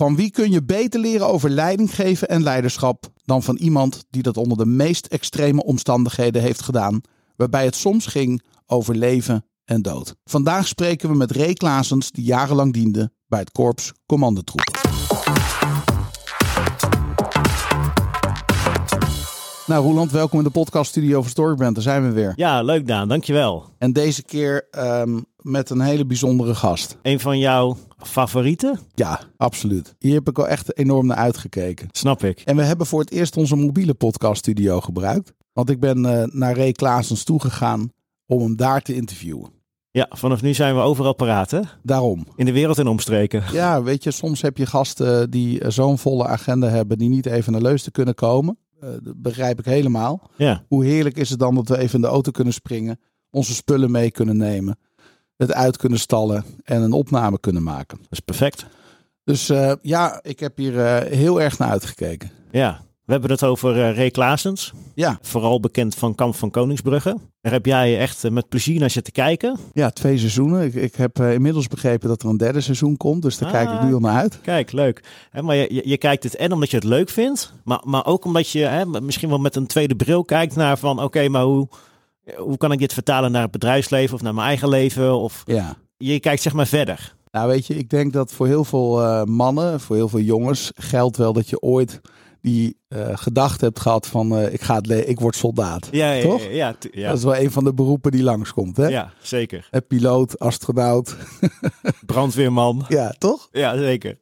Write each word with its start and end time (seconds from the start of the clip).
Van 0.00 0.16
wie 0.16 0.30
kun 0.30 0.50
je 0.50 0.62
beter 0.62 1.00
leren 1.00 1.26
over 1.26 1.50
leiding 1.50 1.94
geven 1.94 2.28
en 2.28 2.42
leiderschap 2.42 3.06
dan 3.24 3.42
van 3.42 3.56
iemand 3.56 4.04
die 4.10 4.22
dat 4.22 4.36
onder 4.36 4.58
de 4.58 4.66
meest 4.66 5.06
extreme 5.06 5.64
omstandigheden 5.64 6.42
heeft 6.42 6.62
gedaan, 6.62 7.00
waarbij 7.36 7.64
het 7.64 7.74
soms 7.74 8.06
ging 8.06 8.42
over 8.66 8.96
leven 8.96 9.44
en 9.64 9.82
dood. 9.82 10.14
Vandaag 10.24 10.66
spreken 10.66 11.08
we 11.08 11.16
met 11.16 11.30
Ray 11.30 11.52
Klaasens, 11.52 12.10
die 12.10 12.24
jarenlang 12.24 12.72
diende 12.72 13.10
bij 13.26 13.38
het 13.38 13.50
Korps 13.50 13.92
Commandotroepen. 14.06 14.80
Nou, 19.66 19.84
Roland, 19.84 20.10
welkom 20.10 20.38
in 20.38 20.44
de 20.44 20.50
podcaststudio 20.50 21.20
van 21.20 21.30
Storybrand. 21.30 21.74
Daar 21.74 21.82
zijn 21.82 22.02
we 22.02 22.10
weer. 22.10 22.32
Ja, 22.36 22.62
leuk 22.62 22.86
Daan, 22.86 23.08
dankjewel. 23.08 23.64
En 23.78 23.92
deze 23.92 24.22
keer 24.22 24.68
ehm, 24.70 25.20
met 25.42 25.70
een 25.70 25.80
hele 25.80 26.06
bijzondere 26.06 26.54
gast. 26.54 26.96
Een 27.02 27.20
van 27.20 27.38
jouw 27.38 27.76
favorieten? 27.98 28.78
Ja, 28.94 29.20
absoluut. 29.36 29.94
Hier 29.98 30.14
heb 30.14 30.28
ik 30.28 30.38
al 30.38 30.48
echt 30.48 30.78
enorm 30.78 31.06
naar 31.06 31.16
uitgekeken. 31.16 31.88
Snap 31.90 32.24
ik. 32.24 32.40
En 32.40 32.56
we 32.56 32.62
hebben 32.62 32.86
voor 32.86 33.00
het 33.00 33.10
eerst 33.10 33.36
onze 33.36 33.56
mobiele 33.56 33.94
podcaststudio 33.94 34.80
gebruikt. 34.80 35.32
Want 35.52 35.70
ik 35.70 35.80
ben 35.80 36.06
eh, 36.06 36.26
naar 36.32 36.56
Ray 36.56 36.72
Klaasens 36.72 37.24
toegegaan 37.24 37.92
om 38.26 38.40
hem 38.40 38.56
daar 38.56 38.82
te 38.82 38.94
interviewen. 38.94 39.50
Ja, 39.90 40.06
vanaf 40.10 40.42
nu 40.42 40.54
zijn 40.54 40.74
we 40.74 40.80
overal 40.80 41.14
paraat, 41.14 41.50
hè? 41.50 41.60
Daarom. 41.82 42.26
In 42.36 42.44
de 42.44 42.52
wereld 42.52 42.78
en 42.78 42.86
omstreken. 42.86 43.42
Ja, 43.52 43.82
weet 43.82 44.04
je, 44.04 44.10
soms 44.10 44.42
heb 44.42 44.56
je 44.56 44.66
gasten 44.66 45.30
die 45.30 45.60
eh, 45.60 45.70
zo'n 45.70 45.98
volle 45.98 46.26
agenda 46.26 46.68
hebben 46.68 46.98
die 46.98 47.08
niet 47.08 47.26
even 47.26 47.52
naar 47.52 47.60
Leus 47.60 47.82
te 47.82 47.90
kunnen 47.90 48.14
komen. 48.14 48.58
Eh, 48.80 48.88
dat 49.02 49.22
begrijp 49.22 49.58
ik 49.58 49.64
helemaal. 49.64 50.30
Ja, 50.36 50.64
Hoe 50.68 50.84
heerlijk 50.84 51.16
is 51.16 51.30
het 51.30 51.38
dan 51.38 51.54
dat 51.54 51.68
we 51.68 51.78
even 51.78 51.94
in 51.94 52.00
de 52.00 52.06
auto 52.06 52.30
kunnen 52.30 52.52
springen, 52.52 53.00
onze 53.30 53.54
spullen 53.54 53.90
mee 53.90 54.10
kunnen 54.10 54.36
nemen, 54.36 54.78
het 55.40 55.52
uit 55.52 55.76
kunnen 55.76 55.98
stallen 55.98 56.44
en 56.64 56.82
een 56.82 56.92
opname 56.92 57.40
kunnen 57.40 57.62
maken. 57.62 57.98
dat 57.98 58.10
is 58.10 58.20
perfect. 58.20 58.66
Dus 59.24 59.48
eh, 59.48 59.72
ja, 59.82 60.20
ik 60.22 60.40
heb 60.40 60.56
hier 60.56 60.84
eh, 60.84 61.16
heel 61.16 61.40
erg 61.40 61.58
naar 61.58 61.70
uitgekeken. 61.70 62.30
Ja, 62.50 62.80
we 63.04 63.12
hebben 63.12 63.30
het 63.30 63.44
over 63.44 63.94
Ray 63.94 64.10
Klaasens. 64.10 64.72
Ja, 64.94 65.18
Vooral 65.22 65.60
bekend 65.60 65.94
van 65.94 66.14
Kamp 66.14 66.34
van 66.34 66.50
Koningsbrugge. 66.50 67.16
Daar 67.40 67.52
heb 67.52 67.66
jij 67.66 67.98
echt 67.98 68.30
met 68.30 68.48
plezier 68.48 68.80
naar 68.80 68.90
zitten 68.90 69.12
kijken. 69.12 69.56
ja 69.72 69.90
twee 69.90 70.18
seizoenen. 70.18 70.62
Ik, 70.62 70.74
ik 70.74 70.94
heb 70.94 71.18
inmiddels 71.20 71.68
begrepen 71.68 72.08
dat 72.08 72.22
er 72.22 72.28
een 72.28 72.36
derde 72.36 72.60
seizoen 72.60 72.96
komt, 72.96 73.22
dus 73.22 73.38
daar 73.38 73.50
kijk 73.50 73.70
ik 73.70 73.82
nu 73.82 73.94
al 73.94 74.00
naar 74.00 74.20
uit. 74.20 74.40
Kijk, 74.40 74.72
leuk. 74.72 75.04
Hè, 75.30 75.42
maar 75.42 75.56
je, 75.56 75.74
je, 75.74 75.88
je 75.88 75.98
kijkt 75.98 76.22
het 76.22 76.36
en 76.36 76.52
omdat 76.52 76.70
je 76.70 76.76
het 76.76 76.84
leuk 76.84 77.10
vindt, 77.10 77.52
maar, 77.64 77.82
maar 77.84 78.06
ook 78.06 78.24
omdat 78.24 78.50
je 78.50 78.64
hè, 78.64 78.86
misschien 78.86 79.28
wel 79.28 79.38
met 79.38 79.56
een 79.56 79.66
tweede 79.66 79.96
bril 79.96 80.24
kijkt 80.24 80.56
naar 80.56 80.78
van 80.78 81.02
oké, 81.02 81.28
maar 81.28 81.42
hoe, 81.42 81.68
hoe 82.36 82.56
kan 82.56 82.72
ik 82.72 82.78
dit 82.78 82.92
vertalen 82.92 83.32
naar 83.32 83.42
het 83.42 83.50
bedrijfsleven 83.50 84.14
of 84.14 84.22
naar 84.22 84.34
mijn 84.34 84.46
eigen 84.46 84.68
leven? 84.68 85.18
Of 85.18 85.42
Ja. 85.46 85.76
je 85.96 86.20
kijkt 86.20 86.42
zeg 86.42 86.52
maar 86.52 86.66
verder. 86.66 87.14
Nou, 87.30 87.48
weet 87.48 87.66
je, 87.66 87.74
ik 87.76 87.90
denk 87.90 88.12
dat 88.12 88.32
voor 88.32 88.46
heel 88.46 88.64
veel 88.64 89.02
eh, 89.02 89.24
mannen, 89.24 89.80
voor 89.80 89.96
heel 89.96 90.08
veel 90.08 90.20
jongens, 90.20 90.70
geldt 90.74 91.16
wel 91.16 91.32
dat 91.32 91.48
je 91.48 91.60
ooit 91.60 92.00
die 92.42 92.76
eh, 92.88 93.08
gedachte 93.12 93.64
hebt 93.64 93.80
gehad 93.80 94.06
van 94.06 94.36
eh, 94.36 94.52
ik, 94.52 94.60
ga 94.60 94.76
het 94.76 95.08
ik 95.08 95.20
word 95.20 95.36
soldaat. 95.36 95.88
Ja, 95.90 96.12
ja, 96.12 96.22
Toch? 96.22 96.42
Ja, 96.50 96.74
ja. 96.92 97.08
Dat 97.08 97.18
is 97.18 97.24
wel 97.24 97.36
een 97.36 97.50
van 97.50 97.64
de 97.64 97.74
beroepen 97.74 98.10
die 98.10 98.22
langskomt. 98.22 98.76
Hè? 98.76 98.86
ja 98.86 99.12
zeker. 99.22 99.68
Piloot, 99.88 100.38
astronaut. 100.38 101.16
Brandweerman. 102.06 102.84
Ja, 102.88 103.14
toch? 103.18 103.48
Ja, 103.52 103.76
zeker. 103.76 104.18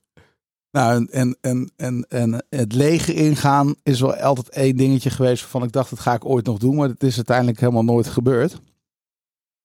Nou, 0.70 1.06
en, 1.10 1.10
en, 1.10 1.36
en, 1.40 1.72
en, 1.76 2.06
en 2.08 2.44
het 2.50 2.72
leger 2.72 3.14
ingaan 3.14 3.74
is 3.82 4.00
wel 4.00 4.14
altijd 4.14 4.48
één 4.48 4.76
dingetje 4.76 5.10
geweest 5.10 5.40
waarvan 5.40 5.62
ik 5.62 5.72
dacht, 5.72 5.90
dat 5.90 6.00
ga 6.00 6.14
ik 6.14 6.24
ooit 6.24 6.46
nog 6.46 6.58
doen. 6.58 6.76
Maar 6.76 6.88
het 6.88 7.02
is 7.02 7.16
uiteindelijk 7.16 7.60
helemaal 7.60 7.84
nooit 7.84 8.06
gebeurd. 8.06 8.60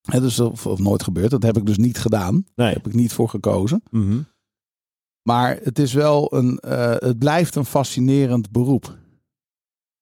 Hè, 0.02 0.22
dus, 0.22 0.40
of, 0.40 0.68
of 0.68 0.80
nooit 0.80 1.04
gebeurd. 1.04 1.32
Dat 1.32 1.44
heb 1.44 1.58
ik 1.58 1.66
dus 1.66 1.78
niet 1.78 1.98
gedaan. 1.98 2.34
Nee. 2.34 2.44
Daar 2.56 2.72
heb 2.72 2.88
ik 2.88 2.94
niet 2.94 3.14
voor 3.14 3.30
gekozen. 3.30 3.84
Mhm. 3.90 4.22
Maar 5.22 5.60
het 5.64 5.80
is 5.80 5.94
wel 5.94 6.36
een, 6.36 6.60
eh, 6.60 6.96
het 6.98 7.20
blijft 7.20 7.56
een 7.56 7.66
fascinerend 7.66 8.52
beroep. 8.52 8.98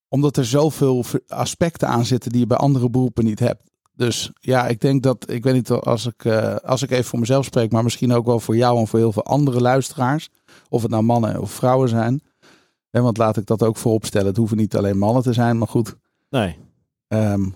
Omdat 0.08 0.38
er 0.38 0.46
zoveel 0.46 1.06
aspecten 1.28 1.88
aan 1.88 2.06
zitten 2.06 2.32
die 2.32 2.40
je 2.40 2.48
bij 2.48 2.58
andere 2.58 2.90
beroepen 2.90 3.26
niet 3.26 3.40
hebt. 3.40 3.72
Dus 3.94 4.32
ja, 4.40 4.68
ik 4.68 4.80
denk 4.80 5.04
dat, 5.04 5.30
ik 5.30 5.44
weet 5.44 5.54
niet 5.54 5.70
als 5.70 6.06
ik, 6.06 6.26
eh, 6.26 6.56
als 6.56 6.82
ik 6.82 6.92
even 6.92 7.06
voor 7.06 7.20
mezelf 7.20 7.46
spreek, 7.46 7.72
maar 7.72 7.84
misschien 7.84 8.14
ook 8.14 8.26
wel 8.26 8.40
voor 8.40 8.56
jou 8.56 8.80
en 8.80 8.88
voor 8.88 9.00
heel 9.00 9.12
veel 9.12 9.26
andere 9.26 9.62
luisteraars. 9.62 10.30
Of 10.72 10.82
het 10.82 10.92
nou 10.92 11.04
mannen 11.04 11.42
of 11.42 11.52
vrouwen 11.52 11.90
zijn. 11.90 12.22
Hè, 12.90 13.02
want 13.02 13.18
laat 13.18 13.38
ik 13.38 13.46
dat 13.46 13.64
ook 13.64 13.78
voorop 13.78 14.06
stellen. 14.06 14.28
Het 14.28 14.38
hoeven 14.38 14.58
niet 14.58 14.76
alleen 14.76 14.98
mannen 14.98 15.24
te 15.24 15.34
zijn, 15.34 15.58
maar 15.58 15.68
goed. 15.68 15.96
Nee. 16.30 16.58
Ehm, 17.08 17.50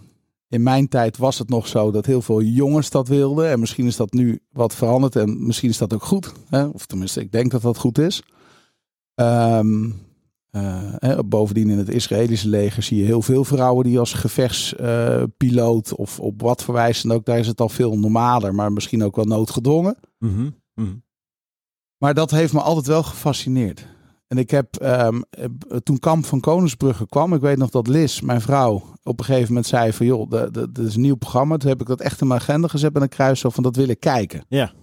in 0.47 0.63
mijn 0.63 0.87
tijd 0.87 1.17
was 1.17 1.37
het 1.39 1.49
nog 1.49 1.67
zo 1.67 1.91
dat 1.91 2.05
heel 2.05 2.21
veel 2.21 2.41
jongens 2.41 2.89
dat 2.89 3.07
wilden. 3.07 3.49
En 3.49 3.59
misschien 3.59 3.85
is 3.85 3.95
dat 3.95 4.13
nu 4.13 4.39
wat 4.51 4.75
veranderd. 4.75 5.15
En 5.15 5.45
misschien 5.45 5.69
is 5.69 5.77
dat 5.77 5.93
ook 5.93 6.03
goed. 6.03 6.33
Hè? 6.49 6.65
Of 6.65 6.85
tenminste, 6.85 7.21
ik 7.21 7.31
denk 7.31 7.51
dat 7.51 7.61
dat 7.61 7.77
goed 7.77 7.97
is. 7.97 8.23
Ehm, 9.15 9.89
eh, 10.51 11.19
bovendien 11.25 11.69
in 11.69 11.77
het 11.77 11.89
Israëlische 11.89 12.49
leger 12.49 12.83
zie 12.83 12.97
je 12.97 13.05
heel 13.05 13.21
veel 13.21 13.43
vrouwen 13.43 13.85
die 13.85 13.99
als 13.99 14.13
gevechtspiloot 14.13 15.95
of 15.95 16.19
op 16.19 16.41
wat 16.41 16.63
voor 16.63 16.73
wijze 16.73 17.07
dan 17.07 17.17
ook. 17.17 17.25
Daar 17.25 17.39
is 17.39 17.47
het 17.47 17.61
al 17.61 17.69
veel 17.69 17.97
normaler, 17.97 18.55
maar 18.55 18.73
misschien 18.73 19.03
ook 19.03 19.15
wel 19.15 19.25
noodgedwongen. 19.25 19.97
Mhm. 20.19 20.49
Mhm. 20.73 20.95
Maar 21.97 22.13
dat 22.13 22.31
heeft 22.31 22.53
me 22.53 22.61
altijd 22.61 22.85
wel 22.87 23.03
gefascineerd. 23.03 23.87
En 24.27 24.37
ik 24.37 24.49
heb 24.49 24.75
ehm, 24.75 25.21
eh, 25.29 25.45
toen 25.83 25.99
Kamp 25.99 26.25
van 26.25 26.39
Koningsbrugge 26.39 27.07
kwam, 27.07 27.33
ik 27.33 27.41
weet 27.41 27.57
nog 27.57 27.69
dat 27.69 27.87
Liz, 27.87 28.19
mijn 28.19 28.41
vrouw, 28.41 28.83
op 29.03 29.19
een 29.19 29.25
gegeven 29.25 29.47
moment 29.47 29.65
zei 29.65 29.93
van 29.93 30.05
joh, 30.05 30.29
dat 30.51 30.77
is 30.77 30.95
een 30.95 31.01
nieuw 31.01 31.15
programma. 31.15 31.57
Toen 31.57 31.69
heb 31.69 31.81
ik 31.81 31.87
dat 31.87 32.01
echt 32.01 32.21
in 32.21 32.27
mijn 32.27 32.39
agenda 32.39 32.67
gezet 32.67 32.93
met 32.93 33.01
een 33.01 33.09
kruis 33.09 33.39
zo 33.39 33.49
van 33.49 33.63
dat 33.63 33.75
wil 33.75 33.87
ik 33.87 33.99
kijken. 33.99 34.45
Ja. 34.47 34.73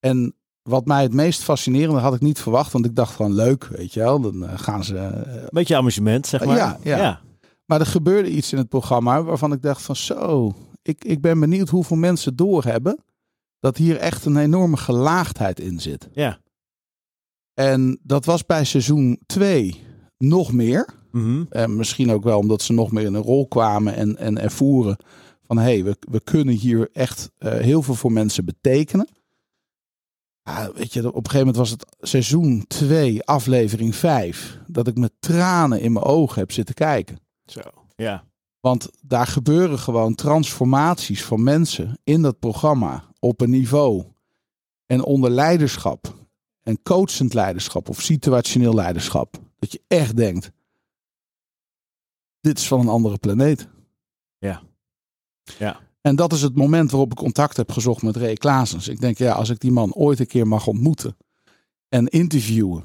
En 0.00 0.34
wat 0.62 0.86
mij 0.86 1.02
het 1.02 1.12
meest 1.12 1.42
fascinerende 1.42 2.00
had 2.00 2.14
ik 2.14 2.20
niet 2.20 2.40
verwacht, 2.40 2.72
want 2.72 2.84
ik 2.84 2.94
dacht 2.96 3.14
gewoon 3.14 3.34
leuk, 3.34 3.64
weet 3.64 3.92
je 3.94 4.00
wel. 4.00 4.20
Dan 4.20 4.46
eh, 4.46 4.58
gaan 4.58 4.84
ze. 4.84 4.96
eh, 4.96 5.46
Beetje 5.50 5.76
amusement, 5.76 6.26
zeg 6.26 6.44
maar. 6.44 6.56
Ja, 6.56 6.78
ja. 6.82 7.20
maar 7.64 7.80
er 7.80 7.86
gebeurde 7.86 8.30
iets 8.30 8.52
in 8.52 8.58
het 8.58 8.68
programma 8.68 9.22
waarvan 9.22 9.52
ik 9.52 9.62
dacht 9.62 9.82
van 9.82 9.96
zo, 9.96 10.54
ik, 10.82 11.04
ik 11.04 11.20
ben 11.20 11.40
benieuwd 11.40 11.68
hoeveel 11.68 11.96
mensen 11.96 12.36
doorhebben 12.36 12.98
dat 13.64 13.76
hier 13.76 13.96
echt 13.96 14.24
een 14.24 14.36
enorme 14.36 14.76
gelaagdheid 14.76 15.60
in 15.60 15.80
zit. 15.80 16.08
Ja. 16.12 16.40
En 17.54 17.98
dat 18.02 18.24
was 18.24 18.46
bij 18.46 18.64
seizoen 18.64 19.20
2 19.26 19.82
nog 20.18 20.52
meer. 20.52 20.94
Mhm. 21.10 21.44
En 21.48 21.76
misschien 21.76 22.10
ook 22.10 22.24
wel 22.24 22.38
omdat 22.38 22.62
ze 22.62 22.72
nog 22.72 22.92
meer 22.92 23.04
in 23.04 23.14
een 23.14 23.22
rol 23.22 23.48
kwamen 23.48 23.94
en, 23.94 24.16
en 24.16 24.40
ervoeren 24.40 24.96
van 25.42 25.58
hé, 25.58 25.62
hey, 25.62 25.84
we, 25.84 25.96
we 26.10 26.20
kunnen 26.20 26.54
hier 26.54 26.88
echt 26.92 27.30
eh, 27.38 27.52
heel 27.52 27.82
veel 27.82 27.94
voor 27.94 28.12
mensen 28.12 28.44
betekenen. 28.44 29.08
Ja, 30.42 30.72
weet 30.72 30.92
je, 30.92 31.00
op 31.00 31.06
een 31.06 31.30
gegeven 31.30 31.38
moment 31.38 31.56
was 31.56 31.70
het 31.70 31.96
seizoen 32.00 32.64
2, 32.66 33.22
aflevering 33.22 33.94
5, 33.94 34.58
dat 34.66 34.86
ik 34.86 34.96
met 34.96 35.12
tranen 35.18 35.80
in 35.80 35.92
mijn 35.92 36.04
ogen 36.04 36.40
heb 36.40 36.52
zitten 36.52 36.74
kijken. 36.74 37.18
Zo. 37.44 37.60
Ja. 37.96 38.24
Want 38.64 38.90
daar 39.02 39.26
gebeuren 39.26 39.78
gewoon 39.78 40.14
transformaties 40.14 41.24
van 41.24 41.42
mensen 41.42 41.98
in 42.04 42.22
dat 42.22 42.38
programma 42.38 43.04
op 43.18 43.40
een 43.40 43.50
niveau 43.50 44.04
en 44.86 45.02
onder 45.02 45.30
leiderschap 45.30 46.14
en 46.62 46.82
coachend 46.82 47.34
leiderschap 47.34 47.88
of 47.88 48.00
situationeel 48.00 48.74
leiderschap. 48.74 49.40
Dat 49.58 49.72
je 49.72 49.80
echt 49.88 50.16
denkt, 50.16 50.50
dit 52.40 52.58
is 52.58 52.66
van 52.68 52.80
een 52.80 52.88
andere 52.88 53.18
planeet. 53.18 53.68
Ja. 54.38 54.62
Ja. 55.58 55.80
En 56.00 56.16
dat 56.16 56.32
is 56.32 56.42
het 56.42 56.56
moment 56.56 56.90
waarop 56.90 57.10
ik 57.10 57.18
contact 57.18 57.56
heb 57.56 57.72
gezocht 57.72 58.02
met 58.02 58.16
Ray 58.16 58.34
Klaasens. 58.34 58.88
Ik 58.88 59.00
denk, 59.00 59.18
ja, 59.18 59.32
als 59.32 59.48
ik 59.48 59.60
die 59.60 59.72
man 59.72 59.94
ooit 59.94 60.20
een 60.20 60.26
keer 60.26 60.46
mag 60.46 60.66
ontmoeten 60.66 61.16
en 61.88 62.06
interviewen. 62.06 62.84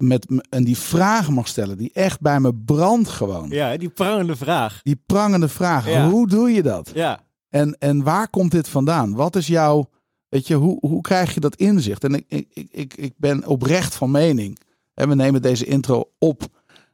Met, 0.00 0.26
en 0.48 0.64
die 0.64 0.78
vragen 0.78 1.32
mag 1.32 1.48
stellen, 1.48 1.76
die 1.78 1.90
echt 1.92 2.20
bij 2.20 2.40
me 2.40 2.54
brandt 2.54 3.08
gewoon. 3.08 3.48
Ja, 3.50 3.76
die 3.76 3.88
prangende 3.88 4.36
vraag. 4.36 4.80
Die 4.82 5.02
prangende 5.06 5.48
vraag, 5.48 5.88
Ja. 5.88 6.08
hoe 6.10 6.28
doe 6.28 6.50
je 6.50 6.62
dat? 6.62 6.90
Ja. 6.94 7.20
En, 7.48 7.76
en 7.78 8.02
waar 8.02 8.28
komt 8.28 8.50
dit 8.50 8.68
vandaan? 8.68 9.14
Wat 9.14 9.36
is 9.36 9.46
jouw, 9.46 9.90
weet 10.28 10.46
je, 10.46 10.54
hoe, 10.54 10.78
hoe 10.80 11.00
krijg 11.00 11.34
je 11.34 11.40
dat 11.40 11.56
inzicht? 11.56 12.04
En 12.04 12.14
ik, 12.14 12.24
ik, 12.28 12.68
ik, 12.70 12.94
ik, 12.94 13.12
ben 13.16 13.46
oprecht 13.46 13.94
van 13.94 14.10
mening. 14.10 14.58
En 14.94 15.08
we 15.08 15.14
nemen 15.14 15.42
deze 15.42 15.64
intro 15.64 16.10
op 16.18 16.42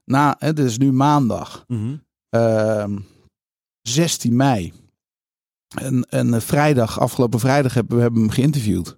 na, 0.05 0.37
dit 0.39 0.59
is 0.59 0.79
nu 0.79 0.93
maandag, 0.93 1.65
ehm, 2.31 2.99
16 3.83 4.37
mei. 4.37 4.73
En, 5.75 6.07
en 6.09 6.35
eh, 6.35 6.41
vrijdag, 6.41 7.01
afgelopen 7.01 7.41
vrijdag 7.41 7.75
hebben 7.75 7.97
we 7.97 8.03
hebben 8.03 8.21
hem 8.21 8.31
geïnterviewd. 8.31 8.97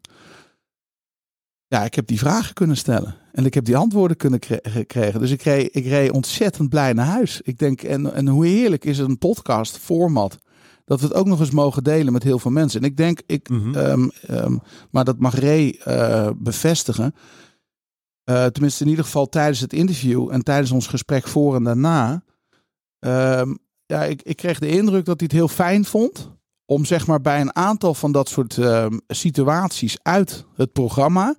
Ja, 1.68 1.84
ik 1.84 1.94
heb 1.94 2.06
die 2.06 2.18
vragen 2.18 2.54
kunnen 2.54 2.76
stellen. 2.76 3.14
En 3.32 3.44
ik 3.46 3.54
heb 3.54 3.64
die 3.64 3.76
antwoorden 3.76 4.16
kunnen 4.16 4.40
gekregen. 4.62 5.20
Dus 5.20 5.30
ik 5.30 5.42
reed, 5.42 5.68
ik 5.76 5.84
reed 5.86 6.10
ontzettend 6.10 6.68
blij 6.68 6.92
naar 6.92 7.06
huis. 7.06 7.40
Ik 7.40 7.58
denk, 7.58 7.82
en, 7.82 8.14
en 8.14 8.28
hoe 8.28 8.46
heerlijk 8.46 8.84
is 8.84 8.98
een 8.98 9.18
podcast 9.18 9.76
format. 9.78 10.38
Dat 10.84 11.00
we 11.00 11.06
het 11.06 11.14
ook 11.14 11.26
nog 11.26 11.40
eens 11.40 11.50
mogen 11.50 11.84
delen 11.84 12.12
met 12.12 12.22
heel 12.22 12.38
veel 12.38 12.50
mensen. 12.50 12.80
En 12.80 12.86
ik 12.86 12.96
denk, 12.96 13.20
ik, 13.26 13.48
Mhm. 13.48 13.74
ehm, 13.74 14.08
ehm, 14.26 14.56
maar 14.90 15.04
dat 15.04 15.18
mag 15.18 15.34
Ray 15.34 15.70
eh, 15.84 16.30
bevestigen. 16.36 17.14
Eh, 18.24 18.46
tenminste, 18.46 18.84
in 18.84 18.90
ieder 18.90 19.04
geval 19.04 19.28
tijdens 19.28 19.60
het 19.60 19.72
interview 19.72 20.28
en 20.32 20.42
tijdens 20.42 20.70
ons 20.70 20.86
gesprek 20.86 21.26
voor 21.26 21.54
en 21.54 21.64
daarna. 21.64 22.22
Ehm, 22.98 23.54
ja, 23.86 24.04
ik, 24.04 24.22
ik 24.22 24.36
kreeg 24.36 24.58
de 24.58 24.68
indruk 24.68 25.04
dat 25.04 25.20
hij 25.20 25.28
het 25.30 25.38
heel 25.38 25.48
fijn 25.48 25.84
vond. 25.84 26.30
Om 26.64 26.84
zeg 26.84 27.06
maar 27.06 27.20
bij 27.20 27.40
een 27.40 27.56
aantal 27.56 27.94
van 27.94 28.12
dat 28.12 28.28
soort 28.28 28.58
situaties 29.08 29.98
uit 30.02 30.44
het 30.54 30.72
programma. 30.72 31.34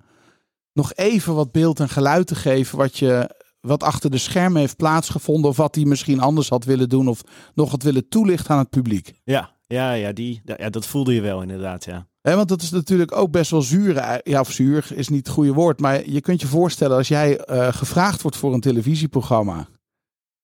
Nog 0.72 0.94
even 0.94 1.34
wat 1.34 1.52
beeld 1.52 1.80
en 1.80 1.88
geluid 1.88 2.26
te 2.26 2.34
geven 2.34 2.78
wat 2.78 2.98
je 2.98 3.38
wat 3.60 3.82
achter 3.82 4.10
de 4.10 4.18
schermen 4.18 4.60
heeft 4.60 4.76
plaatsgevonden 4.76 5.50
of 5.50 5.56
wat 5.56 5.74
hij 5.74 5.84
misschien 5.84 6.20
anders 6.20 6.48
had 6.48 6.64
willen 6.64 6.88
doen 6.88 7.08
of 7.08 7.22
nog 7.54 7.70
wat 7.70 7.82
willen 7.82 8.08
toelichten 8.08 8.50
aan 8.50 8.58
het 8.58 8.70
publiek. 8.70 9.12
Ja, 9.24 9.56
ja, 9.66 9.92
ja, 9.92 10.12
die, 10.12 10.42
ja 10.44 10.70
dat 10.70 10.86
voelde 10.86 11.14
je 11.14 11.20
wel 11.20 11.42
inderdaad, 11.42 11.84
ja. 11.84 12.08
He, 12.20 12.36
want 12.36 12.48
dat 12.48 12.62
is 12.62 12.70
natuurlijk 12.70 13.16
ook 13.16 13.30
best 13.30 13.50
wel 13.50 13.62
zuur. 13.62 14.20
Ja, 14.28 14.40
of 14.40 14.52
zuur 14.52 14.86
is 14.94 15.08
niet 15.08 15.26
het 15.26 15.34
goede 15.34 15.52
woord. 15.52 15.80
Maar 15.80 16.08
je 16.08 16.20
kunt 16.20 16.40
je 16.40 16.46
voorstellen 16.46 16.96
als 16.96 17.08
jij 17.08 17.50
uh, 17.50 17.72
gevraagd 17.72 18.22
wordt 18.22 18.36
voor 18.36 18.54
een 18.54 18.60
televisieprogramma. 18.60 19.68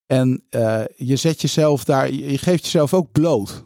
En 0.06 0.44
uh, 0.50 0.84
je 0.96 1.16
zet 1.16 1.40
jezelf 1.40 1.84
daar, 1.84 2.12
je 2.12 2.38
geeft 2.38 2.64
jezelf 2.64 2.94
ook 2.94 3.12
bloot. 3.12 3.64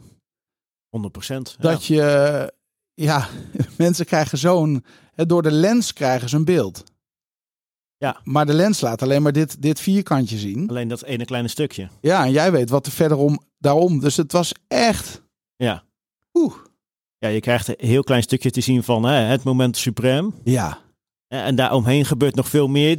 100%. 1.33 1.37
Dat 1.59 1.85
je, 1.85 2.53
ja, 2.93 3.27
mensen 3.77 4.05
krijgen 4.05 4.37
zo'n, 4.37 4.85
door 5.15 5.41
de 5.41 5.51
lens 5.51 5.93
krijgen 5.93 6.29
ze 6.29 6.35
een 6.35 6.45
beeld. 6.45 6.83
Ja. 7.97 8.19
Maar 8.23 8.45
de 8.45 8.53
lens 8.53 8.81
laat 8.81 9.01
alleen 9.01 9.21
maar 9.21 9.31
dit, 9.31 9.61
dit 9.61 9.79
vierkantje 9.79 10.37
zien. 10.37 10.69
Alleen 10.69 10.87
dat 10.87 11.03
ene 11.03 11.25
kleine 11.25 11.47
stukje. 11.47 11.89
Ja, 12.01 12.23
en 12.25 12.31
jij 12.31 12.51
weet 12.51 12.69
wat 12.69 12.85
er 12.85 12.91
verderom 12.91 13.39
daarom. 13.57 13.99
Dus 13.99 14.17
het 14.17 14.31
was 14.31 14.51
echt. 14.67 15.21
Ja. 15.55 15.83
Oeh. 16.33 16.53
Ja, 17.17 17.27
je 17.27 17.39
krijgt 17.39 17.67
een 17.67 17.75
heel 17.77 18.03
klein 18.03 18.23
stukje 18.23 18.51
te 18.51 18.61
zien 18.61 18.83
van 18.83 19.03
hè, 19.03 19.13
het 19.13 19.43
moment 19.43 19.77
suprem. 19.77 20.33
Ja. 20.43 20.77
En 21.27 21.55
daaromheen 21.55 22.05
gebeurt 22.05 22.35
nog 22.35 22.47
veel 22.49 22.67
meer, 22.67 22.97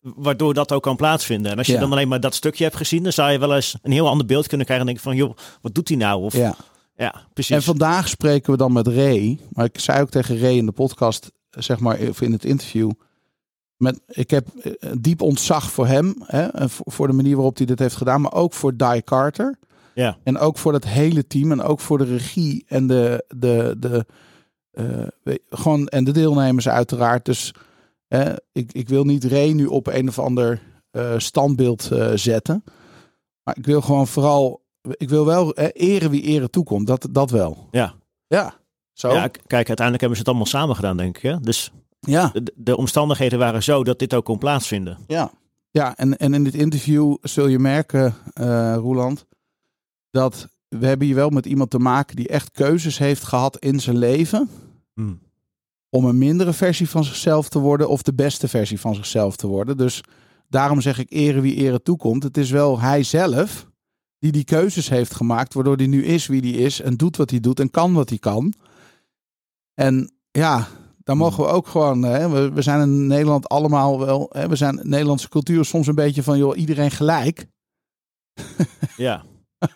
waardoor 0.00 0.54
dat 0.54 0.72
ook 0.72 0.82
kan 0.82 0.96
plaatsvinden. 0.96 1.52
En 1.52 1.58
als 1.58 1.66
je 1.66 1.72
Ja. 1.72 1.80
dan 1.80 1.90
alleen 1.92 2.08
maar 2.08 2.20
dat 2.20 2.34
stukje 2.34 2.64
hebt 2.64 2.76
gezien, 2.76 3.02
dan 3.02 3.12
zou 3.12 3.32
je 3.32 3.38
wel 3.38 3.54
eens 3.54 3.76
een 3.82 3.92
heel 3.92 4.08
ander 4.08 4.26
beeld 4.26 4.46
kunnen 4.46 4.66
krijgen. 4.66 4.86
En 4.86 4.92
denken 4.94 5.10
van, 5.12 5.20
joh, 5.26 5.36
wat 5.60 5.74
doet 5.74 5.88
hij 5.88 5.96
nou? 5.96 6.22
Of, 6.22 6.36
ja, 6.36 6.56
ja. 6.96 7.26
precies. 7.32 7.56
En 7.56 7.62
vandaag 7.62 8.08
spreken 8.08 8.50
we 8.52 8.58
dan 8.58 8.72
met 8.72 8.86
Ray. 8.86 9.38
Maar 9.52 9.64
ik 9.64 9.78
zei 9.78 10.00
ook 10.00 10.10
tegen 10.10 10.38
Ray 10.38 10.56
in 10.56 10.66
de 10.66 10.72
podcast, 10.72 11.32
zeg 11.56 11.80
maar, 11.80 11.98
in 12.20 12.32
het 12.32 12.44
interview. 12.44 12.90
Met, 13.76 14.00
ik 14.06 14.30
heb 14.30 14.48
eh, 14.48 14.90
diep 14.98 15.22
ontzag 15.22 15.70
voor 15.70 15.86
hem. 15.86 16.14
Hè, 16.24 16.46
en 16.46 16.70
voor, 16.70 17.06
de 17.06 17.12
manier 17.12 17.34
waarop 17.34 17.56
hij 17.56 17.66
dit 17.66 17.78
heeft 17.78 17.96
gedaan. 17.96 18.20
Maar 18.20 18.32
ook 18.32 18.52
voor 18.52 18.76
Di 18.76 19.02
Carter. 19.04 19.58
Ja. 19.94 20.18
En 20.22 20.38
ook 20.38 20.58
voor 20.58 20.72
dat 20.72 20.84
hele 20.84 21.26
team. 21.26 21.52
En 21.52 21.62
ook 21.62 21.80
voor 21.80 21.98
de 21.98 22.04
regie 22.04 22.64
en 22.66 22.86
de, 22.86 23.24
de, 23.28 23.76
de, 23.78 24.06
eh, 24.76 25.34
gewoon, 25.50 25.86
en 25.86 26.04
de 26.04 26.12
deelnemers 26.12 26.68
uiteraard. 26.68 27.24
Dus 27.24 27.54
eh, 28.08 28.32
ik, 28.52 28.72
ik 28.72 28.88
wil 28.88 29.04
niet 29.04 29.24
Ray 29.24 29.52
nu 29.52 29.66
op 29.66 29.86
een 29.86 30.08
of 30.08 30.18
ander 30.18 30.62
eh, 30.90 31.14
standbeeld 31.16 31.90
zetten. 32.14 32.64
Maar 33.42 33.56
ik 33.56 33.66
wil 33.66 33.80
gewoon 33.80 34.06
vooral. 34.06 34.64
Ik 34.82 35.08
wil 35.08 35.26
wel 35.26 35.54
eren 35.54 36.10
wie 36.10 36.22
eren 36.22 36.50
toekomt. 36.50 36.86
Dat, 36.86 37.08
dat 37.10 37.30
wel. 37.30 37.68
Ja. 37.70 37.94
Ja. 38.26 38.54
Zo. 38.96 39.08
Ja, 39.12 39.28
kijk, 39.28 39.68
uiteindelijk 39.68 40.00
hebben 40.00 40.10
ze 40.10 40.18
het 40.18 40.28
allemaal 40.28 40.46
samen 40.46 40.74
gedaan, 40.76 40.96
denk 40.96 41.16
ik. 41.16 41.22
Hè? 41.22 41.40
Dus 41.40 41.72
Ja. 42.00 42.30
de, 42.32 42.52
de 42.56 42.76
omstandigheden 42.76 43.38
waren 43.38 43.62
zo 43.62 43.84
dat 43.84 43.98
dit 43.98 44.14
ook 44.14 44.24
kon 44.24 44.38
plaatsvinden. 44.38 44.98
Ja, 45.06 45.30
ja 45.70 45.96
en, 45.96 46.16
en 46.16 46.34
in 46.34 46.44
dit 46.44 46.54
interview 46.54 47.16
zul 47.22 47.46
je 47.46 47.58
merken, 47.58 48.14
eh 48.32 48.74
Roeland, 48.78 49.26
dat 50.10 50.48
we 50.68 50.86
hebben 50.86 51.06
hier 51.06 51.16
wel 51.16 51.28
met 51.30 51.46
iemand 51.46 51.70
te 51.70 51.78
maken 51.78 52.16
die 52.16 52.28
echt 52.28 52.50
keuzes 52.50 52.98
heeft 52.98 53.24
gehad 53.24 53.58
in 53.58 53.80
zijn 53.80 53.98
leven 53.98 54.48
Hmm. 54.94 55.18
om 55.90 56.04
een 56.04 56.18
mindere 56.18 56.52
versie 56.52 56.88
van 56.88 57.04
zichzelf 57.04 57.48
te 57.48 57.58
worden 57.58 57.88
of 57.88 58.02
de 58.02 58.14
beste 58.14 58.48
versie 58.48 58.80
van 58.80 58.94
zichzelf 58.94 59.36
te 59.36 59.46
worden. 59.46 59.76
Dus 59.76 60.00
daarom 60.48 60.80
zeg 60.80 60.98
ik 60.98 61.12
ere 61.12 61.40
wie 61.40 61.54
ere 61.54 61.82
toekomt. 61.82 62.22
Het 62.22 62.36
is 62.36 62.50
wel 62.50 62.80
hij 62.80 63.02
zelf 63.02 63.66
die 64.18 64.32
die 64.32 64.44
keuzes 64.44 64.88
heeft 64.88 65.14
gemaakt, 65.14 65.54
waardoor 65.54 65.76
hij 65.76 65.86
nu 65.86 66.04
is 66.04 66.26
wie 66.26 66.40
hij 66.40 66.50
is 66.64 66.80
en 66.80 66.96
doet 66.96 67.16
wat 67.16 67.30
hij 67.30 67.40
doet 67.40 67.60
en 67.60 67.70
kan 67.70 67.92
wat 67.92 68.08
hij 68.08 68.18
kan. 68.18 68.52
En 69.80 70.12
ja, 70.30 70.66
daar 70.98 71.16
mogen 71.16 71.44
we 71.44 71.50
ook 71.50 71.66
gewoon, 71.66 72.02
hè, 72.02 72.28
we, 72.28 72.50
we 72.52 72.62
zijn 72.62 72.80
in 72.80 73.06
Nederland 73.06 73.48
allemaal 73.48 73.98
wel, 73.98 74.28
hè, 74.32 74.48
we 74.48 74.56
zijn 74.56 74.80
Nederlandse 74.82 75.28
cultuur 75.28 75.64
soms 75.64 75.86
een 75.86 75.94
beetje 75.94 76.22
van, 76.22 76.38
joh, 76.38 76.56
iedereen 76.58 76.90
gelijk. 76.90 77.46
Ja, 78.96 79.24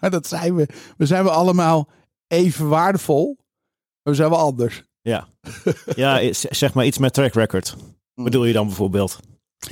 dat 0.00 0.26
zijn 0.26 0.54
we. 0.54 0.68
We 0.96 1.06
zijn 1.06 1.24
we 1.24 1.30
allemaal 1.30 1.88
even 2.26 2.68
waardevol. 2.68 3.34
Maar 4.02 4.12
we 4.12 4.14
zijn 4.14 4.30
wel 4.30 4.38
anders. 4.38 4.82
ja. 5.02 5.28
ja, 5.96 6.18
z- 6.32 6.44
zeg 6.44 6.74
maar 6.74 6.86
iets 6.86 6.98
met 6.98 7.12
track 7.14 7.32
record. 7.34 7.76
Bedoel 8.14 8.44
je 8.44 8.52
dan 8.52 8.66
bijvoorbeeld? 8.66 9.18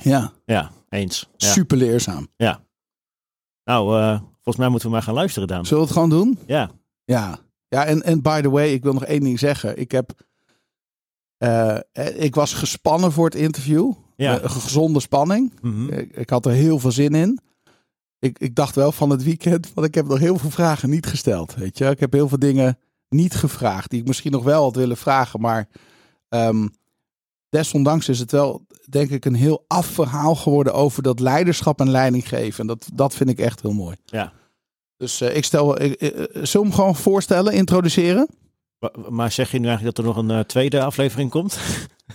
Ja, 0.03 0.33
Ja, 0.45 0.71
eens. 0.89 1.29
Ja. 1.37 1.49
super 1.53 1.77
leerzaam. 1.77 2.29
Nou, 3.65 4.01
eh, 4.01 4.21
volgens 4.33 4.57
mij 4.57 4.69
moeten 4.69 4.89
we 4.89 4.95
maar 4.95 5.03
gaan 5.05 5.15
luisteren 5.15 5.49
dan. 5.49 5.65
Zullen 5.67 5.83
we 5.83 5.89
het 5.89 5.99
gewoon 5.99 6.11
doen? 6.11 6.39
Ja, 6.47 6.71
Ja. 7.05 7.39
Ja, 7.69 7.85
en, 7.85 8.03
en 8.03 8.23
by 8.23 8.41
the 8.41 8.51
way, 8.51 8.73
ik 8.73 8.83
wil 8.83 8.93
nog 8.93 9.05
één 9.05 9.21
ding 9.21 9.39
zeggen. 9.39 9.79
Ik 9.79 9.91
heb. 9.91 10.13
eh, 11.39 11.77
eh, 11.93 12.23
ik 12.23 12.35
was 12.35 12.53
gespannen 12.55 13.13
voor 13.13 13.25
het 13.25 13.35
interview. 13.35 13.93
ja. 14.17 14.37
Eh, 14.37 14.43
Een 14.43 14.51
gezonde 14.51 15.01
spanning. 15.01 15.53
Mhm. 15.63 15.89
Ik, 15.93 16.17
ik 16.17 16.31
had 16.31 16.47
er 16.47 16.53
heel 16.53 16.79
veel 16.79 16.93
zin 16.93 17.15
in. 17.15 17.41
Ik, 18.19 18.39
ik 18.39 18.55
dacht 18.55 18.75
wel 18.75 18.93
van 18.93 19.11
het 19.11 19.23
weekend, 19.23 19.75
want 19.75 19.87
ik 19.87 19.95
heb 19.95 20.07
nog 20.07 20.19
heel 20.19 20.39
veel 20.39 20.51
vragen 20.51 20.91
niet 20.91 21.07
gesteld. 21.07 21.55
Weet 21.55 21.79
je, 21.79 21.85
ik 21.87 22.01
heb 22.01 22.13
heel 22.13 22.29
veel 22.29 22.39
dingen 22.39 22.79
niet 23.09 23.35
gevraagd 23.35 23.91
die 23.91 24.01
ik 24.01 24.07
misschien 24.07 24.33
nog 24.33 24.45
wel 24.45 24.63
had 24.63 24.77
willen 24.77 24.97
vragen, 24.97 25.41
maar 25.41 25.69
ehm, 26.29 26.69
desondanks 27.49 28.09
is 28.09 28.19
het 28.19 28.31
wel, 28.31 28.67
denk 28.89 29.11
ik, 29.11 29.25
een 29.25 29.35
heel 29.35 29.65
af 29.67 29.87
verhaal 29.87 30.35
geworden 30.35 30.75
over 30.75 31.03
dat 31.03 31.21
leiderschap 31.21 31.81
en 31.81 31.91
leiding 31.91 32.29
geven. 32.29 32.61
En 32.61 32.67
dat, 32.67 32.89
dat 32.95 33.15
vind 33.15 33.31
ik 33.31 33.39
echt 33.39 33.63
heel 33.63 33.73
mooi. 33.73 33.97
Ja. 34.05 34.33
Dus 34.99 35.21
eh, 35.21 35.37
ik 35.37 35.45
stel, 35.45 35.83
ik, 35.83 35.93
eh, 35.93 36.09
eh, 36.23 36.27
we 36.53 36.59
hem 36.59 36.73
gewoon 36.73 36.97
voorstellen, 36.97 37.53
introduceren? 37.53 38.29
Maar 39.09 39.33
zeg 39.33 39.51
je 39.51 39.59
nu 39.59 39.67
eigenlijk 39.67 39.97
dat 39.97 40.05
er 40.07 40.13
nog 40.15 40.29
een 40.39 40.47
tweede 40.47 40.83
aflevering 40.83 41.31
komt? 41.31 41.59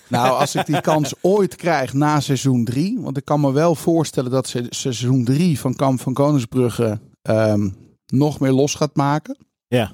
Nou, 0.07 0.39
als 0.39 0.55
ik 0.55 0.65
die 0.65 0.81
kans 0.81 1.13
ooit 1.21 1.55
krijg 1.55 1.93
na 1.93 2.19
seizoen 2.19 2.63
3. 2.65 2.99
Want 3.01 3.17
ik 3.17 3.25
kan 3.25 3.39
me 3.41 3.51
wel 3.51 3.75
voorstellen 3.75 4.31
dat 4.31 4.47
se- 4.47 4.65
seizoen 4.69 5.23
3 5.23 5.59
van 5.59 5.75
Kamp 5.75 5.99
van 6.01 6.13
Koningsbrugge 6.13 6.99
ehm, 7.21 7.69
nog 8.05 8.39
meer 8.39 8.51
los 8.51 8.75
gaat 8.75 8.95
maken. 8.95 9.37
Ja. 9.67 9.91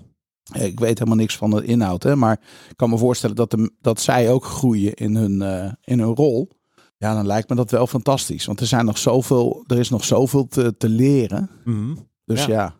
Ik 0.53 0.79
weet 0.79 0.97
helemaal 0.99 1.17
niks 1.19 1.37
van 1.37 1.49
de 1.49 1.63
inhoud, 1.65 2.03
hè, 2.03 2.15
maar 2.15 2.39
ik 2.69 2.77
kan 2.77 2.89
me 2.89 2.97
voorstellen 2.97 3.35
dat, 3.35 3.51
de, 3.51 3.71
dat 3.81 3.99
zij 4.01 4.31
ook 4.31 4.45
groeien 4.45 4.93
in 4.93 5.15
hun, 5.15 5.41
in 5.81 5.99
hun 5.99 6.15
rol. 6.15 6.49
Ja, 6.97 7.13
dan 7.13 7.25
lijkt 7.25 7.49
me 7.49 7.55
dat 7.55 7.71
wel 7.71 7.87
fantastisch. 7.87 8.45
Want 8.45 8.59
er, 8.59 8.67
zijn 8.67 8.85
nog 8.85 8.97
zoveel, 8.97 9.63
er 9.67 9.79
is 9.79 9.89
nog 9.89 10.03
zoveel 10.03 10.47
te, 10.47 10.77
te 10.77 10.89
leren. 10.89 11.49
Mhm. 11.65 11.95
Dus 12.25 12.45
Ja. 12.45 12.53
ja. 12.53 12.75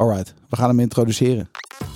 Alright, 0.00 0.34
we 0.48 0.56
gaan 0.56 0.68
hem 0.68 0.80
introduceren. 0.80 1.50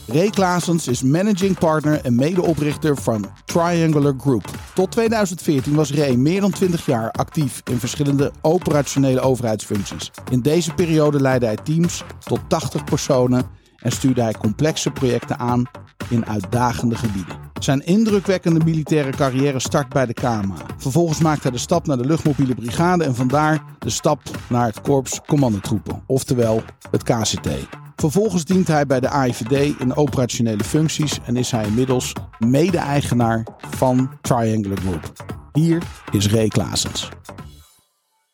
Ray 0.06 0.30
Klaasens 0.30 0.88
is 0.88 1.02
managing 1.02 1.58
partner 1.58 2.04
en 2.04 2.14
medeoprichter 2.14 2.96
van 2.96 3.26
Triangular 3.44 4.14
Group. 4.18 4.50
Tot 4.74 4.90
2014 4.90 5.74
was 5.74 5.92
Ray 5.92 6.14
meer 6.14 6.40
dan 6.40 6.50
20 6.50 6.86
jaar 6.86 7.10
actief 7.10 7.60
in 7.70 7.78
verschillende 7.78 8.32
operationele 8.40 9.20
overheidsfuncties. 9.20 10.10
In 10.30 10.40
deze 10.40 10.74
periode 10.74 11.20
leidde 11.20 11.46
hij 11.46 11.56
teams 11.56 12.04
tot 12.18 12.40
80 12.48 12.84
personen 12.84 13.44
en 13.76 13.92
stuurde 13.92 14.22
hij 14.22 14.32
complexe 14.32 14.90
projecten 14.90 15.38
aan 15.38 15.64
in 16.08 16.26
uitdagende 16.26 16.94
gebieden. 16.94 17.36
Zijn 17.60 17.86
indrukwekkende 17.86 18.64
militaire 18.64 19.10
carrière 19.10 19.60
start 19.60 19.88
bij 19.88 20.06
de 20.06 20.14
KMA. 20.14 20.56
Vervolgens 20.76 21.20
maakte 21.20 21.42
hij 21.42 21.50
de 21.50 21.58
stap 21.58 21.86
naar 21.86 21.96
de 21.96 22.06
luchtmobiele 22.06 22.54
brigade 22.54 23.04
en 23.04 23.14
vandaar 23.14 23.64
de 23.78 23.90
stap 23.90 24.20
naar 24.48 24.66
het 24.66 24.80
korps 24.80 25.20
commandotroepen, 25.26 26.02
oftewel 26.06 26.62
het 26.90 27.02
KCT. 27.02 27.48
Vervolgens 27.96 28.44
dient 28.44 28.66
hij 28.68 28.86
bij 28.86 29.00
de 29.00 29.08
AIVD 29.08 29.80
in 29.80 29.94
operationele 29.94 30.64
functies 30.64 31.18
en 31.24 31.36
is 31.36 31.50
hij 31.50 31.66
inmiddels 31.66 32.12
mede-eigenaar 32.38 33.46
van 33.58 34.10
Triangular 34.20 34.78
Group. 34.78 35.12
Hier 35.52 35.82
is 36.10 36.28
Ray 36.28 36.48
Klaasens. 36.48 37.08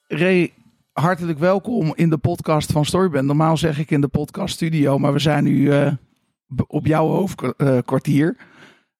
Ray, 0.06 0.52
hartelijk 0.92 1.38
welkom 1.38 1.92
in 1.94 2.10
de 2.10 2.18
podcast 2.18 2.72
van 2.72 2.84
Storyband. 2.84 3.26
Normaal 3.26 3.56
zeg 3.56 3.78
ik 3.78 3.90
in 3.90 4.00
de 4.00 4.08
podcast 4.08 4.54
studio, 4.54 4.98
maar 4.98 5.12
we 5.12 5.18
zijn 5.18 5.44
nu 5.44 5.70
eh, 5.72 5.92
op 6.66 6.86
jouw 6.86 7.06
hoofdkwartier. 7.06 8.36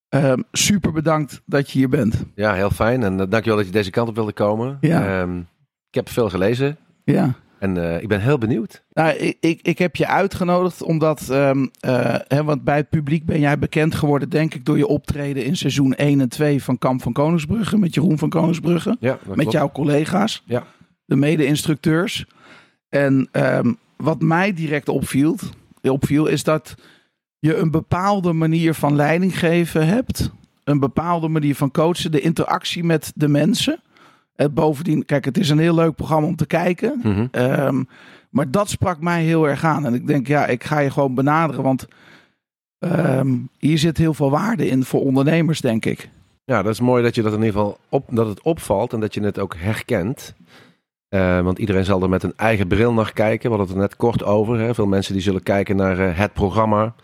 Ehm, 0.09 0.43
super 0.53 0.93
bedankt 0.93 1.43
dat 1.47 1.71
je 1.71 1.79
hier 1.79 1.88
bent. 1.88 2.25
Ja, 2.35 2.55
heel 2.55 2.71
fijn. 2.71 3.03
En 3.03 3.12
uh, 3.12 3.19
dankjewel 3.29 3.57
dat 3.57 3.67
je 3.67 3.73
deze 3.73 3.91
kant 3.91 4.09
op 4.09 4.15
wilde 4.15 4.33
komen. 4.33 4.79
Ja. 4.81 5.21
Ehm, 5.21 5.38
ik 5.88 5.95
heb 5.95 6.09
veel 6.09 6.29
gelezen 6.31 6.77
Ja. 7.05 7.35
En 7.59 7.77
uh, 7.77 8.03
ik 8.03 8.09
ben 8.09 8.21
heel 8.21 8.38
benieuwd. 8.38 8.83
Nou, 8.93 9.17
ik, 9.17 9.37
ik, 9.41 9.61
ik 9.62 9.79
heb 9.79 9.97
je 9.97 10.07
uitgenodigd 10.07 10.83
omdat, 10.83 11.29
ehm, 11.31 11.62
uh, 11.62 12.15
hè, 12.29 12.45
want 12.45 12.65
bij 12.65 12.77
het 12.77 12.88
publiek 12.88 13.25
ben 13.25 13.41
jij 13.41 13.59
bekend 13.59 13.95
geworden, 13.95 14.29
denk 14.29 14.55
ik, 14.55 14.65
door 14.65 14.77
je 14.77 14.87
optreden 14.87 15.45
in 15.45 15.57
seizoen 15.57 15.95
1 15.95 16.21
en 16.21 16.29
2 16.29 16.62
van 16.62 16.79
Kamp 16.79 17.03
van 17.03 17.12
Koningsbrugge 17.12 17.79
met 17.79 17.95
Jeroen 17.95 18.19
van 18.19 18.29
Koningsbrugge. 18.29 18.97
Ja, 19.00 19.19
met 19.27 19.37
klopt. 19.37 19.53
jouw 19.53 19.71
collega's, 19.71 20.43
Ja. 20.47 20.65
de 21.05 21.17
mede-instructeurs. 21.17 22.27
En 22.88 23.29
um, 23.33 23.79
wat 23.97 24.21
mij 24.21 24.53
direct 24.53 24.88
opviel, 24.88 25.37
opviel, 25.83 26.27
is 26.27 26.45
dat 26.45 26.75
je 27.38 27.57
een 27.57 27.71
bepaalde 27.71 28.33
manier 28.33 28.75
van 28.75 28.97
leiding 28.97 29.38
geven 29.38 29.87
hebt. 29.87 30.31
Een 30.65 30.79
bepaalde 30.79 31.29
manier 31.29 31.55
van 31.55 31.71
coachen, 31.71 32.11
de 32.12 32.21
interactie 32.21 32.85
met 32.85 33.12
de 33.15 33.29
mensen. 33.29 33.81
En 34.38 34.54
bovendien, 34.54 35.04
kijk, 35.04 35.25
het 35.25 35.38
is 35.38 35.50
een 35.50 35.59
heel 35.59 35.75
leuk 35.75 35.95
programma 35.95 36.26
om 36.26 36.37
te 36.37 36.47
kijken. 36.47 37.00
Mm 37.02 37.12
-hmm. 37.12 37.28
um, 37.42 37.88
maar 38.30 38.50
dat 38.50 38.68
sprak 38.68 39.00
mij 39.00 39.23
heel 39.23 39.49
erg 39.49 39.64
aan. 39.64 39.87
En 39.87 39.95
ik 39.95 40.07
denk, 40.07 40.26
ja, 40.26 40.47
ik 40.47 40.64
ga 40.64 40.78
je 40.78 40.90
gewoon 40.90 41.14
benaderen. 41.14 41.62
Want 41.62 41.87
um, 42.78 43.49
hier 43.59 43.78
zit 43.78 43.99
heel 43.99 44.14
veel 44.14 44.30
waarde 44.30 44.68
in 44.68 44.85
voor 44.85 45.00
ondernemers, 45.00 45.61
denk 45.61 45.85
ik. 45.85 46.09
Ja, 46.45 46.62
dat 46.62 46.73
is 46.73 46.80
mooi 46.80 47.02
dat 47.02 47.14
je 47.14 47.23
dat 47.23 47.33
in 47.33 47.38
ieder 47.38 47.52
geval 47.52 47.78
op, 47.88 48.04
dat 48.11 48.26
het 48.26 48.42
opvalt 48.42 48.92
en 48.92 49.00
dat 49.00 49.14
je 49.14 49.21
het 49.21 49.38
ook 49.38 49.54
herkent. 49.57 50.35
Eh, 51.09 51.40
want 51.40 51.59
iedereen 51.59 51.85
zal 51.85 52.02
er 52.02 52.09
met 52.09 52.23
een 52.23 52.37
eigen 52.37 52.66
bril 52.66 52.92
naar 52.92 53.12
kijken. 53.12 53.50
We 53.50 53.57
hadden 53.57 53.66
het 53.66 53.76
er 53.76 53.83
net 53.83 53.97
kort 53.97 54.25
over. 54.25 54.59
Hè. 54.59 54.75
Veel 54.75 54.87
mensen 54.87 55.12
die 55.12 55.23
zullen 55.23 55.42
kijken 55.42 55.76
naar 55.76 55.99
eh, 55.99 56.18
het 56.18 56.33
programma, 56.33 56.95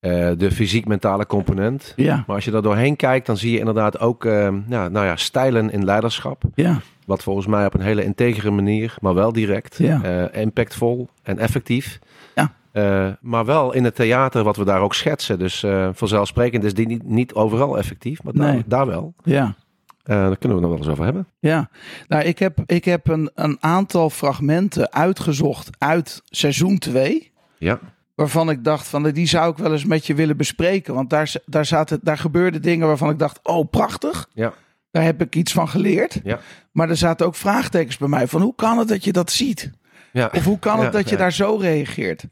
eh, 0.00 0.30
de 0.36 0.50
fysiek-mentale 0.50 1.26
component. 1.26 1.92
Ja, 1.96 2.24
Maar 2.26 2.36
als 2.36 2.44
je 2.44 2.52
er 2.52 2.62
doorheen 2.62 2.96
kijkt, 2.96 3.26
dan 3.26 3.36
zie 3.36 3.52
je 3.52 3.58
inderdaad 3.58 4.00
ook 4.00 4.24
eh, 4.24 4.48
ja, 4.68 4.88
nou 4.88 5.06
ja, 5.06 5.16
stijlen 5.16 5.70
in 5.70 5.84
leiderschap. 5.84 6.42
ja, 6.54 6.80
Wat 7.06 7.22
volgens 7.22 7.46
mij 7.46 7.66
op 7.66 7.74
een 7.74 7.80
hele 7.80 8.04
integere 8.04 8.50
manier, 8.50 8.94
maar 9.00 9.14
wel 9.14 9.32
direct, 9.32 9.76
Ja. 9.78 10.02
eh, 10.02 10.40
impactvol 10.42 11.08
en 11.22 11.38
effectief. 11.38 11.98
Ja. 12.34 13.18
Maar 13.20 13.44
wel 13.44 13.72
in 13.72 13.84
het 13.84 13.94
theater 13.94 14.42
wat 14.42 14.56
we 14.56 14.64
daar 14.64 14.80
ook 14.80 14.94
schetsen. 14.94 15.38
Dus 15.38 15.64
vanzelfsprekend 15.92 16.64
is 16.64 16.74
die 16.74 16.86
niet, 16.86 17.02
niet 17.04 17.34
overal 17.34 17.78
effectief, 17.78 18.22
maar 18.22 18.32
daar, 18.32 18.52
Nee. 18.52 18.62
daar 18.66 18.86
wel. 18.86 19.14
ja. 19.24 19.54
Daar 20.02 20.36
kunnen 20.36 20.56
we 20.58 20.62
nog 20.62 20.70
wel 20.72 20.78
eens 20.80 20.88
over 20.88 21.04
hebben. 21.04 21.26
Ja, 21.38 21.68
nou, 22.08 22.24
ik 22.24 22.38
heb, 22.38 22.58
ik 22.66 22.84
heb 22.84 23.08
een, 23.08 23.30
een 23.34 23.56
aantal 23.60 24.10
fragmenten 24.10 24.92
uitgezocht 24.92 25.70
uit 25.78 26.22
seizoen 26.24 26.78
2. 26.78 27.30
Ja, 27.58 27.78
Waarvan 28.20 28.50
ik 28.50 28.64
dacht 28.64 28.88
van 28.88 29.10
die 29.10 29.26
zou 29.26 29.50
ik 29.50 29.58
wel 29.58 29.72
eens 29.72 29.84
met 29.84 30.06
je 30.06 30.14
willen 30.14 30.36
bespreken. 30.36 30.94
Want 30.94 31.10
daar, 31.10 31.32
daar, 31.46 31.64
zaten, 31.64 32.00
daar 32.02 32.18
gebeurden 32.18 32.62
dingen 32.62 32.86
waarvan 32.86 33.10
ik 33.10 33.18
dacht, 33.18 33.40
oh 33.42 33.70
prachtig. 33.70 34.28
Ja. 34.34 34.52
Daar 34.90 35.02
heb 35.02 35.20
ik 35.20 35.34
iets 35.34 35.52
van 35.52 35.68
geleerd. 35.68 36.20
Ja. 36.24 36.40
Maar 36.72 36.88
er 36.88 36.96
zaten 36.96 37.26
ook 37.26 37.34
vraagtekens 37.34 37.96
bij 37.96 38.08
mij 38.08 38.26
van 38.26 38.40
hoe 38.42 38.54
kan 38.54 38.78
het 38.78 38.88
dat 38.88 39.04
je 39.04 39.12
dat 39.12 39.30
ziet? 39.30 39.70
ja. 40.12 40.30
Of 40.34 40.44
hoe 40.44 40.58
kan 40.58 40.76
het 40.76 40.92
Ja, 40.92 40.98
dat 40.98 41.08
je 41.08 41.16
daar 41.16 41.32
zo 41.32 41.56
reageert? 41.56 42.24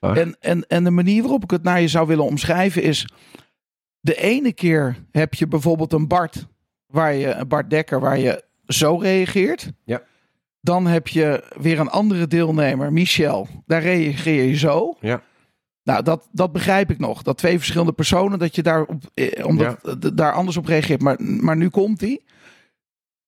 En, 0.00 0.36
en, 0.40 0.66
en 0.68 0.84
de 0.84 0.90
manier 0.90 1.22
waarop 1.22 1.42
ik 1.42 1.50
het 1.50 1.62
naar 1.62 1.80
je 1.80 1.88
zou 1.88 2.06
willen 2.06 2.24
omschrijven 2.24 2.82
is... 2.82 3.08
De 4.00 4.14
ene 4.14 4.52
keer 4.52 4.96
heb 5.10 5.34
je 5.34 5.46
bijvoorbeeld 5.46 5.92
een 5.92 6.08
Bart, 6.08 6.46
waar 6.86 7.14
je, 7.14 7.26
een 7.26 7.48
Bart 7.48 7.70
Dekker, 7.70 8.00
waar 8.00 8.18
je 8.18 8.44
zo 8.66 8.96
reageert. 8.96 9.72
Ja. 9.84 10.02
Dan 10.60 10.86
heb 10.86 11.08
je 11.08 11.44
weer 11.60 11.80
een 11.80 11.90
andere 11.90 12.26
deelnemer, 12.26 12.92
Michel. 12.92 13.48
Daar 13.66 13.82
reageer 13.82 14.44
je 14.44 14.56
zo. 14.56 14.96
Ja. 15.00 15.22
Nou, 15.84 16.02
dat, 16.02 16.28
dat 16.32 16.52
begrijp 16.52 16.90
ik 16.90 16.98
nog. 16.98 17.22
Dat 17.22 17.38
twee 17.38 17.58
verschillende 17.58 17.92
personen, 17.92 18.38
dat 18.38 18.54
je 18.54 18.62
daar, 18.62 18.82
op, 18.82 19.02
eh, 19.14 19.46
omdat, 19.46 19.96
daar 20.14 20.32
anders 20.32 20.56
op 20.56 20.66
reageert. 20.66 21.02
Maar, 21.02 21.22
maar 21.22 21.56
nu 21.56 21.68
komt 21.68 21.98
die. 21.98 22.24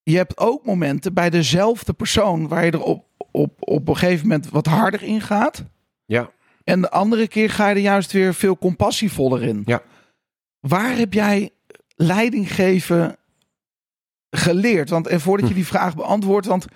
Je 0.03 0.17
hebt 0.17 0.39
ook 0.39 0.65
momenten 0.65 1.15
bij 1.15 1.31
dezelfde 1.31 1.93
persoon 1.93 2.49
waar 2.49 2.65
je 2.65 2.71
er 2.71 2.83
op, 2.83 3.05
op, 3.31 3.53
op 3.59 3.89
een 3.89 3.97
gegeven 3.97 4.29
moment 4.29 4.51
wat 4.51 4.67
harder 4.67 5.03
in 5.03 5.21
gaat. 5.21 5.65
Ja. 6.05 6.31
En 6.65 6.81
de 6.81 6.91
andere 6.91 7.29
keer 7.29 7.51
ga 7.51 7.69
je 7.69 7.75
er 7.75 7.81
juist 7.81 8.13
weer 8.13 8.35
veel 8.35 8.59
compassievoller 8.59 9.43
in. 9.43 9.63
Ja. 9.65 9.83
Waar 10.61 10.97
heb 10.97 11.13
jij 11.13 11.51
leiding 11.97 12.55
geven 12.55 13.17
geleerd? 14.31 14.91
Want 14.91 15.07
en 15.07 15.21
voordat 15.21 15.49
je 15.49 15.55
die 15.55 15.67
vraag 15.67 15.95
beantwoordt, 15.95 16.47
want 16.47 16.67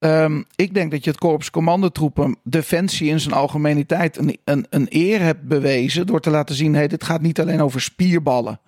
ehm, 0.00 0.42
ik 0.56 0.74
denk 0.74 0.90
dat 0.90 1.04
je 1.04 1.10
het 1.10 1.18
korps 1.18 1.50
commandotroepen, 1.50 2.36
defensie 2.44 3.08
in 3.08 3.20
zijn 3.20 3.34
algemeniteit, 3.34 4.16
een, 4.16 4.38
een, 4.44 4.66
een 4.70 4.86
eer 4.88 5.20
hebt 5.20 5.42
bewezen 5.42 6.06
door 6.06 6.20
te 6.20 6.30
laten 6.30 6.54
zien: 6.54 6.74
hey, 6.74 6.88
dit 6.88 7.04
gaat 7.04 7.20
niet 7.20 7.40
alleen 7.40 7.62
over 7.62 7.80
spierballen. 7.80 8.60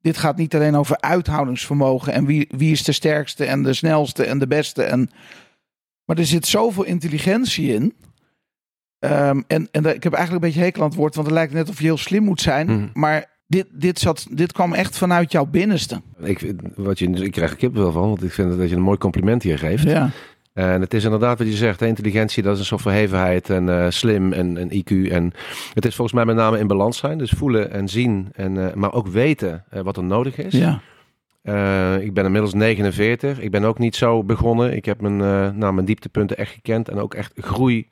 Dit 0.00 0.18
gaat 0.18 0.36
niet 0.36 0.54
alleen 0.54 0.76
over 0.76 1.00
uithoudingsvermogen 1.00 2.12
en 2.12 2.26
wie, 2.26 2.48
wie 2.50 2.72
is 2.72 2.84
de 2.84 2.92
sterkste 2.92 3.44
en 3.44 3.62
de 3.62 3.72
snelste 3.72 4.24
en 4.24 4.38
de 4.38 4.46
beste. 4.46 4.82
En, 4.82 5.10
maar 6.04 6.18
er 6.18 6.26
zit 6.26 6.46
zoveel 6.46 6.84
intelligentie 6.84 7.74
in. 7.74 7.94
Ehm, 8.98 9.40
en 9.46 9.68
en 9.70 9.84
ik 9.84 10.02
heb 10.02 10.12
eigenlijk 10.12 10.32
een 10.32 10.50
beetje 10.50 10.60
hekel 10.60 10.82
aan 10.82 10.88
het 10.88 10.96
woord, 10.96 11.14
want 11.14 11.26
het 11.26 11.36
lijkt 11.36 11.52
net 11.52 11.68
of 11.68 11.78
je 11.78 11.84
heel 11.84 11.96
slim 11.96 12.22
moet 12.22 12.40
zijn. 12.40 12.66
Mhm. 12.66 12.88
Maar 12.92 13.38
dit, 13.46 13.66
dit, 13.72 13.98
zat, 13.98 14.26
dit 14.30 14.52
kwam 14.52 14.72
echt 14.72 14.98
vanuit 14.98 15.32
jouw 15.32 15.46
binnenste. 15.46 16.02
Ik, 16.18 16.52
wat 16.76 16.98
je, 16.98 17.08
ik 17.08 17.32
krijg 17.32 17.50
er 17.50 17.56
kippenvel 17.56 17.92
van, 17.92 18.08
want 18.08 18.22
ik 18.22 18.32
vind 18.32 18.58
dat 18.58 18.68
je 18.68 18.76
een 18.76 18.82
mooi 18.82 18.98
compliment 18.98 19.42
hier 19.42 19.58
geeft. 19.58 19.82
Ja, 19.82 20.10
En 20.52 20.80
het 20.80 20.94
is 20.94 21.04
inderdaad 21.04 21.38
wat 21.38 21.46
je 21.46 21.56
zegt, 21.56 21.82
intelligentie 21.82 22.42
dat 22.42 22.52
is 22.52 22.58
een 22.58 22.64
soort 22.64 22.80
verhevenheid 22.80 23.50
en 23.50 23.68
eh, 23.68 23.90
slim 23.90 24.32
en, 24.32 24.56
en 24.56 24.70
IQ. 24.72 25.10
En 25.12 25.32
het 25.74 25.84
is 25.84 25.94
volgens 25.94 26.12
mij 26.12 26.24
met 26.24 26.36
name 26.36 26.58
in 26.58 26.66
balans 26.66 26.98
zijn, 26.98 27.18
dus 27.18 27.30
voelen 27.30 27.70
en 27.70 27.88
zien, 27.88 28.28
en, 28.32 28.68
eh, 28.68 28.74
maar 28.74 28.92
ook 28.92 29.06
weten 29.06 29.64
eh, 29.70 29.80
wat 29.80 29.96
er 29.96 30.04
nodig 30.04 30.36
is. 30.38 30.54
ja, 30.54 30.80
ik 32.00 32.14
ben 32.14 32.24
inmiddels 32.24 32.54
49, 32.54 33.40
ik 33.40 33.50
ben 33.50 33.64
ook 33.64 33.78
niet 33.78 33.96
zo 33.96 34.24
begonnen. 34.24 34.76
Ik 34.76 34.84
heb 34.84 35.00
mijn, 35.00 35.16
nou, 35.58 35.72
mijn 35.72 35.86
dieptepunten 35.86 36.36
echt 36.36 36.52
gekend 36.52 36.88
en 36.88 36.98
ook 36.98 37.14
echt 37.14 37.32
groei 37.36 37.88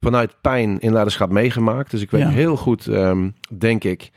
vanuit 0.00 0.40
pijn 0.40 0.80
in 0.80 0.92
leiderschap 0.92 1.30
meegemaakt. 1.30 1.90
Dus 1.90 2.02
ik 2.02 2.10
weet 2.10 2.20
Ja. 2.22 2.28
heel 2.28 2.56
goed, 2.56 2.86
ehm, 2.86 3.30
denk 3.58 3.84
ik, 3.84 4.10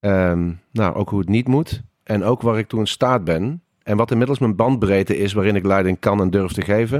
ehm, 0.00 0.52
nou, 0.72 0.94
ook 0.94 1.10
hoe 1.10 1.18
het 1.18 1.28
niet 1.28 1.48
moet. 1.48 1.82
En 2.04 2.24
ook 2.24 2.42
waar 2.42 2.58
ik 2.58 2.68
toe 2.68 2.80
in 2.80 2.86
staat 2.86 3.24
ben. 3.24 3.62
En 3.88 3.96
wat 3.96 4.10
inmiddels 4.10 4.38
mijn 4.38 4.56
bandbreedte 4.56 5.18
is 5.18 5.32
waarin 5.32 5.56
ik 5.56 5.64
leiding 5.64 5.98
kan 5.98 6.20
en 6.20 6.30
durf 6.30 6.52
te 6.52 6.62
geven. 6.62 6.98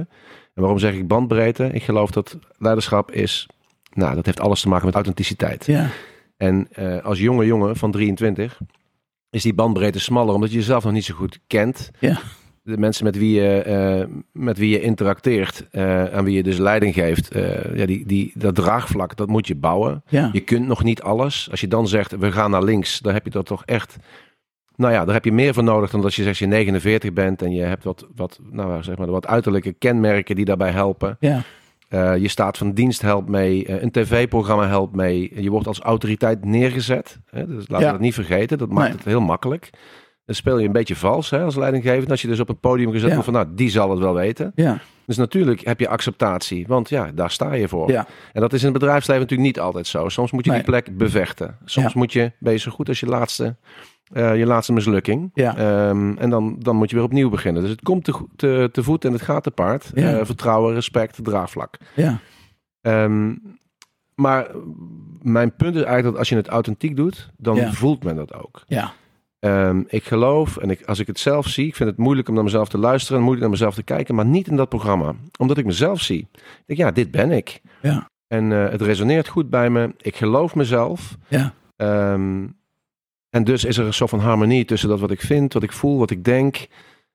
En 0.54 0.62
waarom 0.62 0.78
zeg 0.78 0.94
ik 0.94 1.08
bandbreedte? 1.08 1.70
Ik 1.72 1.82
geloof 1.82 2.10
dat 2.10 2.38
leiderschap 2.58 3.10
is, 3.10 3.48
nou, 3.92 4.14
dat 4.14 4.26
heeft 4.26 4.40
alles 4.40 4.60
te 4.60 4.68
maken 4.68 4.86
met 4.86 4.94
authenticiteit. 4.94 5.66
ja, 5.66 5.88
En 6.36 6.68
eh, 6.70 7.04
als 7.04 7.18
jonge 7.18 7.46
jongen 7.46 7.76
van 7.76 7.90
23 7.90 8.60
is 9.30 9.42
die 9.42 9.54
bandbreedte 9.54 10.00
smaller 10.00 10.34
omdat 10.34 10.50
je 10.50 10.56
jezelf 10.56 10.84
nog 10.84 10.92
niet 10.92 11.04
zo 11.04 11.14
goed 11.14 11.40
kent. 11.46 11.90
Ja. 11.98 12.18
De 12.62 12.78
mensen 12.78 13.04
met 13.04 13.16
wie 13.16 13.40
je, 13.40 13.62
eh, 13.62 14.06
met 14.32 14.58
wie 14.58 14.70
je 14.70 14.80
interacteert, 14.80 15.66
eh, 15.70 16.04
aan 16.04 16.24
wie 16.24 16.36
je 16.36 16.42
dus 16.42 16.58
leiding 16.58 16.94
geeft, 16.94 17.28
ja, 17.74 17.86
die, 17.86 18.06
die, 18.06 18.32
dat 18.34 18.54
draagvlak, 18.54 19.16
dat 19.16 19.28
moet 19.28 19.46
je 19.46 19.54
bouwen. 19.54 20.02
ja, 20.08 20.28
Je 20.32 20.40
kunt 20.40 20.66
nog 20.66 20.84
niet 20.84 21.02
alles. 21.02 21.48
Als 21.50 21.60
je 21.60 21.68
dan 21.68 21.88
zegt, 21.88 22.16
we 22.16 22.32
gaan 22.32 22.50
naar 22.50 22.64
links, 22.64 22.98
dan 22.98 23.12
heb 23.12 23.24
je 23.24 23.30
dat 23.30 23.46
toch 23.46 23.64
echt... 23.64 23.96
Nou 24.78 24.92
ja, 24.92 25.04
daar 25.04 25.14
heb 25.14 25.24
je 25.24 25.32
meer 25.32 25.54
voor 25.54 25.62
nodig 25.62 25.90
dan 25.90 26.04
als 26.04 26.16
je 26.16 26.22
zegt 26.22 26.38
je 26.38 26.46
49 26.46 27.12
bent 27.12 27.42
en 27.42 27.50
je 27.52 27.62
hebt 27.62 27.84
wat, 27.84 28.06
wat, 28.14 28.38
nou, 28.50 28.82
zeg 28.82 28.96
maar, 28.98 29.10
wat 29.10 29.26
uiterlijke 29.26 29.72
kenmerken 29.72 30.36
die 30.36 30.44
daarbij 30.44 30.70
helpen. 30.70 31.16
ja, 31.20 31.42
Eh, 31.88 32.16
je 32.16 32.28
staat 32.28 32.58
van 32.58 32.72
dienst 32.72 33.02
helpt 33.02 33.28
mee, 33.28 33.66
eh, 33.66 33.82
een 33.82 33.90
tv-programma 33.90 34.66
helpt 34.66 34.94
mee. 34.96 35.42
Je 35.42 35.50
wordt 35.50 35.66
als 35.66 35.80
autoriteit 35.80 36.44
neergezet. 36.44 37.18
Hè? 37.30 37.46
Dus 37.46 37.68
laten 37.68 37.78
Ja. 37.86 37.92
we 37.92 37.96
dat 37.98 38.00
niet 38.00 38.14
vergeten. 38.14 38.58
Dat 38.58 38.68
maakt 38.68 38.88
Nee. 38.88 38.96
het 38.96 39.04
heel 39.06 39.20
makkelijk. 39.20 39.70
Dan 40.24 40.34
speel 40.34 40.58
je 40.58 40.66
een 40.66 40.72
beetje 40.72 40.96
vals 40.96 41.30
hè, 41.30 41.42
als 41.42 41.56
leidinggevende. 41.56 42.10
Als 42.10 42.22
je 42.22 42.28
dus 42.28 42.40
op 42.40 42.48
een 42.48 42.58
podium 42.60 42.90
gezet 42.90 43.08
Ja. 43.08 43.14
wordt 43.14 43.24
van, 43.24 43.34
nou, 43.34 43.46
die 43.54 43.70
zal 43.70 43.90
het 43.90 43.98
wel 43.98 44.14
weten. 44.14 44.52
ja, 44.54 44.78
Dus 45.06 45.16
natuurlijk 45.16 45.60
heb 45.60 45.80
je 45.80 45.88
acceptatie, 45.88 46.64
want 46.66 46.88
ja, 46.88 47.10
daar 47.14 47.30
sta 47.30 47.52
je 47.52 47.68
voor. 47.68 47.90
Ja. 47.90 48.06
En 48.32 48.40
dat 48.40 48.52
is 48.52 48.60
in 48.62 48.68
het 48.70 48.78
bedrijfsleven 48.78 49.22
natuurlijk 49.22 49.48
niet 49.48 49.60
altijd 49.60 49.86
zo. 49.86 50.08
Soms 50.08 50.30
moet 50.32 50.44
je 50.44 50.52
die 50.52 50.62
plek 50.62 50.96
bevechten. 50.96 51.56
Soms 51.64 51.94
moet 51.94 52.12
je, 52.12 52.32
ben 52.38 52.52
je 52.52 52.58
zo 52.58 52.70
goed 52.70 52.88
als 52.88 53.00
je 53.00 53.06
laatste, 53.06 53.56
eh, 54.12 54.36
je 54.38 54.46
laatste 54.46 54.72
mislukking. 54.72 55.30
ja, 55.34 55.56
Ehm, 55.56 56.16
en 56.18 56.30
dan, 56.30 56.56
dan 56.58 56.76
moet 56.76 56.90
je 56.90 56.96
weer 56.96 57.04
opnieuw 57.04 57.28
beginnen. 57.30 57.62
Dus 57.62 57.70
het 57.70 57.82
komt 57.82 58.04
te, 58.04 58.14
te, 58.36 58.68
te 58.72 58.82
voet 58.82 59.04
en 59.04 59.12
het 59.12 59.22
gaat 59.22 59.42
te 59.42 59.50
paard. 59.50 59.90
Ja. 59.94 60.18
Eh, 60.18 60.24
vertrouwen, 60.24 60.74
respect, 60.74 61.24
draagvlak. 61.24 61.76
ja, 61.94 62.18
Ehm, 62.80 63.34
maar 64.14 64.46
mijn 65.22 65.54
punt 65.56 65.74
is 65.74 65.82
eigenlijk 65.82 66.04
dat 66.10 66.16
als 66.18 66.28
je 66.28 66.36
het 66.36 66.48
authentiek 66.48 66.96
doet, 66.96 67.30
dan 67.36 67.56
Ja. 67.56 67.72
voelt 67.72 68.04
men 68.04 68.16
dat 68.16 68.34
ook. 68.34 68.62
ja, 68.66 68.92
Ehm, 69.38 69.82
ik 69.86 70.04
geloof, 70.04 70.56
en 70.56 70.70
ik, 70.70 70.84
als 70.84 70.98
ik 70.98 71.06
het 71.06 71.18
zelf 71.18 71.46
zie, 71.46 71.66
ik 71.66 71.76
vind 71.76 71.88
het 71.88 71.98
moeilijk 71.98 72.28
om 72.28 72.34
naar 72.34 72.44
mezelf 72.44 72.68
te 72.68 72.78
luisteren, 72.78 73.18
moeilijk 73.20 73.40
naar 73.42 73.50
mezelf 73.50 73.74
te 73.74 73.82
kijken, 73.82 74.14
maar 74.14 74.26
niet 74.26 74.48
in 74.48 74.56
dat 74.56 74.68
programma. 74.68 75.14
Omdat 75.38 75.58
ik 75.58 75.64
mezelf 75.64 76.00
zie. 76.00 76.28
Ik 76.32 76.62
denk, 76.66 76.78
ja, 76.78 76.90
dit 76.90 77.10
ben 77.10 77.30
ik. 77.30 77.60
Ja. 77.82 78.08
En 78.26 78.52
eh, 78.52 78.70
het 78.70 78.82
resoneert 78.82 79.28
goed 79.28 79.50
bij 79.50 79.70
me. 79.70 79.94
Ik 79.96 80.16
geloof 80.16 80.54
mezelf. 80.54 81.16
Ja. 81.28 81.52
En 83.30 83.44
dus 83.44 83.64
is 83.64 83.76
er 83.76 83.86
een 83.86 83.94
soort 83.94 84.10
van 84.10 84.20
harmonie 84.20 84.64
tussen 84.64 84.88
dat 84.88 85.00
wat 85.00 85.10
ik 85.10 85.20
vind, 85.20 85.52
wat 85.52 85.62
ik 85.62 85.72
voel, 85.72 85.98
wat 85.98 86.10
ik 86.10 86.24
denk. 86.24 86.66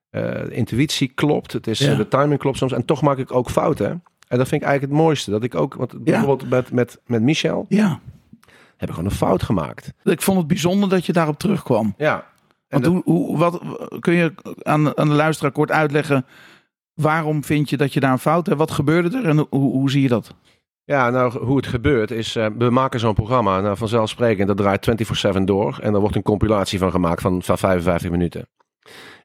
De 0.09 0.47
intuïtie 0.51 1.07
klopt. 1.15 1.53
Het 1.53 1.67
is, 1.67 1.79
Ja. 1.79 1.91
eh, 1.91 1.97
de 1.97 2.07
timing 2.07 2.39
klopt 2.39 2.57
soms. 2.57 2.71
En 2.71 2.85
toch 2.85 3.01
maak 3.01 3.17
ik 3.17 3.31
ook 3.31 3.49
fouten. 3.49 4.03
En 4.27 4.37
dat 4.37 4.47
vind 4.47 4.61
ik 4.61 4.67
eigenlijk 4.67 4.81
het 4.97 5.01
mooiste. 5.03 5.31
Dat 5.31 5.43
ik 5.43 5.55
ook, 5.55 5.73
want 5.73 6.03
bijvoorbeeld 6.03 6.49
met, 6.49 6.71
met, 6.71 6.99
met 7.05 7.21
Michel, 7.21 7.65
ja. 7.69 7.99
heb 8.77 8.89
ik 8.89 8.95
gewoon 8.95 9.09
een 9.09 9.15
fout 9.15 9.43
gemaakt. 9.43 9.93
Ik 10.03 10.21
vond 10.21 10.37
het 10.37 10.47
bijzonder 10.47 10.89
dat 10.89 11.05
je 11.05 11.13
daarop 11.13 11.39
terugkwam. 11.39 11.93
Ja. 11.97 12.15
En 12.67 12.81
Want 12.81 12.83
dat- 12.83 12.93
hoe, 13.05 13.25
hoe, 13.25 13.37
wat, 13.37 13.61
kun 13.99 14.13
je 14.13 14.33
aan, 14.61 14.97
aan 14.97 15.07
de 15.07 15.13
luisteraar 15.15 15.51
kort 15.51 15.71
uitleggen... 15.71 16.25
waarom 16.93 17.43
vind 17.43 17.69
je 17.69 17.77
dat 17.77 17.93
je 17.93 17.99
daar 17.99 18.11
een 18.11 18.19
fout 18.19 18.45
hebt? 18.45 18.57
Wat 18.57 18.71
gebeurde 18.71 19.17
er 19.17 19.25
en 19.25 19.37
hoe, 19.37 19.47
hoe 19.71 19.91
zie 19.91 20.01
je 20.01 20.07
dat? 20.07 20.35
Ja, 20.85 21.09
nou, 21.09 21.45
hoe 21.45 21.57
het 21.57 21.67
gebeurt 21.67 22.11
is, 22.11 22.35
eh, 22.35 22.47
we 22.57 22.69
maken 22.69 22.99
zo'n 22.99 23.13
programma, 23.13 23.61
nou, 23.61 23.77
vanzelfsprekend, 23.77 24.47
dat 24.47 24.57
draait 24.57 24.83
24-7 24.83 25.45
door. 25.45 25.77
En 25.81 25.91
daar 25.91 26.01
wordt 26.01 26.15
een 26.15 26.21
compilatie 26.21 26.79
van 26.79 26.91
gemaakt 26.91 27.21
van, 27.21 27.43
van 27.43 27.57
55 27.57 28.11
minuten. 28.11 28.47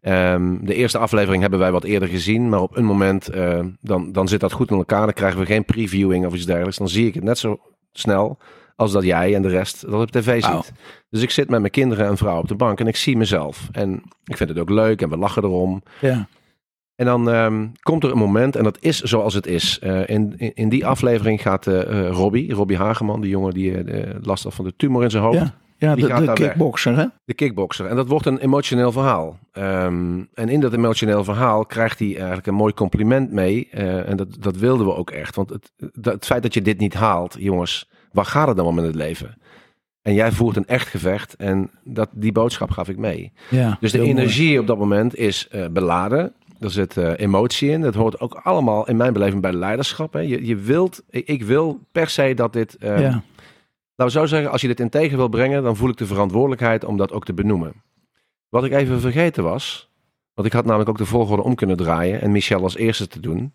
Ehm, 0.00 0.56
de 0.60 0.74
eerste 0.74 0.98
aflevering 0.98 1.40
hebben 1.40 1.60
wij 1.60 1.72
wat 1.72 1.84
eerder 1.84 2.08
gezien, 2.08 2.48
maar 2.48 2.60
op 2.60 2.76
een 2.76 2.84
moment, 2.84 3.28
eh, 3.28 3.64
dan, 3.80 4.12
dan 4.12 4.28
zit 4.28 4.40
dat 4.40 4.52
goed 4.52 4.70
in 4.70 4.76
elkaar. 4.76 5.04
Dan 5.04 5.12
krijgen 5.12 5.40
we 5.40 5.46
geen 5.46 5.64
previewing 5.64 6.26
of 6.26 6.34
iets 6.34 6.46
dergelijks. 6.46 6.78
Dan 6.78 6.88
zie 6.88 7.06
ik 7.06 7.14
het 7.14 7.24
net 7.24 7.38
zo 7.38 7.58
snel 7.92 8.38
als 8.76 8.92
dat 8.92 9.04
jij 9.04 9.34
en 9.34 9.42
de 9.42 9.48
rest 9.48 9.80
dat 9.80 10.00
op 10.00 10.10
tv 10.10 10.42
ziet. 10.42 10.72
Dus 11.10 11.22
ik 11.22 11.30
zit 11.30 11.50
met 11.50 11.60
mijn 11.60 11.72
kinderen 11.72 12.06
en 12.06 12.16
vrouw 12.16 12.38
op 12.38 12.48
de 12.48 12.54
bank 12.54 12.80
en 12.80 12.86
ik 12.86 12.96
zie 12.96 13.16
mezelf. 13.16 13.68
En 13.72 14.02
ik 14.24 14.36
vind 14.36 14.48
het 14.48 14.58
ook 14.58 14.70
leuk 14.70 15.02
en 15.02 15.08
we 15.08 15.16
lachen 15.16 15.44
erom. 15.44 15.82
Ja, 16.00 16.28
En 16.98 17.06
dan 17.06 17.30
ehm, 17.30 17.66
komt 17.82 18.04
er 18.04 18.10
een 18.10 18.18
moment, 18.18 18.56
en 18.56 18.64
dat 18.64 18.76
is 18.80 19.00
zoals 19.00 19.34
het 19.34 19.46
is. 19.46 19.78
Eh, 19.78 20.08
in, 20.08 20.34
in, 20.36 20.52
in 20.54 20.68
die 20.68 20.86
aflevering 20.86 21.42
gaat 21.42 21.66
eh 21.66 21.80
eh, 22.06 22.10
Robbie, 22.10 22.52
Robbie 22.54 22.76
Hageman, 22.76 23.20
die 23.20 23.30
jongen 23.30 23.54
die 23.54 23.84
de 23.84 24.18
last 24.22 24.44
had 24.44 24.54
van 24.54 24.64
de 24.64 24.74
tumor 24.76 25.02
in 25.02 25.10
zijn 25.10 25.22
hoofd. 25.22 25.38
ja, 25.38 25.54
Ja, 25.78 25.94
Die 25.94 26.04
de, 26.04 26.10
gaat 26.10 26.20
de 26.20 26.26
weg. 26.26 26.34
kickboxer, 26.34 26.96
hè? 26.96 27.04
De 27.24 27.34
kickboxer. 27.34 27.86
En 27.86 27.96
dat 27.96 28.08
wordt 28.08 28.26
een 28.26 28.38
emotioneel 28.38 28.92
verhaal. 28.92 29.38
Ehm, 29.52 30.22
en 30.34 30.48
in 30.48 30.60
dat 30.60 30.72
emotioneel 30.72 31.24
verhaal 31.24 31.66
krijgt 31.66 31.98
hij 31.98 32.14
eigenlijk 32.16 32.46
een 32.46 32.54
mooi 32.54 32.74
compliment 32.74 33.32
mee. 33.32 33.68
En 33.70 34.16
dat, 34.16 34.36
dat 34.40 34.56
wilden 34.56 34.86
we 34.86 34.94
ook 34.94 35.10
echt. 35.10 35.34
Want 35.36 35.50
het, 35.50 35.72
het 36.00 36.24
feit 36.26 36.42
dat 36.42 36.54
je 36.54 36.62
dit 36.62 36.78
niet 36.78 36.94
haalt, 36.94 37.36
jongens, 37.38 37.88
waar 38.12 38.24
gaat 38.26 38.48
het 38.48 38.56
dan 38.56 38.66
om 38.66 38.78
in 38.78 38.84
het 38.84 38.94
leven? 38.94 39.36
En 40.02 40.14
jij 40.14 40.32
voert 40.32 40.56
een 40.56 40.66
echt 40.66 40.88
gevecht 40.88 41.36
en 41.36 41.70
dat, 41.84 42.08
die 42.12 42.32
boodschap 42.32 42.70
gaf 42.70 42.88
ik 42.88 42.96
mee. 42.96 43.32
Ja, 43.50 43.76
Dus 43.80 43.92
de 43.92 43.98
mooi. 43.98 44.10
energie 44.10 44.60
op 44.60 44.66
dat 44.66 44.78
moment 44.78 45.16
is 45.16 45.48
beladen. 45.72 46.32
Er 46.60 46.70
zit 46.70 46.96
eh, 46.96 47.12
emotie 47.16 47.70
in. 47.70 47.80
Dat 47.80 47.94
hoort 47.94 48.20
ook 48.20 48.34
allemaal 48.34 48.88
in 48.88 48.96
mijn 48.96 49.12
beleving 49.12 49.42
bij 49.42 49.52
leiderschap. 49.52 50.12
Hè. 50.12 50.20
Je, 50.20 50.46
je 50.46 50.56
wilt, 50.56 51.02
ik, 51.10 51.42
wil 51.42 51.80
per 51.92 52.08
se 52.08 52.34
dat 52.34 52.52
dit... 52.52 52.76
eh, 52.76 53.00
Ja, 53.00 53.22
Laten 53.96 54.14
we 54.14 54.20
zo 54.20 54.26
zeggen, 54.26 54.50
als 54.50 54.60
je 54.60 54.66
dit 54.66 54.80
in 54.80 54.88
tegen 54.88 55.16
wil 55.16 55.28
brengen, 55.28 55.62
dan 55.62 55.76
voel 55.76 55.88
ik 55.88 55.96
de 55.96 56.06
verantwoordelijkheid 56.06 56.84
om 56.84 56.96
dat 56.96 57.12
ook 57.12 57.24
te 57.24 57.32
benoemen. 57.34 57.72
Wat 58.48 58.64
ik 58.64 58.72
even 58.72 59.00
vergeten 59.00 59.42
was, 59.44 59.90
want 60.34 60.46
ik 60.46 60.52
had 60.52 60.64
namelijk 60.64 60.90
ook 60.90 60.98
de 60.98 61.06
volgorde 61.06 61.42
om 61.42 61.54
kunnen 61.54 61.76
draaien 61.76 62.20
en 62.20 62.32
Michel 62.32 62.62
als 62.62 62.76
eerste 62.76 63.08
te 63.08 63.20
doen. 63.20 63.52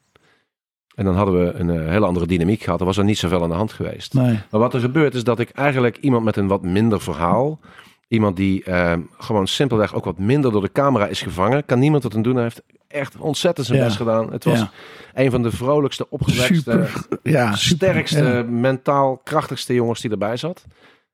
En 0.96 1.06
dan 1.06 1.16
hadden 1.16 1.46
we 1.46 1.54
een 1.54 1.70
eh, 1.70 1.88
hele 1.90 2.06
andere 2.06 2.28
dynamiek 2.28 2.62
gehad. 2.62 2.80
Er 2.80 2.86
was 2.86 2.98
er 2.98 3.04
niet 3.04 3.18
zoveel 3.18 3.44
aan 3.44 3.50
de 3.50 3.56
hand 3.56 3.74
geweest. 3.74 4.14
nee. 4.14 4.40
Maar 4.52 4.60
wat 4.60 4.74
er 4.74 4.80
gebeurt 4.80 5.16
is 5.16 5.24
dat 5.24 5.40
ik 5.40 5.50
eigenlijk 5.50 5.98
iemand 5.98 6.24
met 6.24 6.36
een 6.38 6.48
wat 6.48 6.62
minder 6.64 7.02
verhaal, 7.02 7.60
iemand 8.14 8.36
die 8.36 8.64
eh, 8.64 8.94
gewoon 9.18 9.48
simpelweg 9.48 9.94
ook 9.96 10.06
wat 10.06 10.18
minder 10.18 10.52
door 10.52 10.62
de 10.62 10.72
camera 10.72 11.08
is 11.08 11.22
gevangen, 11.22 11.66
kan 11.66 11.80
niemand 11.80 12.04
wat 12.04 12.16
aan 12.16 12.22
doen. 12.22 12.34
Hij 12.34 12.44
heeft 12.44 12.62
echt 12.88 13.18
ontzettend 13.18 13.68
zijn 13.68 13.80
Ja. 13.80 13.86
best 13.86 13.98
gedaan. 13.98 14.32
Het 14.32 14.44
was 14.44 14.60
Ja. 14.60 14.72
een 15.14 15.32
van 15.32 15.42
de 15.42 15.52
vrolijkste, 15.52 16.10
opgewekste. 16.10 16.88
Ja, 17.24 17.56
sterkste, 17.56 18.46
mentaal 18.50 19.18
krachtigste 19.24 19.74
jongens 19.74 20.02
die 20.02 20.12
erbij 20.12 20.38
zat. 20.38 20.66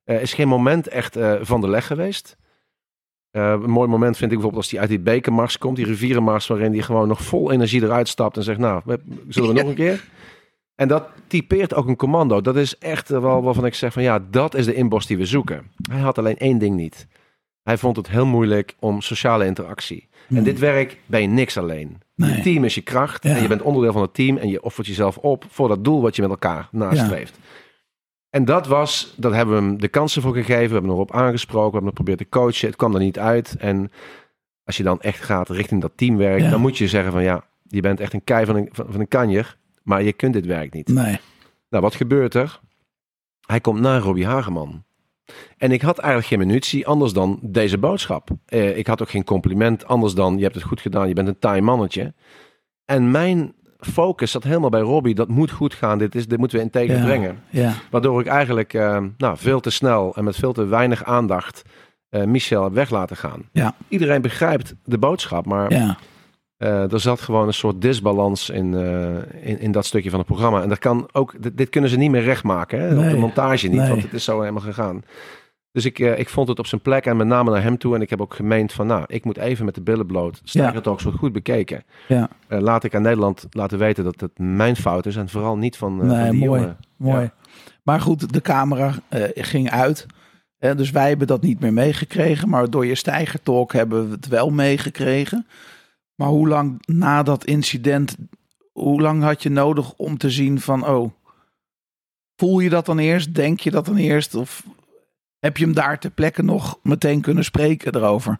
Er 0.04 0.20
is 0.20 0.32
geen 0.34 0.48
moment 0.48 0.88
echt 0.88 1.16
eh, 1.16 1.32
van 1.40 1.60
de 1.60 1.68
leg 1.68 1.86
geweest. 1.86 2.36
Eh, 3.30 3.50
een 3.50 3.70
mooi 3.70 3.88
moment 3.88 4.16
vind 4.16 4.30
ik 4.32 4.36
bijvoorbeeld 4.36 4.62
als 4.62 4.70
hij 4.70 4.80
uit 4.80 4.88
die 4.88 5.00
bekermars 5.00 5.58
komt, 5.58 5.76
die 5.76 5.84
rivierenmars, 5.86 6.46
waarin 6.46 6.72
hij 6.72 6.82
gewoon 6.82 7.08
nog 7.08 7.22
vol 7.22 7.50
energie 7.52 7.82
eruit 7.82 8.08
stapt 8.08 8.36
en 8.36 8.42
zegt, 8.42 8.58
nou, 8.58 8.82
we- 8.84 9.00
zullen 9.28 9.54
we 9.54 9.54
nog 9.60 9.68
een 9.68 9.74
keer? 9.74 10.04
En 10.80 10.88
dat 10.88 11.04
typeert 11.26 11.74
ook 11.74 11.88
een 11.88 11.96
commando. 11.96 12.40
Dat 12.40 12.56
is 12.56 12.78
echt 12.78 13.08
wel 13.08 13.42
waarvan 13.42 13.64
ik 13.64 13.74
zeg 13.74 13.92
van 13.92 14.02
ja, 14.02 14.18
dat 14.30 14.54
is 14.54 14.64
de 14.64 14.74
inborst 14.74 15.08
die 15.08 15.16
we 15.16 15.26
zoeken. 15.26 15.70
Hij 15.90 16.00
had 16.00 16.18
alleen 16.18 16.36
één 16.38 16.58
ding 16.58 16.76
niet. 16.76 17.06
Hij 17.62 17.78
vond 17.78 17.96
het 17.96 18.08
heel 18.08 18.26
moeilijk 18.26 18.74
om 18.78 19.00
sociale 19.00 19.46
interactie. 19.46 20.08
En 20.28 20.34
Hmm. 20.34 20.44
dit 20.44 20.58
werk 20.58 20.98
ben 21.06 21.20
je 21.20 21.26
niks 21.28 21.56
alleen. 21.58 21.98
Je 22.14 22.24
Nee. 22.24 22.40
team 22.42 22.64
is 22.64 22.74
je 22.74 22.80
kracht 22.80 23.22
Ja. 23.22 23.36
en 23.36 23.42
je 23.42 23.48
bent 23.48 23.62
onderdeel 23.62 23.92
van 23.92 24.02
het 24.02 24.14
team 24.14 24.36
en 24.36 24.48
je 24.48 24.62
offert 24.62 24.86
jezelf 24.86 25.16
op 25.18 25.44
voor 25.48 25.68
dat 25.68 25.84
doel 25.84 26.00
wat 26.02 26.16
je 26.16 26.22
met 26.22 26.30
elkaar 26.30 26.68
nastreeft. 26.72 27.38
En 28.30 28.44
dat 28.44 28.66
was, 28.66 29.14
dat 29.16 29.32
hebben 29.32 29.54
we 29.54 29.60
hem 29.62 29.80
de 29.80 29.88
kansen 29.88 30.22
voor 30.22 30.34
gegeven. 30.34 30.54
We 30.66 30.72
hebben 30.72 30.82
hem 30.82 30.90
erop 30.90 31.12
aangesproken, 31.12 31.70
we 31.70 31.76
hebben 31.76 31.80
hem 31.80 31.88
geprobeerd 31.96 32.18
te 32.18 32.28
coachen. 32.38 32.66
Het 32.68 32.76
kwam 32.76 32.94
er 32.94 33.00
niet 33.00 33.18
uit. 33.18 33.56
En 33.58 33.90
als 34.64 34.76
je 34.76 34.82
dan 34.82 35.00
echt 35.00 35.22
gaat 35.24 35.48
richting 35.48 35.80
dat 35.80 35.92
teamwerk, 35.94 36.40
Ja. 36.40 36.50
dan 36.50 36.60
moet 36.60 36.78
je 36.78 36.88
zeggen 36.88 37.12
van 37.12 37.22
ja, 37.22 37.44
je 37.66 37.80
bent 37.80 38.00
echt 38.00 38.12
een 38.12 38.24
kei 38.24 38.46
van 38.46 38.56
een, 38.56 38.68
van, 38.72 38.86
van 38.90 39.00
een 39.00 39.08
kanjer, 39.08 39.56
maar 39.90 40.02
je 40.02 40.12
kunt 40.12 40.32
dit 40.32 40.46
werk 40.46 40.72
niet. 40.72 40.88
Nee. 40.88 41.18
Nou, 41.70 41.82
wat 41.82 41.94
gebeurt 41.94 42.34
er? 42.34 42.60
Hij 43.46 43.60
komt 43.60 43.80
naar 43.80 44.00
Robbie 44.00 44.26
Hageman. 44.26 44.84
En 45.58 45.72
ik 45.72 45.82
had 45.82 45.98
eigenlijk 45.98 46.28
geen 46.28 46.38
munitie 46.48 46.86
anders 46.86 47.12
dan 47.12 47.38
deze 47.42 47.78
boodschap. 47.78 48.28
Eh, 48.46 48.76
ik 48.76 48.86
had 48.86 49.02
ook 49.02 49.10
geen 49.10 49.24
compliment 49.24 49.86
anders 49.86 50.14
dan 50.14 50.36
je 50.36 50.42
hebt 50.42 50.54
het 50.54 50.64
goed 50.64 50.80
gedaan, 50.80 51.08
je 51.08 51.14
bent 51.14 51.28
een 51.28 51.38
taai 51.38 51.60
mannetje. 51.60 52.14
En 52.84 53.10
mijn 53.10 53.54
focus 53.78 54.30
zat 54.30 54.42
helemaal 54.44 54.70
bij 54.70 54.80
Robbie. 54.80 55.14
Dat 55.14 55.28
moet 55.28 55.50
goed 55.50 55.74
gaan, 55.74 55.98
dit, 55.98 56.14
is, 56.14 56.26
dit 56.28 56.38
moeten 56.38 56.58
we 56.58 56.80
in 56.80 56.86
Ja. 56.96 57.04
brengen. 57.04 57.42
Ja, 57.50 57.74
Waardoor 57.90 58.20
ik 58.20 58.26
eigenlijk 58.26 58.74
eh, 58.74 59.04
nou, 59.16 59.36
veel 59.38 59.60
te 59.60 59.70
snel 59.70 60.14
en 60.16 60.24
met 60.24 60.36
veel 60.36 60.52
te 60.52 60.64
weinig 60.66 61.04
aandacht 61.04 61.62
eh, 62.08 62.24
Michel 62.24 62.64
heb 62.64 62.72
weg 62.72 62.90
laten 62.90 63.16
gaan. 63.16 63.42
Ja. 63.52 63.74
Iedereen 63.88 64.22
begrijpt 64.22 64.74
de 64.84 64.98
boodschap, 64.98 65.46
maar 65.46 65.96
ja. 66.60 66.66
eh, 66.66 66.92
er 66.92 67.00
zat 67.00 67.20
gewoon 67.20 67.46
een 67.46 67.54
soort 67.54 67.80
disbalans 67.82 68.50
in, 68.50 68.74
eh, 68.74 69.48
in, 69.48 69.60
in 69.60 69.72
dat 69.72 69.86
stukje 69.86 70.10
van 70.10 70.18
het 70.18 70.28
programma. 70.28 70.62
En 70.62 70.68
dat 70.68 70.78
kan 70.78 71.08
ook, 71.12 71.42
dit, 71.42 71.56
dit 71.56 71.68
kunnen 71.68 71.90
ze 71.90 71.96
niet 71.96 72.10
meer 72.10 72.22
rechtmaken. 72.22 72.80
Hè? 72.80 72.98
Op 73.04 73.10
de 73.10 73.16
montage 73.16 73.66
niet, 73.68 73.76
Nee. 73.78 73.88
want 73.88 74.02
het 74.02 74.12
is 74.12 74.24
zo 74.24 74.40
helemaal 74.40 74.62
gegaan. 74.62 75.02
Dus 75.72 75.84
ik, 75.84 75.98
eh, 75.98 76.18
ik 76.18 76.28
vond 76.28 76.48
het 76.48 76.58
op 76.58 76.66
zijn 76.66 76.80
plek 76.80 77.06
en 77.06 77.16
met 77.16 77.26
name 77.26 77.50
naar 77.50 77.62
hem 77.62 77.78
toe. 77.78 77.94
En 77.94 78.00
ik 78.00 78.10
heb 78.10 78.20
ook 78.20 78.34
gemeend 78.34 78.72
van, 78.72 78.86
nou, 78.86 79.04
ik 79.06 79.24
moet 79.24 79.36
even 79.36 79.64
met 79.64 79.74
de 79.74 79.80
billen 79.82 80.06
bloot. 80.06 80.40
Stijger 80.44 80.82
Talks 80.82 81.02
wordt 81.02 81.18
goed 81.18 81.32
bekeken. 81.32 81.84
Ja. 82.08 82.28
Laat 82.48 82.84
ik 82.84 82.94
aan 82.94 83.02
Nederland 83.02 83.46
laten 83.50 83.78
weten 83.78 84.04
dat 84.04 84.20
het 84.20 84.38
mijn 84.38 84.76
fout 84.76 85.06
is. 85.06 85.16
En 85.16 85.28
vooral 85.28 85.56
niet 85.56 85.76
van, 85.76 85.96
Nee, 86.06 86.20
van 86.26 86.30
die 86.30 86.46
mooi. 86.48 86.60
jongen. 86.60 86.76
Mooi. 86.96 87.22
Ja. 87.22 87.32
Maar 87.82 88.00
goed, 88.00 88.32
de 88.32 88.40
camera 88.40 88.94
ging 89.34 89.70
uit. 89.70 90.06
Hè, 90.58 90.74
dus 90.74 90.90
wij 90.90 91.08
hebben 91.08 91.26
dat 91.26 91.42
niet 91.42 91.60
meer 91.60 91.72
meegekregen. 91.72 92.48
Maar 92.48 92.70
door 92.70 92.86
je 92.86 92.94
stijgertalk 92.94 93.72
hebben 93.72 94.06
we 94.08 94.14
het 94.14 94.28
wel 94.28 94.50
meegekregen. 94.50 95.46
Maar 96.20 96.28
hoe 96.28 96.48
lang 96.48 96.82
na 96.86 97.22
dat 97.22 97.44
incident, 97.44 98.16
hoe 98.72 99.00
lang 99.00 99.22
had 99.22 99.42
je 99.42 99.48
nodig 99.48 99.92
om 99.92 100.18
te 100.18 100.30
zien 100.30 100.60
van, 100.60 100.86
oh, 100.86 101.10
voel 102.36 102.60
je 102.60 102.70
dat 102.70 102.86
dan 102.86 102.98
eerst? 102.98 103.34
Denk 103.34 103.60
je 103.60 103.70
dat 103.70 103.86
dan 103.86 103.96
eerst? 103.96 104.34
Of 104.34 104.64
heb 105.38 105.56
je 105.56 105.64
hem 105.64 105.74
daar 105.74 105.98
ter 105.98 106.10
plekke 106.10 106.42
nog 106.42 106.78
meteen 106.82 107.20
kunnen 107.20 107.44
spreken 107.44 107.94
erover? 107.94 108.38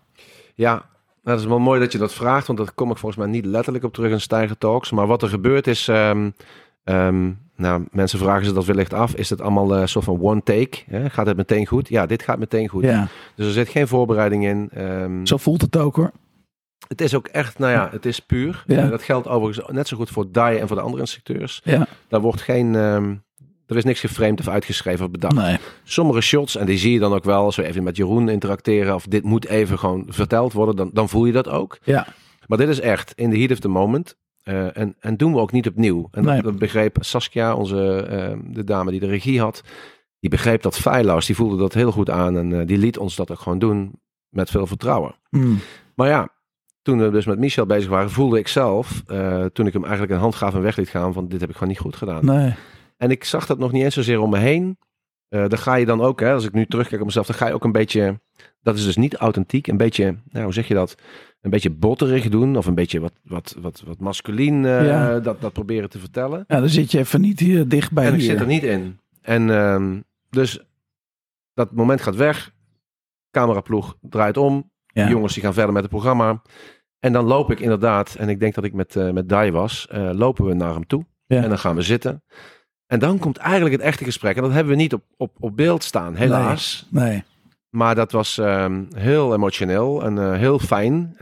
Ja, 0.55 0.73
nou, 0.73 0.85
dat 1.23 1.39
is 1.39 1.45
wel 1.45 1.59
mooi 1.59 1.81
dat 1.81 1.93
je 1.93 1.99
dat 1.99 2.15
vraagt, 2.15 2.47
want 2.47 2.59
dat 2.59 2.75
kom 2.75 2.91
ik 2.91 2.97
volgens 2.97 3.21
mij 3.21 3.31
niet 3.31 3.45
letterlijk 3.45 3.85
op 3.85 3.95
terug 3.95 4.11
in 4.11 4.21
Steiger 4.21 4.59
Talks. 4.59 4.91
Maar 4.91 5.07
wat 5.07 5.23
er 5.23 5.29
gebeurt 5.29 5.67
is, 5.67 5.89
ehm, 5.89 6.31
ehm, 6.85 7.31
nou, 7.57 7.85
mensen 7.91 8.19
vragen 8.19 8.45
zich 8.45 8.55
dat 8.55 8.65
wellicht 8.65 8.93
af. 8.93 9.15
Is 9.15 9.31
het 9.31 9.41
allemaal 9.41 9.77
een 9.77 9.89
soort 9.89 10.05
van 10.05 10.23
one 10.23 10.43
take? 10.43 10.79
Hè? 10.87 11.11
Gaat 11.11 11.27
het 11.27 11.37
meteen 11.37 11.67
goed? 11.67 11.89
Ja, 11.89 12.07
dit 12.07 12.23
gaat 12.23 12.39
meteen 12.39 12.69
goed. 12.69 12.83
Ja, 12.83 13.09
Dus 13.35 13.47
er 13.47 13.53
zit 13.53 13.69
geen 13.69 13.89
voorbereiding 13.89 14.45
in. 14.45 14.69
Ehm, 14.73 15.27
zo 15.27 15.37
voelt 15.37 15.61
het 15.61 15.77
ook 15.77 15.97
hoor. 15.97 16.13
Het 16.91 17.01
is 17.01 17.15
ook 17.15 17.27
echt, 17.27 17.59
nou 17.59 17.73
ja, 17.73 17.89
het 17.93 18.07
is 18.07 18.21
puur. 18.21 18.65
Ja. 18.67 18.77
Eh, 18.85 18.91
dat 18.91 19.03
geldt 19.03 19.29
overigens 19.29 19.67
net 19.73 19.89
zo 19.89 19.97
goed 19.97 20.11
voor 20.11 20.33
DAI 20.33 20.59
en 20.59 20.67
voor 20.67 20.77
de 20.77 20.83
andere 20.83 21.01
instructeurs. 21.01 21.61
Ja, 21.65 21.87
Daar 22.09 22.21
wordt 22.21 22.41
geen, 22.41 22.75
ehm, 22.75 23.15
er 23.67 23.77
is 23.77 23.85
niks 23.85 24.01
geframed 24.01 24.41
of 24.41 24.49
uitgeschreven 24.49 25.05
of 25.05 25.11
bedacht. 25.11 25.35
nee. 25.35 25.57
Sommige 25.85 26.21
shots, 26.21 26.57
en 26.57 26.67
die 26.67 26.79
zie 26.79 26.93
je 26.93 26.99
dan 26.99 27.13
ook 27.13 27.25
wel, 27.25 27.53
zo 27.53 27.61
even 27.63 27.83
met 27.83 27.97
Jeroen 27.97 28.29
interacteren, 28.29 28.95
of 28.95 29.05
dit 29.07 29.25
moet 29.25 29.47
even 29.47 29.79
gewoon 29.79 30.05
verteld 30.09 30.53
worden, 30.53 30.77
dan, 30.77 30.91
dan 30.93 31.09
voel 31.09 31.25
je 31.27 31.33
dat 31.33 31.49
ook. 31.49 31.79
Ja, 31.83 32.07
Maar 32.47 32.59
dit 32.59 32.69
is 32.69 32.81
echt 32.81 33.13
in 33.15 33.31
the 33.31 33.37
heat 33.39 33.51
of 33.51 33.59
the 33.59 33.69
moment. 33.69 34.17
Eh, 34.43 34.77
en, 34.77 34.97
en 35.01 35.17
doen 35.17 35.33
we 35.33 35.39
ook 35.39 35.53
niet 35.53 35.67
opnieuw. 35.69 36.09
En 36.11 36.25
Nee. 36.25 36.35
dat, 36.35 36.45
dat 36.45 36.59
begreep 36.59 36.97
Saskia, 37.01 37.55
onze, 37.55 38.07
eh, 38.11 38.37
de 38.45 38.65
dame 38.65 38.91
die 38.91 39.01
de 39.01 39.07
regie 39.07 39.41
had. 39.41 39.63
Die 40.21 40.31
begreep 40.31 40.63
dat 40.63 40.79
feilloos. 40.79 41.27
Die 41.27 41.37
voelde 41.37 41.57
dat 41.57 41.75
heel 41.75 41.93
goed 41.93 42.11
aan. 42.11 42.37
En 42.37 42.61
eh, 42.61 42.67
die 42.67 42.79
liet 42.79 42.99
ons 42.99 43.17
dat 43.17 43.31
ook 43.31 43.39
gewoon 43.41 43.59
doen 43.59 44.01
met 44.29 44.51
veel 44.51 44.67
vertrouwen. 44.67 45.15
Mm. 45.31 45.59
Maar 45.95 46.09
ja, 46.09 46.29
toen 46.91 47.03
we 47.03 47.11
dus 47.11 47.25
met 47.27 47.39
Michel 47.39 47.67
bezig 47.67 47.91
waren, 47.91 48.11
voelde 48.11 48.39
ik 48.39 48.49
zelf, 48.49 49.03
eh, 49.07 49.45
toen 49.45 49.67
ik 49.67 49.73
hem 49.73 49.83
eigenlijk 49.83 50.13
een 50.13 50.19
hand 50.19 50.35
gaf 50.35 50.55
en 50.55 50.63
weg 50.63 50.77
liet 50.77 50.89
gaan, 50.89 51.13
van 51.13 51.29
dit 51.29 51.41
heb 51.41 51.49
ik 51.49 51.55
gewoon 51.55 51.69
niet 51.73 51.81
goed 51.83 51.97
gedaan. 51.97 52.25
nee. 52.25 52.55
En 52.97 53.11
ik 53.11 53.25
zag 53.25 53.47
dat 53.47 53.59
nog 53.59 53.73
niet 53.73 53.83
eens 53.83 53.95
zozeer 53.95 54.21
om 54.21 54.31
me 54.31 54.39
heen. 54.39 54.79
Eh 55.29 55.49
daar 55.49 55.59
ga 55.59 55.75
je 55.75 55.87
dan 55.87 56.01
ook, 56.01 56.21
hè, 56.21 56.33
als 56.33 56.45
ik 56.45 56.53
nu 56.53 56.67
terugkijk 56.67 57.01
op 57.01 57.07
mezelf, 57.07 57.27
dan 57.27 57.37
ga 57.37 57.47
je 57.47 57.55
ook 57.55 57.65
een 57.65 57.73
beetje, 57.73 58.21
dat 58.63 58.77
is 58.77 58.85
dus 58.85 58.97
niet 58.97 59.15
authentiek, 59.15 59.67
een 59.67 59.77
beetje, 59.77 60.17
nou, 60.31 60.45
hoe 60.45 60.53
zeg 60.53 60.69
je 60.69 60.75
dat? 60.75 60.95
Een 61.41 61.51
beetje 61.51 61.71
botterig 61.71 62.29
doen 62.29 62.57
of 62.57 62.67
een 62.67 62.75
beetje 62.75 63.01
wat, 63.01 63.13
wat, 63.23 63.57
wat, 63.61 63.83
wat 63.87 63.99
masculien 63.99 64.65
eh, 64.65 64.87
Ja. 64.87 65.21
dat, 65.21 65.41
dat 65.41 65.53
proberen 65.53 65.91
te 65.91 65.99
vertellen. 65.99 66.45
Ja, 66.49 66.61
dan 66.61 66.69
zit 66.69 66.91
je 66.91 66.99
even 66.99 67.21
niet 67.21 67.41
hier 67.41 67.69
dicht 67.69 67.93
bij 67.93 68.07
en 68.07 68.15
ik 68.15 68.21
zit 68.21 68.41
er 68.41 68.47
niet 68.47 68.63
in. 68.63 68.99
En 69.23 69.51
ehm, 69.51 70.01
dus 70.31 70.61
dat 71.55 71.73
moment 71.73 72.01
gaat 72.01 72.17
weg, 72.17 72.53
cameraploeg 73.31 73.97
draait 74.01 74.37
om, 74.37 74.71
Ja. 74.87 75.09
jongens 75.09 75.35
die 75.35 75.43
gaan 75.43 75.55
verder 75.55 75.73
met 75.73 75.83
het 75.83 75.91
programma. 75.91 76.43
En 77.01 77.13
dan 77.13 77.25
loop 77.25 77.51
ik 77.51 77.61
inderdaad, 77.61 78.15
en 78.15 78.29
ik 78.29 78.41
denk 78.41 78.55
dat 78.55 78.65
ik 78.65 78.73
met, 78.73 78.97
eh 78.97 79.11
met 79.11 79.29
Dai 79.29 79.51
was, 79.51 79.87
eh, 79.91 80.11
lopen 80.13 80.45
we 80.45 80.55
naar 80.55 80.75
hem 80.75 80.87
toe. 80.87 81.05
Ja. 81.27 81.43
En 81.43 81.49
dan 81.49 81.59
gaan 81.59 81.77
we 81.77 81.83
zitten. 81.83 82.23
En 82.87 82.99
dan 82.99 83.19
komt 83.19 83.37
eigenlijk 83.37 83.73
het 83.73 83.85
echte 83.85 84.05
gesprek. 84.05 84.37
En 84.37 84.43
dat 84.43 84.53
hebben 84.53 84.73
we 84.73 84.81
niet 84.81 84.95
op, 84.95 85.03
op, 85.17 85.37
op 85.39 85.57
beeld 85.57 85.85
staan, 85.85 86.15
helaas. 86.15 86.87
Nee. 86.91 87.25
Maar 87.71 87.95
dat 87.95 88.13
was 88.13 88.39
ehm, 88.39 88.83
heel 88.95 89.35
emotioneel 89.35 90.03
en 90.03 90.19
eh, 90.19 90.33
heel 90.33 90.59
fijn. 90.59 91.17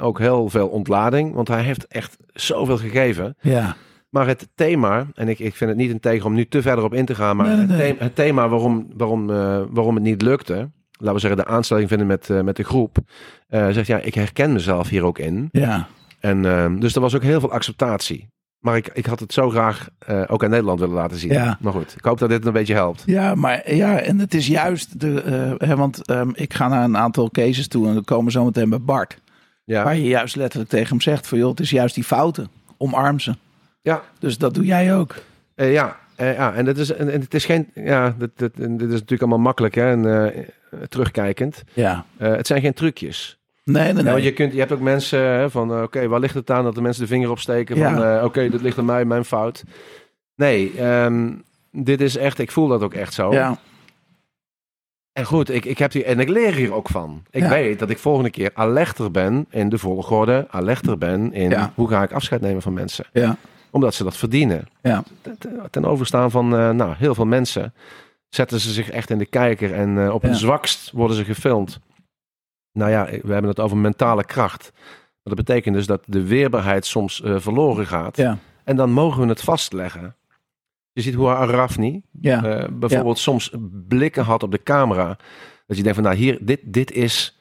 Ook 0.00 0.18
heel 0.18 0.48
veel 0.48 0.68
ontlading, 0.68 1.34
want 1.34 1.48
hij 1.48 1.62
heeft 1.62 1.86
echt 1.86 2.16
zoveel 2.32 2.76
gegeven. 2.76 3.36
Ja. 3.40 3.76
Maar 4.10 4.26
het 4.26 4.48
thema, 4.54 5.06
en 5.14 5.28
ik, 5.28 5.38
ik 5.38 5.54
vind 5.54 5.70
het 5.70 5.78
niet 5.78 5.90
een 5.90 6.00
tegen 6.00 6.26
om 6.26 6.34
nu 6.34 6.46
te 6.46 6.62
verder 6.62 6.84
op 6.84 6.94
in 6.94 7.04
te 7.04 7.14
gaan, 7.14 7.36
maar 7.36 7.46
Nee, 7.46 7.56
nee, 7.56 7.66
het, 7.66 7.78
thema, 7.78 8.02
het 8.02 8.14
thema 8.14 8.48
waarom, 8.48 8.86
waarom, 8.96 9.26
waarom 9.70 9.94
het 9.94 10.04
niet 10.04 10.22
lukte, 10.22 10.70
laten 11.04 11.14
we 11.14 11.26
zeggen 11.28 11.44
de 11.44 11.52
aanstelling 11.52 11.88
vinden 11.88 12.06
met, 12.06 12.30
eh, 12.30 12.40
met 12.40 12.56
de 12.56 12.64
groep, 12.64 12.98
eh, 13.48 13.68
zegt 13.68 13.86
ja, 13.86 13.98
ik 13.98 14.14
herken 14.14 14.52
mezelf 14.52 14.88
hier 14.88 15.04
ook 15.04 15.18
in. 15.18 15.48
Ja. 15.52 15.86
En 16.20 16.44
ehm, 16.44 16.78
dus 16.78 16.94
er 16.94 17.00
was 17.00 17.14
ook 17.14 17.22
heel 17.22 17.40
veel 17.40 17.52
acceptatie. 17.52 18.28
Maar 18.64 18.76
ik, 18.76 18.90
ik 18.92 19.06
had 19.06 19.20
het 19.20 19.32
zo 19.32 19.50
graag 19.50 19.88
eh, 19.98 20.22
ook 20.26 20.44
aan 20.44 20.50
Nederland 20.50 20.80
willen 20.80 20.94
laten 20.94 21.16
zien. 21.18 21.32
Ja. 21.32 21.58
Maar 21.60 21.72
goed, 21.72 21.94
ik 21.96 22.04
hoop 22.04 22.18
dat 22.18 22.28
dit 22.28 22.46
een 22.46 22.52
beetje 22.52 22.74
helpt. 22.74 23.02
Ja, 23.06 23.34
maar 23.34 23.74
ja, 23.74 23.98
en 24.00 24.18
het 24.18 24.34
is 24.34 24.46
juist 24.46 25.00
de, 25.00 25.22
eh, 25.22 25.68
hè, 25.68 25.76
want 25.76 26.06
ehm, 26.06 26.30
ik 26.32 26.54
ga 26.54 26.68
naar 26.68 26.84
een 26.84 26.96
aantal 26.96 27.30
cases 27.30 27.68
toe 27.68 27.88
en 27.88 27.94
dan 27.94 28.04
komen 28.04 28.32
zo 28.32 28.44
meteen 28.44 28.68
bij 28.68 28.80
Bart. 28.80 29.18
Ja, 29.64 29.84
Waar 29.84 29.96
je 29.96 30.08
juist 30.08 30.36
letterlijk 30.36 30.70
tegen 30.70 30.88
hem 30.88 31.00
zegt 31.00 31.26
van 31.26 31.38
joh, 31.38 31.50
het 31.50 31.60
is 31.60 31.70
juist 31.70 31.94
die 31.94 32.04
fouten. 32.04 32.48
Omarm 32.76 33.20
ze. 33.20 33.34
ja, 33.82 34.02
Dus 34.18 34.38
dat 34.38 34.54
doe 34.54 34.64
jij 34.64 34.96
ook. 34.96 35.14
ja. 35.54 35.96
Eh, 36.16 36.34
ja, 36.34 36.54
en, 36.54 36.64
dat 36.64 36.76
is, 36.76 36.92
en, 36.92 37.12
en 37.12 37.20
het 37.20 37.34
is 37.34 37.44
geen, 37.44 37.70
ja, 37.74 38.14
dit, 38.18 38.30
dit, 38.36 38.60
en 38.60 38.76
dit 38.76 38.86
is 38.88 38.92
natuurlijk 38.94 39.20
allemaal 39.20 39.38
makkelijk 39.38 39.74
hè, 39.74 39.90
en, 39.90 40.32
eh, 40.34 40.42
terugkijkend. 40.88 41.62
Ja. 41.72 42.04
Eh, 42.16 42.30
het 42.36 42.46
zijn 42.46 42.60
geen 42.60 42.74
trucjes. 42.74 43.38
Nee, 43.64 43.92
nee, 43.92 44.02
nee. 44.02 44.22
je, 44.22 44.32
kunt, 44.32 44.52
je 44.52 44.58
hebt 44.58 44.72
ook 44.72 44.80
mensen 44.80 45.20
hè, 45.20 45.50
van, 45.50 45.82
oké, 45.82 46.08
waar 46.08 46.20
ligt 46.20 46.34
het 46.34 46.50
aan 46.50 46.64
dat 46.64 46.74
de 46.74 46.82
mensen 46.82 47.02
de 47.02 47.08
vinger 47.08 47.30
opsteken 47.30 47.76
van, 47.76 47.98
Ja. 48.00 48.24
oké, 48.24 48.48
dit 48.48 48.60
ligt 48.62 48.78
aan 48.78 48.84
mij, 48.84 49.04
mijn 49.04 49.24
fout. 49.24 49.64
Nee, 50.36 50.72
ehm, 50.78 51.32
dit 51.70 52.00
is 52.00 52.16
echt, 52.16 52.38
ik 52.38 52.50
voel 52.50 52.68
dat 52.68 52.82
ook 52.82 52.94
echt 52.94 53.14
zo. 53.14 53.32
ja. 53.32 53.58
En 55.12 55.24
goed, 55.24 55.50
ik, 55.50 55.64
ik 55.64 55.78
heb 55.78 55.90
die, 55.90 56.04
en 56.04 56.20
ik 56.20 56.28
leer 56.28 56.54
hier 56.54 56.72
ook 56.74 56.88
van. 56.88 57.22
Ik 57.30 57.42
Ja. 57.42 57.48
weet 57.48 57.78
dat 57.78 57.90
ik 57.90 57.98
volgende 57.98 58.30
keer 58.30 58.50
alerter 58.54 59.10
ben 59.10 59.46
in 59.50 59.68
de 59.68 59.78
volgorde, 59.78 60.46
alerter 60.50 60.98
ben 60.98 61.32
in 61.32 61.70
hoe 61.74 61.88
ga 61.88 62.02
ik 62.02 62.12
afscheid 62.12 62.40
nemen 62.40 62.62
van 62.62 62.72
mensen. 62.72 63.04
Ja. 63.12 63.36
Omdat 63.74 63.94
ze 63.94 64.04
dat 64.04 64.16
verdienen. 64.16 64.68
Ja. 64.82 65.02
Ten, 65.70 65.84
overstaan 65.84 66.30
van 66.30 66.56
eh, 66.56 66.70
nou, 66.70 66.94
heel 66.96 67.14
veel 67.14 67.26
mensen 67.26 67.74
zetten 68.28 68.60
ze 68.60 68.72
zich 68.72 68.90
echt 68.90 69.10
in 69.10 69.18
de 69.18 69.26
kijker 69.26 69.74
en 69.74 69.98
eh, 69.98 70.14
op 70.14 70.22
hun 70.22 70.30
Ja. 70.30 70.36
zwakst 70.36 70.90
worden 70.90 71.16
ze 71.16 71.24
gefilmd. 71.24 71.80
Nou 72.72 72.90
ja, 72.90 73.04
we 73.04 73.32
hebben 73.32 73.50
het 73.50 73.60
over 73.60 73.76
mentale 73.76 74.24
kracht. 74.24 74.72
Dat 75.22 75.34
betekent 75.34 75.74
dus 75.74 75.86
dat 75.86 76.02
de 76.06 76.26
weerbaarheid 76.26 76.86
soms 76.86 77.22
eh, 77.22 77.38
verloren 77.38 77.86
gaat. 77.86 78.16
Ja. 78.16 78.38
En 78.64 78.76
dan 78.76 78.90
mogen 78.90 79.22
we 79.22 79.28
het 79.28 79.40
vastleggen. 79.42 80.16
Je 80.92 81.02
ziet 81.02 81.14
hoe 81.14 81.28
Arafni 81.28 82.02
Ja. 82.20 82.68
bijvoorbeeld 82.72 83.18
soms 83.18 83.50
blikken 83.88 84.24
had 84.24 84.42
op 84.42 84.50
de 84.50 84.62
camera. 84.62 85.16
Dat 85.66 85.76
je 85.76 85.82
denkt 85.82 85.98
van 85.98 86.06
nou 86.06 86.16
hier, 86.16 86.38
dit, 86.40 86.60
dit, 86.64 86.90
is, 86.92 87.38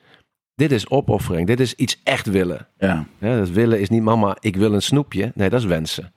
dit 0.55 0.71
is 0.71 0.89
opoffering. 0.89 1.47
Dit 1.47 1.59
is 1.59 1.73
iets 1.73 2.01
echt 2.03 2.27
willen. 2.27 2.67
ja. 2.77 3.05
Ja, 3.17 3.37
dat 3.37 3.49
willen 3.49 3.79
is 3.79 3.89
niet 3.89 4.03
mama, 4.03 4.37
ik 4.39 4.55
wil 4.55 4.73
een 4.73 4.81
snoepje. 4.81 5.31
Nee, 5.35 5.49
dat 5.49 5.59
is 5.59 5.65
wensen. 5.65 6.13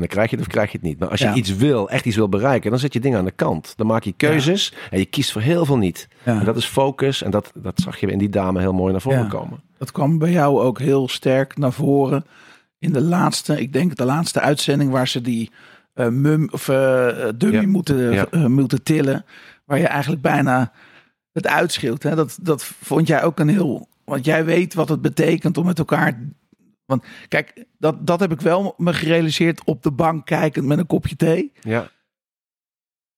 En 0.00 0.06
dan 0.06 0.14
krijg 0.16 0.30
je 0.30 0.36
het 0.36 0.46
of 0.46 0.52
krijg 0.52 0.70
je 0.72 0.76
het 0.78 0.86
niet. 0.86 0.98
Maar 0.98 1.08
als 1.08 1.20
je 1.20 1.26
Ja. 1.26 1.34
iets 1.34 1.56
wil, 1.56 1.90
echt 1.90 2.04
iets 2.04 2.16
wil 2.16 2.28
bereiken, 2.28 2.70
dan 2.70 2.78
zet 2.78 2.92
je 2.92 3.00
dingen 3.00 3.18
aan 3.18 3.24
de 3.24 3.30
kant. 3.30 3.72
Dan 3.76 3.86
maak 3.86 4.02
je 4.02 4.12
keuzes 4.12 4.74
en 4.90 4.98
je 4.98 5.04
kiest 5.06 5.32
voor 5.32 5.42
heel 5.42 5.64
veel 5.64 5.78
niet. 5.78 6.08
ja. 6.22 6.38
En 6.38 6.44
dat 6.44 6.56
is 6.56 6.64
focus. 6.64 7.22
En 7.22 7.30
dat, 7.30 7.52
dat 7.54 7.80
zag 7.80 8.00
je 8.00 8.06
in 8.06 8.18
die 8.18 8.28
dame 8.28 8.60
heel 8.60 8.72
mooi 8.72 8.92
naar 8.92 9.00
voren 9.00 9.28
komen. 9.28 9.60
Dat 9.78 9.92
kwam 9.92 10.18
bij 10.18 10.30
jou 10.30 10.60
ook 10.60 10.78
heel 10.78 11.08
sterk 11.08 11.56
naar 11.58 11.72
voren 11.72 12.24
in 12.78 12.92
de 12.92 13.00
laatste, 13.00 13.60
ik 13.60 13.72
denk 13.72 13.96
de 13.96 14.04
laatste 14.04 14.40
uitzending 14.40 14.90
waar 14.90 15.08
ze 15.08 15.20
die 15.20 15.50
eh, 15.94 16.08
mum 16.08 16.48
of 16.52 16.68
eh, 16.68 17.08
dummy 17.36 17.60
Ja. 17.60 17.66
moeten, 17.66 18.30
eh, 18.30 18.46
moeten 18.46 18.82
tillen, 18.82 19.24
waar 19.64 19.78
je 19.78 19.86
eigenlijk 19.86 20.22
bijna 20.22 20.72
het 21.32 21.46
uitschreeuwt. 21.46 22.02
Hè? 22.02 22.14
Dat, 22.14 22.38
dat 22.42 22.64
vond 22.64 23.06
jij 23.06 23.22
ook 23.22 23.38
een 23.38 23.48
heel, 23.48 23.88
want 24.04 24.24
jij 24.24 24.44
weet 24.44 24.74
wat 24.74 24.88
het 24.88 25.00
betekent 25.02 25.58
om 25.58 25.66
met 25.66 25.78
elkaar. 25.78 26.18
Want 26.90 27.04
kijk, 27.28 27.64
dat, 27.78 28.06
dat 28.06 28.20
heb 28.20 28.32
ik 28.32 28.40
wel 28.40 28.74
me 28.76 28.92
gerealiseerd 28.94 29.64
op 29.64 29.82
de 29.82 29.90
bank 29.92 30.26
kijkend 30.26 30.66
met 30.66 30.78
een 30.78 30.86
kopje 30.86 31.16
thee. 31.16 31.52
Ja, 31.60 31.90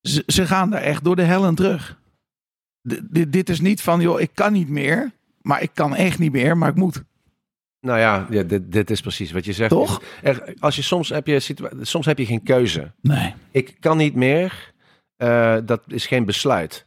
Ze, 0.01 0.23
ze 0.27 0.47
gaan 0.47 0.71
daar 0.71 0.83
echt 0.83 1.05
door 1.05 1.17
de 1.17 1.23
hel 1.23 1.45
en 1.45 1.55
terug. 1.55 2.01
D- 2.89 3.01
dit, 3.11 3.33
dit 3.33 3.49
is 3.49 3.61
niet 3.61 3.81
van, 3.83 4.01
joh, 4.01 4.21
ik 4.21 4.31
kan 4.35 4.53
niet 4.53 4.69
meer, 4.69 5.11
maar 5.41 5.63
ik 5.63 5.71
kan 5.75 5.95
echt 5.95 6.19
niet 6.19 6.33
meer, 6.33 6.57
maar 6.59 6.69
ik 6.69 6.75
moet. 6.75 7.03
nou 7.81 7.99
ja, 7.99 8.27
ja 8.31 8.43
dit, 8.43 8.73
dit 8.73 8.91
is 8.91 9.01
precies 9.01 9.33
wat 9.33 9.45
je 9.45 9.53
zegt. 9.53 9.71
Toch? 9.71 10.03
Er, 10.23 10.55
als 10.59 10.77
je 10.77 10.83
soms 10.83 11.09
heb 11.09 11.27
je, 11.27 11.55
soms 11.81 12.07
heb 12.07 12.19
je 12.19 12.27
geen 12.27 12.43
keuze. 12.43 12.93
Nee. 13.01 13.35
Ik 13.51 13.77
kan 13.81 13.97
niet 13.97 14.15
meer. 14.15 14.73
eh, 15.17 15.57
dat 15.65 15.83
is 15.87 16.07
geen 16.07 16.25
besluit. 16.25 16.87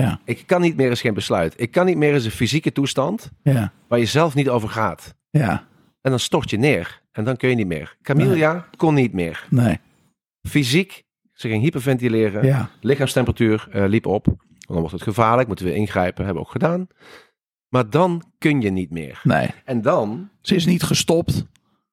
Ja. 0.00 0.20
Ik 0.24 0.42
kan 0.46 0.60
niet 0.60 0.76
meer 0.76 0.90
is 0.90 1.00
geen 1.00 1.14
besluit. 1.14 1.54
Ik 1.56 1.70
kan 1.70 1.86
niet 1.86 1.96
meer 1.96 2.14
is 2.14 2.24
een 2.24 2.30
fysieke 2.30 2.72
toestand 2.72 3.30
Ja. 3.42 3.72
waar 3.88 3.98
je 3.98 4.06
zelf 4.06 4.34
niet 4.34 4.48
over 4.48 4.68
gaat. 4.68 5.14
Ja. 5.30 5.66
En 6.00 6.10
dan 6.10 6.20
stort 6.20 6.50
je 6.50 6.56
neer. 6.58 7.02
En 7.12 7.24
dan 7.24 7.36
kun 7.36 7.48
je 7.48 7.54
niet 7.54 7.66
meer. 7.66 7.96
Camilla 8.02 8.68
kon 8.76 8.94
niet 8.94 9.12
meer. 9.12 9.46
Nee. 9.50 9.78
Fysiek, 10.48 11.02
ze 11.32 11.48
ging 11.48 11.62
hyperventileren. 11.62 12.44
Ja. 12.44 12.70
Lichaamstemperatuur 12.80 13.68
eh, 13.70 13.84
liep 13.88 14.06
op. 14.06 14.26
Dan 14.58 14.76
wordt 14.76 14.92
het 14.92 15.02
gevaarlijk, 15.02 15.48
moeten 15.48 15.66
we 15.66 15.74
ingrijpen. 15.74 16.24
Hebben 16.24 16.42
we 16.42 16.48
ook 16.48 16.52
gedaan. 16.54 16.86
Maar 17.68 17.90
dan 17.90 18.22
kun 18.38 18.60
je 18.60 18.70
niet 18.70 18.90
meer. 18.90 19.20
Nee. 19.22 19.48
En 19.64 19.82
dan, 19.82 20.28
Ze 20.40 20.54
is 20.54 20.66
niet 20.66 20.82
gestopt. 20.82 21.44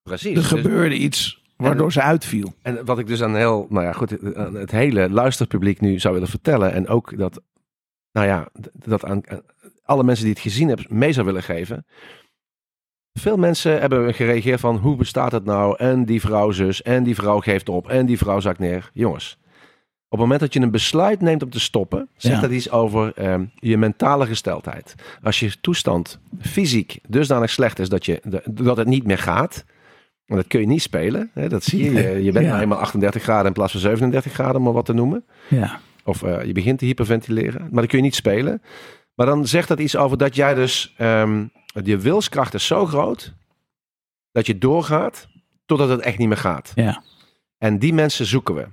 precies. 0.03 0.27
Er 0.29 0.33
dus- 0.35 0.45
gebeurde 0.47 0.95
iets 0.97 1.41
waardoor 1.57 1.91
ze 1.91 2.01
uitviel. 2.01 2.53
En 2.61 2.85
wat 2.85 2.99
ik 2.99 3.07
dus 3.07 3.23
aan 3.23 3.35
heel, 3.35 3.65
nou 3.69 3.85
ja, 3.85 3.91
goed, 3.91 4.35
aan 4.35 4.55
het 4.55 4.71
hele 4.71 5.09
luisterpubliek 5.09 5.81
nu 5.81 5.99
zou 5.99 6.13
willen 6.13 6.29
vertellen. 6.29 6.73
En 6.73 6.87
ook 6.87 7.17
dat, 7.17 7.41
nou 8.13 8.28
ja, 8.28 8.47
dat 8.73 9.06
aan, 9.06 9.30
aan 9.30 9.41
alle 9.84 10.04
mensen 10.04 10.26
die 10.26 10.34
het 10.34 10.43
gezien 10.43 10.67
hebben 10.67 10.86
mee 10.89 11.12
zou 11.13 11.26
willen 11.26 11.43
geven. 11.43 11.86
Veel 13.19 13.38
mensen 13.38 13.80
hebben 13.80 14.13
gereageerd 14.13 14.60
van 14.60 14.76
hoe 14.78 14.95
bestaat 14.95 15.32
het 15.32 15.45
nou? 15.45 15.76
En 15.78 16.06
die 16.06 16.21
vrouw 16.21 16.52
zus, 16.52 16.82
en 16.82 17.04
die 17.04 17.15
vrouw 17.15 17.39
geeft 17.39 17.69
op, 17.69 17.89
en 17.89 18.06
die 18.06 18.17
vrouw 18.17 18.39
zakt 18.39 18.60
neer. 18.60 18.89
Jongens, 18.93 19.38
op 20.08 20.19
het 20.19 20.19
moment 20.19 20.39
dat 20.39 20.54
je 20.54 20.60
een 20.60 20.71
besluit 20.71 21.21
neemt 21.21 21.43
om 21.43 21.49
te 21.49 21.60
stoppen, 21.60 22.10
zegt 22.15 22.36
Ja. 22.36 22.41
dat 22.41 22.52
iets 22.52 22.71
over 22.71 23.13
ehm, 23.15 23.45
je 23.56 23.78
mentale 23.78 24.26
gesteldheid. 24.26 24.95
Als 25.23 25.39
je 25.39 25.60
toestand 25.62 26.19
fysiek 26.41 26.99
dusdanig 27.08 27.49
slecht 27.49 27.80
is 27.80 27.89
dat, 27.89 28.06
je, 28.06 28.41
dat 28.52 28.78
het 28.78 28.88
niet 28.88 29.06
meer 29.06 29.17
gaat, 29.17 29.65
en 30.26 30.36
dat 30.36 30.47
kun 30.47 30.60
je 30.60 30.67
niet 30.67 30.82
spelen. 30.82 31.30
Hè? 31.34 31.49
Dat 31.49 31.63
zie 31.63 31.84
je. 31.84 31.91
Je, 31.91 32.23
je 32.23 32.32
bent 32.32 32.45
Ja. 32.45 32.52
nou 32.52 32.62
eenmaal 32.63 32.80
38 32.80 33.23
graden 33.23 33.45
in 33.47 33.54
plaats 33.54 33.71
van 33.71 33.82
37 33.82 34.32
graden, 34.34 34.56
om 34.56 34.63
maar 34.63 34.73
wat 34.73 34.86
te 34.86 34.93
noemen. 34.93 35.26
Ja. 35.49 35.80
Of 36.03 36.23
eh, 36.23 36.43
je 36.45 36.51
begint 36.53 36.79
te 36.79 36.85
hyperventileren. 36.85 37.61
Maar 37.61 37.81
dat 37.81 37.85
kun 37.89 37.97
je 37.97 38.03
niet 38.03 38.15
spelen. 38.15 38.61
Maar 39.15 39.25
dan 39.25 39.47
zegt 39.47 39.67
dat 39.67 39.79
iets 39.79 39.95
over 39.95 40.17
dat 40.17 40.35
jij 40.35 40.53
dus... 40.53 40.93
ehm, 40.97 41.45
je 41.83 41.97
wilskracht 41.97 42.53
is 42.53 42.65
zo 42.65 42.85
groot... 42.85 43.33
dat 44.31 44.45
je 44.45 44.57
doorgaat 44.57 45.27
totdat 45.65 45.89
het 45.89 45.99
echt 46.01 46.17
niet 46.17 46.27
meer 46.27 46.37
gaat. 46.37 46.71
Ja. 46.75 47.03
En 47.57 47.79
die 47.79 47.93
mensen 47.93 48.25
zoeken 48.25 48.55
we. 48.55 48.67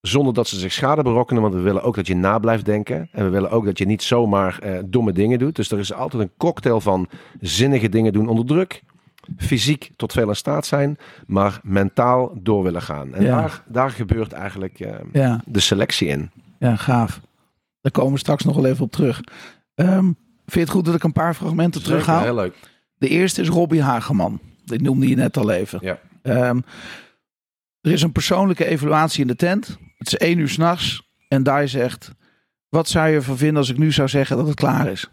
Zonder 0.00 0.34
dat 0.34 0.48
ze 0.48 0.58
zich 0.58 0.72
schade 0.72 1.02
berokkenen. 1.02 1.42
Want 1.42 1.54
we 1.54 1.60
willen 1.60 1.82
ook 1.82 1.94
dat 1.94 2.06
je 2.06 2.16
na 2.16 2.38
blijft 2.38 2.64
denken. 2.64 3.08
En 3.12 3.24
we 3.24 3.30
willen 3.30 3.50
ook 3.50 3.64
dat 3.64 3.78
je 3.78 3.86
niet 3.86 4.02
zomaar 4.02 4.58
eh, 4.58 4.78
domme 4.86 5.12
dingen 5.12 5.38
doet. 5.38 5.56
Dus 5.56 5.70
er 5.70 5.78
is 5.78 5.92
altijd 5.92 6.22
een 6.22 6.30
cocktail 6.36 6.80
van 6.80 7.08
zinnige 7.40 7.88
dingen 7.88 8.12
doen 8.12 8.28
onder 8.28 8.46
druk. 8.46 8.82
Fysiek 9.36 9.90
tot 9.96 10.12
veel 10.12 10.28
in 10.28 10.36
staat 10.36 10.66
zijn. 10.66 10.98
Maar 11.26 11.60
mentaal 11.62 12.32
door 12.42 12.62
willen 12.62 12.82
gaan. 12.82 13.14
En 13.14 13.22
Ja. 13.24 13.40
daar, 13.40 13.62
daar 13.66 13.90
gebeurt 13.90 14.32
eigenlijk 14.32 14.80
eh, 14.80 14.94
Ja. 15.12 15.42
de 15.46 15.60
selectie 15.60 16.08
in. 16.08 16.30
Ja, 16.64 16.76
gaaf. 16.76 17.20
Daar 17.80 17.92
komen 17.92 18.12
we 18.12 18.18
straks 18.18 18.44
nog 18.44 18.56
wel 18.56 18.66
even 18.66 18.84
op 18.84 18.92
terug. 18.92 19.20
Ehm, 19.74 20.04
vind 20.04 20.52
je 20.52 20.60
het 20.60 20.70
goed 20.70 20.84
dat 20.84 20.94
ik 20.94 21.02
een 21.02 21.12
paar 21.12 21.34
fragmenten 21.34 21.82
terughaal? 21.82 22.22
Heel 22.22 22.34
leuk. 22.34 22.56
De 22.94 23.08
eerste 23.08 23.40
is 23.40 23.48
Robbie 23.48 23.82
Hageman. 23.82 24.40
Die 24.64 24.82
noemde 24.82 25.08
je 25.08 25.16
net 25.16 25.36
al 25.36 25.50
even. 25.50 25.78
Ja. 25.82 25.98
Ehm, 26.22 26.60
er 27.80 27.92
is 27.92 28.02
een 28.02 28.12
persoonlijke 28.12 28.64
evaluatie 28.64 29.20
in 29.20 29.26
de 29.26 29.36
tent. 29.36 29.78
Het 29.98 30.06
is 30.06 30.16
één 30.16 30.38
uur 30.38 30.48
s'nachts. 30.48 31.12
En 31.28 31.42
Dai 31.42 31.68
zegt... 31.68 32.10
Wat 32.68 32.88
zou 32.88 33.08
je 33.08 33.14
ervan 33.14 33.36
vinden 33.36 33.56
als 33.56 33.70
ik 33.70 33.78
nu 33.78 33.92
zou 33.92 34.08
zeggen 34.08 34.36
dat 34.36 34.46
het 34.46 34.56
klaar 34.56 34.86
is? 34.86 35.08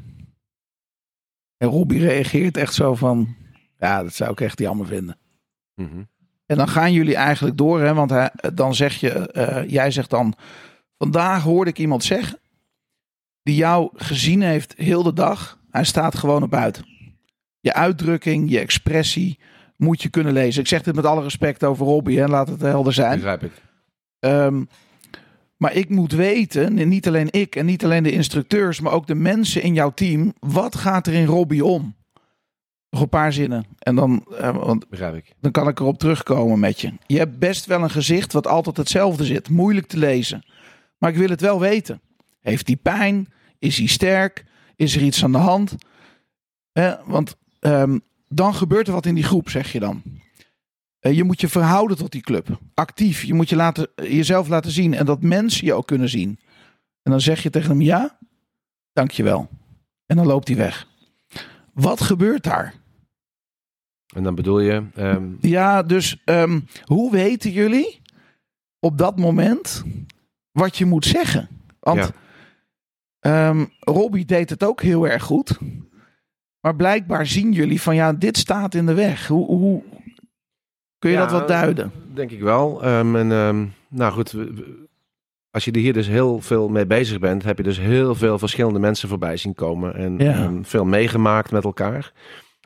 En 1.57 1.67
Robbie 1.67 1.99
reageert 1.99 2.57
echt 2.57 2.73
zo 2.73 2.95
van... 2.95 3.35
Ja, 3.77 4.03
dat 4.03 4.13
zou 4.13 4.31
ik 4.31 4.41
echt 4.41 4.59
jammer 4.59 4.87
vinden. 4.87 5.17
Mhm. 5.75 6.03
En 6.45 6.57
dan 6.57 6.67
gaan 6.67 6.93
jullie 6.93 7.15
eigenlijk 7.15 7.57
door, 7.57 7.81
hè? 7.81 7.93
want 7.93 8.09
hij, 8.09 8.31
dan 8.53 8.75
zeg 8.75 8.99
je, 8.99 9.09
eh, 9.09 9.69
jij 9.69 9.91
zegt 9.91 10.09
dan, 10.09 10.35
vandaag 11.01 11.43
hoorde 11.43 11.69
ik 11.69 11.79
iemand 11.79 12.03
zeggen, 12.03 12.39
die 13.43 13.55
jou 13.55 13.89
gezien 13.93 14.41
heeft 14.41 14.73
heel 14.77 15.03
de 15.03 15.13
dag, 15.13 15.59
hij 15.69 15.83
staat 15.83 16.15
gewoon 16.15 16.43
op 16.43 16.49
buiten. 16.49 16.85
Je 17.59 17.73
uitdrukking, 17.73 18.49
je 18.49 18.59
expressie 18.59 19.39
moet 19.75 20.01
je 20.01 20.09
kunnen 20.09 20.33
lezen. 20.33 20.61
Ik 20.61 20.67
zeg 20.67 20.81
dit 20.81 20.95
met 20.95 21.05
alle 21.05 21.23
respect 21.23 21.63
over 21.63 21.85
Robbie, 21.85 22.19
hè? 22.19 22.27
laat 22.27 22.47
het 22.47 22.61
helder 22.61 22.93
zijn. 22.93 23.15
Begrijp 23.15 23.43
ik. 23.43 23.51
Ehm, 24.19 24.63
maar 25.57 25.73
ik 25.73 25.89
moet 25.89 26.11
weten, 26.11 26.77
en 26.77 26.87
niet 26.87 27.07
alleen 27.07 27.27
ik 27.31 27.55
en 27.55 27.65
niet 27.65 27.83
alleen 27.83 28.03
de 28.03 28.11
instructeurs, 28.11 28.79
maar 28.79 28.93
ook 28.93 29.07
de 29.07 29.15
mensen 29.15 29.61
in 29.61 29.73
jouw 29.73 29.91
team, 29.91 30.33
wat 30.39 30.75
gaat 30.75 31.07
er 31.07 31.13
in 31.13 31.25
Robbie 31.25 31.65
om? 31.65 31.95
Nog 32.89 33.01
een 33.01 33.09
paar 33.09 33.33
zinnen. 33.33 33.65
En 33.79 33.95
dan, 33.95 34.25
eh, 34.37 34.55
want 34.55 34.89
Begrijp 34.89 35.15
ik. 35.15 35.33
dan 35.39 35.51
kan 35.51 35.67
ik 35.67 35.79
erop 35.79 35.99
terugkomen 35.99 36.59
met 36.59 36.81
je. 36.81 36.93
Je 37.05 37.17
hebt 37.17 37.39
best 37.39 37.65
wel 37.65 37.83
een 37.83 37.89
gezicht 37.89 38.33
wat 38.33 38.47
altijd 38.47 38.77
hetzelfde 38.77 39.25
zit. 39.25 39.49
Moeilijk 39.49 39.87
te 39.87 39.97
lezen. 39.97 40.43
Maar 41.01 41.09
ik 41.09 41.17
wil 41.17 41.29
het 41.29 41.41
wel 41.41 41.59
weten. 41.59 42.01
Heeft 42.39 42.67
hij 42.67 42.75
pijn? 42.75 43.33
Is 43.59 43.77
hij 43.77 43.87
sterk? 43.87 44.45
Is 44.75 44.95
er 44.95 45.01
iets 45.01 45.23
aan 45.23 45.31
de 45.31 45.37
hand? 45.37 45.75
Eh, 46.71 46.93
want 47.05 47.35
ehm, 47.59 47.99
dan 48.27 48.55
gebeurt 48.55 48.87
er 48.87 48.93
wat 48.93 49.05
in 49.05 49.15
die 49.15 49.23
groep, 49.23 49.49
zeg 49.49 49.71
je 49.71 49.79
dan. 49.79 50.01
Eh, 50.99 51.15
je 51.15 51.23
moet 51.23 51.41
je 51.41 51.47
verhouden 51.47 51.97
tot 51.97 52.11
die 52.11 52.21
club. 52.21 52.59
Actief. 52.73 53.23
Je 53.23 53.33
moet 53.33 53.49
je 53.49 53.55
laten, 53.55 53.87
jezelf 53.95 54.47
laten 54.47 54.71
zien. 54.71 54.93
En 54.93 55.05
dat 55.05 55.21
mensen 55.21 55.65
je 55.65 55.73
ook 55.73 55.87
kunnen 55.87 56.09
zien. 56.09 56.39
En 57.01 57.11
dan 57.11 57.21
zeg 57.21 57.43
je 57.43 57.49
tegen 57.49 57.69
hem 57.69 57.81
ja, 57.81 58.17
dankjewel. 58.93 59.49
En 60.05 60.15
dan 60.15 60.25
loopt 60.25 60.47
hij 60.47 60.57
weg. 60.57 60.87
Wat 61.73 62.01
gebeurt 62.01 62.43
daar? 62.43 62.73
En 64.15 64.23
dan 64.23 64.35
bedoel 64.35 64.59
je, 64.59 64.83
ehm, 64.95 65.29
Ja, 65.39 65.83
dus 65.83 66.21
ehm, 66.25 66.59
hoe 66.83 67.11
weten 67.11 67.51
jullie 67.51 68.01
op 68.79 68.97
dat 68.97 69.19
moment 69.19 69.83
wat 70.51 70.77
je 70.77 70.85
moet 70.85 71.05
zeggen? 71.05 71.49
Want 71.79 71.99
Ja. 71.99 72.09
ehm, 73.49 73.65
Robbie 73.79 74.25
deed 74.25 74.49
het 74.49 74.63
ook 74.63 74.81
heel 74.81 75.07
erg 75.07 75.23
goed. 75.23 75.57
Maar 76.59 76.75
blijkbaar 76.75 77.25
zien 77.25 77.51
jullie 77.51 77.81
van 77.81 77.95
ja, 77.95 78.13
dit 78.13 78.37
staat 78.37 78.75
in 78.75 78.85
de 78.85 78.93
weg. 78.93 79.27
Hoe, 79.27 79.45
hoe 79.45 79.83
kun 80.99 81.09
je 81.09 81.15
Ja, 81.15 81.21
dat 81.21 81.31
wat 81.31 81.47
duiden? 81.47 81.91
denk 82.13 82.31
ik 82.31 82.41
wel. 82.41 82.83
Ehm, 82.83 83.15
en, 83.15 83.31
ehm, 83.31 83.65
nou 83.87 84.13
goed, 84.13 84.35
als 85.51 85.65
je 85.65 85.71
er 85.71 85.79
hier 85.79 85.93
dus 85.93 86.07
heel 86.07 86.41
veel 86.41 86.69
mee 86.69 86.85
bezig 86.85 87.19
bent, 87.19 87.43
heb 87.43 87.57
je 87.57 87.63
dus 87.63 87.77
heel 87.79 88.15
veel 88.15 88.39
verschillende 88.39 88.79
mensen 88.79 89.09
voorbij 89.09 89.37
zien 89.37 89.53
komen. 89.53 89.95
En, 89.95 90.17
Ja. 90.17 90.33
en 90.33 90.65
veel 90.65 90.85
meegemaakt 90.85 91.51
met 91.51 91.63
elkaar. 91.63 92.11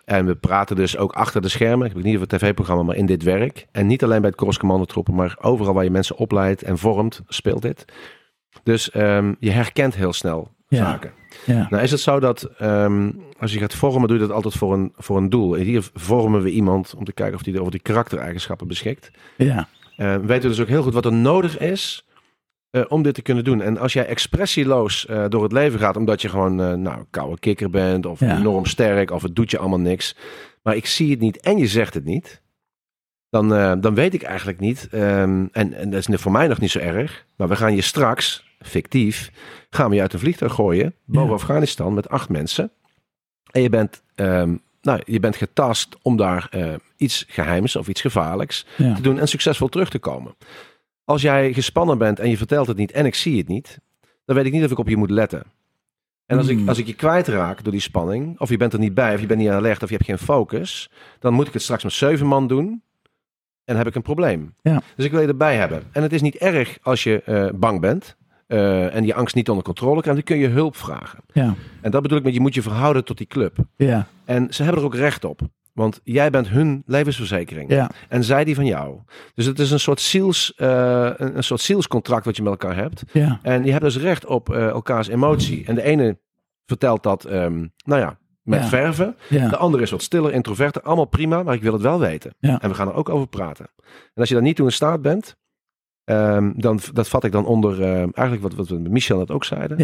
En 0.06 0.26
we 0.26 0.36
praten 0.36 0.76
dus 0.76 0.98
ook 0.98 1.14
achter 1.14 1.42
de 1.42 1.48
schermen. 1.50 1.88
Ik 1.88 1.94
heb 1.94 2.04
niet 2.04 2.16
over 2.16 2.28
het 2.30 2.40
tv-programma, 2.40 2.84
maar 2.84 2.96
in 2.96 3.06
dit 3.06 3.24
werk. 3.24 3.68
En 3.72 3.88
niet 3.88 4.04
alleen 4.04 4.20
bij 4.22 4.30
het 4.30 4.40
Korps 4.40 4.58
Commandotroepen, 4.58 5.16
maar 5.16 5.38
overal 5.42 5.74
waar 5.74 5.84
je 5.84 5.90
mensen 5.90 6.18
opleidt 6.18 6.64
en 6.64 6.78
vormt, 6.78 7.22
speelt 7.28 7.62
dit. 7.62 7.86
Dus 8.64 8.92
ehm, 8.92 9.34
je 9.40 9.52
herkent 9.52 9.96
heel 9.96 10.14
snel 10.14 10.52
Ja. 10.68 10.78
zaken. 10.78 11.12
Ja. 11.46 11.68
Nou 11.70 11.84
is 11.84 11.92
het 11.92 12.00
zo 12.00 12.20
dat 12.20 12.44
ehm, 12.58 13.12
als 13.40 13.54
je 13.54 13.60
gaat 13.60 13.74
vormen, 13.76 14.08
doe 14.08 14.18
je 14.18 14.24
dat 14.28 14.36
altijd 14.36 14.54
voor 14.54 14.74
een, 14.74 14.94
voor 14.96 15.18
een 15.18 15.30
doel. 15.30 15.58
En 15.58 15.64
hier 15.64 15.90
vormen 15.94 16.42
we 16.42 16.50
iemand 16.52 16.94
om 16.98 17.04
te 17.04 17.14
kijken 17.14 17.36
of 17.36 17.44
die 17.44 17.60
over 17.60 17.72
die 17.72 17.82
karaktereigenschappen 17.82 18.68
beschikt. 18.68 19.12
Ja. 19.38 19.68
Eh, 19.98 20.14
we 20.16 20.26
weten 20.26 20.50
dus 20.50 20.60
ook 20.60 20.68
heel 20.68 20.84
goed 20.84 20.94
wat 20.94 21.06
er 21.06 21.14
nodig 21.14 21.58
is 21.60 22.05
eh, 22.76 22.84
om 22.88 23.04
dit 23.04 23.14
te 23.14 23.22
kunnen 23.22 23.44
doen. 23.44 23.62
En 23.62 23.78
als 23.78 23.94
jij 23.94 24.06
expressieloos 24.06 25.06
eh, 25.06 25.26
door 25.30 25.44
het 25.44 25.52
leven 25.52 25.80
gaat, 25.80 25.98
omdat 25.98 26.22
je 26.22 26.30
gewoon 26.30 26.62
eh 26.62 26.74
nou, 26.74 27.06
koude 27.10 27.40
kikker 27.40 27.70
bent 27.70 28.06
of 28.06 28.20
Ja. 28.20 28.38
enorm 28.38 28.66
sterk 28.66 29.12
of 29.12 29.22
het 29.22 29.36
doet 29.36 29.52
je 29.52 29.58
allemaal 29.58 29.80
niks. 29.80 30.16
Maar 30.64 30.76
ik 30.76 30.86
zie 30.86 31.12
het 31.12 31.20
niet 31.20 31.40
en 31.40 31.58
je 31.58 31.68
zegt 31.68 31.94
het 31.94 32.06
niet. 32.06 32.42
Dan, 33.30 33.50
dan 33.82 33.96
weet 33.96 34.14
ik 34.14 34.22
eigenlijk 34.24 34.60
niet. 34.60 34.88
ehm, 34.92 35.46
en, 35.52 35.74
en 35.74 35.90
dat 35.90 36.10
is 36.10 36.22
voor 36.22 36.32
mij 36.32 36.48
nog 36.48 36.60
niet 36.60 36.72
zo 36.72 36.80
erg. 36.80 37.26
Maar 37.36 37.48
we 37.48 37.56
gaan 37.56 37.76
je 37.76 37.82
straks, 37.82 38.56
fictief, 38.60 39.32
gaan 39.70 39.90
we 39.90 39.96
je 39.96 40.02
uit 40.02 40.14
een 40.14 40.20
vliegtuig 40.20 40.54
gooien. 40.54 40.94
Boven 41.06 41.30
Ja. 41.30 41.34
Afghanistan 41.36 41.94
met 41.94 42.10
acht 42.10 42.30
mensen. 42.30 42.72
En 43.52 43.62
je 43.62 43.70
bent, 43.70 44.02
ehm, 44.16 44.56
nou, 44.82 45.02
je 45.06 45.20
bent 45.20 45.36
getast 45.36 45.98
om 46.02 46.18
daar 46.18 46.50
iets 46.98 47.26
geheims 47.28 47.76
of 47.76 47.88
iets 47.88 48.02
gevaarlijks 48.02 48.66
Ja. 48.78 48.94
te 48.96 49.02
doen 49.02 49.20
en 49.20 49.28
succesvol 49.28 49.68
terug 49.70 49.90
te 49.90 50.00
komen. 50.00 50.36
Als 51.06 51.22
jij 51.22 51.54
gespannen 51.54 51.98
bent 51.98 52.20
en 52.20 52.30
je 52.30 52.38
vertelt 52.38 52.68
het 52.68 52.78
niet 52.78 52.92
en 52.92 53.06
ik 53.06 53.16
zie 53.16 53.38
het 53.38 53.48
niet, 53.48 53.80
dan 54.26 54.36
weet 54.36 54.46
ik 54.46 54.52
niet 54.52 54.64
of 54.64 54.72
ik 54.72 54.78
op 54.78 54.88
je 54.88 54.98
moet 54.98 55.10
letten. 55.10 55.44
En 56.26 56.38
als, 56.38 56.48
ik, 56.48 56.58
Hmm. 56.58 56.70
als 56.70 56.78
ik 56.78 56.88
je 56.88 56.94
kwijtraak 56.94 57.64
door 57.64 57.72
die 57.72 57.82
spanning, 57.82 58.40
of 58.40 58.50
je 58.50 58.58
bent 58.58 58.74
er 58.74 58.80
niet 58.80 58.94
bij, 58.94 59.14
of 59.14 59.20
je 59.22 59.26
bent 59.26 59.40
niet 59.40 59.50
alert, 59.50 59.84
of 59.84 59.90
je 59.90 59.96
hebt 59.96 60.08
geen 60.08 60.18
focus, 60.18 60.90
dan 61.20 61.34
moet 61.34 61.48
ik 61.48 61.54
het 61.54 61.62
straks 61.62 61.84
met 61.84 61.94
zeven 61.94 62.28
man 62.28 62.48
doen 62.48 62.82
en 63.66 63.78
heb 63.78 63.88
ik 63.88 63.96
een 63.96 64.02
probleem. 64.02 64.54
Ja. 64.62 64.82
Dus 64.96 65.06
ik 65.06 65.12
wil 65.12 65.22
je 65.22 65.28
erbij 65.28 65.56
hebben. 65.56 65.84
En 65.92 66.02
het 66.02 66.14
is 66.14 66.22
niet 66.22 66.36
erg 66.36 66.78
als 66.82 67.04
je 67.04 67.22
eh, 67.22 67.50
bang 67.56 67.82
bent 67.82 68.16
eh, 68.48 68.96
en 68.96 69.06
je 69.06 69.14
angst 69.14 69.36
niet 69.36 69.50
onder 69.50 69.64
controle 69.64 70.02
krijgt, 70.02 70.28
dan 70.28 70.38
kun 70.38 70.48
je 70.48 70.54
hulp 70.54 70.76
vragen. 70.76 71.20
Ja. 71.34 71.56
En 71.82 71.92
dat 71.92 72.02
bedoel 72.02 72.18
ik 72.18 72.24
met 72.24 72.34
je 72.34 72.40
moet 72.40 72.54
je 72.54 72.62
verhouden 72.62 73.06
tot 73.06 73.18
die 73.18 73.28
club. 73.28 73.58
Ja. 73.76 74.08
En 74.26 74.54
ze 74.54 74.64
hebben 74.64 74.82
er 74.82 74.88
ook 74.88 74.96
recht 74.96 75.24
op. 75.26 75.42
Want 75.76 76.00
jij 76.04 76.30
bent 76.30 76.48
hun 76.48 76.84
levensverzekering. 76.86 77.70
Ja. 77.70 77.90
En 78.10 78.24
zij 78.24 78.44
die 78.44 78.56
van 78.56 78.66
jou. 78.66 79.00
Dus 79.34 79.46
het 79.46 79.60
is 79.60 79.72
een 79.72 79.80
soort, 79.80 80.02
ziels, 80.02 80.54
eh, 80.56 81.10
een, 81.18 81.38
een 81.38 81.44
soort 81.44 81.62
zielscontract 81.62 82.26
wat 82.26 82.36
je 82.36 82.42
met 82.44 82.52
elkaar 82.52 82.76
hebt. 82.76 83.04
Ja. 83.12 83.40
En 83.42 83.64
je 83.66 83.72
hebt 83.72 83.84
dus 83.84 83.98
recht 83.98 84.26
op 84.26 84.50
eh, 84.54 84.68
elkaars 84.68 85.08
emotie. 85.08 85.66
En 85.66 85.76
de 85.76 85.82
ene 85.82 86.18
vertelt 86.66 87.04
dat, 87.04 87.26
ehm, 87.26 87.68
nou 87.86 88.02
ja, 88.02 88.18
met 88.42 88.62
Ja. 88.62 88.68
verven. 88.68 89.16
De 89.50 89.58
andere 89.58 89.84
is 89.84 89.92
wat 89.92 90.02
stiller, 90.02 90.32
introverter. 90.34 90.82
Allemaal 90.82 91.06
prima, 91.06 91.44
maar 91.44 91.54
ik 91.54 91.62
wil 91.62 91.74
het 91.74 91.82
wel 91.82 92.00
weten. 92.00 92.34
Ja. 92.40 92.62
En 92.62 92.70
we 92.70 92.76
gaan 92.76 92.88
er 92.88 92.94
ook 92.94 93.10
over 93.10 93.28
praten. 93.28 93.66
En 93.86 93.92
als 94.16 94.28
je 94.28 94.34
daar 94.36 94.44
niet 94.44 94.56
toe 94.56 94.66
in 94.66 94.72
staat 94.72 95.02
bent, 95.02 95.36
ehm, 96.04 96.52
dan, 96.56 96.80
dat 96.94 97.08
vat 97.08 97.24
ik 97.24 97.32
dan 97.32 97.46
onder, 97.46 97.82
eh, 97.82 97.88
eigenlijk 97.98 98.42
wat, 98.42 98.54
wat 98.54 98.68
we 98.68 98.76
met 98.80 98.92
Michel 98.92 99.18
net 99.18 99.32
ook 99.32 99.46
zeiden. 99.46 99.78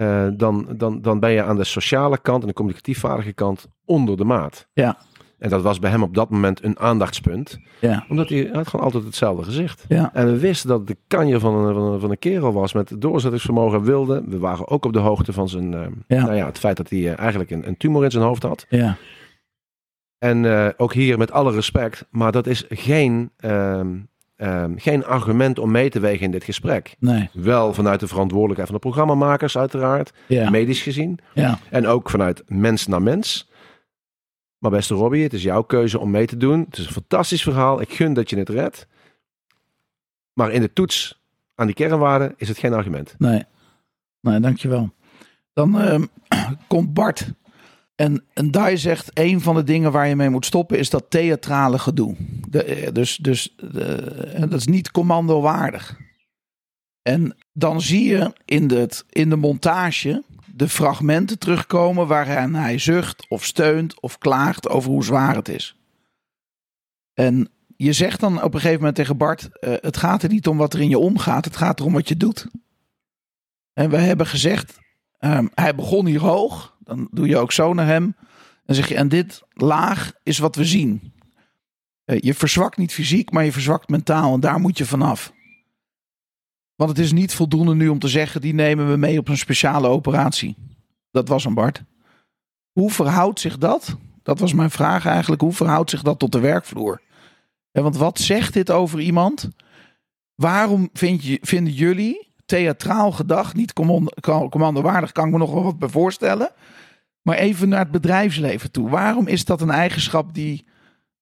Eh, 0.00 0.26
dan, 0.32 0.66
dan, 0.76 1.00
dan 1.00 1.20
ben 1.20 1.30
je 1.30 1.42
aan 1.42 1.56
de 1.56 1.64
sociale 1.64 2.18
kant 2.18 2.42
en 2.42 2.48
de 2.48 2.54
communicatief 2.54 2.98
vaardige 2.98 3.32
kant 3.32 3.68
onder 3.84 4.16
de 4.16 4.24
maat. 4.24 4.66
Ja. 4.72 4.98
En 5.38 5.50
dat 5.50 5.62
was 5.62 5.78
bij 5.78 5.90
hem 5.90 6.02
op 6.02 6.14
dat 6.14 6.30
moment 6.30 6.64
een 6.64 6.78
aandachtspunt. 6.78 7.58
Ja. 7.80 8.04
Omdat 8.08 8.28
hij, 8.28 8.38
hij 8.38 8.50
had 8.52 8.68
gewoon 8.68 8.84
altijd 8.84 9.04
hetzelfde 9.04 9.44
gezicht. 9.44 9.84
Ja. 9.88 10.10
En 10.14 10.26
we 10.26 10.38
wisten 10.38 10.68
dat 10.68 10.78
het 10.78 10.88
de 10.88 10.96
kanje 11.06 11.40
van 11.40 11.54
een, 11.54 11.74
van 11.74 11.82
een, 11.82 12.00
van 12.00 12.10
een 12.10 12.18
kerel 12.18 12.52
was 12.52 12.72
met 12.72 12.94
doorzettingsvermogen 12.98 13.82
wilde. 13.82 14.22
We 14.26 14.38
waren 14.38 14.68
ook 14.68 14.84
op 14.84 14.92
de 14.92 14.98
hoogte 14.98 15.32
van 15.32 15.48
zijn, 15.48 15.74
eh, 15.74 15.86
Ja. 16.06 16.22
Nou 16.22 16.34
ja, 16.34 16.46
het 16.46 16.58
feit 16.58 16.76
dat 16.76 16.90
hij 16.90 16.98
eh, 16.98 17.18
eigenlijk 17.18 17.50
een, 17.50 17.68
een 17.68 17.76
tumor 17.76 18.04
in 18.04 18.10
zijn 18.10 18.24
hoofd 18.24 18.42
had. 18.42 18.66
Ja. 18.68 18.96
En 20.18 20.74
ook 20.76 20.92
hier 20.92 21.18
met 21.18 21.32
alle 21.32 21.52
respect, 21.52 22.06
maar 22.10 22.32
dat 22.32 22.46
is 22.46 22.64
geen, 22.68 23.30
ehm, 23.36 23.96
ehm, 24.40 24.72
geen 24.76 25.04
argument 25.04 25.58
om 25.58 25.70
mee 25.70 25.90
te 25.90 26.00
wegen 26.00 26.24
in 26.24 26.30
dit 26.30 26.44
gesprek. 26.44 26.96
Nee. 26.98 27.30
Wel 27.32 27.74
vanuit 27.74 28.00
de 28.00 28.06
verantwoordelijkheid 28.08 28.68
van 28.70 28.78
de 28.80 28.86
programmamakers 28.88 29.58
uiteraard, 29.58 30.12
Ja. 30.26 30.50
medisch 30.50 30.82
gezien. 30.82 31.18
Ja. 31.34 31.58
En 31.70 31.86
ook 31.86 32.10
vanuit 32.10 32.42
mens 32.46 32.86
naar 32.86 33.02
mens. 33.02 33.48
Maar 34.58 34.70
beste 34.70 34.94
Robbie, 34.94 35.22
het 35.22 35.32
is 35.32 35.42
jouw 35.42 35.62
keuze 35.62 35.98
om 35.98 36.10
mee 36.10 36.26
te 36.26 36.36
doen. 36.36 36.60
Het 36.68 36.78
is 36.78 36.86
een 36.86 36.92
fantastisch 36.92 37.42
verhaal. 37.42 37.80
Ik 37.80 37.92
gun 37.92 38.12
dat 38.12 38.30
je 38.30 38.36
het 38.38 38.48
redt. 38.48 38.86
Maar 40.32 40.50
in 40.52 40.60
de 40.60 40.72
toets 40.72 41.20
aan 41.54 41.66
die 41.66 41.74
kernwaarden 41.74 42.34
is 42.36 42.48
het 42.48 42.58
geen 42.58 42.72
argument. 42.72 43.14
Nee. 43.18 43.44
Nee, 44.20 44.40
dankjewel. 44.40 44.90
Dan 45.52 45.80
ehm, 45.80 46.04
komt 46.68 46.94
Bart. 46.94 47.32
En, 48.00 48.24
en 48.32 48.50
Dai 48.50 48.76
zegt, 48.76 49.10
een 49.14 49.40
van 49.40 49.54
de 49.54 49.62
dingen 49.62 49.92
waar 49.92 50.08
je 50.08 50.16
mee 50.16 50.30
moet 50.30 50.46
stoppen 50.46 50.78
is 50.78 50.90
dat 50.90 51.10
theatrale 51.10 51.78
gedoe. 51.78 52.16
Eh, 52.50 52.92
dus 52.92 53.16
dus 53.16 53.54
de, 53.56 54.36
dat 54.38 54.52
is 54.52 54.66
niet 54.66 54.90
commandowaardig. 54.90 55.98
En 57.02 57.36
dan 57.52 57.80
zie 57.80 58.04
je 58.04 58.32
in 58.44 58.66
de, 58.66 58.88
in 59.08 59.30
de 59.30 59.36
montage 59.36 60.24
de 60.54 60.68
fragmenten 60.68 61.38
terugkomen 61.38 62.06
waarin 62.06 62.54
hij 62.54 62.78
zucht 62.78 63.26
of 63.28 63.44
steunt 63.44 64.00
of 64.00 64.18
klaagt 64.18 64.68
over 64.68 64.90
hoe 64.90 65.04
zwaar 65.04 65.34
het 65.34 65.48
is. 65.48 65.76
En 67.14 67.50
je 67.76 67.92
zegt 67.92 68.20
dan 68.20 68.42
op 68.42 68.54
een 68.54 68.60
gegeven 68.60 68.78
moment 68.78 68.96
tegen 68.96 69.16
Bart: 69.16 69.58
eh, 69.58 69.72
Het 69.80 69.96
gaat 69.96 70.22
er 70.22 70.28
niet 70.28 70.46
om 70.46 70.56
wat 70.56 70.74
er 70.74 70.80
in 70.80 70.88
je 70.88 70.98
omgaat, 70.98 71.44
het 71.44 71.56
gaat 71.56 71.80
erom 71.80 71.92
wat 71.92 72.08
je 72.08 72.16
doet. 72.16 72.46
En 73.72 73.90
we 73.90 73.96
hebben 73.96 74.26
gezegd: 74.26 74.78
ehm, 75.20 75.46
Hij 75.54 75.74
begon 75.74 76.06
hier 76.06 76.20
hoog, 76.20 76.76
dan 76.78 77.08
doe 77.10 77.28
je 77.28 77.36
ook 77.36 77.52
zo 77.52 77.74
naar 77.74 77.86
hem. 77.86 78.16
En 78.66 78.74
zeg 78.74 78.88
je: 78.88 78.94
En 78.94 79.08
dit 79.08 79.42
laag 79.52 80.12
is 80.22 80.38
wat 80.38 80.56
we 80.56 80.64
zien. 80.64 81.12
Eh, 82.04 82.18
je 82.20 82.34
verzwakt 82.34 82.76
niet 82.76 82.92
fysiek, 82.92 83.30
maar 83.30 83.44
je 83.44 83.52
verzwakt 83.52 83.88
mentaal. 83.88 84.34
En 84.34 84.40
daar 84.40 84.60
moet 84.60 84.78
je 84.78 84.86
vanaf. 84.86 85.32
Want 86.74 86.90
het 86.90 86.98
is 86.98 87.12
niet 87.12 87.34
voldoende 87.34 87.74
nu 87.74 87.88
om 87.88 87.98
te 87.98 88.08
zeggen: 88.08 88.40
Die 88.40 88.54
nemen 88.54 88.90
we 88.90 88.96
mee 88.96 89.18
op 89.18 89.28
een 89.28 89.38
speciale 89.38 89.88
operatie. 89.88 90.56
Dat 91.10 91.28
was 91.28 91.44
een 91.44 91.54
Bart. 91.54 91.82
Hoe 92.72 92.90
verhoudt 92.90 93.40
zich 93.40 93.58
dat? 93.58 93.96
Dat 94.22 94.38
was 94.38 94.52
mijn 94.52 94.70
vraag 94.70 95.06
eigenlijk. 95.06 95.40
Hoe 95.40 95.52
verhoudt 95.52 95.90
zich 95.90 96.02
dat 96.02 96.18
tot 96.18 96.32
de 96.32 96.40
werkvloer? 96.40 97.02
Ja, 97.70 97.82
want 97.82 97.96
wat 97.96 98.18
zegt 98.18 98.52
dit 98.52 98.70
over 98.70 99.00
iemand? 99.00 99.48
Waarom 100.34 100.90
je, 100.92 101.38
vinden 101.42 101.72
jullie 101.72 102.29
theatraal 102.50 103.12
gedacht, 103.12 103.54
niet 103.54 103.72
commando, 103.72 104.48
commandowaardig, 104.48 105.12
kan 105.12 105.26
ik 105.26 105.32
me 105.32 105.38
nog 105.38 105.52
wel 105.52 105.62
wat 105.62 105.78
bij 105.78 105.88
voorstellen. 105.88 106.50
Maar 107.22 107.36
even 107.36 107.68
naar 107.68 107.78
het 107.78 107.90
bedrijfsleven 107.90 108.70
toe. 108.70 108.90
Waarom 108.90 109.26
is 109.26 109.44
dat 109.44 109.60
een 109.60 109.70
eigenschap 109.70 110.34
die, 110.34 110.64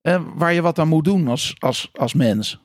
eh, 0.00 0.22
waar 0.34 0.52
je 0.52 0.62
wat 0.62 0.78
aan 0.78 0.88
moet 0.88 1.04
doen 1.04 1.28
als, 1.28 1.54
als, 1.58 1.90
als 1.92 2.14
mens? 2.14 2.60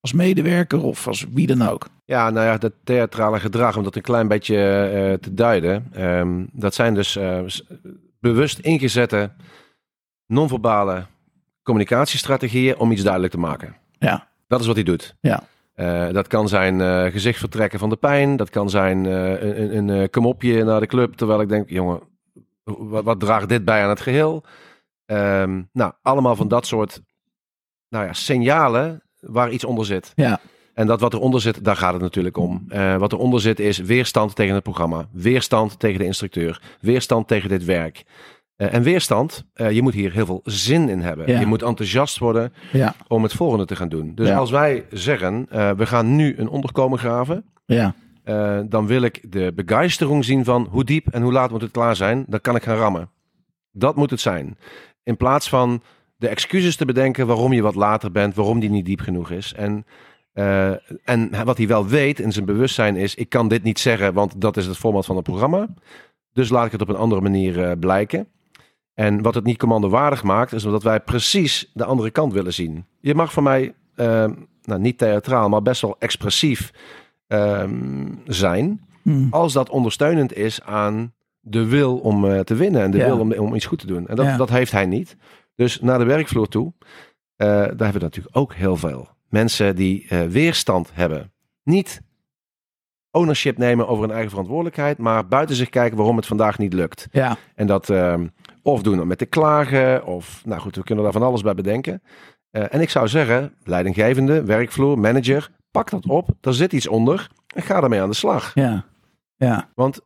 Als 0.00 0.12
medewerker 0.12 0.82
of 0.82 1.06
als 1.06 1.26
wie 1.32 1.46
dan 1.46 1.62
ook? 1.68 1.86
Ja, 2.04 2.30
nou 2.30 2.46
ja, 2.46 2.58
dat 2.58 2.72
theatrale 2.84 3.40
gedrag, 3.40 3.76
om 3.76 3.82
dat 3.82 3.96
een 3.96 4.02
klein 4.02 4.28
beetje 4.28 4.56
eh, 4.56 5.12
te 5.12 5.34
duiden. 5.34 5.86
ehm, 5.92 6.44
dat 6.52 6.74
zijn 6.74 6.94
dus 6.94 7.16
eh, 7.16 7.40
bewust 8.20 8.58
ingezette 8.58 9.30
non-verbale 10.26 11.06
communicatiestrategieën 11.62 12.78
om 12.78 12.92
iets 12.92 13.02
duidelijk 13.02 13.32
te 13.32 13.38
maken. 13.38 13.76
Ja. 13.98 14.28
Dat 14.46 14.60
is 14.60 14.66
wat 14.66 14.74
hij 14.76 14.84
doet. 14.84 15.14
Ja. 15.20 15.42
Eh, 15.74 16.08
dat 16.12 16.26
kan 16.26 16.48
zijn 16.48 16.80
eh, 16.80 17.04
gezicht 17.04 17.38
vertrekken 17.38 17.78
van 17.78 17.88
de 17.88 17.96
pijn. 17.96 18.36
Dat 18.36 18.50
kan 18.50 18.70
zijn 18.70 19.06
eh, 19.06 19.42
een, 19.42 19.76
een, 19.76 19.88
een 19.88 20.10
komopje 20.10 20.64
naar 20.64 20.80
de 20.80 20.86
club. 20.86 21.14
Terwijl 21.14 21.40
ik 21.40 21.48
denk, 21.48 21.70
jongen, 21.70 22.00
wat, 22.64 23.04
wat 23.04 23.20
draagt 23.20 23.48
dit 23.48 23.64
bij 23.64 23.82
aan 23.82 23.88
het 23.88 24.00
geheel? 24.00 24.44
Ehm, 25.06 25.62
nou, 25.72 25.92
allemaal 26.02 26.36
van 26.36 26.48
dat 26.48 26.66
soort 26.66 27.00
nou 27.88 28.04
ja, 28.04 28.12
signalen 28.12 29.02
waar 29.20 29.50
iets 29.50 29.64
onder 29.64 29.86
zit. 29.86 30.12
Ja. 30.14 30.40
En 30.74 30.86
dat 30.86 31.00
wat 31.00 31.14
eronder 31.14 31.40
zit, 31.40 31.64
daar 31.64 31.76
gaat 31.76 31.92
het 31.92 32.02
natuurlijk 32.02 32.36
om. 32.36 32.66
Wat 32.98 33.12
eronder 33.12 33.40
zit 33.40 33.60
is 33.60 33.78
weerstand 33.78 34.34
tegen 34.34 34.54
het 34.54 34.62
programma. 34.62 35.08
Weerstand 35.12 35.78
tegen 35.78 35.98
de 35.98 36.04
instructeur. 36.04 36.62
Weerstand 36.80 37.28
tegen 37.28 37.48
dit 37.48 37.64
werk. 37.64 38.04
Eh, 38.56 38.74
en 38.74 38.82
weerstand, 38.82 39.44
eh, 39.52 39.70
je 39.70 39.82
moet 39.82 39.94
hier 39.94 40.12
heel 40.12 40.26
veel 40.26 40.40
zin 40.44 40.88
in 40.88 41.00
hebben. 41.00 41.26
Ja. 41.30 41.40
Je 41.40 41.46
moet 41.46 41.62
enthousiast 41.62 42.18
worden 42.18 42.52
Ja. 42.72 42.94
om 43.08 43.22
het 43.22 43.32
volgende 43.32 43.64
te 43.64 43.76
gaan 43.76 43.88
doen. 43.88 44.14
Dus 44.14 44.28
Ja. 44.28 44.36
als 44.36 44.50
wij 44.50 44.84
zeggen, 44.90 45.46
eh, 45.50 45.70
we 45.70 45.86
gaan 45.86 46.16
nu 46.16 46.34
een 46.38 46.48
onderkomen 46.48 46.98
graven. 46.98 47.44
Ja. 47.66 47.94
dan 48.68 48.86
wil 48.86 49.02
ik 49.02 49.32
de 49.32 49.52
begeistering 49.54 50.24
zien 50.24 50.44
van 50.44 50.66
hoe 50.70 50.84
diep 50.84 51.08
en 51.08 51.22
hoe 51.22 51.32
laat 51.32 51.50
moet 51.50 51.60
het 51.60 51.70
klaar 51.70 51.96
zijn. 51.96 52.24
Dan 52.28 52.40
kan 52.40 52.56
ik 52.56 52.62
gaan 52.62 52.76
rammen. 52.76 53.10
Dat 53.72 53.96
moet 53.96 54.10
het 54.10 54.20
zijn. 54.20 54.58
In 55.02 55.16
plaats 55.16 55.48
van 55.48 55.82
de 56.16 56.28
excuses 56.28 56.76
te 56.76 56.84
bedenken 56.84 57.26
waarom 57.26 57.52
je 57.52 57.62
wat 57.62 57.74
later 57.74 58.10
bent, 58.10 58.34
waarom 58.34 58.60
die 58.60 58.70
niet 58.70 58.84
diep 58.84 59.00
genoeg 59.00 59.30
is. 59.30 59.52
En, 59.54 59.86
en 61.04 61.44
wat 61.44 61.56
hij 61.58 61.66
wel 61.66 61.86
weet 61.86 62.20
in 62.20 62.32
zijn 62.32 62.44
bewustzijn 62.44 62.96
is, 62.96 63.14
ik 63.14 63.28
kan 63.28 63.48
dit 63.48 63.62
niet 63.62 63.78
zeggen, 63.78 64.12
want 64.14 64.40
dat 64.40 64.56
is 64.56 64.66
het 64.66 64.76
format 64.76 65.06
van 65.06 65.16
het 65.16 65.24
programma. 65.24 65.68
Dus 66.32 66.48
laat 66.48 66.66
ik 66.66 66.72
het 66.72 66.82
op 66.82 66.88
een 66.88 66.96
andere 66.96 67.20
manier 67.20 67.78
blijken. 67.78 68.28
En 68.94 69.22
wat 69.22 69.34
het 69.34 69.44
niet 69.44 69.58
commandowaardig 69.58 70.22
maakt, 70.22 70.52
is 70.52 70.64
omdat 70.64 70.82
wij 70.82 71.00
precies 71.00 71.70
de 71.72 71.84
andere 71.84 72.10
kant 72.10 72.32
willen 72.32 72.52
zien. 72.52 72.84
Je 73.00 73.14
mag 73.14 73.32
van 73.32 73.42
mij 73.42 73.74
eh, 73.94 74.24
nou, 74.62 74.80
niet 74.80 74.98
theatraal, 74.98 75.48
maar 75.48 75.62
best 75.62 75.80
wel 75.80 75.96
expressief 75.98 76.72
ehm, 77.26 78.06
zijn. 78.26 78.80
Hmm. 79.02 79.26
Als 79.30 79.52
dat 79.52 79.70
ondersteunend 79.70 80.36
is 80.36 80.62
aan 80.62 81.12
de 81.40 81.66
wil 81.66 81.98
om 81.98 82.24
eh, 82.30 82.40
te 82.40 82.54
winnen 82.54 82.82
en 82.82 82.90
de 82.90 82.98
Ja. 82.98 83.04
wil 83.06 83.18
om, 83.18 83.32
om 83.32 83.54
iets 83.54 83.66
goed 83.66 83.78
te 83.78 83.86
doen. 83.86 84.08
En 84.08 84.16
dat, 84.16 84.26
Ja. 84.26 84.36
dat 84.36 84.50
heeft 84.50 84.72
hij 84.72 84.86
niet. 84.86 85.16
Dus 85.54 85.80
naar 85.80 85.98
de 85.98 86.04
werkvloer 86.04 86.48
toe, 86.48 86.72
eh, 87.36 87.46
daar 87.48 87.66
hebben 87.66 87.92
we 87.92 87.98
natuurlijk 87.98 88.36
ook 88.36 88.54
heel 88.54 88.76
veel. 88.76 89.08
Mensen 89.28 89.76
die 89.76 90.06
eh, 90.08 90.22
weerstand 90.22 90.90
hebben. 90.92 91.32
Niet 91.62 92.00
ownership 93.14 93.58
nemen 93.58 93.88
over 93.88 94.02
hun 94.02 94.12
eigen 94.12 94.30
verantwoordelijkheid, 94.30 94.98
maar 94.98 95.26
buiten 95.28 95.56
zich 95.56 95.68
kijken 95.68 95.96
waarom 95.96 96.16
het 96.16 96.26
vandaag 96.26 96.58
niet 96.58 96.72
lukt. 96.72 97.06
Ja, 97.10 97.36
En 97.54 97.66
dat 97.66 97.90
ehm, 97.90 98.26
of 98.62 98.82
doen 98.82 99.06
met 99.06 99.18
te 99.18 99.26
klagen, 99.26 100.04
of 100.06 100.42
nou 100.44 100.60
goed, 100.60 100.76
we 100.76 100.82
kunnen 100.82 101.04
daar 101.04 101.12
van 101.12 101.22
alles 101.22 101.42
bij 101.42 101.54
bedenken. 101.54 102.02
Eh, 102.50 102.74
en 102.74 102.80
ik 102.80 102.90
zou 102.90 103.08
zeggen, 103.08 103.54
leidinggevende, 103.62 104.44
werkvloer, 104.44 104.98
manager, 104.98 105.50
pak 105.70 105.90
dat 105.90 106.06
op. 106.06 106.28
Daar 106.40 106.52
zit 106.54 106.72
iets 106.72 106.88
onder 106.88 107.28
en 107.54 107.62
ga 107.62 107.82
ermee 107.82 108.00
aan 108.02 108.08
de 108.10 108.14
slag. 108.16 108.50
ja, 108.54 108.84
ja, 109.36 109.68
Want 109.74 110.00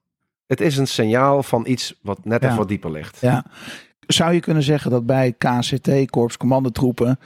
het 0.47 0.61
is 0.61 0.77
een 0.77 0.87
signaal 0.87 1.43
van 1.43 1.67
iets 1.67 1.99
wat 2.03 2.25
net 2.25 2.41
Ja. 2.41 2.47
even 2.47 2.59
wat 2.59 2.69
dieper 2.69 2.91
ligt. 2.91 3.21
ja. 3.21 3.45
Zou 4.07 4.33
je 4.33 4.41
kunnen 4.41 4.63
zeggen 4.63 4.91
dat 4.91 5.07
bij 5.07 5.33
KCT, 5.39 6.11
Korps 6.11 6.37
Commandotroepen, 6.37 7.19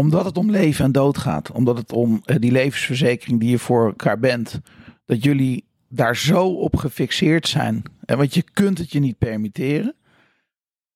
omdat 0.00 0.24
het 0.24 0.36
om 0.36 0.50
leven 0.50 0.84
en 0.84 0.92
dood 0.92 1.18
gaat, 1.18 1.52
omdat 1.52 1.76
het 1.76 1.92
om 1.92 2.20
eh, 2.24 2.36
die 2.38 2.52
levensverzekering 2.52 3.40
die 3.40 3.50
je 3.50 3.58
voor 3.58 3.86
elkaar 3.86 4.18
bent, 4.18 4.60
dat 5.04 5.24
jullie 5.24 5.64
daar 5.88 6.16
zo 6.16 6.46
op 6.46 6.76
gefixeerd 6.76 7.48
zijn. 7.48 7.82
En 8.04 8.16
want 8.16 8.34
je 8.34 8.44
kunt 8.52 8.78
het 8.78 8.92
je 8.92 9.00
niet 9.00 9.18
permitteren. 9.18 9.94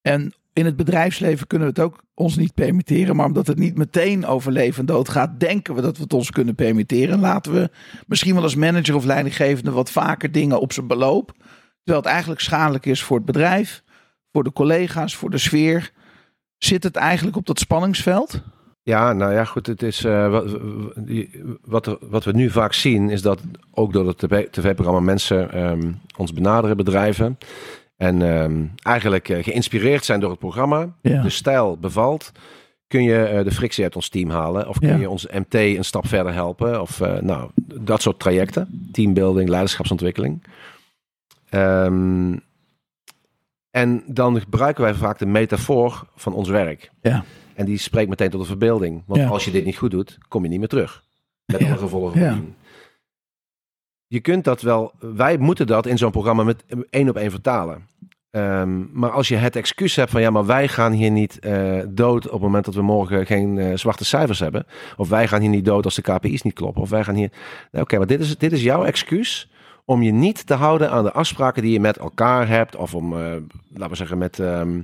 En 0.01 0.35
in 0.53 0.64
het 0.64 0.77
bedrijfsleven 0.77 1.47
kunnen 1.47 1.69
we 1.69 1.81
het 1.81 1.85
ook 1.85 2.03
ons 2.14 2.37
niet 2.37 2.55
permitteren. 2.55 3.17
Maar 3.17 3.27
omdat 3.27 3.47
het 3.47 3.59
niet 3.59 3.77
meteen 3.77 4.27
over 4.27 4.53
leven 4.53 4.81
en 4.81 4.87
dood 4.87 5.09
gaat, 5.09 5.40
denken 5.40 5.75
we 5.75 5.81
dat 5.81 5.97
we 5.97 6.03
het 6.03 6.12
ons 6.12 6.31
kunnen 6.31 6.55
permitteren. 6.55 7.14
En 7.14 7.21
laten 7.21 7.53
we 7.53 7.71
misschien 8.07 8.35
wel 8.35 8.43
als 8.43 8.55
manager 8.55 8.95
of 8.95 9.05
leidinggevende 9.05 9.71
wat 9.71 9.90
vaker 9.90 10.33
dingen 10.33 10.61
op 10.61 10.73
zijn 10.73 10.87
beloop. 10.87 11.33
Terwijl 11.83 12.05
het 12.05 12.12
eigenlijk 12.12 12.40
schadelijk 12.40 12.87
is 12.87 13.03
voor 13.03 13.17
het 13.17 13.27
bedrijf, 13.27 13.83
voor 14.33 14.45
de 14.45 14.53
collega's, 14.53 15.17
voor 15.17 15.31
de 15.31 15.38
sfeer. 15.38 15.93
Zit 16.59 16.83
het 16.83 16.97
eigenlijk 16.97 17.37
op 17.37 17.47
dat 17.47 17.59
spanningsveld? 17.59 18.43
Ja, 18.85 19.12
nou 19.12 19.33
ja, 19.33 19.44
goed. 19.44 19.66
Het 19.66 19.83
is, 19.83 20.05
eh, 20.05 20.29
wat, 20.31 20.51
wat, 21.64 21.99
wat 22.01 22.25
we 22.25 22.33
nu 22.33 22.51
vaak 22.51 22.73
zien 22.73 23.11
is 23.11 23.23
dat 23.23 23.40
ook 23.70 23.92
door 23.92 24.07
het 24.07 24.18
tv-programma 24.53 25.01
mensen 25.01 25.53
ehm, 25.53 25.92
ons 26.16 26.33
benaderen, 26.33 26.77
bedrijven. 26.77 27.38
En 27.97 28.23
ehm, 28.23 28.64
eigenlijk 28.83 29.29
eh, 29.29 29.44
geïnspireerd 29.44 30.05
zijn 30.05 30.20
door 30.20 30.31
het 30.31 30.38
programma. 30.38 30.88
Ja. 31.03 31.23
De 31.23 31.31
stijl 31.31 31.79
bevalt. 31.79 32.33
Kun 32.87 33.03
je 33.03 33.25
eh, 33.25 33.44
de 33.44 33.51
frictie 33.51 33.85
uit 33.85 33.97
ons 33.97 34.09
team 34.09 34.31
halen? 34.31 34.68
Of 34.68 34.79
kun 34.79 34.88
Ja. 34.88 34.97
je 34.97 35.11
ons 35.11 35.27
MT 35.27 35.55
een 35.55 35.85
stap 35.85 36.07
verder 36.07 36.33
helpen? 36.33 36.81
Of 36.81 37.01
nou, 37.20 37.51
dat 37.81 38.03
soort 38.03 38.18
trajecten. 38.18 38.88
Teambuilding, 38.92 39.49
leiderschapsontwikkeling. 39.49 40.42
Ehm, 41.49 42.37
en 43.70 44.03
dan 44.07 44.40
gebruiken 44.40 44.83
wij 44.85 44.94
vaak 44.94 45.18
de 45.18 45.27
metafoor 45.27 46.07
van 46.16 46.33
ons 46.35 46.49
werk. 46.49 46.90
Ja. 47.03 47.25
En 47.55 47.64
die 47.64 47.79
spreekt 47.79 48.09
meteen 48.09 48.31
tot 48.31 48.40
de 48.40 48.47
verbeelding. 48.47 49.03
Want 49.07 49.21
Ja. 49.21 49.29
als 49.29 49.45
je 49.45 49.51
dit 49.51 49.64
niet 49.64 49.77
goed 49.77 49.90
doet, 49.90 50.19
kom 50.29 50.43
je 50.43 50.49
niet 50.49 50.59
meer 50.59 50.69
terug. 50.69 51.05
Met 51.45 51.64
alle 51.64 51.77
gevolgen 51.77 52.12
van 52.19 52.21
Ja. 52.21 52.38
Je 54.07 54.21
kunt 54.21 54.45
dat 54.45 54.62
wel, 54.62 54.93
wij 54.99 55.38
moeten 55.38 55.67
dat 55.67 55.87
in 55.87 55.99
zo'n 55.99 56.11
programma 56.11 56.43
met 56.43 56.64
één 56.90 57.09
op 57.09 57.17
één 57.17 57.31
vertalen. 57.31 57.87
Ehm, 58.31 58.99
maar 58.99 59.11
als 59.11 59.29
je 59.29 59.37
het 59.37 59.57
excuus 59.57 59.97
hebt 59.97 60.11
van 60.11 60.21
ja, 60.21 60.31
maar 60.31 60.47
wij 60.47 60.69
gaan 60.69 60.93
hier 60.93 61.11
niet 61.11 61.38
eh, 61.38 61.81
dood 61.88 62.25
op 62.27 62.33
het 62.33 62.40
moment 62.40 62.64
dat 62.64 62.75
we 62.75 62.83
morgen 62.83 63.27
geen 63.27 63.59
eh, 63.59 63.77
zwarte 63.77 64.05
cijfers 64.05 64.38
hebben. 64.38 64.67
Of 64.97 65.09
wij 65.09 65.29
gaan 65.29 65.40
hier 65.40 65.51
niet 65.51 65.64
dood 65.64 65.85
als 65.85 65.95
de 65.95 66.03
KPI's 66.03 66.43
niet 66.43 66.55
kloppen. 66.55 66.83
Of 66.83 66.90
wij 66.90 67.05
gaan 67.05 67.14
hier. 67.14 67.31
Nou, 67.71 67.85
Oké, 67.85 67.99
maar 67.99 68.07
dit 68.07 68.21
is, 68.21 68.38
dit 68.38 68.53
is 68.53 68.62
jouw 68.62 68.85
excuus 68.85 69.51
om 69.85 70.03
je 70.03 70.12
niet 70.12 70.47
te 70.47 70.55
houden 70.55 70.90
aan 70.90 71.05
de 71.05 71.12
afspraken 71.12 71.62
die 71.62 71.73
je 71.73 71.81
met 71.81 71.97
elkaar 71.99 72.49
hebt. 72.49 72.77
Of 72.77 72.95
om, 72.95 73.12
eh, 73.12 73.19
laten 73.73 73.90
we 73.90 73.97
zeggen, 73.97 74.19
met 74.19 74.38
ehm 74.38 74.81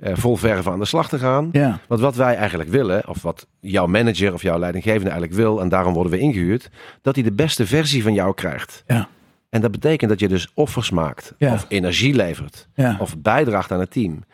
eh, 0.00 0.12
vol 0.16 0.36
verven 0.36 0.72
aan 0.72 0.78
de 0.78 0.84
slag 0.84 1.08
te 1.08 1.18
gaan. 1.18 1.48
Ja, 1.52 1.78
Want 1.88 2.00
wat 2.00 2.16
wij 2.16 2.34
eigenlijk 2.36 2.70
willen, 2.70 3.08
of 3.08 3.22
wat 3.22 3.46
jouw 3.60 3.86
manager 3.86 4.32
of 4.32 4.42
jouw 4.42 4.58
leidinggevende 4.58 5.10
eigenlijk 5.10 5.40
wil, 5.40 5.60
en 5.60 5.68
daarom 5.68 5.92
worden 5.94 6.12
we 6.12 6.18
ingehuurd, 6.18 6.70
dat 7.02 7.14
hij 7.14 7.24
de 7.24 7.32
beste 7.32 7.66
versie 7.66 8.02
van 8.02 8.12
jou 8.14 8.34
krijgt. 8.34 8.82
Ja. 8.86 9.08
En 9.50 9.60
dat 9.60 9.70
betekent 9.70 10.10
dat 10.10 10.20
je 10.20 10.28
dus 10.28 10.48
offers 10.54 10.90
maakt, 10.90 11.34
Ja. 11.38 11.52
of 11.52 11.66
energie 11.68 12.14
levert, 12.14 12.68
of 12.98 13.18
bijdraagt 13.18 13.72
aan 13.72 13.80
het 13.80 13.90
team. 13.90 14.24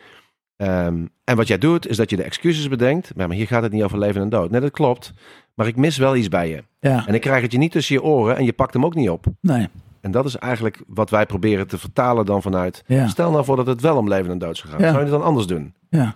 Ehm, 0.57 1.05
en 1.23 1.35
wat 1.35 1.47
jij 1.47 1.57
doet, 1.57 1.87
is 1.87 1.97
dat 1.97 2.09
je 2.09 2.15
de 2.15 2.23
excuses 2.23 2.67
bedenkt. 2.67 3.15
Maar, 3.15 3.27
maar 3.27 3.37
hier 3.37 3.47
gaat 3.47 3.63
het 3.63 3.71
niet 3.71 3.83
over 3.83 3.99
leven 3.99 4.21
en 4.21 4.29
dood. 4.29 4.51
Nee, 4.51 4.61
dat 4.61 4.71
klopt. 4.71 5.13
Maar 5.53 5.67
ik 5.67 5.75
mis 5.75 5.97
wel 5.97 6.15
iets 6.15 6.27
bij 6.27 6.49
je. 6.49 6.63
ja. 6.79 7.07
En 7.07 7.13
ik 7.13 7.21
krijg 7.21 7.41
het 7.41 7.51
je 7.51 7.57
niet 7.57 7.71
tussen 7.71 7.95
je 7.95 8.03
oren 8.03 8.37
en 8.37 8.45
je 8.45 8.53
pakt 8.53 8.73
hem 8.73 8.85
ook 8.85 8.95
niet 8.95 9.09
op. 9.09 9.25
Nee, 9.41 9.67
En 10.05 10.11
dat 10.11 10.25
is 10.25 10.35
eigenlijk 10.35 10.81
wat 10.87 11.09
wij 11.09 11.25
proberen 11.25 11.67
te 11.67 11.77
vertalen 11.77 12.25
dan 12.25 12.41
vanuit. 12.41 12.83
ja, 12.87 13.07
Stel 13.07 13.31
nou 13.31 13.45
voor 13.45 13.55
dat 13.55 13.67
het 13.67 13.81
wel 13.81 13.97
om 13.97 14.07
leven 14.07 14.31
en 14.31 14.37
dood 14.37 14.57
zou 14.57 14.69
gaan. 14.69 14.79
Ja. 14.81 14.85
Zou 14.85 14.97
je 14.97 15.03
het 15.03 15.19
dan 15.19 15.27
anders 15.27 15.47
doen? 15.47 15.73
ja, 15.89 16.15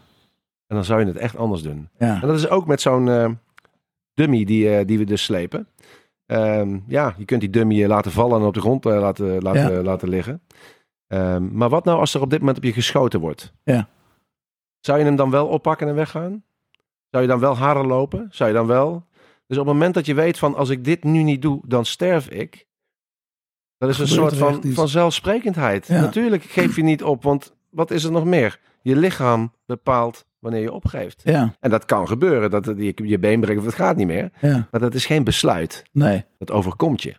En 0.67 0.75
dan 0.75 0.84
zou 0.84 0.99
je 0.99 1.06
het 1.06 1.17
echt 1.17 1.38
anders 1.38 1.62
doen. 1.62 1.89
ja. 1.97 2.21
En 2.21 2.28
dat 2.28 2.38
is 2.38 2.49
ook 2.49 2.67
met 2.67 2.82
zo'n 2.82 3.10
eh, 3.10 3.30
dummy 4.13 4.43
die, 4.43 4.75
eh, 4.75 4.86
die 4.86 4.97
we 4.97 5.04
dus 5.04 5.23
slepen. 5.23 5.67
Ehm, 6.25 6.80
ja, 6.88 7.13
je 7.17 7.25
kunt 7.25 7.41
die 7.41 7.49
dummy 7.49 7.82
eh, 7.82 7.88
laten 7.88 8.12
vallen 8.12 8.39
en 8.39 8.45
op 8.45 8.54
de 8.54 8.60
grond 8.60 8.84
laten, 8.84 9.41
laten, 9.41 9.84
laten 9.84 10.10
liggen. 10.10 10.41
Ehm, 11.08 11.47
maar 11.58 11.69
wat 11.69 11.86
nou 11.86 11.99
als 11.99 12.13
er 12.13 12.21
op 12.21 12.30
dit 12.30 12.39
moment 12.39 12.58
op 12.58 12.63
je 12.63 12.73
geschoten 12.73 13.19
wordt? 13.19 13.54
Ja. 13.63 13.88
Zou 14.80 14.99
je 14.99 15.06
hem 15.06 15.15
dan 15.15 15.30
wel 15.30 15.47
oppakken 15.47 15.88
en 15.88 15.95
weggaan? 15.95 16.43
Zou 17.10 17.23
je 17.23 17.30
dan 17.30 17.39
wel 17.39 17.58
harder 17.58 17.88
lopen? 17.88 18.28
Zou 18.32 18.49
je 18.49 18.56
dan 18.56 18.67
wel... 18.67 19.06
Dus 19.47 19.58
op 19.58 19.65
het 19.65 19.73
moment 19.73 19.93
dat 19.93 20.06
je 20.06 20.13
weet 20.13 20.38
van 20.38 20.56
als 20.56 20.69
ik 20.69 20.84
dit 20.84 21.04
nu 21.04 21.23
niet 21.23 21.41
doe, 21.41 21.62
dan 21.65 21.86
sterf 21.86 22.30
ik. 22.30 22.67
Dat 23.79 23.89
is 23.89 23.99
een 23.99 24.07
soort 24.07 24.37
van, 24.63 24.87
zelfsprekendheid. 24.87 25.87
Ja. 25.87 26.01
Natuurlijk 26.01 26.43
geef 26.43 26.75
je 26.75 26.83
niet 26.83 27.03
op, 27.03 27.23
want 27.23 27.53
wat 27.69 27.91
is 27.91 28.03
er 28.03 28.11
nog 28.11 28.25
meer? 28.25 28.59
Je 28.81 28.95
lichaam 28.95 29.53
bepaalt 29.65 30.25
wanneer 30.39 30.61
je 30.61 30.71
opgeeft. 30.71 31.21
Ja, 31.23 31.55
En 31.59 31.69
dat 31.69 31.85
kan 31.85 32.07
gebeuren, 32.07 32.49
dat 32.49 32.65
het 32.65 32.77
je, 32.77 32.93
je 32.95 33.19
been 33.19 33.39
breekt 33.39 33.59
of 33.59 33.65
het 33.65 33.75
gaat 33.75 33.95
niet 33.95 34.07
meer. 34.07 34.31
ja, 34.41 34.67
Maar 34.71 34.81
dat 34.81 34.93
is 34.93 35.05
geen 35.05 35.23
besluit. 35.23 35.83
nee. 35.91 36.25
Dat 36.37 36.51
overkomt 36.51 37.03
je. 37.03 37.15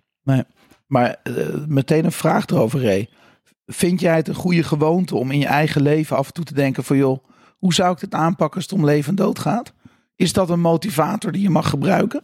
Maar 0.87 1.17
eh, 1.23 1.35
meteen 1.67 2.05
een 2.05 2.13
vraag 2.13 2.47
erover, 2.47 2.83
Ray. 2.83 3.09
Vind 3.67 4.01
jij 4.01 4.17
het 4.17 4.29
een 4.29 4.35
goede 4.35 4.63
gewoonte 4.63 5.17
om 5.17 5.31
in 5.31 5.39
je 5.39 5.47
eigen 5.47 5.83
leven 5.83 6.17
af 6.17 6.27
en 6.27 6.33
toe 6.33 6.45
te 6.45 6.55
denken 6.55 6.85
van... 6.85 6.97
joh, 6.97 7.25
hoe 7.59 7.75
zou 7.75 7.93
ik 7.93 8.01
dit 8.01 8.15
aanpakken 8.15 8.57
als 8.57 8.71
het 8.71 8.79
om 8.79 8.85
leven 8.85 9.09
en 9.11 9.15
dood 9.15 9.39
gaat? 9.39 9.73
Is 10.17 10.33
dat 10.33 10.51
een 10.51 10.61
motivator 10.61 11.33
die 11.33 11.43
je 11.43 11.51
mag 11.51 11.69
gebruiken? 11.69 12.23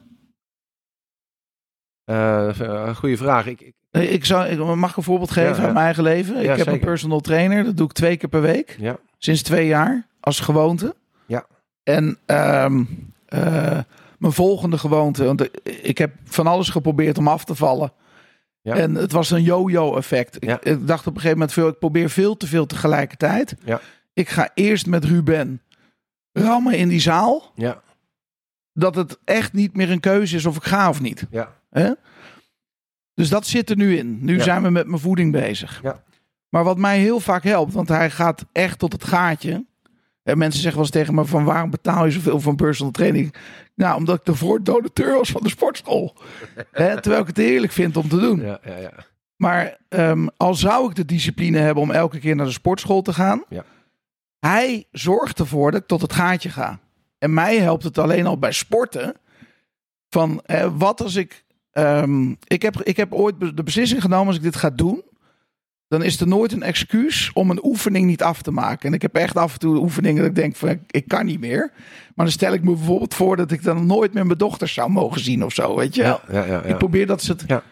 Eh, 2.07 2.61
eh, 2.61 2.97
goeie 2.97 3.16
vraag. 3.16 3.47
Ik, 3.47 3.61
ik- 3.61 3.75
Eh, 3.90 4.12
Ik 4.12 4.25
zou, 4.25 4.47
ik, 4.47 4.59
mag 4.77 4.90
ik 4.90 4.97
een 4.97 5.03
voorbeeld 5.03 5.31
geven 5.31 5.51
Ja, 5.51 5.57
ja. 5.57 5.62
uit 5.62 5.73
mijn 5.73 5.85
eigen 5.85 6.03
leven? 6.03 6.37
Ik 6.37 6.42
Ja, 6.45 6.57
heb 6.57 6.66
een 6.66 6.79
personal 6.81 7.21
trainer, 7.21 7.64
dat 7.64 7.77
doe 7.77 7.87
ik 7.87 7.92
twee 7.92 8.16
keer 8.16 8.29
per 8.29 8.40
week. 8.40 8.77
ja, 8.79 8.97
Sinds 9.19 9.42
twee 9.42 9.66
jaar, 9.66 10.07
als 10.21 10.40
gewoonte. 10.40 10.95
Ja. 11.27 11.47
En 11.83 12.19
ehm, 12.27 12.85
eh, 13.27 13.79
mijn 14.19 14.33
volgende 14.33 14.79
gewoonte, 14.79 15.25
want 15.25 15.49
ik 15.83 15.99
heb 15.99 16.12
van 16.25 16.47
alles 16.47 16.69
geprobeerd 16.69 17.19
om 17.19 17.29
af 17.29 17.45
te 17.45 17.55
vallen. 17.55 17.92
Ja. 18.61 18.75
En 18.75 18.95
het 18.95 19.12
was 19.12 19.31
een 19.31 19.42
yo-yo 19.42 19.97
effect. 19.97 20.37
Ik, 20.37 20.45
Ja. 20.45 20.59
ik 20.62 20.87
dacht 20.87 21.01
op 21.07 21.14
een 21.14 21.21
gegeven 21.21 21.38
moment, 21.38 21.53
veel, 21.53 21.69
ik 21.69 21.79
probeer 21.79 22.11
veel 22.11 22.37
te 22.37 22.47
veel 22.47 22.66
tegelijkertijd. 22.66 23.55
Ja. 23.64 23.81
Ik 24.12 24.29
ga 24.29 24.51
eerst 24.55 24.87
met 24.87 25.05
Ruben 25.05 25.62
rammen 26.33 26.75
in 26.75 26.88
die 26.88 27.01
zaal. 27.01 27.53
ja, 27.55 27.81
Dat 28.73 28.95
het 28.95 29.19
echt 29.25 29.53
niet 29.53 29.77
meer 29.77 29.90
een 29.90 30.01
keuze 30.01 30.37
is 30.37 30.47
of 30.47 30.57
ik 30.57 30.64
ga 30.64 30.88
of 30.88 31.01
niet. 31.01 31.27
ja. 31.31 31.55
Hè? 31.81 31.93
Dus 33.15 33.29
dat 33.29 33.47
zit 33.47 33.71
er 33.71 33.77
nu 33.77 33.97
in. 33.97 34.19
Nu 34.25 34.37
Ja. 34.37 34.43
zijn 34.43 34.62
we 34.62 34.71
met 34.71 34.87
mijn 34.87 35.01
voeding 35.01 35.33
bezig. 35.33 35.81
Ja. 35.83 36.03
Maar 36.49 36.65
wat 36.65 36.79
mij 36.79 36.99
heel 36.99 37.21
vaak 37.21 37.43
helpt, 37.45 37.73
want 37.73 37.89
hij 37.89 38.11
gaat 38.11 38.45
echt 38.53 38.79
tot 38.79 38.93
het 38.93 39.05
gaatje. 39.05 39.65
En 40.23 40.39
mensen 40.39 40.61
zeggen 40.61 40.81
wel 40.81 40.89
eens 40.91 40.97
tegen 40.97 41.15
me 41.15 41.25
van 41.25 41.45
waarom 41.45 41.71
betaal 41.71 42.05
je 42.05 42.11
zoveel 42.11 42.41
voor 42.41 42.51
een 42.51 42.57
personal 42.57 42.93
training? 42.93 43.35
Nou, 43.75 43.97
omdat 43.97 44.19
ik 44.19 44.25
de 44.25 44.35
voordonateur 44.35 45.15
was 45.17 45.31
van 45.31 45.43
de 45.43 45.49
sportschool. 45.49 46.17
Hè, 46.73 47.01
terwijl 47.01 47.23
ik 47.23 47.29
het 47.29 47.37
heerlijk 47.37 47.73
vind 47.73 47.97
om 47.97 48.09
te 48.09 48.19
doen. 48.19 48.41
ja, 48.41 48.59
ja, 48.65 48.77
ja. 48.77 48.93
Maar 49.37 49.77
ehm, 49.89 50.27
al 50.37 50.55
zou 50.55 50.88
ik 50.90 50.96
de 50.96 51.05
discipline 51.05 51.59
hebben 51.59 51.83
om 51.83 51.90
elke 51.90 52.19
keer 52.19 52.37
naar 52.37 52.46
de 52.46 52.53
sportschool 52.53 53.03
te 53.03 53.13
gaan. 53.13 53.44
Ja. 53.48 53.65
Hij 54.38 54.85
zorgt 54.92 55.38
ervoor 55.38 55.71
dat 55.71 55.81
ik 55.81 55.87
tot 55.87 56.00
het 56.03 56.13
gaatje 56.13 56.50
ga. 56.50 56.79
En 57.19 57.35
mij 57.35 57.59
helpt 57.59 57.83
het 57.83 57.98
alleen 57.98 58.27
al 58.27 58.38
bij 58.38 58.53
sporten. 58.53 59.15
Van 60.09 60.42
wat 60.77 61.00
als 61.00 61.15
ik. 61.15 61.44
Ehm, 61.77 62.35
ik, 62.46 62.62
heb, 62.62 62.83
ik 62.83 62.96
heb 62.96 63.12
ooit 63.12 63.35
de 63.56 63.62
beslissing 63.62 64.00
genomen 64.00 64.27
als 64.27 64.37
ik 64.37 64.42
dit 64.42 64.56
ga 64.56 64.70
doen. 64.70 65.02
Dan 65.88 66.02
is 66.02 66.20
er 66.20 66.27
nooit 66.27 66.52
een 66.52 66.62
excuus 66.62 67.31
om 67.33 67.50
een 67.50 67.64
oefening 67.64 68.06
niet 68.06 68.22
af 68.22 68.42
te 68.42 68.50
maken. 68.50 68.88
En 68.88 68.94
ik 68.94 69.02
heb 69.02 69.14
echt 69.14 69.37
af 69.37 69.52
en 69.52 69.58
toe 69.58 69.77
oefeningen 69.77 70.20
dat 70.20 70.31
ik 70.31 70.37
denk 70.37 70.56
van 70.56 70.79
ik, 70.90 71.08
kan 71.08 71.27
niet 71.27 71.40
meer. 71.40 71.70
Maar 72.14 72.27
dan 72.27 72.31
stel 72.31 72.52
ik 72.52 72.62
me 72.62 72.74
bijvoorbeeld 72.74 73.14
voor 73.14 73.37
dat 73.37 73.50
ik 73.50 73.62
dan 73.62 73.87
nooit 73.87 74.14
meer 74.14 74.27
mijn 74.27 74.38
dochters 74.38 74.74
zou 74.74 74.90
mogen 74.90 75.20
zien 75.20 75.44
of 75.44 75.52
zo. 75.52 75.77
Weet 75.77 75.94
je 75.94 76.02
ja, 76.02 76.20
ja, 76.31 76.44
ja. 76.44 76.62
Ik 76.62 76.79
probeer 76.79 77.06
dat 77.06 77.22
ze 77.22 77.33
het. 77.33 77.44
Ja. 77.46 77.62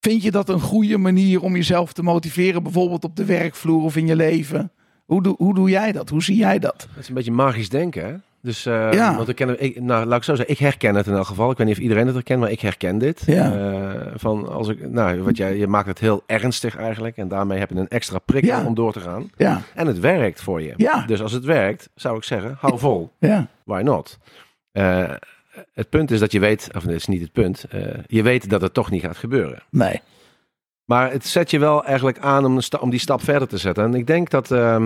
Vind 0.00 0.22
je 0.22 0.30
dat 0.30 0.48
een 0.48 0.60
goede 0.60 0.98
manier 0.98 1.42
om 1.42 1.56
jezelf 1.56 1.92
te 1.92 2.02
motiveren, 2.02 2.62
bijvoorbeeld 2.62 3.04
op 3.04 3.16
de 3.16 3.24
werkvloer 3.24 3.82
of 3.82 3.96
in 3.96 4.06
je 4.06 4.16
leven? 4.16 4.72
Hoe 5.04 5.22
doe, 5.22 5.34
hoe 5.38 5.54
doe 5.54 5.70
jij 5.70 5.92
dat? 5.92 6.08
Hoe 6.08 6.22
zie 6.22 6.36
jij 6.36 6.58
dat? 6.58 6.78
Dat 6.78 7.02
is 7.02 7.08
een 7.08 7.14
beetje 7.14 7.32
magisch 7.32 7.68
denken, 7.68 8.04
hè? 8.04 8.14
Dus, 8.42 8.66
eh, 8.66 8.92
Ja. 8.92 9.16
want 9.16 9.28
ik 9.28 9.36
ken, 9.36 9.62
ik, 9.62 9.80
nou, 9.80 10.06
laat 10.06 10.18
ik 10.18 10.24
zo 10.24 10.34
zeggen, 10.34 10.54
ik 10.54 10.60
herken 10.60 10.94
het 10.94 11.06
in 11.06 11.12
elk 11.14 11.26
geval. 11.26 11.50
Ik 11.50 11.56
weet 11.56 11.66
niet 11.66 11.76
of 11.76 11.82
iedereen 11.82 12.06
het 12.06 12.14
herkent, 12.14 12.40
maar 12.40 12.50
ik 12.50 12.60
herken 12.60 12.98
dit. 12.98 13.22
Ja. 13.26 13.52
Eh, 13.54 14.12
van 14.14 14.48
als 14.48 14.68
ik, 14.68 14.88
nou, 14.90 15.22
wat 15.22 15.36
jij, 15.36 15.56
je 15.56 15.66
maakt 15.66 15.86
het 15.88 15.98
heel 15.98 16.22
ernstig 16.26 16.76
eigenlijk. 16.76 17.16
En 17.16 17.28
daarmee 17.28 17.58
heb 17.58 17.70
je 17.70 17.76
een 17.76 17.88
extra 17.88 18.18
prikkel 18.18 18.58
Ja. 18.58 18.66
om 18.66 18.74
door 18.74 18.92
te 18.92 19.00
gaan. 19.00 19.30
Ja, 19.36 19.60
En 19.74 19.86
het 19.86 19.98
werkt 20.00 20.42
voor 20.42 20.62
je. 20.62 20.72
Ja. 20.76 21.04
Dus 21.06 21.22
als 21.22 21.32
het 21.32 21.44
werkt, 21.44 21.88
zou 21.94 22.16
ik 22.16 22.24
zeggen, 22.24 22.56
hou 22.60 22.78
vol. 22.78 23.10
ja, 23.18 23.46
Why 23.64 23.80
not? 23.82 24.18
Eh, 24.72 25.10
het 25.72 25.88
punt 25.88 26.10
is 26.10 26.20
dat 26.20 26.32
je 26.32 26.40
weet, 26.40 26.68
of 26.76 26.82
dit 26.82 26.96
is 26.96 27.06
niet 27.06 27.20
het 27.22 27.32
punt, 27.32 27.64
je 28.06 28.22
weet 28.22 28.50
dat 28.50 28.60
het 28.60 28.74
toch 28.74 28.90
niet 28.90 29.02
gaat 29.02 29.16
gebeuren. 29.16 29.62
nee. 29.70 30.00
Maar 30.84 31.10
het 31.12 31.26
zet 31.26 31.50
je 31.50 31.58
wel 31.58 31.84
eigenlijk 31.84 32.18
aan 32.18 32.44
om, 32.44 32.58
om 32.80 32.90
die 32.90 33.00
stap 33.00 33.22
verder 33.22 33.48
te 33.48 33.58
zetten. 33.58 33.84
En 33.84 33.94
ik 33.94 34.06
denk 34.06 34.30
dat 34.30 34.50
eh, 34.50 34.82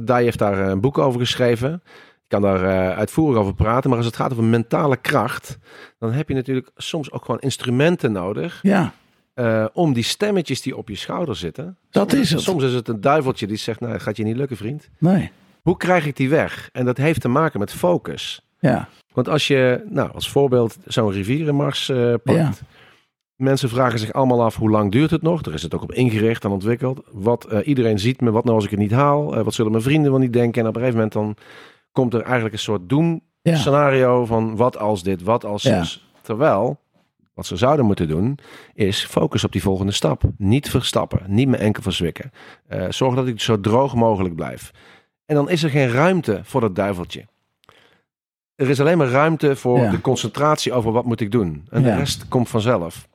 Dai 0.00 0.24
heeft 0.24 0.38
daar 0.38 0.58
een 0.58 0.80
boek 0.80 0.98
over 0.98 1.20
geschreven. 1.20 1.82
Ik 2.24 2.30
kan 2.30 2.42
daar 2.42 2.62
eh, 2.64 2.98
uitvoerig 2.98 3.38
over 3.38 3.54
praten. 3.54 3.88
Maar 3.88 3.98
als 3.98 4.06
het 4.06 4.16
gaat 4.16 4.32
over 4.32 4.44
mentale 4.44 4.96
kracht, 4.96 5.58
dan 5.98 6.12
heb 6.12 6.28
je 6.28 6.34
natuurlijk 6.34 6.70
soms 6.76 7.10
ook 7.12 7.24
gewoon 7.24 7.40
instrumenten 7.40 8.12
nodig. 8.12 8.58
Ja, 8.62 8.92
eh, 9.34 9.66
om 9.72 9.92
die 9.92 10.02
stemmetjes 10.02 10.62
die 10.62 10.76
op 10.76 10.88
je 10.88 10.96
schouder 10.96 11.36
zitten. 11.36 11.76
Dat 11.90 12.10
soms, 12.10 12.22
is 12.22 12.30
het. 12.30 12.40
Soms 12.40 12.62
is 12.62 12.74
het 12.74 12.88
een 12.88 13.00
duiveltje 13.00 13.46
die 13.46 13.56
zegt, 13.56 13.80
nou, 13.80 13.98
gaat 13.98 14.16
je 14.16 14.24
niet 14.24 14.36
lukken, 14.36 14.56
vriend. 14.56 14.88
nee. 14.98 15.30
Hoe 15.62 15.76
krijg 15.76 16.06
ik 16.06 16.16
die 16.16 16.28
weg? 16.28 16.68
En 16.72 16.84
dat 16.84 16.96
heeft 16.96 17.20
te 17.20 17.28
maken 17.28 17.60
met 17.60 17.72
focus. 17.72 18.46
Ja, 18.58 18.88
Want 19.12 19.28
als 19.28 19.46
je, 19.46 19.84
nou, 19.88 20.12
als 20.12 20.30
voorbeeld 20.30 20.76
zo'n 20.86 21.10
rivierenmars 21.10 21.88
eh 21.88 22.14
pakt. 22.24 22.38
Ja. 22.38 22.52
Mensen 23.36 23.68
vragen 23.68 23.98
zich 23.98 24.12
allemaal 24.12 24.42
af 24.42 24.56
hoe 24.56 24.70
lang 24.70 24.92
duurt 24.92 25.10
het 25.10 25.22
nog. 25.22 25.42
Er 25.42 25.54
is 25.54 25.62
het 25.62 25.74
ook 25.74 25.82
op 25.82 25.92
ingericht 25.92 26.44
en 26.44 26.50
ontwikkeld. 26.50 27.00
Wat 27.12 27.46
iedereen 27.64 27.98
ziet 27.98 28.20
me, 28.20 28.30
wat 28.30 28.44
nou 28.44 28.56
als 28.56 28.64
ik 28.64 28.70
het 28.70 28.78
niet 28.80 28.90
haal? 28.92 29.42
Wat 29.44 29.54
zullen 29.54 29.70
mijn 29.70 29.82
vrienden 29.82 30.10
wel 30.10 30.20
niet 30.20 30.32
denken? 30.32 30.62
En 30.62 30.68
op 30.68 30.74
een 30.76 30.80
gegeven 30.80 31.00
moment 31.02 31.12
dan 31.36 31.36
komt 31.94 32.14
er 32.14 32.22
eigenlijk 32.22 32.54
een 32.54 32.60
soort 32.60 32.88
doem 32.88 33.20
ja, 33.42 33.56
scenario 33.56 34.24
van 34.24 34.56
wat 34.56 34.78
als 34.78 35.02
dit, 35.02 35.22
wat 35.22 35.44
als 35.44 35.62
Ja. 35.62 35.84
Terwijl, 36.22 36.80
wat 37.34 37.46
ze 37.46 37.56
zouden 37.56 37.86
moeten 37.86 38.08
doen, 38.08 38.38
is 38.74 39.04
focus 39.04 39.44
op 39.44 39.52
die 39.52 39.62
volgende 39.62 39.92
stap. 39.92 40.22
Niet 40.36 40.70
verstappen, 40.70 41.20
niet 41.26 41.48
me 41.48 41.56
enkel 41.56 41.82
verzwikken. 41.82 42.32
Eh, 42.66 42.86
zorg 42.90 43.14
dat 43.14 43.26
ik 43.26 43.40
zo 43.40 43.60
droog 43.60 43.94
mogelijk 43.94 44.34
blijf. 44.34 44.70
En 45.26 45.34
dan 45.34 45.50
is 45.50 45.62
er 45.62 45.70
geen 45.70 45.90
ruimte 45.90 46.40
voor 46.42 46.60
dat 46.60 46.74
duiveltje. 46.76 47.26
Er 48.54 48.68
is 48.70 48.80
alleen 48.80 48.98
maar 48.98 49.08
ruimte 49.08 49.56
voor 49.56 49.78
Ja. 49.78 49.90
de 49.90 50.00
concentratie 50.00 50.72
over 50.72 50.92
wat 50.92 51.04
moet 51.04 51.20
ik 51.20 51.30
doen. 51.30 51.66
En 51.70 51.82
de 51.82 51.94
rest 51.94 52.28
komt 52.28 52.48
vanzelf. 52.48 53.08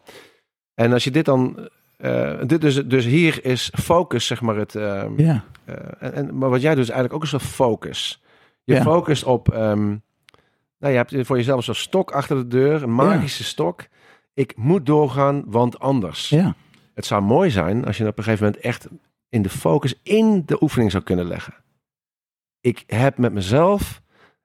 En 0.73 0.93
als 0.93 1.03
je 1.03 1.11
dit 1.11 1.25
dan... 1.25 1.69
eh, 1.97 2.33
dit 2.45 2.61
dus, 2.61 2.75
dus 2.85 3.05
hier 3.05 3.45
is 3.45 3.71
focus, 3.81 4.25
zeg 4.25 4.41
maar, 4.41 4.55
het... 4.55 4.73
ja, 4.73 5.43
eh, 5.65 5.75
en, 5.99 6.13
en, 6.13 6.37
maar 6.37 6.49
wat 6.49 6.61
jij 6.61 6.75
doet 6.75 6.83
is 6.83 6.89
eigenlijk 6.89 7.13
ook 7.13 7.21
een 7.21 7.39
soort 7.39 7.51
focus. 7.53 8.21
Je 8.69 8.75
Ja. 8.75 8.81
focust 8.81 9.23
op... 9.23 9.51
ehm, 9.53 9.87
nou, 10.79 10.93
je 10.93 10.95
hebt 11.05 11.15
voor 11.27 11.37
jezelf 11.37 11.63
soort 11.63 11.77
stok 11.77 12.11
achter 12.11 12.35
de 12.35 12.47
deur. 12.47 12.83
Een 12.83 12.93
magische 12.93 13.43
stok. 13.43 13.87
Ik 14.33 14.55
moet 14.57 14.85
doorgaan, 14.85 15.43
want 15.45 15.79
anders. 15.79 16.29
ja, 16.29 16.55
Het 16.93 17.05
zou 17.05 17.21
mooi 17.21 17.49
zijn 17.49 17.85
als 17.85 17.97
je 17.97 18.07
op 18.07 18.17
een 18.17 18.23
gegeven 18.23 18.45
moment 18.45 18.63
echt 18.63 18.87
in 19.29 19.41
de 19.41 19.49
focus 19.49 19.99
in 20.03 20.43
de 20.45 20.61
oefening 20.63 20.91
zou 20.91 21.03
kunnen 21.03 21.25
leggen. 21.27 21.53
Ik 22.61 22.83
heb 22.87 23.17
met 23.17 23.33
mezelf... 23.33 24.01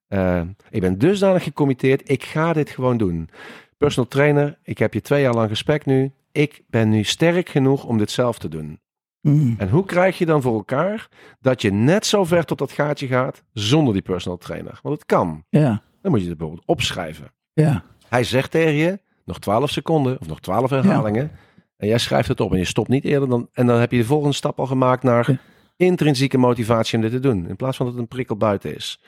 eh, 0.09 0.41
ik 0.71 0.81
ben 0.81 0.99
dusdanig 0.99 1.43
gecommitteerd. 1.43 2.11
Ik 2.11 2.25
ga 2.25 2.53
dit 2.53 2.71
gewoon 2.71 2.97
doen. 2.97 3.31
Personal 3.79 4.09
trainer, 4.11 4.59
ik 4.63 4.79
heb 4.79 4.95
je 4.95 5.01
twee 5.01 5.23
jaar 5.23 5.35
lang 5.35 5.49
gesprek 5.49 5.85
nu. 5.87 6.13
Ik 6.33 6.63
ben 6.67 6.89
nu 6.89 7.03
sterk 7.05 7.49
genoeg 7.49 7.85
om 7.85 7.99
dit 7.99 8.11
zelf 8.11 8.39
te 8.39 8.49
doen. 8.49 8.81
Mm. 9.25 9.55
En 9.59 9.69
hoe 9.69 9.85
krijg 9.85 10.19
je 10.19 10.27
dan 10.27 10.43
voor 10.43 10.55
elkaar 10.55 11.09
dat 11.41 11.63
je 11.63 11.73
net 11.73 12.07
zo 12.07 12.25
ver 12.25 12.45
tot 12.45 12.59
dat 12.59 12.73
gaatje 12.73 13.07
gaat 13.07 13.43
zonder 13.53 13.93
die 13.93 14.03
personal 14.03 14.39
trainer? 14.39 14.79
Want 14.83 14.95
het 14.95 15.07
kan. 15.07 15.45
ja, 15.49 15.83
Dan 16.03 16.11
moet 16.11 16.21
je 16.23 16.29
het 16.29 16.39
bijvoorbeeld 16.39 16.67
opschrijven. 16.69 17.33
ja, 17.53 17.85
Hij 18.09 18.25
zegt 18.25 18.51
tegen 18.51 18.73
je 18.75 18.99
nog 19.25 19.39
12 19.39 19.71
seconden 19.71 20.21
of 20.21 20.27
nog 20.27 20.41
12 20.41 20.71
herhalingen. 20.71 21.31
En 21.77 21.89
jij 21.89 21.99
schrijft 21.99 22.29
het 22.29 22.41
op 22.41 22.53
en 22.53 22.59
je 22.59 22.65
stopt 22.65 22.89
niet 22.89 23.05
eerder 23.05 23.29
dan. 23.29 23.49
En 23.53 23.67
dan 23.67 23.81
heb 23.81 23.91
je 23.93 23.99
de 23.99 24.05
volgende 24.05 24.35
stap 24.35 24.59
al 24.61 24.67
gemaakt 24.67 25.03
naar 25.03 25.31
Ja. 25.31 25.39
intrinsieke 25.77 26.39
motivatie 26.39 26.97
om 26.97 27.03
dit 27.03 27.11
te 27.11 27.21
doen. 27.21 27.49
In 27.49 27.57
plaats 27.57 27.77
van 27.77 27.87
dat 27.87 27.95
het 27.95 28.03
een 28.05 28.09
prikkel 28.09 28.37
buiten 28.37 28.75
is. 28.75 28.99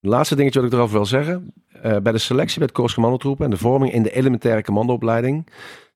Het 0.00 0.10
laatste 0.10 0.34
dingetje 0.36 0.60
wat 0.60 0.68
ik 0.68 0.74
erover 0.74 0.94
wil 0.96 1.06
zeggen. 1.06 1.52
eh, 1.82 1.96
bij 1.96 2.12
de 2.12 2.18
selectie 2.18 2.58
bij 2.58 2.68
het 2.74 2.92
Commandotroepen 2.92 3.44
en 3.44 3.50
de 3.50 3.56
vorming 3.56 3.92
in 3.92 4.02
de 4.02 4.10
elementaire 4.10 4.62
commandoopleiding. 4.62 5.46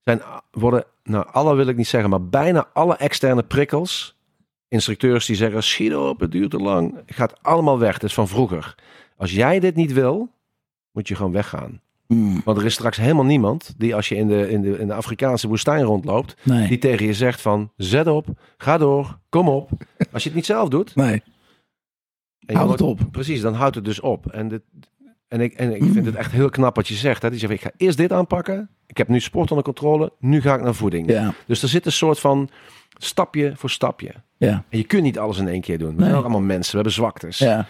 Zijn, 0.01 0.21
worden, 0.51 0.85
nou 1.03 1.27
alle 1.33 1.55
wil 1.55 1.67
ik 1.67 1.77
niet 1.77 1.87
zeggen, 1.87 2.11
maar 2.11 2.29
bijna 2.29 2.69
alle 2.73 2.97
externe 2.97 3.43
prikkels. 3.43 4.17
Instructeurs 4.69 5.27
die 5.27 5.37
zeggen, 5.37 5.63
schiet 5.63 5.95
op, 5.95 6.21
het 6.21 6.33
duurt 6.33 6.51
te 6.51 6.59
lang. 6.59 7.03
Gaat 7.07 7.43
allemaal 7.43 7.79
weg, 7.79 7.95
het 7.95 8.03
is 8.03 8.15
van 8.15 8.29
vroeger. 8.29 8.75
Als 9.17 9.33
jij 9.33 9.61
dit 9.61 9.75
niet 9.75 9.93
wil, 9.93 10.29
moet 10.93 11.09
je 11.09 11.15
gewoon 11.15 11.33
weggaan. 11.33 11.81
Mm. 12.07 12.41
Want 12.45 12.59
er 12.59 12.65
is 12.65 12.73
straks 12.73 12.97
helemaal 12.97 13.25
niemand 13.25 13.75
die 13.77 13.95
als 13.95 14.09
je 14.09 14.15
in 14.15 14.29
de, 14.29 14.51
in 14.51 14.63
de, 14.63 14.79
in 14.79 14.87
de 14.87 14.95
Afrikaanse 14.95 15.49
woestijn 15.49 15.83
rondloopt, 15.83 16.37
nee, 16.43 16.69
die 16.69 16.79
tegen 16.79 17.07
je 17.07 17.15
zegt 17.15 17.41
van 17.41 17.71
zet 17.77 18.07
op, 18.07 18.27
ga 18.57 18.79
door, 18.79 19.19
kom 19.29 19.49
op. 19.49 19.71
Als 20.13 20.23
je 20.23 20.29
het 20.29 20.39
niet 20.39 20.47
zelf 20.47 20.69
doet. 20.69 20.97
nee, 22.47 22.57
het 22.71 22.81
op. 22.81 23.01
Precies, 23.11 23.41
dan 23.41 23.55
houdt 23.55 23.75
het 23.75 23.85
dus 23.85 24.01
op. 24.01 24.27
En, 24.27 24.49
dit, 24.49 24.63
en, 25.33 25.41
ik, 25.41 25.53
en 25.53 25.75
ik 25.75 25.83
vind 25.93 26.07
het 26.07 26.15
echt 26.15 26.33
heel 26.33 26.49
knap 26.51 26.77
wat 26.77 26.89
je 26.89 26.95
zegt. 26.95 27.23
Hè? 27.23 27.31
Die 27.31 27.39
zegt, 27.39 27.53
ik 27.53 27.61
ga 27.61 27.71
eerst 27.77 27.97
dit 27.97 28.13
aanpakken. 28.13 28.69
Ik 28.87 28.97
heb 28.97 29.09
nu 29.09 29.21
sport 29.21 29.51
onder 29.51 29.65
controle. 29.65 30.13
Nu 30.19 30.41
ga 30.41 30.55
ik 30.55 30.63
naar 30.63 30.75
voeding. 30.75 31.11
Ja, 31.11 31.35
Dus 31.47 31.63
er 31.63 31.69
zit 31.69 31.87
een 31.87 31.93
soort 31.93 32.21
van 32.21 32.49
stapje 32.99 33.53
voor 33.57 33.71
stapje. 33.71 34.15
ja, 34.37 34.65
En 34.69 34.79
je 34.79 34.85
kunt 34.85 35.03
niet 35.03 35.19
alles 35.19 35.39
in 35.39 35.49
één 35.49 35.61
keer 35.61 35.79
doen. 35.79 35.89
We 35.89 35.95
Nee. 35.95 36.05
zijn 36.05 36.15
ook 36.17 36.23
allemaal 36.25 36.41
mensen. 36.41 36.71
We 36.71 36.75
hebben 36.77 36.93
zwaktes. 36.95 37.39
ja, 37.39 37.67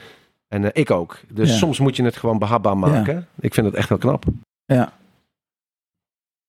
En 0.49 0.65
eh, 0.65 0.71
ik 0.83 0.91
ook. 0.91 1.21
Dus 1.29 1.51
Ja. 1.51 1.57
soms 1.57 1.79
moet 1.79 1.97
je 1.97 2.03
het 2.05 2.17
gewoon 2.17 2.39
behapbaar 2.39 2.79
maken. 2.79 3.29
Ik 3.41 3.55
vind 3.55 3.67
het 3.67 3.75
echt 3.75 3.89
heel 3.89 3.99
knap. 3.99 4.25
ja. 4.65 4.93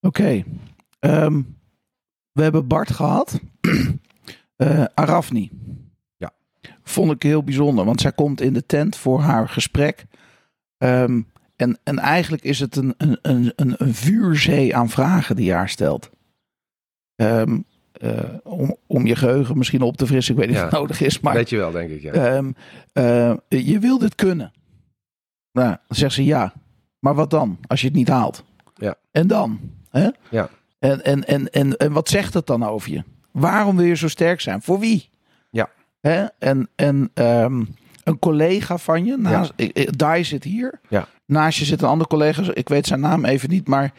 Oké. 0.01 0.43
Ehm, 0.99 1.41
we 2.31 2.41
hebben 2.43 2.67
Bart 2.67 2.91
gehad. 2.91 3.39
Eh 4.55 4.83
Arafni. 4.93 5.51
Ja. 6.17 6.31
Vond 6.83 7.11
ik 7.11 7.23
heel 7.23 7.43
bijzonder, 7.43 7.85
want 7.85 8.01
zij 8.01 8.11
komt 8.11 8.41
in 8.41 8.53
de 8.53 8.65
tent 8.65 8.95
voor 8.95 9.19
haar 9.19 9.49
gesprek. 9.49 10.05
Ehm, 10.83 11.21
en, 11.55 11.77
en 11.83 11.99
eigenlijk 11.99 12.43
is 12.43 12.59
het 12.59 12.75
een, 12.75 12.93
een, 12.97 13.17
een, 13.21 13.53
een, 13.55 13.93
vuurzee 13.93 14.75
aan 14.75 14.89
vragen 14.89 15.35
die 15.35 15.45
je 15.45 15.53
haar 15.53 15.69
stelt. 15.69 16.09
Ehm, 17.15 17.59
eh, 17.91 18.09
om, 18.43 18.75
om 18.87 19.05
je 19.05 19.15
geheugen 19.15 19.57
misschien 19.57 19.81
op 19.81 19.97
te 19.97 20.07
frissen. 20.07 20.33
Ik 20.33 20.39
weet 20.39 20.49
niet 20.49 20.57
Ja. 20.57 20.63
of 20.65 20.69
het 20.71 20.79
nodig 20.79 21.01
is, 21.01 21.19
maar 21.19 21.33
Weet 21.33 21.49
je 21.49 21.57
wel, 21.57 21.71
denk 21.71 21.89
ik. 21.89 22.01
Ja. 22.01 22.11
Ehm, 22.11 22.51
eh, 22.93 23.33
je 23.47 23.79
wil 23.79 23.97
dit 23.97 24.15
kunnen. 24.15 24.51
Nou, 25.51 25.67
dan 25.87 25.97
zegt 25.97 26.13
ze 26.13 26.23
ja. 26.23 26.53
Maar 26.99 27.15
wat 27.15 27.29
dan, 27.29 27.57
als 27.67 27.81
je 27.81 27.87
het 27.87 27.95
niet 27.95 28.07
haalt? 28.07 28.43
Ja. 28.75 28.95
En 29.11 29.27
dan? 29.27 29.59
Hè? 29.89 30.09
Ja. 30.29 30.49
En, 30.79 31.03
en, 31.03 31.25
en, 31.27 31.49
en, 31.51 31.77
en 31.77 31.91
wat 31.91 32.09
zegt 32.09 32.33
het 32.33 32.47
dan 32.47 32.63
over 32.63 32.91
je? 32.91 33.03
Waarom 33.31 33.75
wil 33.75 33.85
je 33.85 33.95
zo 33.95 34.07
sterk 34.07 34.41
zijn? 34.41 34.61
Voor 34.61 34.79
wie? 34.79 35.09
Ja. 35.49 35.69
Hè? 35.99 36.25
En, 36.39 36.69
en 36.75 37.11
een 38.03 38.19
collega 38.19 38.77
van 38.77 39.05
je, 39.05 39.17
naast, 39.17 39.53
ik- 39.55 39.77
ik- 39.77 39.97
Dai 39.97 40.23
zit 40.23 40.43
hier. 40.43 40.79
Ja. 40.89 41.07
Naast 41.25 41.59
je 41.59 41.65
zit 41.65 41.81
een 41.81 41.87
andere 41.87 42.09
collega, 42.09 42.53
ik 42.53 42.69
weet 42.69 42.87
zijn 42.87 42.99
naam 42.99 43.25
even 43.25 43.49
niet, 43.49 43.67
maar 43.67 43.93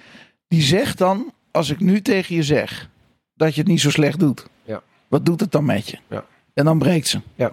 die 0.49 0.63
zegt 0.63 0.99
dan, 0.99 1.33
als 1.51 1.71
ik 1.71 1.81
nu 1.81 2.03
tegen 2.03 2.35
je 2.35 2.43
zeg 2.43 2.91
dat 3.35 3.55
je 3.55 3.61
het 3.61 3.71
niet 3.71 3.81
zo 3.81 3.91
slecht 3.91 4.19
doet, 4.19 4.47
Ja. 4.63 4.83
wat 5.09 5.27
doet 5.27 5.41
het 5.41 5.53
dan 5.53 5.65
met 5.65 5.89
je? 5.89 5.99
Ja. 6.09 6.25
En 6.55 6.65
dan 6.65 6.79
breekt 6.79 7.07
ze. 7.09 7.21
Ja. 7.35 7.53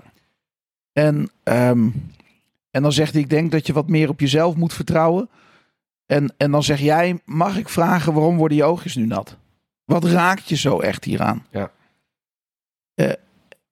En, 0.93 1.29
ehm, 1.43 1.89
en 2.71 2.81
dan 2.81 2.91
zegt 2.91 3.13
hij, 3.13 3.21
ik 3.21 3.29
denk 3.29 3.51
dat 3.51 3.67
je 3.67 3.73
wat 3.73 3.87
meer 3.89 4.09
op 4.09 4.19
jezelf 4.19 4.55
moet 4.55 4.73
vertrouwen. 4.73 5.29
En, 6.05 6.33
en 6.37 6.51
dan 6.51 6.63
zeg 6.63 6.79
jij, 6.79 7.19
mag 7.25 7.57
ik 7.57 7.69
vragen 7.69 8.13
waarom 8.13 8.37
worden 8.37 8.57
je 8.57 8.63
oogjes 8.63 8.95
nu 8.95 9.05
nat? 9.05 9.37
Wat 9.85 10.03
raakt 10.05 10.49
je 10.49 10.55
zo 10.55 10.79
echt 10.79 11.03
hieraan? 11.03 11.45
Ja. 11.51 11.71
Eh, 12.93 13.11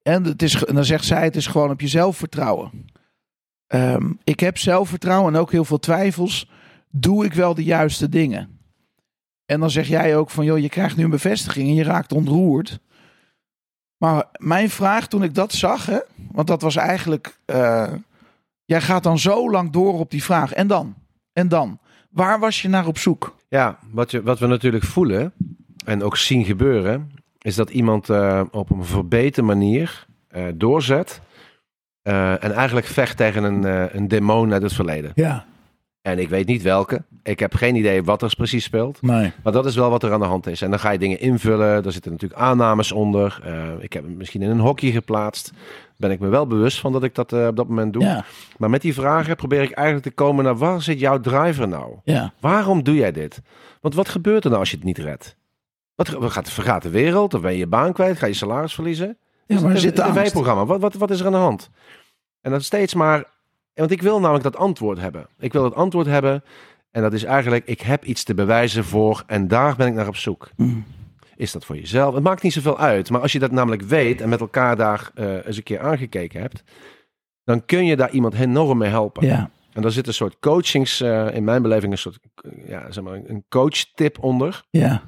en, 0.09 0.23
het 0.23 0.41
is, 0.41 0.53
dan 0.53 0.85
zegt 0.85 1.05
zij, 1.05 1.23
het 1.23 1.35
is 1.35 1.47
gewoon 1.47 1.71
op 1.71 1.81
jezelf 1.81 2.17
vertrouwen. 2.17 2.71
Ehm, 3.67 4.11
ik 4.23 4.39
heb 4.39 4.57
zelfvertrouwen 4.57 5.33
en 5.33 5.39
ook 5.39 5.51
heel 5.51 5.65
veel 5.65 5.79
twijfels. 5.79 6.49
Doe 6.89 7.25
ik 7.25 7.33
wel 7.33 7.53
de 7.53 7.63
juiste 7.63 8.09
dingen? 8.09 8.59
En 9.45 9.59
dan 9.59 9.69
zeg 9.69 9.87
jij 9.87 10.17
ook 10.17 10.29
van, 10.29 10.45
joh, 10.45 10.59
je 10.59 10.69
krijgt 10.69 10.97
nu 10.97 11.03
een 11.03 11.09
bevestiging 11.09 11.67
en 11.67 11.75
je 11.75 11.83
raakt 11.83 12.11
ontroerd. 12.11 12.79
Maar 13.97 14.25
mijn 14.37 14.69
vraag 14.69 15.07
toen 15.07 15.23
ik 15.23 15.35
dat 15.35 15.53
zag, 15.53 15.85
hè, 15.85 15.99
want 16.31 16.47
dat 16.47 16.61
was 16.61 16.75
eigenlijk, 16.75 17.39
eh, 17.45 17.93
jij 18.65 18.81
gaat 18.81 19.03
dan 19.03 19.19
zo 19.19 19.51
lang 19.51 19.71
door 19.71 19.99
op 19.99 20.11
die 20.11 20.23
vraag. 20.23 20.53
En 20.53 20.67
dan? 20.67 20.95
En 21.33 21.47
dan? 21.47 21.79
Waar 22.09 22.39
was 22.39 22.61
je 22.61 22.67
naar 22.67 22.87
op 22.87 22.97
zoek? 22.97 23.35
Ja, 23.47 23.79
wat, 23.91 24.11
je, 24.11 24.21
wat 24.21 24.39
we 24.39 24.47
natuurlijk 24.47 24.83
voelen 24.83 25.33
en 25.85 26.03
ook 26.03 26.17
zien 26.17 26.45
gebeuren, 26.45 27.11
is 27.41 27.55
dat 27.55 27.69
iemand 27.69 28.09
eh, 28.09 28.41
op 28.51 28.69
een 28.69 28.85
verbeterde 28.85 29.47
manier 29.47 30.05
eh, 30.27 30.43
doorzet 30.55 31.21
eh, 32.01 32.43
en 32.43 32.51
eigenlijk 32.51 32.87
vecht 32.87 33.17
tegen 33.17 33.43
een, 33.43 33.95
een 33.97 34.07
demon 34.07 34.53
uit 34.53 34.61
het 34.61 34.73
verleden. 34.73 35.11
Ja. 35.15 35.45
En 36.01 36.19
ik 36.19 36.29
weet 36.29 36.47
niet 36.47 36.61
welke. 36.61 37.03
Ik 37.23 37.39
heb 37.39 37.55
geen 37.55 37.75
idee 37.75 38.03
wat 38.03 38.21
er 38.21 38.33
precies 38.37 38.63
speelt. 38.63 39.01
Nee. 39.01 39.31
Maar 39.43 39.53
dat 39.53 39.65
is 39.65 39.75
wel 39.75 39.89
wat 39.89 40.03
er 40.03 40.13
aan 40.13 40.19
de 40.19 40.25
hand 40.25 40.47
is. 40.47 40.61
En 40.61 40.69
dan 40.69 40.79
ga 40.79 40.89
je 40.91 40.97
dingen 40.97 41.19
invullen. 41.19 41.83
Daar 41.83 41.91
zitten 41.91 42.11
natuurlijk 42.11 42.41
aannames 42.41 42.91
onder. 42.91 43.41
Ik 43.79 43.93
heb 43.93 44.03
hem 44.03 44.17
misschien 44.17 44.41
in 44.41 44.49
een 44.49 44.59
hokje 44.59 44.91
geplaatst. 44.91 45.51
Ben 45.97 46.11
ik 46.11 46.19
me 46.19 46.27
wel 46.27 46.47
bewust 46.47 46.79
van 46.79 46.91
dat 46.91 47.03
ik 47.03 47.15
dat 47.15 47.33
op 47.33 47.55
dat 47.55 47.67
moment 47.67 47.93
doe. 47.93 48.03
Ja, 48.03 48.25
Maar 48.57 48.69
met 48.69 48.81
die 48.81 48.93
vragen 48.93 49.35
probeer 49.35 49.61
ik 49.61 49.71
eigenlijk 49.71 50.07
te 50.07 50.23
komen 50.23 50.43
naar 50.43 50.57
waar 50.57 50.81
zit 50.81 50.99
jouw 50.99 51.19
driver 51.19 51.67
nou? 51.67 51.95
ja, 52.03 52.33
Waarom 52.39 52.83
doe 52.83 52.95
jij 52.95 53.11
dit? 53.11 53.41
Want 53.81 53.95
wat 53.95 54.09
gebeurt 54.09 54.43
er 54.43 54.49
nou 54.49 54.61
als 54.61 54.69
je 54.71 54.75
het 54.75 54.85
niet 54.85 54.97
redt? 54.97 55.35
Wat 55.99 56.09
wat 56.09 56.31
gaat, 56.31 56.49
vergaat 56.49 56.81
de 56.81 56.89
wereld? 56.89 57.31
Dan 57.31 57.41
ben 57.41 57.51
je 57.51 57.57
je 57.57 57.67
baan 57.67 57.93
kwijt? 57.93 58.17
Ga 58.17 58.25
je 58.25 58.33
salaris 58.33 58.73
verliezen? 58.73 59.17
ja 59.45 59.59
maar 59.59 59.71
er 59.71 59.79
zit 59.79 59.99
een 59.99 60.13
tv-programma. 60.13 60.65
Wat, 60.65 60.79
wat, 60.79 60.93
wat 60.93 61.11
is 61.11 61.19
er 61.19 61.25
aan 61.25 61.31
de 61.31 61.37
hand? 61.37 61.69
En 62.41 62.51
dan 62.51 62.61
steeds 62.61 62.93
maar... 62.93 63.23
Want 63.73 63.91
ik 63.91 64.01
wil 64.01 64.19
namelijk 64.19 64.43
dat 64.43 64.55
antwoord 64.55 64.99
hebben. 64.99 65.27
Ik 65.39 65.53
wil 65.53 65.61
dat 65.61 65.75
antwoord 65.75 66.05
hebben. 66.05 66.43
En 66.91 67.01
dat 67.01 67.13
is 67.13 67.23
eigenlijk, 67.23 67.65
ik 67.65 67.81
heb 67.81 68.03
iets 68.05 68.23
te 68.23 68.33
bewijzen 68.33 68.83
voor. 68.83 69.23
En 69.27 69.47
daar 69.47 69.75
ben 69.75 69.87
ik 69.87 69.93
naar 69.93 70.07
op 70.07 70.15
zoek. 70.15 70.49
Mm. 70.55 70.85
Is 71.35 71.51
dat 71.51 71.65
voor 71.65 71.75
jezelf? 71.75 72.13
Het 72.13 72.23
maakt 72.23 72.43
niet 72.43 72.53
zoveel 72.53 72.79
uit. 72.79 73.09
Maar 73.09 73.21
als 73.21 73.31
je 73.31 73.39
dat 73.39 73.51
namelijk 73.51 73.81
weet 73.81 74.21
en 74.21 74.29
met 74.29 74.39
elkaar 74.39 74.75
daar 74.75 75.11
eh, 75.13 75.45
eens 75.45 75.57
een 75.57 75.63
keer 75.63 75.79
aangekeken 75.79 76.41
hebt. 76.41 76.63
Dan 77.43 77.65
kun 77.65 77.85
je 77.85 77.95
daar 77.95 78.11
iemand 78.11 78.33
enorm 78.33 78.77
mee 78.77 78.89
helpen. 78.89 79.27
Ja, 79.27 79.49
En 79.73 79.81
daar 79.81 79.91
zit 79.91 80.07
een 80.07 80.13
soort 80.13 80.39
coachings, 80.39 81.01
eh, 81.01 81.35
in 81.35 81.43
mijn 81.43 81.61
beleving, 81.61 81.91
een 81.91 81.97
soort, 81.97 82.19
ja, 82.65 82.91
zeg 82.91 83.03
maar, 83.03 83.13
een 83.13 83.45
coach 83.49 83.85
tip 83.95 84.23
onder. 84.23 84.63
ja, 84.69 85.03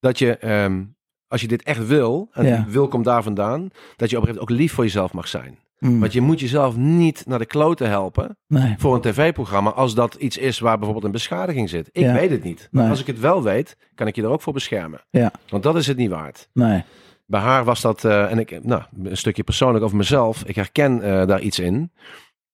Dat 0.00 0.18
je, 0.18 0.36
ehm, 0.36 0.84
als 1.28 1.40
je 1.40 1.48
dit 1.48 1.62
echt 1.62 1.86
wil, 1.86 2.28
en 2.32 2.46
Ja. 2.46 2.64
wil 2.68 2.88
komt 2.88 3.04
daar 3.04 3.22
vandaan, 3.22 3.60
dat 3.96 4.10
je 4.10 4.16
op 4.16 4.22
een 4.22 4.28
gegeven 4.28 4.34
moment 4.34 4.40
ook 4.40 4.50
lief 4.50 4.72
voor 4.72 4.84
jezelf 4.84 5.12
mag 5.12 5.28
zijn. 5.28 5.58
Mm. 5.78 6.00
Want 6.00 6.12
je 6.12 6.20
moet 6.20 6.40
jezelf 6.40 6.76
niet 6.76 7.22
naar 7.26 7.38
de 7.38 7.46
kloten 7.46 7.88
helpen 7.88 8.38
nee. 8.46 8.74
voor 8.78 8.94
een 8.94 9.00
tv-programma 9.00 9.70
als 9.70 9.94
dat 9.94 10.14
iets 10.14 10.36
is 10.36 10.58
waar 10.58 10.74
bijvoorbeeld 10.76 11.04
een 11.06 11.12
beschadiging 11.12 11.68
zit. 11.68 11.88
Ik 11.92 12.02
Ja. 12.02 12.12
weet 12.12 12.30
het 12.30 12.42
niet. 12.42 12.68
Maar 12.70 12.82
Nee. 12.82 12.90
als 12.90 13.00
ik 13.00 13.06
het 13.06 13.20
wel 13.20 13.42
weet, 13.42 13.76
kan 13.94 14.06
ik 14.06 14.16
je 14.16 14.22
er 14.22 14.28
ook 14.28 14.42
voor 14.42 14.52
beschermen. 14.52 15.00
Ja. 15.10 15.32
Want 15.48 15.62
dat 15.62 15.76
is 15.76 15.86
het 15.86 15.96
niet 15.96 16.10
waard. 16.10 16.48
Nee. 16.52 16.84
Bij 17.26 17.40
haar 17.40 17.64
was 17.64 17.80
dat, 17.80 18.04
eh, 18.04 18.30
en 18.30 18.38
ik, 18.38 18.64
nou, 18.64 18.82
een 19.02 19.16
stukje 19.16 19.42
persoonlijk 19.44 19.84
over 19.84 19.96
mezelf. 19.96 20.42
Ik 20.44 20.54
herken 20.54 21.02
eh, 21.02 21.26
daar 21.26 21.40
iets 21.40 21.58
in. 21.58 21.92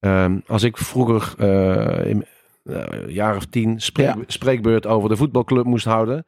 Ehm, 0.01 0.39
als 0.47 0.63
ik 0.63 0.77
vroeger, 0.77 1.35
eh, 1.39 2.11
in 2.11 2.25
een 2.65 3.11
jaar 3.13 3.37
of 3.37 3.45
tien, 3.47 3.81
spreek, 3.81 4.07
Ja. 4.07 4.17
spreekbeurt 4.27 4.87
over 4.87 5.09
de 5.09 5.17
voetbalclub 5.17 5.65
moest 5.65 5.85
houden. 5.85 6.25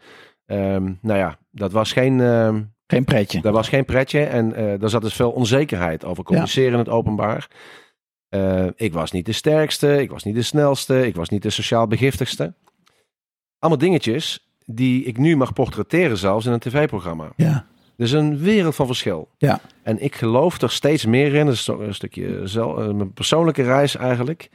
Ehm, 0.46 0.92
nou 1.00 1.18
ja, 1.18 1.38
dat 1.50 1.72
was 1.72 1.92
geen, 1.92 2.20
ehm, 2.20 2.62
Geen 2.86 3.04
pretje. 3.04 3.40
dat 3.40 3.52
was 3.52 3.68
geen 3.68 3.84
pretje. 3.84 4.20
En 4.24 4.54
eh 4.54 4.80
daar 4.80 4.88
zat 4.90 5.02
dus 5.02 5.14
veel 5.14 5.30
onzekerheid 5.30 6.04
over 6.04 6.24
communiceren 6.24 6.72
in 6.72 6.78
het 6.78 6.88
openbaar. 6.88 7.48
Eh, 8.28 8.66
ik 8.76 8.92
was 8.92 9.10
niet 9.12 9.26
de 9.26 9.32
sterkste, 9.32 10.00
ik 10.02 10.10
was 10.10 10.24
niet 10.24 10.34
de 10.34 10.42
snelste, 10.42 11.06
ik 11.06 11.14
was 11.16 11.28
niet 11.28 11.42
de 11.42 11.50
sociaal 11.50 11.86
begiftigste. 11.86 12.54
Allemaal 13.58 13.80
dingetjes 13.80 14.48
die 14.66 15.04
ik 15.04 15.18
nu 15.18 15.36
mag 15.36 15.52
portretteren 15.52 16.16
zelfs 16.18 16.46
in 16.46 16.52
een 16.52 16.58
tv-programma. 16.58 17.32
Ja, 17.36 17.66
Dus 17.96 18.10
een 18.10 18.38
wereld 18.38 18.74
van 18.74 18.86
verschil. 18.86 19.28
Ja. 19.38 19.60
En 19.82 20.02
ik 20.02 20.14
geloof 20.14 20.60
er 20.60 20.70
steeds 20.70 21.04
meer 21.06 21.34
in. 21.34 21.46
Dat 21.46 21.54
is 21.54 21.66
een 21.66 21.94
stukje 21.94 22.46
zel, 22.46 22.80
eh, 22.82 22.90
mijn 22.94 23.12
persoonlijke 23.12 23.62
reis 23.62 23.96
eigenlijk. 23.96 24.50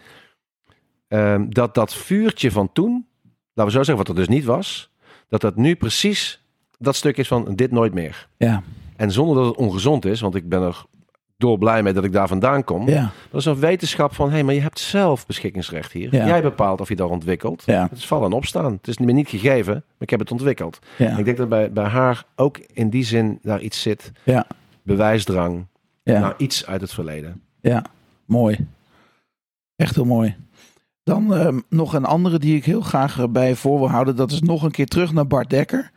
Ehm, 1.08 1.50
dat 1.50 1.74
dat 1.76 1.94
vuurtje 1.94 2.52
van 2.52 2.72
toen, 2.74 3.08
laten 3.54 3.66
we 3.74 3.78
zo 3.80 3.84
zeggen, 3.84 3.98
wat 3.98 4.08
er 4.08 4.16
dus 4.16 4.28
niet 4.36 4.46
was, 4.46 4.89
dat 5.30 5.42
dat 5.42 5.56
nu 5.56 5.76
precies 5.76 6.44
dat 6.78 6.96
stuk 6.96 7.18
is 7.18 7.28
van 7.28 7.56
dit 7.56 7.72
nooit 7.72 7.94
meer. 7.94 8.28
ja, 8.38 8.64
En 8.96 9.12
zonder 9.12 9.36
dat 9.36 9.46
het 9.46 9.56
ongezond 9.56 10.06
is, 10.06 10.22
want 10.22 10.36
ik 10.36 10.50
ben 10.50 10.62
er 10.62 10.86
door 11.38 11.58
blij 11.58 11.84
mee 11.84 11.94
dat 11.94 12.04
ik 12.04 12.12
daar 12.12 12.28
vandaan 12.28 12.64
kom. 12.64 12.90
ja, 12.90 13.12
Dat 13.32 13.40
is 13.40 13.46
een 13.46 13.60
wetenschap 13.60 14.16
van, 14.16 14.28
hé, 14.28 14.34
hey, 14.34 14.44
maar 14.44 14.54
je 14.54 14.62
hebt 14.62 14.80
zelf 14.80 15.26
beschikkingsrecht 15.26 15.92
hier. 15.92 16.16
Ja. 16.16 16.26
Jij 16.28 16.42
bepaalt 16.42 16.82
of 16.82 16.90
je 16.90 16.96
daar 16.96 17.10
ontwikkelt. 17.10 17.64
ja, 17.66 17.82
Het 17.90 17.98
is 17.98 18.08
vallen 18.08 18.26
en 18.32 18.34
opstaan. 18.38 18.72
Het 18.72 18.88
is 18.88 18.98
me 18.98 19.12
niet 19.12 19.30
gegeven, 19.30 19.74
maar 19.74 19.84
ik 20.00 20.10
heb 20.10 20.20
het 20.20 20.32
ontwikkeld. 20.32 20.80
ja, 20.98 21.18
Ik 21.18 21.26
denk 21.26 21.38
dat 21.38 21.50
bij, 21.50 21.72
bij 21.72 21.86
haar 21.86 22.24
ook 22.36 22.58
in 22.58 22.90
die 22.90 23.04
zin 23.04 23.40
daar 23.42 23.62
iets 23.62 23.82
zit. 23.82 24.12
Ja. 24.24 24.48
Bewijsdrang 24.84 25.68
ja, 26.04 26.20
naar 26.20 26.34
iets 26.38 26.66
uit 26.66 26.82
het 26.82 26.94
verleden. 26.94 27.42
ja. 27.62 27.84
Mooi. 28.26 28.68
Echt 29.76 29.96
heel 29.96 30.06
mooi. 30.06 30.36
Dan 31.10 31.34
ehm, 31.34 31.60
nog 31.70 31.94
een 31.94 32.06
andere 32.06 32.40
die 32.40 32.56
ik 32.56 32.66
heel 32.66 32.82
graag 32.82 33.20
eh, 33.20 33.28
bij 33.28 33.56
voor 33.56 33.80
wil 33.80 33.90
houden. 33.90 34.16
Dat 34.16 34.32
is 34.32 34.42
nog 34.42 34.64
een 34.64 34.72
keer 34.72 34.86
terug 34.86 35.14
naar 35.14 35.28
Bart 35.28 35.50
Dekker. 35.50 35.92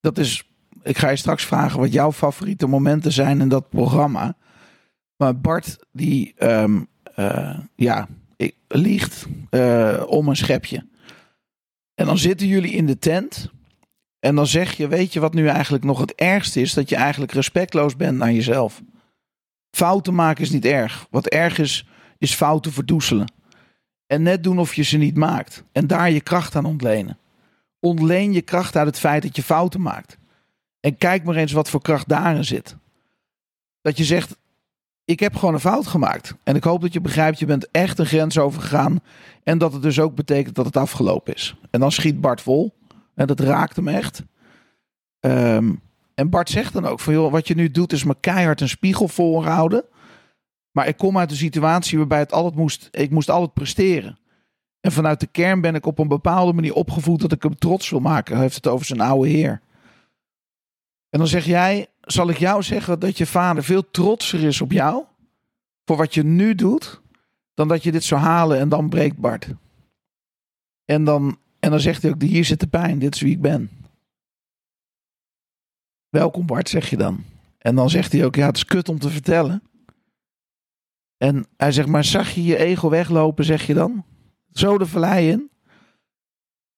Dat 0.00 0.18
is, 0.18 0.50
ik 0.82 0.98
ga 0.98 1.08
je 1.08 1.16
straks 1.16 1.44
vragen 1.44 1.80
wat 1.80 1.92
jouw 1.92 2.12
favoriete 2.12 2.66
momenten 2.66 3.12
zijn 3.12 3.40
in 3.40 3.48
dat 3.48 3.68
programma. 3.68 4.36
Maar 5.16 5.40
Bart, 5.40 5.78
die 5.92 6.34
ehm, 6.36 6.80
eh, 7.14 7.58
ja, 7.74 8.08
liegt 8.68 9.26
eh, 9.50 10.02
om 10.06 10.28
een 10.28 10.36
schepje. 10.36 10.86
En 11.94 12.06
dan 12.06 12.18
zitten 12.18 12.46
jullie 12.46 12.72
in 12.72 12.86
de 12.86 12.98
tent. 12.98 13.50
En 14.18 14.34
dan 14.34 14.46
zeg 14.46 14.72
je, 14.72 14.88
weet 14.88 15.12
je 15.12 15.20
wat 15.20 15.34
nu 15.34 15.46
eigenlijk 15.46 15.84
nog 15.84 15.98
het 16.00 16.14
ergste 16.14 16.60
is? 16.60 16.74
Dat 16.74 16.88
je 16.88 16.96
eigenlijk 16.96 17.32
respectloos 17.32 17.96
bent 17.96 18.18
naar 18.18 18.32
jezelf. 18.32 18.82
Fouten 19.70 20.14
maken 20.14 20.42
is 20.42 20.50
niet 20.50 20.64
erg. 20.64 21.06
Wat 21.10 21.26
erg 21.26 21.58
is, 21.58 21.88
is 22.18 22.34
fouten 22.34 22.72
verdoezelen. 22.72 23.34
En 24.06 24.22
net 24.22 24.44
doen 24.44 24.58
of 24.58 24.74
je 24.74 24.82
ze 24.82 24.96
niet 24.96 25.16
maakt. 25.16 25.64
En 25.72 25.86
daar 25.86 26.10
je 26.10 26.20
kracht 26.20 26.56
aan 26.56 26.64
ontlenen. 26.64 27.18
Ontleen 27.80 28.32
je 28.32 28.42
kracht 28.42 28.76
uit 28.76 28.86
het 28.86 28.98
feit 28.98 29.22
dat 29.22 29.36
je 29.36 29.42
fouten 29.42 29.82
maakt. 29.82 30.18
En 30.80 30.96
kijk 30.96 31.24
maar 31.24 31.36
eens 31.36 31.52
wat 31.52 31.70
voor 31.70 31.82
kracht 31.82 32.08
daarin 32.08 32.44
zit. 32.44 32.76
Dat 33.80 33.96
je 33.96 34.04
zegt, 34.04 34.36
ik 35.04 35.20
heb 35.20 35.36
gewoon 35.36 35.54
een 35.54 35.60
fout 35.60 35.86
gemaakt. 35.86 36.34
En 36.42 36.56
ik 36.56 36.64
hoop 36.64 36.80
dat 36.80 36.92
je 36.92 37.00
begrijpt, 37.00 37.38
je 37.38 37.46
bent 37.46 37.70
echt 37.70 37.98
een 37.98 38.06
grens 38.06 38.38
overgegaan. 38.38 39.00
En 39.42 39.58
dat 39.58 39.72
het 39.72 39.82
dus 39.82 40.00
ook 40.00 40.14
betekent 40.14 40.54
dat 40.54 40.66
het 40.66 40.76
afgelopen 40.76 41.34
is. 41.34 41.56
En 41.70 41.80
dan 41.80 41.92
schiet 41.92 42.20
Bart 42.20 42.40
vol. 42.40 42.74
En 43.14 43.26
dat 43.26 43.40
raakt 43.40 43.76
hem 43.76 43.88
echt. 43.88 44.22
Ehm, 45.20 45.72
en 46.14 46.30
Bart 46.30 46.50
zegt 46.50 46.72
dan 46.72 46.86
ook 46.86 47.00
van, 47.00 47.12
joh, 47.12 47.32
wat 47.32 47.48
je 47.48 47.54
nu 47.54 47.70
doet 47.70 47.92
is 47.92 48.04
me 48.04 48.16
keihard 48.20 48.60
een 48.60 48.68
spiegel 48.68 49.08
voorhouden. 49.08 49.84
Maar 50.76 50.88
ik 50.88 50.96
kom 50.96 51.18
uit 51.18 51.30
een 51.30 51.36
situatie 51.36 51.98
waarbij 51.98 52.18
het 52.18 52.32
altijd 52.32 52.54
moest, 52.54 52.88
ik 52.90 53.10
moest 53.10 53.30
altijd 53.30 53.52
presteren. 53.52 54.18
En 54.80 54.92
vanuit 54.92 55.20
de 55.20 55.26
kern 55.26 55.60
ben 55.60 55.74
ik 55.74 55.86
op 55.86 55.98
een 55.98 56.08
bepaalde 56.08 56.52
manier 56.52 56.74
opgevoed 56.74 57.20
dat 57.20 57.32
ik 57.32 57.42
hem 57.42 57.58
trots 57.58 57.90
wil 57.90 58.00
maken. 58.00 58.34
Hij 58.34 58.42
heeft 58.42 58.54
het 58.56 58.66
over 58.66 58.86
zijn 58.86 59.00
oude 59.00 59.28
heer. 59.28 59.60
En 61.10 61.18
dan 61.18 61.26
zeg 61.26 61.44
jij, 61.44 61.86
zal 62.00 62.28
ik 62.28 62.38
jou 62.38 62.62
zeggen 62.62 63.00
dat 63.00 63.18
je 63.18 63.26
vader 63.26 63.64
veel 63.64 63.90
trotser 63.90 64.44
is 64.44 64.60
op 64.60 64.72
jou 64.72 65.04
voor 65.84 65.96
wat 65.96 66.14
je 66.14 66.22
nu 66.22 66.54
doet, 66.54 67.00
dan 67.54 67.68
dat 67.68 67.82
je 67.82 67.92
dit 67.92 68.04
zou 68.04 68.20
halen 68.20 68.58
en 68.58 68.68
dan 68.68 68.88
breekt 68.88 69.16
Bart. 69.16 69.48
En 70.84 71.04
dan, 71.04 71.38
en 71.58 71.70
dan 71.70 71.80
zegt 71.80 72.02
hij 72.02 72.10
ook, 72.10 72.22
hier 72.22 72.44
zit 72.44 72.60
de 72.60 72.66
pijn, 72.66 72.98
dit 72.98 73.14
is 73.14 73.20
wie 73.20 73.32
ik 73.32 73.40
ben. 73.40 73.70
Welkom 76.08 76.46
Bart, 76.46 76.68
zeg 76.68 76.90
je 76.90 76.96
dan. 76.96 77.24
En 77.58 77.74
dan 77.74 77.90
zegt 77.90 78.12
hij 78.12 78.24
ook, 78.24 78.34
ja, 78.34 78.46
het 78.46 78.56
is 78.56 78.64
kut 78.64 78.88
om 78.88 78.98
te 78.98 79.10
vertellen. 79.10 79.62
En 81.16 81.46
hij 81.56 81.72
zegt, 81.72 81.88
maar 81.88 82.04
zag 82.04 82.30
je 82.30 82.44
je 82.44 82.56
ego 82.56 82.88
weglopen, 82.88 83.44
zeg 83.44 83.66
je 83.66 83.74
dan? 83.74 84.04
Zo 84.52 84.78
de 84.78 84.86
vallei 84.86 85.30
in. 85.30 85.50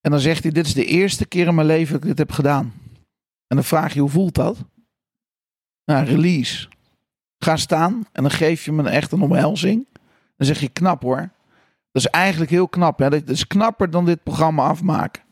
En 0.00 0.10
dan 0.10 0.20
zegt 0.20 0.42
hij, 0.42 0.52
dit 0.52 0.66
is 0.66 0.74
de 0.74 0.84
eerste 0.84 1.26
keer 1.26 1.46
in 1.46 1.54
mijn 1.54 1.66
leven 1.66 1.92
dat 1.92 2.02
ik 2.02 2.08
dit 2.08 2.18
heb 2.18 2.32
gedaan. 2.32 2.72
En 3.46 3.56
dan 3.56 3.64
vraag 3.64 3.94
je, 3.94 4.00
hoe 4.00 4.10
voelt 4.10 4.34
dat? 4.34 4.64
Nou, 5.84 6.04
release. 6.04 6.68
Ga 7.38 7.56
staan 7.56 8.06
en 8.12 8.22
dan 8.22 8.30
geef 8.30 8.64
je 8.64 8.72
me 8.72 8.88
echt 8.88 9.12
een 9.12 9.22
omhelzing. 9.22 9.86
Dan 10.36 10.46
zeg 10.46 10.60
je, 10.60 10.68
knap 10.68 11.02
hoor. 11.02 11.30
Dat 11.92 12.02
is 12.02 12.06
eigenlijk 12.06 12.50
heel 12.50 12.68
knap. 12.68 12.98
Hè? 12.98 13.10
Dat 13.10 13.28
is 13.28 13.46
knapper 13.46 13.90
dan 13.90 14.04
dit 14.04 14.22
programma 14.22 14.68
afmaken. 14.68 15.22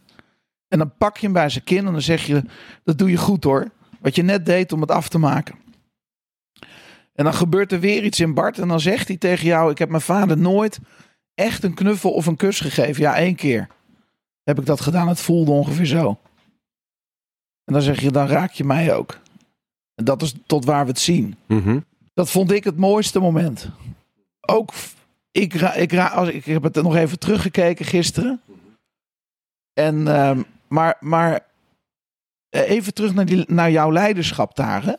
En 0.69 0.79
dan 0.79 0.97
pak 0.97 1.17
je 1.17 1.25
hem 1.25 1.33
bij 1.33 1.49
zijn 1.49 1.65
kin 1.65 1.87
en 1.87 1.93
dan 1.93 2.03
zeg 2.03 2.27
je, 2.27 2.43
dat 2.85 2.99
doe 2.99 3.11
je 3.11 3.17
goed 3.17 3.45
hoor. 3.45 3.71
Wat 4.01 4.15
je 4.15 4.23
net 4.23 4.47
deed 4.47 4.73
om 4.73 4.81
het 4.81 4.91
af 4.91 5.09
te 5.09 5.19
maken. 5.19 5.59
En 7.17 7.25
dan 7.25 7.35
gebeurt 7.35 7.73
er 7.73 7.81
weer 7.81 8.05
iets 8.05 8.21
in 8.21 8.35
Bart. 8.35 8.59
En 8.59 8.69
dan 8.69 8.81
zegt 8.81 9.09
hij 9.09 9.17
tegen 9.17 9.47
jou: 9.47 9.71
Ik 9.71 9.79
heb 9.79 9.89
mijn 9.89 10.03
vader 10.03 10.39
nooit 10.39 10.79
echt 11.35 11.63
een 11.65 11.75
knuffel 11.75 12.13
of 12.13 12.27
een 12.27 12.37
kus 12.37 12.61
gegeven. 12.61 13.03
Ja, 13.03 13.17
één 13.17 13.35
keer 13.35 13.69
heb 14.43 14.59
ik 14.59 14.67
dat 14.67 14.81
gedaan. 14.81 15.09
Het 15.09 15.21
voelde 15.21 15.51
ongeveer 15.51 15.87
zo. 15.87 16.19
En 17.65 17.73
dan 17.73 17.83
zeg 17.83 18.01
je: 18.01 18.11
Dan 18.11 18.27
raak 18.27 18.53
je 18.53 18.65
mij 18.65 18.95
ook. 18.95 19.19
En 19.95 20.05
dat 20.05 20.23
is 20.23 20.35
tot 20.47 20.65
waar 20.65 20.85
we 20.85 20.91
het 20.91 21.01
zien. 21.01 21.37
Mhm. 21.47 21.81
Dat 22.15 22.31
vond 22.31 22.51
ik 22.53 22.65
het 22.65 22.77
mooiste 22.77 23.19
moment. 23.19 23.69
Ook, 24.41 24.73
ik, 25.31 25.55
ra- 25.55 25.75
ik, 25.75 25.93
ra- 25.93 26.09
als, 26.09 26.29
ik 26.29 26.45
heb 26.45 26.63
het 26.63 26.75
nog 26.75 26.97
even 26.97 27.19
teruggekeken 27.19 27.85
gisteren. 27.85 28.41
En, 29.73 30.09
ehm, 30.09 30.43
maar, 30.69 30.97
maar 31.01 31.47
eh, 32.49 32.71
even 32.71 32.95
terug 32.95 33.15
naar, 33.15 33.25
die, 33.27 33.45
naar 33.53 33.71
jouw 33.71 33.93
leiderschap 33.93 34.57
daar. 34.57 34.85
Hè? 34.85 34.93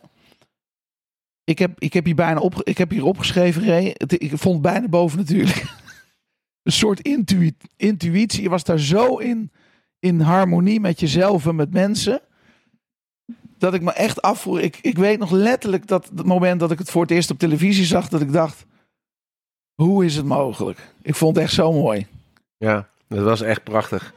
Ik, 1.47 1.59
heb, 1.59 1.79
ik, 1.79 1.93
heb 1.93 2.05
hier 2.05 2.15
bijna 2.15 2.39
op, 2.39 2.61
ik 2.63 2.77
heb 2.77 2.89
hier 2.89 3.05
opgeschreven, 3.05 3.65
Ray. 3.65 3.95
Ik 4.07 4.31
vond 4.37 4.53
het 4.53 4.73
bijna 4.73 4.87
boven 4.87 5.17
natuurlijk. 5.17 5.63
Een 6.63 6.71
soort 6.71 6.99
intui- 6.99 7.55
intuïtie. 7.75 8.41
Je 8.41 8.49
was 8.49 8.63
daar 8.63 8.79
zo 8.79 9.17
in, 9.17 9.51
in 9.99 10.19
harmonie 10.19 10.79
met 10.79 10.99
jezelf 10.99 11.45
en 11.47 11.55
met 11.55 11.71
mensen. 11.73 12.21
Dat 13.57 13.73
ik 13.73 13.81
me 13.81 13.91
echt 13.91 14.21
afvoer. 14.21 14.61
Ik, 14.61 14.77
ik 14.81 14.97
weet 14.97 15.19
nog 15.19 15.31
letterlijk 15.31 15.87
dat 15.87 16.11
het 16.15 16.25
moment 16.25 16.59
dat 16.59 16.71
ik 16.71 16.79
het 16.79 16.91
voor 16.91 17.01
het 17.01 17.11
eerst 17.11 17.31
op 17.31 17.39
televisie 17.39 17.85
zag. 17.85 18.09
Dat 18.09 18.21
ik 18.21 18.31
dacht, 18.31 18.65
hoe 19.81 20.05
is 20.05 20.15
het 20.15 20.25
mogelijk? 20.25 20.79
Ik 21.01 21.15
vond 21.15 21.35
het 21.35 21.45
echt 21.45 21.53
zo 21.53 21.71
mooi. 21.71 22.07
Ja. 22.57 22.89
dat 23.07 23.23
was 23.23 23.41
echt 23.41 23.63
prachtig. 23.63 24.13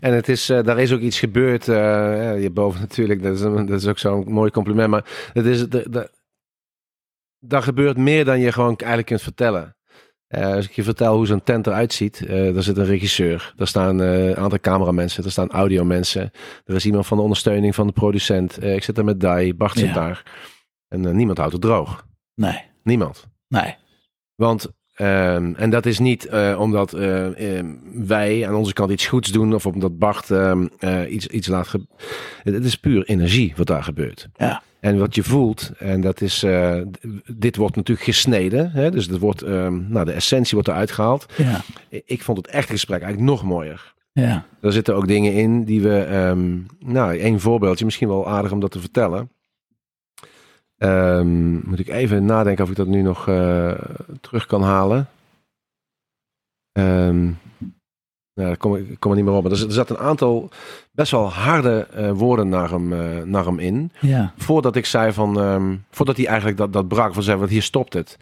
En 0.00 0.12
het 0.14 0.28
is, 0.28 0.48
eh, 0.48 0.62
daar 0.62 0.78
is 0.78 0.92
ook 0.92 1.00
iets 1.00 1.18
gebeurd. 1.18 1.68
eh 1.68 1.74
ja, 1.76 2.34
hierboven 2.34 2.80
natuurlijk, 2.80 3.22
dat 3.22 3.34
is, 3.34 3.40
dat 3.40 3.70
is 3.70 3.86
ook 3.86 3.98
zo'n 3.98 4.32
mooi 4.32 4.50
compliment. 4.50 4.90
Maar 4.90 5.30
het 5.32 5.46
is, 5.46 5.68
de, 5.68 5.90
de, 5.90 6.10
daar 7.46 7.62
gebeurt 7.62 7.96
meer 7.96 8.24
dan 8.24 8.40
je 8.40 8.52
gewoon 8.52 8.76
eigenlijk 8.76 9.06
kunt 9.06 9.22
vertellen. 9.22 9.76
Eh, 10.26 10.46
als 10.54 10.64
ik 10.64 10.72
je 10.72 10.82
vertel 10.82 11.16
hoe 11.16 11.26
zo'n 11.26 11.42
tent 11.42 11.66
eruit 11.66 11.92
ziet, 11.92 12.26
eh 12.26 12.54
daar 12.54 12.62
zit 12.62 12.76
een 12.76 12.84
regisseur, 12.84 13.52
daar 13.56 13.66
staan 13.66 14.02
eh, 14.02 14.26
een 14.28 14.36
aantal 14.36 14.60
cameramensen, 14.60 15.24
er 15.24 15.30
staan 15.30 15.50
audiomensen, 15.50 16.30
er 16.64 16.74
is 16.74 16.86
iemand 16.86 17.06
van 17.06 17.16
de 17.16 17.22
ondersteuning 17.22 17.74
van 17.74 17.86
de 17.86 17.92
producent. 17.92 18.62
Ik 18.62 18.82
zit 18.84 18.94
daar 18.94 19.04
met 19.04 19.20
Dai, 19.20 19.54
Bart 19.54 19.78
zit 19.78 19.88
Ja. 19.88 19.94
daar. 19.94 20.22
En 20.88 21.16
niemand 21.16 21.38
houdt 21.38 21.52
het 21.52 21.62
droog. 21.62 22.06
Nee, 22.34 22.60
Niemand. 22.82 23.26
nee. 23.48 23.76
Want, 24.34 24.72
ehm, 24.94 25.54
en 25.56 25.70
dat 25.70 25.86
is 25.86 25.98
niet 25.98 26.28
omdat 26.58 26.92
eh, 26.92 27.56
ehm, 27.58 27.74
wij 28.06 28.48
aan 28.48 28.54
onze 28.54 28.72
kant 28.72 28.90
iets 28.90 29.06
goeds 29.06 29.32
doen 29.32 29.54
of 29.54 29.66
omdat 29.66 29.98
Bart 29.98 30.30
ehm, 30.30 30.66
eh, 30.78 31.12
iets, 31.12 31.26
iets 31.26 31.46
laat. 31.46 31.72
Het 32.42 32.64
is 32.64 32.76
puur 32.76 33.04
energie 33.04 33.52
wat 33.56 33.66
daar 33.66 33.82
gebeurt. 33.82 34.28
Ja. 34.36 34.62
En 34.84 34.98
wat 34.98 35.14
je 35.14 35.22
voelt, 35.22 35.70
en 35.78 36.00
dat 36.00 36.20
is, 36.20 36.42
eh, 36.42 36.80
dit 37.26 37.56
wordt 37.56 37.76
natuurlijk 37.76 38.06
gesneden, 38.06 38.70
hè, 38.70 38.90
dus 38.90 39.06
het 39.06 39.18
wordt, 39.18 39.42
ehm, 39.42 39.90
nou, 39.92 40.04
de 40.04 40.12
essentie 40.12 40.54
wordt 40.54 40.68
eruit 40.68 40.90
gehaald. 40.90 41.26
Ja, 41.36 41.60
Ik 42.04 42.22
vond 42.22 42.38
het 42.38 42.46
echte 42.46 42.72
gesprek 42.72 43.02
eigenlijk 43.02 43.30
nog 43.30 43.42
mooier. 43.44 43.94
ja. 44.12 44.46
Er 44.60 44.72
zitten 44.72 44.94
ook 44.94 45.06
dingen 45.06 45.32
in 45.32 45.64
die 45.64 45.80
we, 45.82 45.98
ehm, 45.98 46.58
nou, 46.78 47.18
één 47.18 47.40
voorbeeldje, 47.40 47.84
misschien 47.84 48.08
wel 48.08 48.28
aardig 48.28 48.52
om 48.52 48.60
dat 48.60 48.70
te 48.70 48.80
vertellen. 48.80 49.30
Ehm, 50.78 51.68
moet 51.68 51.78
ik 51.78 51.88
even 51.88 52.24
nadenken 52.24 52.64
of 52.64 52.70
ik 52.70 52.76
dat 52.76 52.86
nu 52.86 53.02
nog 53.02 53.28
eh, 53.28 53.72
terug 54.20 54.46
kan 54.46 54.62
halen. 54.62 55.08
Ehm 56.72 57.30
nou, 58.34 58.48
daar 58.48 58.56
kom 58.56 58.76
ik, 58.76 59.00
kom 59.00 59.10
er 59.10 59.16
niet 59.16 59.26
meer 59.26 59.34
op. 59.34 59.42
Maar 59.42 59.50
er, 59.52 59.56
zat- 59.58 59.66
er 59.68 59.74
zat 59.74 59.90
een 59.90 59.98
aantal 59.98 60.48
best 60.92 61.10
wel 61.10 61.28
harde 61.30 61.86
eh, 61.92 62.10
woorden 62.10 62.48
naar 62.48 62.70
hem, 62.70 62.92
eh, 62.92 63.22
naar 63.22 63.44
hem 63.44 63.58
in. 63.58 63.92
Ja, 64.00 64.32
Voordat 64.36 64.76
ik 64.76 64.86
zei 64.86 65.12
van, 65.12 65.40
ehm, 65.40 65.76
voordat 65.90 66.16
hij 66.16 66.26
eigenlijk 66.26 66.56
dat, 66.58 66.72
dat 66.72 66.88
brak, 66.88 67.14
van 67.14 67.22
zei, 67.22 67.38
want 67.38 67.50
hier 67.50 67.62
stopt 67.62 67.92
het. 67.92 68.18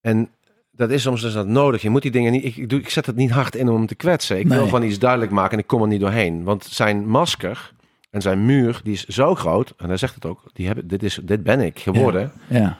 En 0.00 0.30
dat 0.70 0.90
is 0.90 1.02
soms 1.02 1.20
dus 1.22 1.32
dat 1.32 1.46
nodig. 1.46 1.82
Je 1.82 1.90
moet 1.90 2.02
die 2.02 2.10
dingen 2.10 2.32
niet, 2.32 2.44
ik, 2.44 2.56
ik, 2.56 2.68
doe, 2.70 2.78
ik 2.80 2.88
zet 2.90 3.06
het 3.06 3.16
niet 3.16 3.30
hard 3.30 3.54
in 3.54 3.68
om 3.68 3.74
hem 3.76 3.86
te 3.86 3.94
kwetsen. 3.94 4.38
Ik 4.38 4.46
wil 4.56 4.64
gewoon 4.68 4.82
iets 4.88 4.98
duidelijk 4.98 5.30
maken 5.30 5.52
en 5.52 5.58
ik 5.58 5.66
kom 5.66 5.82
er 5.82 5.88
niet 5.88 6.00
doorheen. 6.00 6.44
Want 6.44 6.64
zijn 6.64 7.08
masker 7.08 7.72
en 8.10 8.22
zijn 8.22 8.46
muur, 8.46 8.80
die 8.84 8.92
is 8.92 9.04
zo 9.06 9.34
groot, 9.34 9.74
en 9.76 9.88
hij 9.88 9.96
zegt 9.96 10.14
het 10.14 10.24
ook, 10.26 10.42
die 10.52 10.66
hebben, 10.66 10.88
dit, 10.88 11.02
is, 11.02 11.20
dit 11.22 11.42
ben 11.42 11.60
ik 11.60 11.78
geworden. 11.78 12.32
ja. 12.48 12.78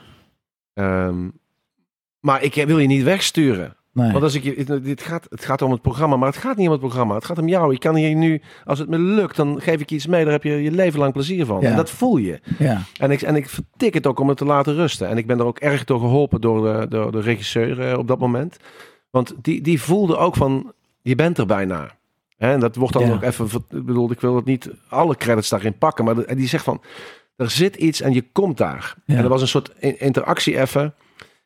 Ehm, 0.75 1.29
maar 2.21 2.43
ik 2.43 2.55
wil 2.55 2.79
je 2.79 2.87
niet 2.87 3.03
wegsturen. 3.03 3.77
Nee. 3.93 4.11
Want 4.13 4.23
als 4.25 4.35
ik 4.35 4.43
je, 4.43 4.81
dit 4.83 5.03
gaat, 5.03 5.27
het 5.31 5.45
gaat 5.45 5.63
om 5.63 5.71
het 5.71 5.83
programma, 5.83 6.17
maar 6.17 6.29
het 6.29 6.37
gaat 6.37 6.57
niet 6.57 6.67
om 6.67 6.73
het 6.73 6.81
programma. 6.81 7.15
Het 7.15 7.25
gaat 7.25 7.39
om 7.39 7.49
jou. 7.49 7.73
Ik 7.75 7.81
kan 7.81 7.95
hier 7.95 8.15
nu, 8.15 8.41
als 8.65 8.79
het 8.79 8.89
me 8.89 8.99
lukt, 8.99 9.37
dan 9.37 9.61
geef 9.61 9.81
ik 9.81 9.89
je 9.91 9.95
iets 9.97 10.07
mee. 10.07 10.23
Daar 10.25 10.33
heb 10.33 10.43
je 10.43 10.63
je 10.63 10.71
leven 10.71 10.99
lang 10.99 11.13
plezier 11.13 11.47
van. 11.47 11.61
Ja. 11.61 11.71
En 11.71 11.77
dat 11.77 11.91
voel 11.91 12.17
je. 12.17 12.41
Ja, 12.59 12.83
En 12.99 13.11
ik, 13.11 13.23
en 13.23 13.37
ik 13.37 13.49
vertik 13.49 13.95
het 13.95 14.07
ook 14.07 14.19
om 14.21 14.29
het 14.29 14.37
te 14.39 14.45
laten 14.45 14.75
rusten. 14.75 15.09
En 15.09 15.17
ik 15.17 15.27
ben 15.27 15.39
er 15.39 15.45
ook 15.47 15.59
erg 15.59 15.85
door 15.85 16.01
geholpen 16.01 16.41
door 16.41 16.63
de, 16.81 16.87
door 16.89 17.13
de 17.13 17.21
regisseur 17.21 17.81
eh, 17.91 17.99
op 17.99 18.09
dat 18.09 18.19
moment. 18.19 18.57
Want 19.11 19.35
die, 19.43 19.61
die 19.63 19.83
voelde 19.83 20.17
ook 20.17 20.37
van, 20.37 20.73
je 21.03 21.15
bent 21.15 21.39
er 21.39 21.47
bijna. 21.47 21.97
En 22.37 22.61
dat 22.61 22.77
wordt 22.77 22.93
dan 22.95 23.07
Ja. 23.07 23.13
ook 23.13 23.23
even, 23.23 23.47
ik 23.71 23.85
bedoel, 23.85 24.11
ik 24.11 24.21
wil 24.21 24.37
het 24.37 24.45
niet 24.45 24.71
alle 24.89 25.17
credits 25.17 25.49
daarin 25.49 25.79
pakken. 25.79 26.05
Maar 26.05 26.35
die 26.37 26.49
zegt 26.49 26.65
van, 26.65 26.81
er 27.37 27.51
zit 27.51 27.77
iets 27.77 28.01
en 28.01 28.13
je 28.13 28.25
komt 28.33 28.57
daar. 28.57 28.95
En 29.07 29.17
er 29.17 29.29
was 29.29 29.41
een 29.41 29.49
soort 29.49 29.73
in- 29.79 30.01
interactie 30.01 30.61
even. 30.61 30.95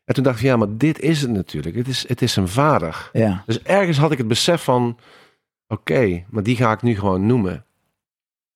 En 0.04 0.14
toen 0.14 0.24
dacht 0.24 0.38
ik, 0.38 0.44
ja, 0.44 0.56
maar 0.56 0.76
dit 0.76 1.00
is 1.00 1.20
het 1.22 1.30
natuurlijk. 1.30 1.76
Het 1.76 1.88
is, 1.88 2.08
het 2.08 2.22
is 2.22 2.36
een 2.36 2.48
vader. 2.48 3.10
ja, 3.12 3.42
Dus 3.46 3.62
ergens 3.62 3.98
had 3.98 4.12
ik 4.12 4.18
het 4.18 4.28
besef 4.28 4.62
van, 4.64 4.98
oké, 5.68 6.24
maar 6.30 6.42
die 6.42 6.56
ga 6.56 6.72
ik 6.72 6.82
nu 6.82 6.94
gewoon 6.94 7.26
noemen. 7.26 7.64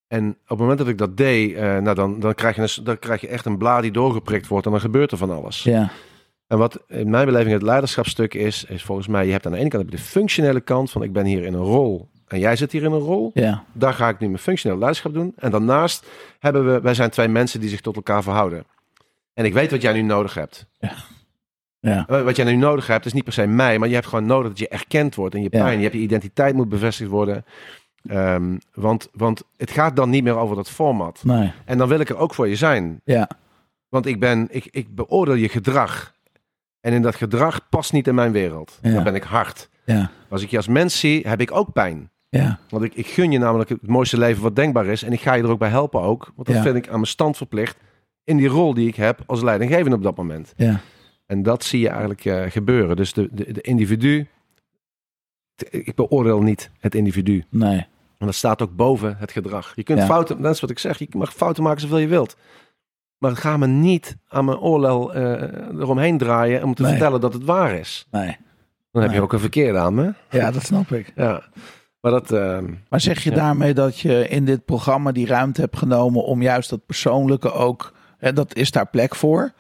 En 0.07 0.29
op 0.29 0.49
het 0.49 0.59
moment 0.59 0.79
dat 0.79 0.89
ik 0.89 0.99
dat 0.99 1.17
deed, 1.17 1.55
eh, 1.55 1.63
nou 1.79 1.95
dan, 1.95 2.21
dan, 2.21 2.35
krijg 2.35 2.57
je 2.57 2.63
een, 2.63 2.85
dan 2.85 2.99
krijg 2.99 3.21
je 3.21 3.29
echt 3.29 3.45
een 3.47 3.59
blaad 3.59 3.83
die 3.83 3.91
doorgeprikt 3.91 4.47
wordt 4.47 4.67
en 4.67 4.73
dan 4.73 4.81
gebeurt 4.81 5.13
er 5.13 5.19
van 5.19 5.31
alles. 5.31 5.63
ja, 5.63 5.91
En 6.47 6.59
wat 6.59 6.83
in 6.89 7.11
mijn 7.11 7.27
beleving 7.27 7.53
het 7.53 7.63
leiderschapstuk 7.63 8.35
is, 8.35 8.65
is 8.65 8.83
volgens 8.83 9.07
mij, 9.07 9.27
je 9.27 9.33
hebt 9.33 9.47
aan 9.47 9.53
de 9.53 9.59
ene 9.59 9.69
kant 9.69 9.91
de 9.91 9.99
functionele 9.99 10.61
kant 10.61 10.91
van 10.91 11.03
ik 11.03 11.13
ben 11.13 11.25
hier 11.25 11.45
in 11.45 11.55
een 11.55 11.61
rol 11.61 12.09
en 12.27 12.39
jij 12.39 12.57
zit 12.57 12.73
hier 12.73 12.83
in 12.83 12.93
een 12.93 12.99
rol. 12.99 13.31
ja, 13.35 13.65
Daar 13.73 13.95
ga 13.95 14.09
ik 14.09 14.19
nu 14.19 14.27
mijn 14.27 14.39
functionele 14.39 14.81
leiderschap 14.81 15.15
doen. 15.15 15.33
En 15.37 15.51
daarnaast 15.51 16.07
hebben 16.39 16.67
we, 16.73 16.81
wij 16.81 16.95
zijn 16.95 17.11
twee 17.11 17.29
mensen 17.29 17.61
die 17.61 17.69
zich 17.69 17.81
tot 17.81 17.97
elkaar 17.97 18.23
verhouden. 18.23 18.65
En 19.35 19.45
ik 19.45 19.53
weet 19.53 19.71
wat 19.71 19.83
jij 19.83 19.93
nu 19.93 20.03
nodig 20.03 20.35
hebt. 20.35 20.67
ja, 20.79 20.95
Wat 22.07 22.37
jij 22.37 22.45
nu 22.45 22.57
nodig 22.57 22.87
hebt 22.87 23.07
is 23.07 23.13
niet 23.13 23.25
per 23.25 23.33
se 23.33 23.47
mij, 23.47 23.79
maar 23.79 23.89
je 23.89 23.95
hebt 23.95 24.07
gewoon 24.07 24.27
nodig 24.27 24.49
dat 24.49 24.59
je 24.59 24.69
erkend 24.69 25.15
wordt 25.15 25.35
en 25.35 25.43
je 25.43 25.49
Ja. 25.51 25.63
pijn. 25.63 25.77
Je 25.77 25.83
hebt 25.83 25.95
je 25.95 26.01
identiteit 26.01 26.55
moet 26.55 26.69
bevestigd 26.69 27.11
worden. 27.11 27.45
Ehm, 28.09 28.57
want, 28.75 29.09
want 29.13 29.43
het 29.57 29.71
gaat 29.71 29.97
dan 29.97 30.11
niet 30.11 30.23
meer 30.25 30.37
over 30.37 30.57
dat 30.57 30.71
format. 30.71 31.21
nee, 31.25 31.53
En 31.65 31.79
dan 31.79 31.89
wil 31.89 32.01
ik 32.01 32.09
er 32.09 32.17
ook 32.17 32.35
voor 32.35 32.49
je 32.49 32.57
zijn. 32.57 33.01
ja, 33.05 33.29
Want 33.89 34.07
ik, 34.07 34.21
ben, 34.21 34.47
ik, 34.51 34.69
ik 34.71 34.95
beoordeel 34.95 35.35
je 35.35 35.49
gedrag. 35.49 36.15
En 36.81 36.93
in 36.93 37.03
dat 37.03 37.15
gedrag 37.17 37.69
past 37.69 37.93
niet 37.93 38.07
in 38.07 38.15
mijn 38.15 38.33
wereld. 38.33 38.79
Ja. 38.83 38.93
Dan 38.93 39.05
ben 39.05 39.15
ik 39.15 39.23
hard. 39.23 39.69
ja, 39.85 40.11
Als 40.29 40.43
ik 40.43 40.51
je 40.51 40.57
als 40.57 40.69
mens 40.69 40.99
zie, 41.01 41.29
heb 41.29 41.41
ik 41.41 41.53
ook 41.53 41.73
pijn. 41.73 42.11
ja, 42.29 42.59
Want 42.69 42.85
ik, 42.85 42.95
ik 42.95 43.07
gun 43.07 43.31
je 43.31 43.39
namelijk 43.39 43.69
het 43.69 43.87
mooiste 43.87 44.19
leven 44.19 44.43
wat 44.43 44.57
denkbaar 44.57 44.87
is. 44.87 45.03
En 45.03 45.13
ik 45.13 45.21
ga 45.21 45.35
je 45.35 45.43
er 45.43 45.51
ook 45.51 45.59
bij 45.59 45.69
helpen 45.69 46.01
ook. 46.01 46.33
Want 46.35 46.47
dat 46.49 46.57
Ja. 46.57 46.63
vind 46.63 46.77
ik 46.77 46.87
aan 46.87 46.93
mijn 46.95 47.07
stand 47.07 47.37
verplicht. 47.37 47.77
In 48.25 48.37
die 48.37 48.49
rol 48.49 48.75
die 48.75 48.89
ik 48.89 48.97
heb 48.97 49.21
als 49.27 49.43
leidinggevende 49.43 49.97
op 49.97 50.03
dat 50.03 50.17
moment. 50.17 50.53
ja, 50.57 50.81
En 51.27 51.43
dat 51.43 51.65
zie 51.65 51.81
je 51.81 51.89
eigenlijk 51.89 52.25
eh, 52.25 52.43
gebeuren. 52.51 52.97
Dus 52.97 53.13
de, 53.13 53.29
de, 53.33 53.53
de 53.53 53.61
individu. 53.61 54.27
Ik 55.71 55.95
beoordeel 55.95 56.43
niet 56.43 56.71
het 56.81 56.95
individu. 56.95 57.45
nee, 57.51 57.87
En 58.19 58.27
dat 58.27 58.35
staat 58.35 58.63
ook 58.63 58.77
boven 58.77 59.17
het 59.19 59.33
gedrag. 59.33 59.73
Je 59.75 59.83
kunt 59.83 59.99
Ja. 59.99 60.05
fouten, 60.07 60.43
dat 60.43 60.55
is 60.55 60.61
wat 60.61 60.71
ik 60.71 60.79
zeg. 60.79 60.99
Je 60.99 61.09
mag 61.11 61.35
fouten 61.35 61.63
maken 61.63 61.81
zoveel 61.81 61.99
je 61.99 62.07
wilt. 62.09 62.37
Maar 63.19 63.37
ga 63.37 63.57
me 63.57 63.67
niet 63.67 64.17
aan 64.29 64.45
mijn 64.45 64.59
oorlel 64.59 65.15
eh, 65.15 65.33
eromheen 65.81 66.19
draaien 66.19 66.63
om 66.63 66.75
te 66.75 66.83
Nee. 66.83 66.91
vertellen 66.91 67.21
dat 67.21 67.33
het 67.33 67.45
waar 67.45 67.75
is. 67.75 68.07
nee. 68.11 68.37
Dan 68.93 69.05
heb 69.05 69.15
je 69.15 69.21
ook 69.23 69.33
een 69.33 69.41
verkeerde 69.41 69.79
aan 69.79 69.95
me. 69.95 70.15
Ja, 70.31 70.51
dat 70.51 70.63
snap 70.63 70.93
ik. 70.93 71.13
Ja. 71.17 71.43
Maar 72.01 72.11
dat, 72.13 72.33
eh, 72.33 72.59
Maar 72.89 73.01
zeg 73.01 73.23
je 73.25 73.31
Ja. 73.31 73.37
daarmee 73.37 73.75
dat 73.75 73.99
je 73.99 74.29
in 74.29 74.45
dit 74.45 74.65
programma 74.65 75.13
die 75.13 75.27
ruimte 75.27 75.61
hebt 75.61 75.77
genomen 75.77 76.25
om 76.25 76.43
juist 76.43 76.71
dat 76.71 76.87
persoonlijke 76.87 77.53
ook, 77.53 77.93
hè, 78.19 78.33
dat 78.33 78.55
is 78.55 78.71
daar 78.71 78.87
plek 78.89 79.15
voor? 79.15 79.53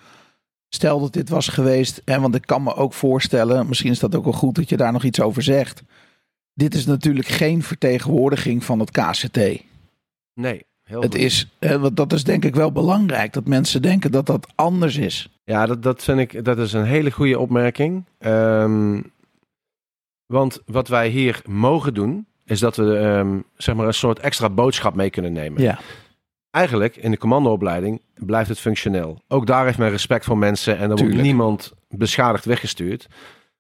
Stel 0.69 1.01
dat 1.01 1.13
dit 1.13 1.29
was 1.29 1.49
geweest, 1.49 2.03
hè, 2.05 2.21
want 2.21 2.35
ik 2.35 2.47
kan 2.47 2.63
me 2.63 2.75
ook 2.75 2.93
voorstellen, 2.93 3.67
misschien 3.69 3.91
is 3.91 3.99
dat 3.99 4.15
ook 4.15 4.25
wel 4.25 4.33
goed 4.33 4.55
dat 4.55 4.69
je 4.69 4.77
daar 4.77 4.93
nog 4.93 5.05
iets 5.05 5.21
over 5.21 5.43
zegt. 5.43 5.83
Dit 6.55 6.75
is 6.75 6.87
natuurlijk 6.87 7.29
geen 7.29 7.63
vertegenwoordiging 7.63 8.65
van 8.65 8.79
het 8.81 8.91
KCT. 8.91 9.39
nee. 10.35 10.65
Heel 10.83 11.01
Het 11.01 11.15
goed. 11.15 11.23
is, 11.25 11.49
hè, 11.59 11.79
want 11.79 11.97
dat 11.97 12.13
is 12.13 12.25
denk 12.25 12.45
ik 12.45 12.55
wel 12.55 12.73
belangrijk, 12.73 13.33
dat 13.33 13.47
mensen 13.47 13.83
denken 13.83 14.11
dat 14.13 14.27
dat 14.27 14.47
anders 14.55 14.97
is. 14.97 15.29
Ja, 15.45 15.67
dat, 15.67 15.83
dat 15.83 16.03
vind 16.03 16.19
ik, 16.19 16.45
dat 16.45 16.59
is 16.59 16.73
een 16.73 16.85
hele 16.85 17.11
goede 17.11 17.39
opmerking. 17.39 18.05
Ehm, 18.19 19.01
want 20.27 20.61
wat 20.67 20.89
wij 20.89 21.09
hier 21.09 21.41
mogen 21.47 21.95
doen, 21.95 22.27
is 22.45 22.61
dat 22.61 22.77
we 22.77 22.97
ehm, 22.99 23.39
zeg 23.57 23.75
maar 23.75 23.87
een 23.87 23.95
soort 23.95 24.19
extra 24.19 24.51
boodschap 24.51 24.95
mee 24.95 25.11
kunnen 25.11 25.33
nemen. 25.33 25.63
Ja, 25.63 25.79
Eigenlijk, 26.57 26.97
in 26.97 27.11
de 27.11 27.19
commandoopleiding, 27.19 28.01
blijft 28.15 28.49
het 28.49 28.59
functioneel. 28.59 29.23
Ook 29.29 29.47
daar 29.47 29.65
heeft 29.65 29.79
men 29.79 29.91
respect 29.91 30.25
voor 30.25 30.39
mensen 30.39 30.79
en 30.79 30.91
er 30.91 30.97
wordt 30.97 31.15
niemand 31.15 31.73
beschadigd 31.89 32.45
weggestuurd. 32.45 33.07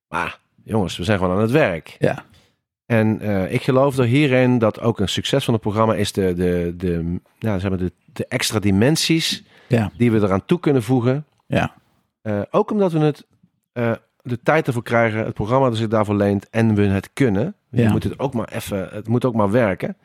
Maar 0.09 0.39
jongens, 0.65 0.97
we 0.97 1.05
zijn 1.05 1.19
gewoon 1.19 1.35
aan 1.35 1.41
het 1.43 1.51
werk. 1.51 1.97
ja, 1.99 2.25
En 2.87 3.21
eh, 3.21 3.53
ik 3.53 3.63
geloof 3.63 3.99
er 3.99 4.05
hierin 4.05 4.59
dat 4.59 4.81
ook 4.81 5.01
een 5.01 5.09
succes 5.09 5.45
van 5.45 5.55
het 5.55 5.63
programma 5.63 5.95
is 5.95 6.13
de, 6.13 6.35
de, 6.35 6.75
de, 6.77 7.21
ja, 7.39 7.59
zeg 7.59 7.71
maar 7.71 7.79
de, 7.79 7.93
de 8.13 8.27
extra 8.27 8.59
dimensies 8.59 9.45
Ja. 9.69 9.91
die 9.97 10.11
we 10.13 10.19
eraan 10.19 10.45
toe 10.45 10.61
kunnen 10.61 10.83
voegen. 10.83 11.25
ja, 11.47 11.75
Eh, 12.23 12.41
ook 12.51 12.71
omdat 12.71 12.93
we 12.93 12.99
het, 12.99 13.27
eh, 13.73 13.93
de 14.23 14.41
tijd 14.43 14.67
ervoor 14.67 14.83
krijgen, 14.83 15.25
het 15.25 15.35
programma 15.35 15.69
dat 15.69 15.77
zich 15.77 15.89
daarvoor 15.89 16.15
leent 16.15 16.49
en 16.51 16.75
we 16.75 16.83
het 16.87 17.11
kunnen. 17.13 17.55
Je 17.71 17.83
Ja. 17.83 17.91
moet 17.91 18.05
het 18.05 18.19
ook 18.19 18.35
maar 18.35 18.49
even, 18.53 18.89
het 18.93 19.09
moet 19.09 19.25
ook 19.25 19.35
maar 19.35 19.51
werken. 19.51 19.97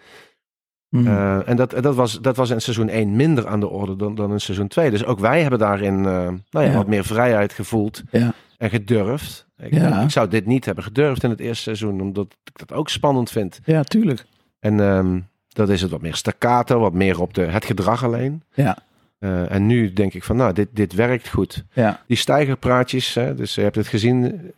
Mhm. 0.91 1.07
Eh, 1.07 1.49
en 1.49 1.55
dat, 1.55 1.71
dat, 1.81 1.95
was, 1.95 2.21
dat 2.21 2.35
was 2.35 2.49
in 2.49 2.61
seizoen 2.61 2.89
1 2.89 3.15
minder 3.15 3.47
aan 3.47 3.59
de 3.59 3.67
orde 3.67 3.95
dan, 3.95 4.15
dan 4.15 4.31
in 4.31 4.39
seizoen 4.41 4.67
2. 4.67 4.89
Dus 4.89 5.05
ook 5.05 5.19
wij 5.19 5.41
hebben 5.41 5.59
daarin 5.59 5.97
eh, 5.97 6.03
nou 6.03 6.37
ja, 6.51 6.61
Ja. 6.61 6.71
wat 6.73 6.87
meer 6.87 7.03
vrijheid 7.05 7.53
gevoeld 7.53 8.01
Ja. 8.11 8.33
en 8.57 8.69
gedurfd. 8.69 9.47
Ik, 9.57 9.73
zou 10.07 10.27
dit 10.27 10.45
niet 10.45 10.65
hebben 10.65 10.83
gedurfd 10.83 11.23
in 11.23 11.29
het 11.29 11.39
eerste 11.39 11.63
seizoen, 11.63 12.01
omdat 12.01 12.25
ik 12.43 12.67
dat 12.67 12.73
ook 12.77 12.89
spannend 12.89 13.31
vind. 13.31 13.59
ja, 13.65 13.83
tuurlijk. 13.83 14.25
En 14.59 14.79
ehm, 14.79 15.19
dat 15.47 15.69
is 15.69 15.81
het 15.81 15.91
wat 15.91 16.01
meer 16.01 16.15
staccato, 16.15 16.79
wat 16.79 16.93
meer 16.93 17.21
op 17.21 17.33
de, 17.33 17.41
het 17.41 17.65
gedrag 17.65 18.03
alleen. 18.03 18.43
Ja. 18.53 18.77
Eh, 19.19 19.51
en 19.51 19.65
nu 19.67 19.93
denk 19.93 20.13
ik 20.13 20.23
van, 20.23 20.35
nou, 20.35 20.53
dit, 20.53 20.67
dit 20.71 20.93
werkt 20.93 21.29
goed. 21.29 21.63
Ja, 21.73 22.01
Die 22.07 22.17
stijgerpraatjes, 22.17 23.13
hè, 23.13 23.35
dus 23.35 23.55
je 23.55 23.61
hebt 23.61 23.75
het 23.75 23.87
gezien. 23.87 24.51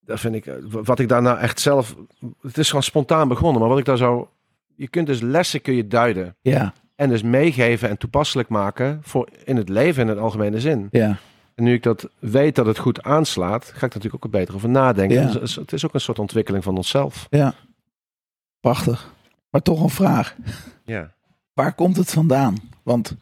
Dat 0.00 0.20
vind 0.20 0.34
ik, 0.34 0.52
wat 0.68 0.98
ik 0.98 1.08
daar 1.08 1.22
nou 1.22 1.38
echt 1.38 1.60
zelf, 1.60 1.94
het 2.42 2.58
is 2.58 2.66
gewoon 2.66 2.82
spontaan 2.82 3.28
begonnen, 3.28 3.60
maar 3.60 3.68
wat 3.70 3.78
ik 3.78 3.84
daar 3.84 3.96
zo, 3.96 4.28
je 4.76 4.88
kunt 4.88 5.06
dus 5.06 5.20
lessen 5.20 5.62
kun 5.62 5.74
je 5.74 5.86
duiden 5.86 6.36
ja, 6.40 6.72
en 6.94 7.08
dus 7.08 7.22
meegeven 7.22 7.88
en 7.88 7.98
toepasselijk 7.98 8.48
maken 8.48 9.00
voor 9.02 9.28
in 9.44 9.56
het 9.56 9.68
leven 9.68 10.02
in 10.02 10.08
het 10.08 10.18
algemene 10.18 10.60
zin. 10.60 10.88
ja, 10.90 11.18
En 11.54 11.64
nu 11.64 11.74
ik 11.74 11.82
dat 11.82 12.08
weet 12.18 12.54
dat 12.54 12.66
het 12.66 12.78
goed 12.78 13.02
aanslaat, 13.02 13.64
ga 13.64 13.74
ik 13.74 13.80
er 13.80 13.82
natuurlijk 13.82 14.14
ook 14.14 14.24
er 14.24 14.38
beter 14.38 14.54
over 14.54 14.68
nadenken. 14.68 15.20
Ja. 15.20 15.32
Dus 15.32 15.54
het 15.54 15.72
is 15.72 15.86
ook 15.86 15.94
een 15.94 16.00
soort 16.00 16.18
ontwikkeling 16.18 16.64
van 16.64 16.76
onszelf. 16.76 17.26
Ja. 17.30 17.54
Prachtig. 18.60 19.12
Maar 19.50 19.62
toch 19.62 19.82
een 19.82 19.90
vraag. 19.90 20.36
Ja. 20.84 21.14
Waar 21.52 21.74
komt 21.74 21.96
het 21.96 22.10
vandaan? 22.10 22.56
Want 22.82 23.16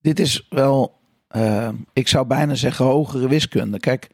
dit 0.00 0.20
is 0.20 0.46
wel, 0.48 1.00
eh, 1.28 1.68
ik 1.92 2.08
zou 2.08 2.26
bijna 2.26 2.54
zeggen, 2.54 2.84
hogere 2.84 3.28
wiskunde. 3.28 3.78
Kijk, 3.78 4.08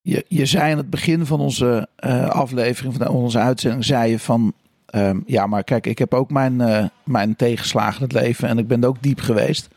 je, 0.00 0.24
je 0.28 0.46
zei 0.46 0.72
aan 0.72 0.78
het 0.78 0.90
begin 0.90 1.26
van 1.26 1.40
onze 1.40 1.88
eh, 1.96 2.28
aflevering, 2.28 2.94
van 2.94 3.08
onze 3.08 3.38
uitzending, 3.38 3.84
zei 3.84 4.10
je 4.10 4.18
van, 4.18 4.54
ehm, 4.86 5.20
ja, 5.26 5.46
maar 5.46 5.64
kijk, 5.64 5.86
ik 5.86 5.98
heb 5.98 6.14
ook 6.14 6.30
mijn, 6.30 6.60
eh, 6.60 6.84
mijn 7.04 7.36
tegenslagen 7.36 8.00
in 8.00 8.02
het 8.02 8.12
leven 8.12 8.48
en 8.48 8.58
ik 8.58 8.66
ben 8.66 8.84
ook 8.84 9.02
diep 9.02 9.20
geweest. 9.20 9.68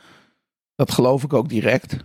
Dat 0.76 0.92
geloof 0.92 1.24
ik 1.24 1.34
ook 1.34 1.50
direct. 1.50 1.98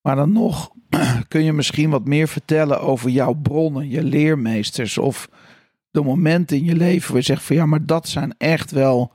Maar 0.00 0.16
dan 0.16 0.32
nog 0.32 0.70
kun 1.28 1.44
je 1.44 1.52
misschien 1.52 1.90
wat 1.90 2.04
meer 2.04 2.28
vertellen 2.28 2.80
over 2.80 3.10
jouw 3.10 3.32
bronnen, 3.32 3.88
je 3.88 4.02
leermeesters 4.02 4.98
of 4.98 5.28
de 5.90 6.02
momenten 6.02 6.56
in 6.56 6.64
je 6.64 6.76
leven 6.76 7.08
waar 7.08 7.20
je 7.20 7.26
zegt 7.26 7.42
van 7.42 7.56
ja, 7.56 7.66
maar 7.66 7.86
dat 7.86 8.08
zijn 8.08 8.34
echt 8.38 8.70
wel. 8.70 9.12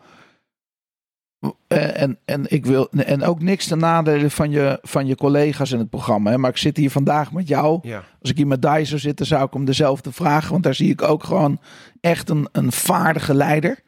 Eh, 1.67 2.01
En, 2.01 2.19
en, 2.25 2.45
ik 2.51 2.65
wil, 2.65 2.89
en 2.89 3.23
ook 3.23 3.41
niks 3.41 3.67
ten 3.67 3.77
nadele 3.77 4.29
van 4.29 4.51
je, 4.51 4.79
van 4.81 5.07
je 5.07 5.15
collega's 5.15 5.71
in 5.71 5.79
het 5.79 5.89
programma. 5.89 6.31
Hè? 6.31 6.37
Maar 6.37 6.49
ik 6.49 6.57
zit 6.57 6.77
hier 6.77 6.91
vandaag 6.91 7.31
met 7.31 7.47
jou. 7.47 7.79
Ja. 7.81 8.03
Als 8.21 8.29
ik 8.29 8.37
hier 8.37 8.47
met 8.47 8.61
Dai 8.61 8.85
zou 8.85 8.99
zitten, 8.99 9.25
zou 9.25 9.45
ik 9.45 9.53
hem 9.53 9.65
dezelfde 9.65 10.11
vragen. 10.11 10.51
Want 10.51 10.63
daar 10.63 10.75
zie 10.75 10.89
ik 10.89 11.01
ook 11.01 11.23
gewoon 11.23 11.59
echt 11.99 12.29
een, 12.29 12.47
een 12.51 12.71
vaardige 12.71 13.33
leider. 13.33 13.79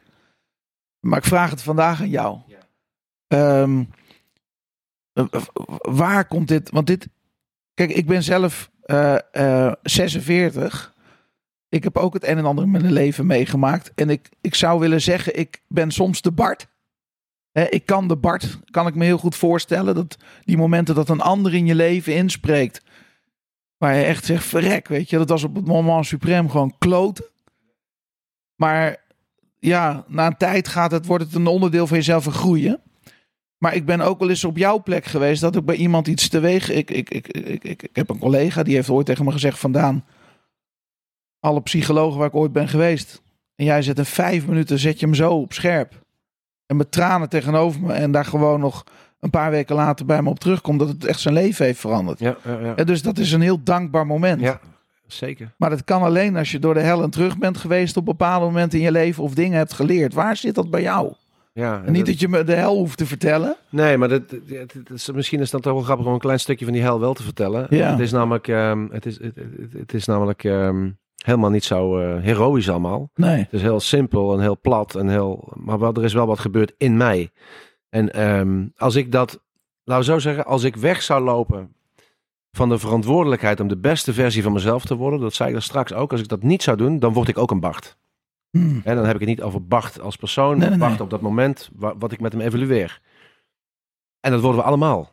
Maar 0.99 1.18
ik 1.18 1.26
vraag 1.26 1.49
het 1.49 1.62
vandaag 1.62 2.01
aan 2.01 2.10
jou. 2.10 2.38
Ja. 2.47 2.58
Ehm, 3.28 3.84
eh, 5.14 5.26
waar 5.82 6.26
komt 6.26 6.47
dit? 6.47 6.70
Want 6.70 6.88
dit. 6.88 7.08
Kijk, 7.74 7.91
ik 7.91 8.06
ben 8.06 8.24
zelf 8.24 8.72
eh, 8.82 9.18
eh, 9.32 9.74
46. 9.82 10.93
Ik 11.70 11.84
heb 11.84 11.97
ook 11.97 12.14
het 12.14 12.28
een 12.28 12.38
en 12.38 12.45
ander 12.45 12.64
in 12.64 12.72
mijn 12.72 12.91
leven 12.91 13.26
meegemaakt. 13.26 13.91
En 13.95 14.10
ik, 14.10 14.30
ik 14.41 14.56
zou 14.56 14.80
willen 14.80 15.01
zeggen, 15.01 15.39
ik 15.39 15.62
ben 15.68 15.91
soms 15.91 16.22
de 16.22 16.32
Bart. 16.32 16.68
Ik 17.54 17.86
kan 17.86 18.08
de 18.08 18.18
Bart, 18.18 18.60
kan 18.72 18.88
ik 18.88 18.95
me 18.95 19.06
heel 19.06 19.18
goed 19.18 19.36
voorstellen. 19.36 19.95
Dat 19.95 20.18
die 20.43 20.58
momenten 20.58 20.95
dat 20.95 21.10
een 21.10 21.22
ander 21.22 21.54
in 21.54 21.66
je 21.66 21.76
leven 21.76 22.16
inspreekt. 22.16 22.82
Waar 23.78 23.95
je 23.95 24.04
echt 24.04 24.26
zegt, 24.26 24.45
verrek, 24.45 24.88
weet 24.88 25.10
je. 25.10 25.18
Dat 25.18 25.30
was 25.30 25.43
op 25.43 25.56
het 25.56 25.66
moment 25.68 26.06
suprem 26.06 26.49
gewoon 26.49 26.76
kloten. 26.78 27.26
Maar 28.56 28.97
ja, 29.60 30.06
na 30.08 30.28
een 30.28 30.38
tijd 30.38 30.68
gaat 30.68 30.91
het, 30.91 31.06
wordt 31.06 31.24
het 31.24 31.36
een 31.36 31.47
onderdeel 31.47 31.88
van 31.88 31.97
jezelf 31.97 32.26
en 32.26 32.32
groeien. 32.32 32.82
Maar 33.58 33.76
ik 33.76 33.86
ben 33.86 34.01
ook 34.01 34.20
wel 34.20 34.30
eens 34.30 34.43
op 34.43 34.58
jouw 34.58 34.82
plek 34.84 35.06
geweest 35.06 35.41
dat 35.41 35.56
ik 35.56 35.66
bij 35.66 35.76
iemand 35.76 36.08
iets 36.08 36.30
teweeg. 36.30 36.70
Ik, 36.70 36.91
ik, 36.91 37.10
ik, 37.10 37.28
ik, 37.28 37.64
ik, 37.64 37.84
ik 37.84 37.95
heb 37.95 38.10
een 38.10 38.20
collega 38.20 38.64
die 38.64 38.76
heeft 38.76 38.89
ooit 38.89 39.06
tegen 39.06 39.26
me 39.26 39.32
gezegd: 39.32 39.60
Vandaan, 39.60 40.06
alle 41.39 41.62
psychologen 41.62 42.18
waar 42.18 42.28
ik 42.28 42.36
ooit 42.36 42.51
ben 42.51 42.68
geweest. 42.68 43.22
En 43.56 43.66
jij 43.66 43.82
zet 43.82 43.97
in 43.97 44.06
vijf 44.06 44.47
minuten 44.47 44.80
zet 44.80 44.99
je 44.99 45.06
hem 45.06 45.16
zo 45.16 45.34
op 45.34 45.54
scherp. 45.54 46.03
En 46.74 46.80
met 46.80 46.92
tranen 46.92 47.30
tegenover 47.30 47.82
me. 47.82 47.94
En 47.94 48.12
daar 48.12 48.26
gewoon 48.26 48.60
nog 48.60 48.84
een 49.20 49.30
paar 49.30 49.52
weken 49.52 49.76
later 49.76 50.06
bij 50.06 50.22
me 50.22 50.30
op 50.30 50.40
terugkomt. 50.40 50.80
Dat 50.80 50.88
het 50.88 51.06
echt 51.06 51.20
zijn 51.20 51.34
leven 51.34 51.66
heeft 51.66 51.80
veranderd. 51.80 52.20
Ja, 52.20 52.36
ja, 52.46 52.60
ja. 52.60 52.76
En 52.76 52.86
dus 52.86 53.02
dat 53.02 53.18
is 53.18 53.32
een 53.32 53.42
heel 53.42 53.64
dankbaar 53.64 54.06
moment. 54.06 54.42
ja, 54.42 54.60
zeker. 55.08 55.52
Maar 55.58 55.70
dat 55.70 55.84
kan 55.84 56.02
alleen 56.02 56.38
als 56.38 56.52
je 56.52 56.60
door 56.60 56.74
de 56.74 56.80
hel 56.80 57.04
en 57.04 57.10
terug 57.10 57.38
bent 57.38 57.58
geweest 57.58 57.98
op 57.98 58.06
bepaalde 58.06 58.46
momenten 58.46 58.80
in 58.80 58.86
je 58.86 58.92
leven. 58.92 59.24
Of 59.24 59.34
dingen 59.34 59.58
hebt 59.58 59.74
geleerd. 59.74 60.14
Waar 60.14 60.36
zit 60.38 60.56
dat 60.56 60.70
bij 60.70 60.82
jou? 60.82 61.14
Ja, 61.54 61.82
En 61.86 61.92
niet 61.92 62.06
dat 62.06 62.20
je 62.20 62.28
me 62.28 62.44
de 62.44 62.54
hel 62.56 62.76
hoeft 62.78 62.98
te 62.98 63.06
vertellen. 63.06 63.56
Nee, 63.70 63.98
maar 63.98 64.10
dat, 64.10 64.22
is, 64.94 65.12
misschien 65.12 65.40
is 65.40 65.50
dat 65.50 65.62
toch 65.62 65.74
wel 65.74 65.82
grappig 65.82 66.06
om 66.06 66.14
een 66.14 66.20
klein 66.20 66.40
stukje 66.40 66.66
van 66.66 66.74
die 66.74 66.84
hel 66.84 67.00
wel 67.00 67.14
te 67.14 67.24
vertellen. 67.24 67.68
Ja. 67.70 67.90
Het 67.92 68.00
is 68.00 68.12
namelijk, 68.12 68.48
ehm, 68.48 68.86
het 68.92 69.06
is, 69.06 69.20
het, 69.22 69.36
het- 69.36 69.74
het 69.78 69.94
is 69.94 70.06
namelijk 70.06 70.44
ehm, 70.44 70.90
helemaal 71.24 71.50
niet 71.50 71.64
zo 71.64 72.00
eh, 72.00 72.24
heroïs 72.24 72.70
allemaal. 72.70 73.10
Nee. 73.16 73.38
Het 73.40 73.54
is 73.54 73.62
heel 73.62 73.80
simpel 73.80 74.34
en 74.34 74.40
heel 74.40 74.60
plat 74.62 74.96
en 74.96 75.08
heel, 75.10 75.52
maar 75.56 75.80
wel, 75.80 75.94
er 75.94 76.04
is 76.04 76.14
wel 76.14 76.28
wat 76.28 76.40
gebeurd 76.40 76.74
in 76.78 76.98
mij. 76.98 77.30
En 77.90 78.14
ehm, 78.14 78.66
als 78.78 78.96
ik 78.96 79.12
dat, 79.12 79.44
laten 79.84 80.06
we 80.06 80.12
zo 80.12 80.20
zeggen, 80.20 80.46
als 80.46 80.64
ik 80.64 80.76
weg 80.76 81.02
zou 81.02 81.24
lopen 81.24 81.76
van 82.52 82.70
de 82.70 82.80
verantwoordelijkheid 82.80 83.60
om 83.60 83.68
de 83.68 83.78
beste 83.78 84.14
versie 84.14 84.44
van 84.44 84.54
mezelf 84.54 84.86
te 84.86 84.96
worden, 84.96 85.20
dat 85.20 85.34
zei 85.34 85.50
ik 85.50 85.56
er 85.56 85.62
straks 85.62 85.94
ook, 85.94 86.12
als 86.12 86.22
ik 86.22 86.28
dat 86.28 86.44
niet 86.44 86.64
zou 86.64 86.78
doen, 86.78 87.00
dan 87.00 87.14
word 87.14 87.28
ik 87.28 87.38
ook 87.38 87.52
een 87.52 87.60
Bart. 87.60 87.98
Hmm. 88.50 88.82
En 88.84 88.96
dan 88.96 89.06
heb 89.06 89.14
ik 89.14 89.20
het 89.20 89.30
niet 89.30 89.42
over 89.42 89.66
Bart 89.68 90.02
als 90.02 90.16
persoon, 90.16 90.58
Nee, 90.58 90.70
maar 90.70 90.78
Bart 90.78 90.92
nee. 90.92 91.02
op 91.02 91.10
dat 91.10 91.22
moment 91.22 91.70
wa- 91.76 91.98
wat 91.98 92.12
ik 92.12 92.20
met 92.20 92.32
hem 92.32 92.42
evalueer. 92.42 93.02
En 94.20 94.32
dat 94.32 94.42
worden 94.42 94.60
we 94.62 94.68
allemaal. 94.68 95.12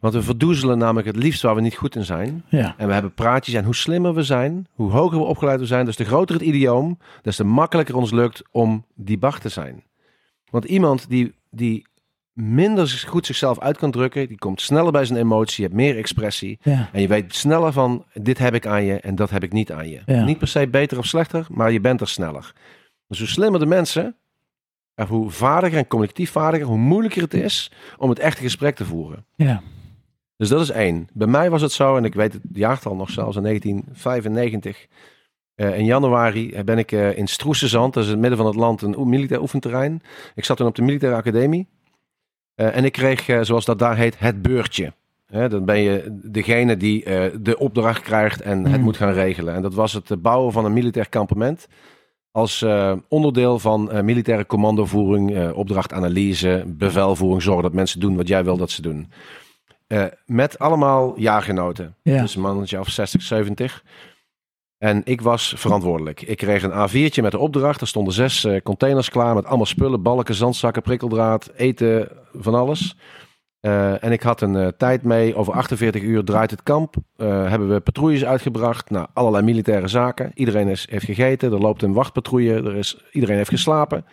Want 0.00 0.14
we 0.14 0.22
verdoezelen 0.22 0.78
namelijk 0.78 1.06
het 1.06 1.16
liefst 1.16 1.42
waar 1.42 1.54
we 1.54 1.60
niet 1.60 1.76
goed 1.76 1.96
in 1.96 2.04
zijn. 2.04 2.44
Ja. 2.48 2.74
En 2.76 2.86
we 2.86 2.92
hebben 2.92 3.14
praatjes 3.14 3.54
en 3.54 3.64
hoe 3.64 3.74
slimmer 3.74 4.14
we 4.14 4.22
zijn, 4.22 4.66
hoe 4.72 4.90
hoger 4.90 5.18
we 5.18 5.24
opgeleid 5.24 5.60
we 5.60 5.66
zijn, 5.66 5.84
dus 5.84 5.96
de 5.96 6.04
groter 6.04 6.34
het 6.34 6.44
idioom, 6.44 6.98
des 7.22 7.36
te 7.36 7.44
makkelijker 7.44 7.96
ons 7.96 8.10
lukt 8.10 8.42
om 8.50 8.84
die 8.94 9.18
Bart 9.18 9.40
te 9.40 9.48
zijn. 9.48 9.84
Want 10.50 10.64
iemand 10.64 11.08
die, 11.08 11.34
die 11.50 11.86
minder 12.32 13.04
goed 13.06 13.26
zichzelf 13.26 13.60
uit 13.60 13.78
kan 13.78 13.90
drukken, 13.90 14.28
die 14.28 14.38
komt 14.38 14.60
sneller 14.60 14.92
bij 14.92 15.04
zijn 15.04 15.18
emotie, 15.18 15.56
je 15.56 15.62
hebt 15.62 15.74
meer 15.74 15.96
expressie. 15.96 16.58
Ja. 16.62 16.88
En 16.92 17.00
je 17.00 17.08
weet 17.08 17.34
sneller 17.34 17.72
van, 17.72 18.04
dit 18.12 18.38
heb 18.38 18.54
ik 18.54 18.66
aan 18.66 18.84
je 18.84 19.00
en 19.00 19.14
dat 19.14 19.30
heb 19.30 19.42
ik 19.42 19.52
niet 19.52 19.72
aan 19.72 19.88
je. 19.88 20.02
Ja. 20.06 20.24
Niet 20.24 20.38
per 20.38 20.48
se 20.48 20.68
beter 20.68 20.98
of 20.98 21.04
slechter, 21.04 21.46
maar 21.50 21.72
je 21.72 21.80
bent 21.80 22.00
er 22.00 22.08
sneller. 22.08 22.52
Dus 23.08 23.18
hoe 23.18 23.28
slimmer 23.28 23.60
de 23.60 23.66
mensen, 23.66 24.16
en 24.98 25.06
hoe 25.06 25.30
vaardiger 25.30 25.78
en 25.78 25.86
communicatief 25.86 26.30
vaardiger, 26.30 26.66
hoe 26.66 26.76
moeilijker 26.78 27.22
het 27.22 27.34
is 27.34 27.72
om 27.98 28.08
het 28.08 28.18
echte 28.18 28.42
gesprek 28.42 28.76
te 28.76 28.84
voeren. 28.84 29.24
Ja. 29.34 29.62
Dus 30.36 30.48
dat 30.48 30.60
is 30.60 30.70
één. 30.70 31.08
Bij 31.12 31.26
mij 31.26 31.50
was 31.50 31.62
het 31.62 31.72
zo, 31.72 31.96
en 31.96 32.04
ik 32.04 32.14
weet 32.14 32.32
het 32.32 32.42
jaartal 32.52 32.94
nog 32.96 33.10
zelfs, 33.10 33.36
in 33.36 33.42
1995. 33.42 34.86
eh, 35.54 35.78
in 35.78 35.84
januari 35.84 36.62
ben 36.64 36.78
ik 36.78 36.92
eh, 36.92 37.18
in 37.18 37.26
Stroesenzand, 37.26 37.94
dat 37.94 38.02
is 38.02 38.08
in 38.08 38.14
het 38.14 38.20
midden 38.22 38.38
van 38.38 38.48
het 38.48 38.56
land, 38.56 38.82
een 38.82 39.08
militair 39.08 39.40
oefenterrein. 39.40 40.00
Ik 40.34 40.44
zat 40.44 40.56
toen 40.56 40.66
op 40.66 40.74
de 40.74 40.82
militaire 40.82 41.18
academie. 41.18 41.66
Eh, 42.54 42.76
en 42.76 42.84
ik 42.84 42.92
kreeg, 42.92 43.46
zoals 43.46 43.64
dat 43.64 43.78
daar 43.78 43.96
heet, 43.96 44.18
het 44.18 44.42
beurtje. 44.42 44.92
Dan 45.26 45.64
ben 45.64 45.78
je 45.80 46.18
degene 46.22 46.76
die 46.76 47.04
de 47.40 47.58
opdracht 47.58 48.02
krijgt 48.02 48.40
en 48.40 48.58
het 48.62 48.72
Mhm. 48.72 48.80
moet 48.80 48.96
gaan 48.96 49.12
regelen. 49.12 49.54
En 49.54 49.62
dat 49.62 49.74
was 49.74 49.92
het 49.92 50.22
bouwen 50.22 50.52
van 50.52 50.64
een 50.64 50.72
militair 50.72 51.08
kampement. 51.08 51.68
Als 52.38 52.62
eh, 52.62 52.92
onderdeel 53.08 53.58
van 53.58 53.90
eh, 53.90 54.02
militaire 54.02 54.46
commandovoering, 54.46 55.34
eh, 55.34 55.56
opdrachtanalyse, 55.56 56.64
bevelvoering, 56.66 57.42
zorgen 57.42 57.62
dat 57.62 57.72
mensen 57.72 58.00
doen 58.00 58.16
wat 58.16 58.28
jij 58.28 58.44
wil 58.44 58.56
dat 58.56 58.70
ze 58.70 58.82
doen. 58.82 59.10
Met 60.26 60.58
allemaal 60.58 61.18
jaargenoten. 61.20 61.94
Ja. 62.02 62.20
Dus 62.20 62.34
een 62.34 62.40
mannetje 62.40 62.78
of 62.78 62.88
60, 62.88 63.22
70. 63.22 63.84
En 64.78 65.02
ik 65.04 65.20
was 65.20 65.54
verantwoordelijk. 65.56 66.22
Ik 66.22 66.36
kreeg 66.36 66.62
een 66.62 66.88
A4'tje 66.88 67.22
met 67.22 67.30
de 67.30 67.38
opdracht. 67.38 67.80
Er 67.80 67.86
stonden 67.86 68.14
zes 68.14 68.46
containers 68.62 69.10
klaar 69.10 69.34
met 69.34 69.44
allemaal 69.46 69.66
spullen, 69.66 70.02
balken, 70.02 70.34
zandzakken, 70.34 70.82
prikkeldraad, 70.82 71.50
eten, 71.56 72.08
van 72.32 72.54
alles. 72.54 72.96
Eh, 73.60 74.04
en 74.04 74.12
ik 74.12 74.22
had 74.22 74.40
een 74.40 74.56
eh, 74.56 74.68
tijd 74.76 75.02
mee. 75.02 75.34
Over 75.34 75.52
48 75.52 76.02
uur 76.02 76.24
draait 76.24 76.50
het 76.50 76.62
kamp. 76.62 76.94
Eh, 77.16 77.48
hebben 77.48 77.68
we 77.68 77.80
patrouilles 77.80 78.24
uitgebracht 78.24 78.90
naar 78.90 79.06
allerlei 79.12 79.44
militaire 79.44 79.88
zaken. 79.88 80.30
Iedereen 80.34 80.68
is, 80.68 80.86
heeft 80.90 81.04
gegeten. 81.04 81.52
Er 81.52 81.58
loopt 81.58 81.82
een 81.82 81.92
wachtpatrouille. 81.92 82.54
Er 82.54 82.76
is, 82.76 83.04
iedereen 83.12 83.36
heeft 83.36 83.48
geslapen. 83.48 84.04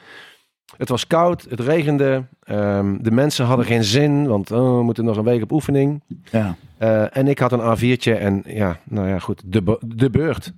Het 0.77 0.89
was 0.89 1.07
koud. 1.07 1.45
Het 1.49 1.59
regende. 1.59 2.25
Ehm, 2.43 2.97
de 3.01 3.11
mensen 3.11 3.45
hadden 3.45 3.65
geen 3.65 3.83
zin. 3.83 4.27
Want 4.27 4.51
oh, 4.51 4.77
we 4.77 4.83
moeten 4.83 5.05
nog 5.05 5.17
een 5.17 5.23
week 5.23 5.43
op 5.43 5.51
oefening. 5.51 6.03
Ja. 6.31 6.55
En 7.11 7.27
ik 7.27 7.39
had 7.39 7.51
een 7.51 7.77
A4'tje 7.77 8.19
en 8.19 8.43
ja, 8.45 8.79
nou 8.83 9.07
ja, 9.07 9.19
goed, 9.19 9.41
de, 9.45 9.77
de 9.95 10.09
beurt. 10.09 10.53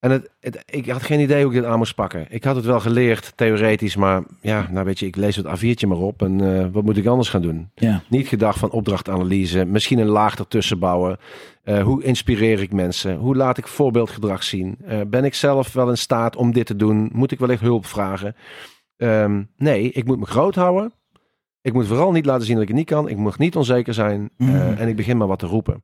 En 0.00 0.10
het, 0.10 0.30
het, 0.40 0.62
ik 0.66 0.88
had 0.88 1.02
geen 1.02 1.20
idee 1.20 1.44
hoe 1.44 1.54
ik 1.54 1.60
dit 1.60 1.70
aan 1.70 1.78
moest 1.78 1.94
pakken. 1.94 2.26
Ik 2.28 2.44
had 2.44 2.56
het 2.56 2.64
wel 2.64 2.80
geleerd, 2.80 3.32
theoretisch, 3.36 3.96
maar 3.96 4.22
ja, 4.40 4.68
nou 4.70 4.84
weet 4.84 4.98
je, 4.98 5.06
ik 5.06 5.16
lees 5.16 5.36
het 5.36 5.46
A4'tje 5.46 5.88
maar 5.88 5.98
op 5.98 6.22
en 6.22 6.40
eh, 6.40 6.66
wat 6.72 6.84
moet 6.84 6.96
ik 6.96 7.06
anders 7.06 7.28
gaan 7.28 7.42
doen? 7.42 7.70
Ja. 7.74 8.02
Niet 8.08 8.28
gedacht 8.28 8.58
van 8.58 8.70
opdrachtanalyse, 8.70 9.64
misschien 9.64 9.98
een 9.98 10.06
laag 10.06 10.38
ertussen 10.38 10.78
bouwen. 10.78 11.18
Eh, 11.62 11.82
hoe 11.82 12.02
inspireer 12.02 12.60
ik 12.60 12.72
mensen? 12.72 13.16
Hoe 13.16 13.36
laat 13.36 13.58
ik 13.58 13.66
voorbeeldgedrag 13.66 14.42
zien? 14.42 14.76
Eh, 14.84 15.00
ben 15.06 15.24
ik 15.24 15.34
zelf 15.34 15.72
wel 15.72 15.88
in 15.88 15.98
staat 15.98 16.36
om 16.36 16.52
dit 16.52 16.66
te 16.66 16.76
doen? 16.76 17.10
Moet 17.12 17.32
ik 17.32 17.38
wellicht 17.38 17.62
hulp 17.62 17.86
vragen? 17.86 18.36
Ehm, 18.96 19.42
nee, 19.56 19.90
ik 19.90 20.04
moet 20.04 20.18
me 20.18 20.26
groot 20.26 20.54
houden. 20.54 20.92
Ik 21.60 21.72
moet 21.72 21.86
vooral 21.86 22.12
niet 22.12 22.26
laten 22.26 22.46
zien 22.46 22.54
dat 22.54 22.62
ik 22.62 22.68
het 22.68 22.76
niet 22.76 22.86
kan. 22.86 23.08
Ik 23.08 23.16
moet 23.16 23.38
niet 23.38 23.56
onzeker 23.56 23.94
zijn. 23.94 24.30
Mhm. 24.36 24.74
en 24.78 24.88
ik 24.88 24.96
begin 24.96 25.16
maar 25.16 25.26
wat 25.26 25.38
te 25.38 25.46
roepen. 25.46 25.82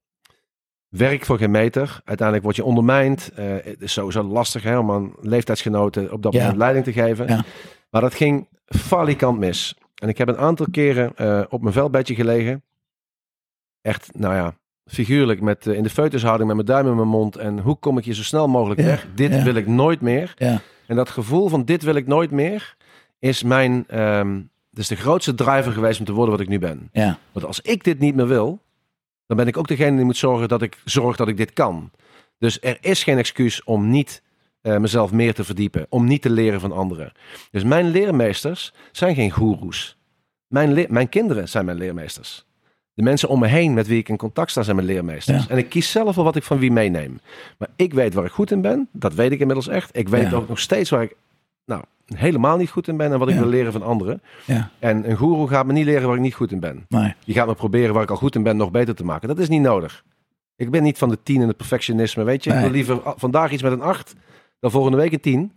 Werk 0.97 1.25
voor 1.25 1.39
geen 1.39 1.51
meter. 1.51 2.01
Uiteindelijk 2.05 2.45
word 2.47 2.57
je 2.57 2.65
ondermijnd. 2.65 3.31
Eh, 3.35 3.45
het 3.63 3.83
is 3.83 3.93
sowieso 3.93 4.23
lastig 4.23 4.63
hè, 4.63 4.79
om 4.79 4.91
aan 4.91 5.13
leeftijdsgenoten 5.21 6.13
op 6.13 6.23
dat 6.23 6.33
Ja. 6.33 6.39
moment 6.41 6.59
leiding 6.59 6.85
te 6.85 6.93
geven. 6.93 7.29
Ja. 7.29 7.45
Maar 7.91 8.01
dat 8.01 8.15
ging 8.15 8.49
falikant 8.67 9.39
mis. 9.39 9.75
En 9.95 10.09
ik 10.09 10.19
heb 10.19 10.29
een 10.29 10.37
aantal 10.39 10.67
keren 10.71 11.13
eh, 11.17 11.43
op 11.49 11.61
mijn 11.63 11.73
veldbedje 11.75 12.15
gelegen. 12.15 12.63
Echt, 13.83 14.11
nou 14.15 14.35
ja, 14.35 14.55
figuurlijk 14.87 15.41
met, 15.41 15.67
eh, 15.67 15.75
in 15.77 15.83
de 15.83 15.91
feutushouding 15.91 16.47
met 16.47 16.57
mijn 16.57 16.69
duim 16.69 16.87
in 16.89 16.97
mijn 16.97 17.09
mond. 17.09 17.37
En 17.37 17.59
hoe 17.59 17.77
kom 17.77 17.99
ik 17.99 18.05
hier 18.05 18.15
zo 18.15 18.23
snel 18.23 18.49
mogelijk 18.49 18.81
Ja, 18.81 18.87
weg? 18.87 19.07
Dit 19.15 19.43
wil 19.43 19.55
ik 19.55 19.67
nooit 19.67 20.01
meer. 20.01 20.35
Ja. 20.37 20.61
En 20.87 20.97
dat 20.97 21.11
gevoel 21.11 21.49
van 21.49 21.65
dit 21.65 21.83
wil 21.83 21.95
ik 21.95 22.07
nooit 22.07 22.31
meer 22.31 22.77
is 23.19 23.43
mijn, 23.43 23.85
ehm, 23.89 24.41
is 24.73 24.89
de 24.89 24.97
grootste 24.97 25.35
driver 25.35 25.73
geweest 25.73 25.99
om 25.99 26.05
te 26.07 26.13
worden 26.13 26.31
wat 26.31 26.41
ik 26.43 26.49
nu 26.49 26.59
ben. 26.59 26.89
Ja. 26.93 27.19
Want 27.33 27.47
als 27.47 27.61
ik 27.61 27.85
dit 27.85 27.99
niet 27.99 28.15
meer 28.15 28.27
wil, 28.27 28.63
dan 29.35 29.45
ben 29.45 29.53
ik 29.55 29.59
ook 29.59 29.69
degene 29.69 29.97
die 29.97 30.05
moet 30.05 30.17
zorgen 30.17 30.49
dat 30.49 30.63
ik 30.63 30.79
zorg 30.85 31.17
dat 31.17 31.29
ik 31.29 31.37
dit 31.37 31.53
kan. 31.53 31.91
Dus 32.39 32.59
er 32.61 32.79
is 32.81 33.03
geen 33.03 33.19
excuus 33.19 33.65
om 33.65 33.91
niet 33.91 34.23
eh, 34.61 34.77
mezelf 34.77 35.13
meer 35.13 35.35
te 35.35 35.45
verdiepen, 35.45 35.87
om 35.89 36.05
niet 36.05 36.23
te 36.23 36.31
leren 36.31 36.61
van 36.61 36.73
anderen. 36.73 37.13
Dus 37.51 37.65
mijn 37.65 37.89
leermeesters 37.91 38.73
zijn 38.93 39.15
geen 39.15 39.31
goeroes. 39.31 39.97
Mijn, 40.47 40.87
mijn 40.89 41.09
kinderen 41.09 41.49
zijn 41.49 41.65
mijn 41.65 41.77
leermeesters. 41.79 42.45
De 42.95 43.03
mensen 43.03 43.29
om 43.29 43.39
me 43.41 43.47
heen 43.47 43.75
met 43.75 43.87
wie 43.87 43.99
ik 43.99 44.09
in 44.09 44.17
contact 44.17 44.51
sta 44.51 44.63
zijn 44.63 44.77
mijn 44.77 44.89
leermeesters. 44.89 45.43
Ja. 45.45 45.51
En 45.51 45.59
ik 45.59 45.69
kies 45.69 45.91
zelf 45.91 46.15
wel 46.15 46.25
wat 46.25 46.37
ik 46.37 46.43
van 46.43 46.59
wie 46.59 46.73
meeneem. 46.73 47.21
Maar 47.59 47.69
ik 47.77 47.95
weet 47.95 48.15
waar 48.15 48.25
ik 48.25 48.31
goed 48.31 48.51
in 48.51 48.61
ben. 48.61 48.89
Dat 48.93 49.15
weet 49.15 49.33
ik 49.33 49.41
inmiddels 49.41 49.69
echt. 49.69 49.97
Ik 49.97 50.09
weet 50.09 50.31
Ja. 50.31 50.37
ook 50.37 50.49
nog 50.49 50.59
steeds 50.59 50.91
waar 50.91 51.03
ik 51.03 51.17
nou, 51.65 51.83
helemaal 52.07 52.57
niet 52.57 52.71
goed 52.71 52.89
in 52.89 52.97
ben 52.97 53.13
en 53.13 53.19
wat 53.19 53.29
ik 53.29 53.35
Ja. 53.35 53.41
wil 53.41 53.51
leren 53.51 53.73
van 53.73 53.83
anderen. 53.83 54.23
Ja. 54.45 54.71
En 54.79 55.11
een 55.11 55.17
goeroe 55.17 55.49
gaat 55.49 55.67
me 55.67 55.73
niet 55.73 55.85
leren 55.85 56.07
waar 56.07 56.17
ik 56.17 56.23
niet 56.23 56.35
goed 56.35 56.53
in 56.53 56.61
ben. 56.61 56.85
Nee. 56.89 57.15
Die 57.25 57.35
gaat 57.35 57.47
me 57.47 57.55
proberen 57.55 57.95
waar 57.95 58.03
ik 58.03 58.11
al 58.11 58.17
goed 58.17 58.35
in 58.35 58.43
ben 58.43 58.57
nog 58.57 58.71
beter 58.71 58.95
te 58.95 59.05
maken. 59.05 59.29
Dat 59.29 59.39
is 59.39 59.49
niet 59.49 59.63
nodig. 59.63 60.05
Ik 60.57 60.71
ben 60.71 60.83
niet 60.83 60.99
van 60.99 61.09
de 61.09 61.19
tien 61.23 61.41
en 61.43 61.49
het 61.49 61.57
perfectionisme. 61.57 62.23
Weet 62.25 62.45
je, 62.45 62.51
ik 62.53 62.61
wil 62.61 62.71
liever 62.71 63.01
vandaag 63.17 63.51
iets 63.53 63.63
met 63.63 63.73
een 63.73 63.81
acht 63.83 64.15
dan 64.61 64.71
volgende 64.71 64.97
week 64.99 65.13
een 65.13 65.21
tien. 65.21 65.53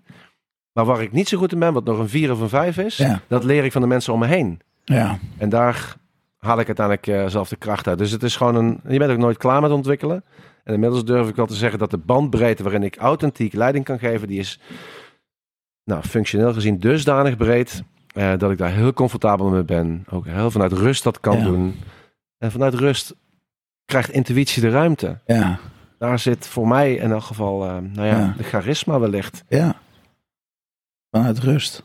Maar 0.73 0.85
waar 0.85 1.01
ik 1.01 1.11
niet 1.11 1.27
zo 1.27 1.37
goed 1.37 1.51
in 1.51 1.59
ben, 1.59 1.73
wat 1.73 1.83
nog 1.85 1.99
een 1.99 2.09
vier 2.09 2.31
of 2.31 2.39
een 2.39 2.49
vijf 2.49 2.77
is, 2.77 2.97
Ja. 2.97 3.21
dat 3.27 3.43
leer 3.43 3.63
ik 3.65 3.71
van 3.71 3.81
de 3.81 3.87
mensen 3.87 4.13
om 4.13 4.19
me 4.19 4.27
heen. 4.27 4.59
Ja. 4.83 5.19
En 5.37 5.49
daar 5.49 5.95
haal 6.37 6.59
ik 6.59 6.65
uiteindelijk 6.67 7.07
eh, 7.07 7.25
zelf 7.27 7.49
de 7.49 7.55
kracht 7.55 7.87
uit. 7.87 7.97
Dus 7.97 8.11
het 8.11 8.23
is 8.23 8.35
gewoon 8.35 8.55
een. 8.55 8.79
Je 8.87 8.97
bent 8.97 9.11
ook 9.11 9.17
nooit 9.17 9.37
klaar 9.37 9.61
met 9.61 9.71
ontwikkelen. 9.71 10.23
En 10.63 10.73
inmiddels 10.73 11.05
durf 11.05 11.29
ik 11.29 11.35
wel 11.35 11.45
te 11.45 11.53
zeggen 11.53 11.79
dat 11.79 11.91
de 11.91 11.97
bandbreedte 11.97 12.63
waarin 12.63 12.83
ik 12.83 12.95
authentiek 12.97 13.53
leiding 13.53 13.85
kan 13.85 13.99
geven, 13.99 14.27
die 14.27 14.39
is 14.39 14.59
nou, 15.87 16.03
functioneel 16.03 16.53
gezien 16.53 16.79
dusdanig 16.79 17.37
breed. 17.37 17.83
eh, 18.13 18.37
dat 18.37 18.51
ik 18.51 18.57
daar 18.57 18.71
heel 18.73 18.93
comfortabel 18.93 19.49
mee 19.49 19.63
ben. 19.63 20.05
Ook 20.09 20.25
heel 20.25 20.51
vanuit 20.51 20.71
rust 20.71 21.03
dat 21.03 21.19
kan 21.19 21.37
Ja. 21.37 21.43
doen. 21.43 21.75
En 22.37 22.51
vanuit 22.51 22.73
rust 22.73 23.15
krijgt 23.85 24.09
intuïtie 24.09 24.61
de 24.61 24.69
ruimte. 24.69 25.19
Ja. 25.25 25.59
Daar 25.99 26.19
zit 26.19 26.47
voor 26.47 26.67
mij 26.67 26.95
in 26.95 27.11
elk 27.11 27.21
geval, 27.23 27.63
eh, 27.65 27.69
nou 27.77 28.07
ja, 28.07 28.17
Ja. 28.19 28.33
de 28.37 28.43
charisma 28.43 28.99
wellicht. 28.99 29.43
Ja. 29.49 29.75
Vanuit 31.11 31.39
rust. 31.39 31.83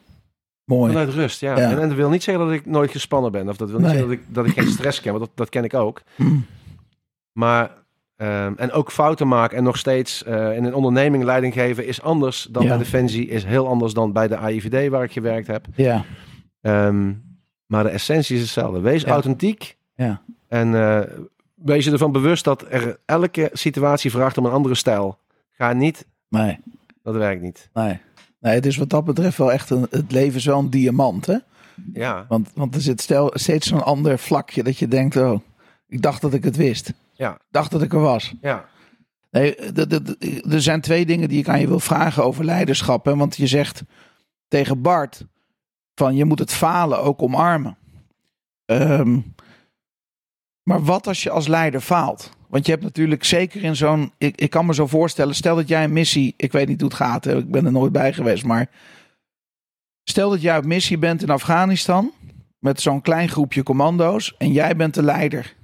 Mooi. 0.64 0.92
Vanuit 0.92 1.09
rust, 1.14 1.40
ja. 1.40 1.57
Ja. 1.59 1.70
En, 1.70 1.80
en 1.80 1.88
dat 1.88 1.96
wil 1.96 2.11
niet 2.11 2.22
zeggen 2.22 2.44
dat 2.46 2.55
ik 2.55 2.66
nooit 2.66 2.90
gespannen 2.90 3.32
ben. 3.32 3.48
Of 3.48 3.57
dat 3.57 3.70
wil 3.70 3.78
niet 3.78 3.86
Nee. 3.88 3.96
zeggen 3.96 4.16
dat 4.16 4.26
ik, 4.26 4.34
dat 4.34 4.46
ik 4.46 4.53
geen 4.53 4.72
stress 4.72 5.00
ken, 5.00 5.12
want 5.12 5.24
dat, 5.24 5.36
dat 5.36 5.48
ken 5.48 5.64
ik 5.64 5.74
ook. 5.74 6.03
Hm. 6.16 6.36
Maar, 7.32 7.70
ehm, 8.23 8.53
en 8.57 8.73
ook 8.73 8.91
fouten 8.93 9.29
maken 9.29 9.57
en 9.57 9.62
nog 9.64 9.77
steeds 9.79 10.25
eh, 10.25 10.57
in 10.57 10.64
een 10.64 10.75
onderneming 10.75 11.25
leiding 11.25 11.53
geven 11.53 11.87
is 11.87 12.03
anders 12.03 12.49
dan 12.51 12.62
Ja. 12.62 12.68
bij 12.68 12.79
Defensie. 12.79 13.29
Is 13.29 13.45
heel 13.45 13.68
anders 13.68 13.93
dan 13.93 14.12
bij 14.12 14.29
de 14.29 14.37
AIVD 14.37 14.89
waar 14.91 15.03
ik 15.05 15.12
gewerkt 15.12 15.47
heb. 15.47 15.66
Ja. 15.75 16.05
Ehm, 16.61 17.12
maar 17.66 17.83
de 17.83 17.89
essentie 17.89 18.37
is 18.37 18.43
hetzelfde. 18.43 18.81
Wees 18.81 19.03
Ja. 19.03 19.09
authentiek. 19.11 19.77
Ja. 19.95 20.23
En 20.49 20.75
eh, 20.75 21.01
wees 21.55 21.85
je 21.85 21.91
ervan 21.93 22.12
bewust 22.12 22.45
dat 22.45 22.64
er 22.70 22.99
elke 23.05 23.51
situatie 23.53 24.11
vraagt 24.11 24.39
om 24.39 24.45
een 24.47 24.53
andere 24.53 24.75
stijl. 24.75 25.18
Ga 25.51 25.73
niet, 25.73 26.07
Nee. 26.29 26.59
dat 27.03 27.14
werkt 27.14 27.43
niet. 27.43 27.68
Nee. 27.75 27.99
Nee, 28.41 28.55
het 28.55 28.66
is 28.66 28.77
wat 28.77 28.91
dat 28.91 29.05
betreft 29.05 29.39
wel 29.39 29.53
echt 29.53 29.70
een, 29.70 29.87
het 29.91 30.12
leven 30.12 30.37
is 30.37 30.45
wel 30.45 30.59
een 30.59 30.70
diamant, 30.70 31.27
hè? 31.27 31.37
Ja, 31.93 32.25
Want, 32.29 32.51
want 32.55 32.75
er 32.75 32.81
zit 32.81 33.01
stel, 33.01 33.31
steeds 33.35 33.66
zo'n 33.66 33.85
ander 33.85 34.18
vlakje 34.18 34.62
dat 34.62 34.79
je 34.79 34.89
denkt, 34.89 35.16
oh, 35.16 35.41
ik 35.89 36.03
dacht 36.03 36.20
dat 36.23 36.35
ik 36.35 36.45
het 36.45 36.57
wist. 36.57 36.93
Ja. 37.23 37.33
Ik 37.33 37.41
dacht 37.51 37.70
dat 37.70 37.83
ik 37.83 37.93
er 37.93 38.01
was. 38.01 38.35
ja, 38.41 38.68
Nee, 39.31 39.57
er 40.51 40.62
zijn 40.62 40.81
twee 40.81 41.07
dingen 41.07 41.29
die 41.29 41.39
ik 41.39 41.49
aan 41.49 41.61
je 41.61 41.66
wil 41.66 41.81
vragen 41.81 42.25
over 42.25 42.45
leiderschap. 42.45 43.05
Hè? 43.05 43.16
Want 43.16 43.37
je 43.37 43.47
zegt 43.47 43.83
tegen 44.49 44.83
Bart 44.83 45.25
van 45.95 46.14
je 46.14 46.25
moet 46.25 46.39
het 46.39 46.53
falen 46.53 47.03
ook 47.03 47.23
omarmen. 47.23 47.77
Ehm, 48.64 49.18
maar 50.62 50.85
wat 50.85 51.07
als 51.07 51.23
je 51.23 51.31
als 51.31 51.49
leider 51.49 51.81
faalt? 51.81 52.31
Want 52.49 52.66
je 52.66 52.73
hebt 52.73 52.85
natuurlijk 52.85 53.25
zeker 53.25 53.62
in 53.62 53.77
zo'n... 53.77 54.12
Ik, 54.18 54.41
ik 54.41 54.51
kan 54.51 54.66
me 54.66 54.75
zo 54.75 54.87
voorstellen, 54.87 55.35
stel 55.35 55.57
dat 55.57 55.68
jij 55.68 55.85
een 55.85 55.93
missie... 55.93 56.35
Ik 56.37 56.53
weet 56.53 56.68
niet 56.68 56.81
hoe 56.81 56.89
het 56.89 56.99
gaat, 56.99 57.27
ik 57.27 57.51
ben 57.51 57.64
er 57.64 57.73
nooit 57.73 57.93
bij 57.93 58.12
geweest. 58.12 58.45
Maar 58.45 58.70
stel 60.05 60.31
dat 60.31 60.43
jij 60.43 60.57
op 60.57 60.64
missie 60.64 60.99
bent 60.99 61.23
in 61.23 61.31
Afghanistan... 61.31 62.12
met 62.59 62.81
zo'n 62.81 63.01
klein 63.01 63.29
groepje 63.29 63.62
commando's 63.62 64.35
en 64.39 64.53
jij 64.53 64.77
bent 64.77 64.95
de 64.95 65.03
leider. 65.03 65.61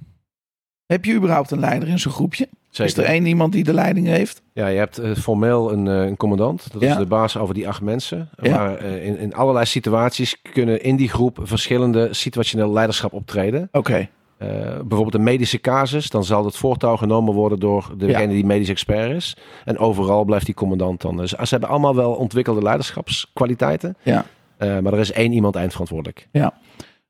Heb 0.89 1.05
je 1.05 1.13
überhaupt 1.13 1.51
een 1.51 1.59
leider 1.59 1.87
in 1.89 1.99
zo'n 1.99 2.11
groepje? 2.11 2.47
zeker. 2.69 2.85
Is 2.85 2.97
er 3.07 3.09
één 3.13 3.25
iemand 3.25 3.51
die 3.53 3.63
de 3.63 3.73
leiding 3.73 4.07
heeft? 4.07 4.41
Ja, 4.53 4.67
je 4.67 4.77
hebt 4.77 4.97
eh, 4.97 5.15
formeel 5.15 5.71
een, 5.71 5.87
eh, 5.87 6.01
een 6.05 6.17
commandant. 6.17 6.71
Dat 6.71 6.81
Ja. 6.81 6.89
is 6.91 6.97
de 6.97 7.05
baas 7.05 7.37
over 7.37 7.53
die 7.53 7.67
acht 7.67 7.81
mensen. 7.81 8.29
Ja. 8.41 8.57
Maar 8.57 8.77
eh, 8.77 9.05
in, 9.05 9.17
in 9.17 9.33
allerlei 9.33 9.65
situaties 9.65 10.41
kunnen 10.53 10.83
in 10.83 10.95
die 10.95 11.09
groep 11.09 11.39
verschillende 11.41 12.07
situationeel 12.13 12.71
leiderschap 12.71 13.13
optreden. 13.13 13.69
Oké. 13.71 14.09
Bijvoorbeeld 14.37 15.13
een 15.13 15.23
medische 15.23 15.59
casus, 15.61 16.09
dan 16.09 16.23
zal 16.23 16.45
het 16.45 16.55
voortouw 16.55 16.95
genomen 16.95 17.33
worden 17.33 17.59
door 17.59 17.93
degene 17.97 18.33
die 18.33 18.45
medisch 18.45 18.69
expert 18.69 19.15
is. 19.15 19.37
En 19.65 19.77
overal 19.77 20.23
blijft 20.23 20.45
die 20.45 20.55
commandant 20.55 21.01
dan. 21.01 21.17
Dus 21.17 21.29
ze 21.29 21.45
hebben 21.49 21.69
allemaal 21.69 21.95
wel 21.95 22.11
ontwikkelde 22.13 22.61
leiderschapskwaliteiten. 22.61 23.95
Ja. 24.03 24.25
Maar 24.57 24.93
er 24.93 24.99
is 24.99 25.11
één 25.11 25.31
iemand 25.31 25.55
eindverantwoordelijk. 25.55 26.27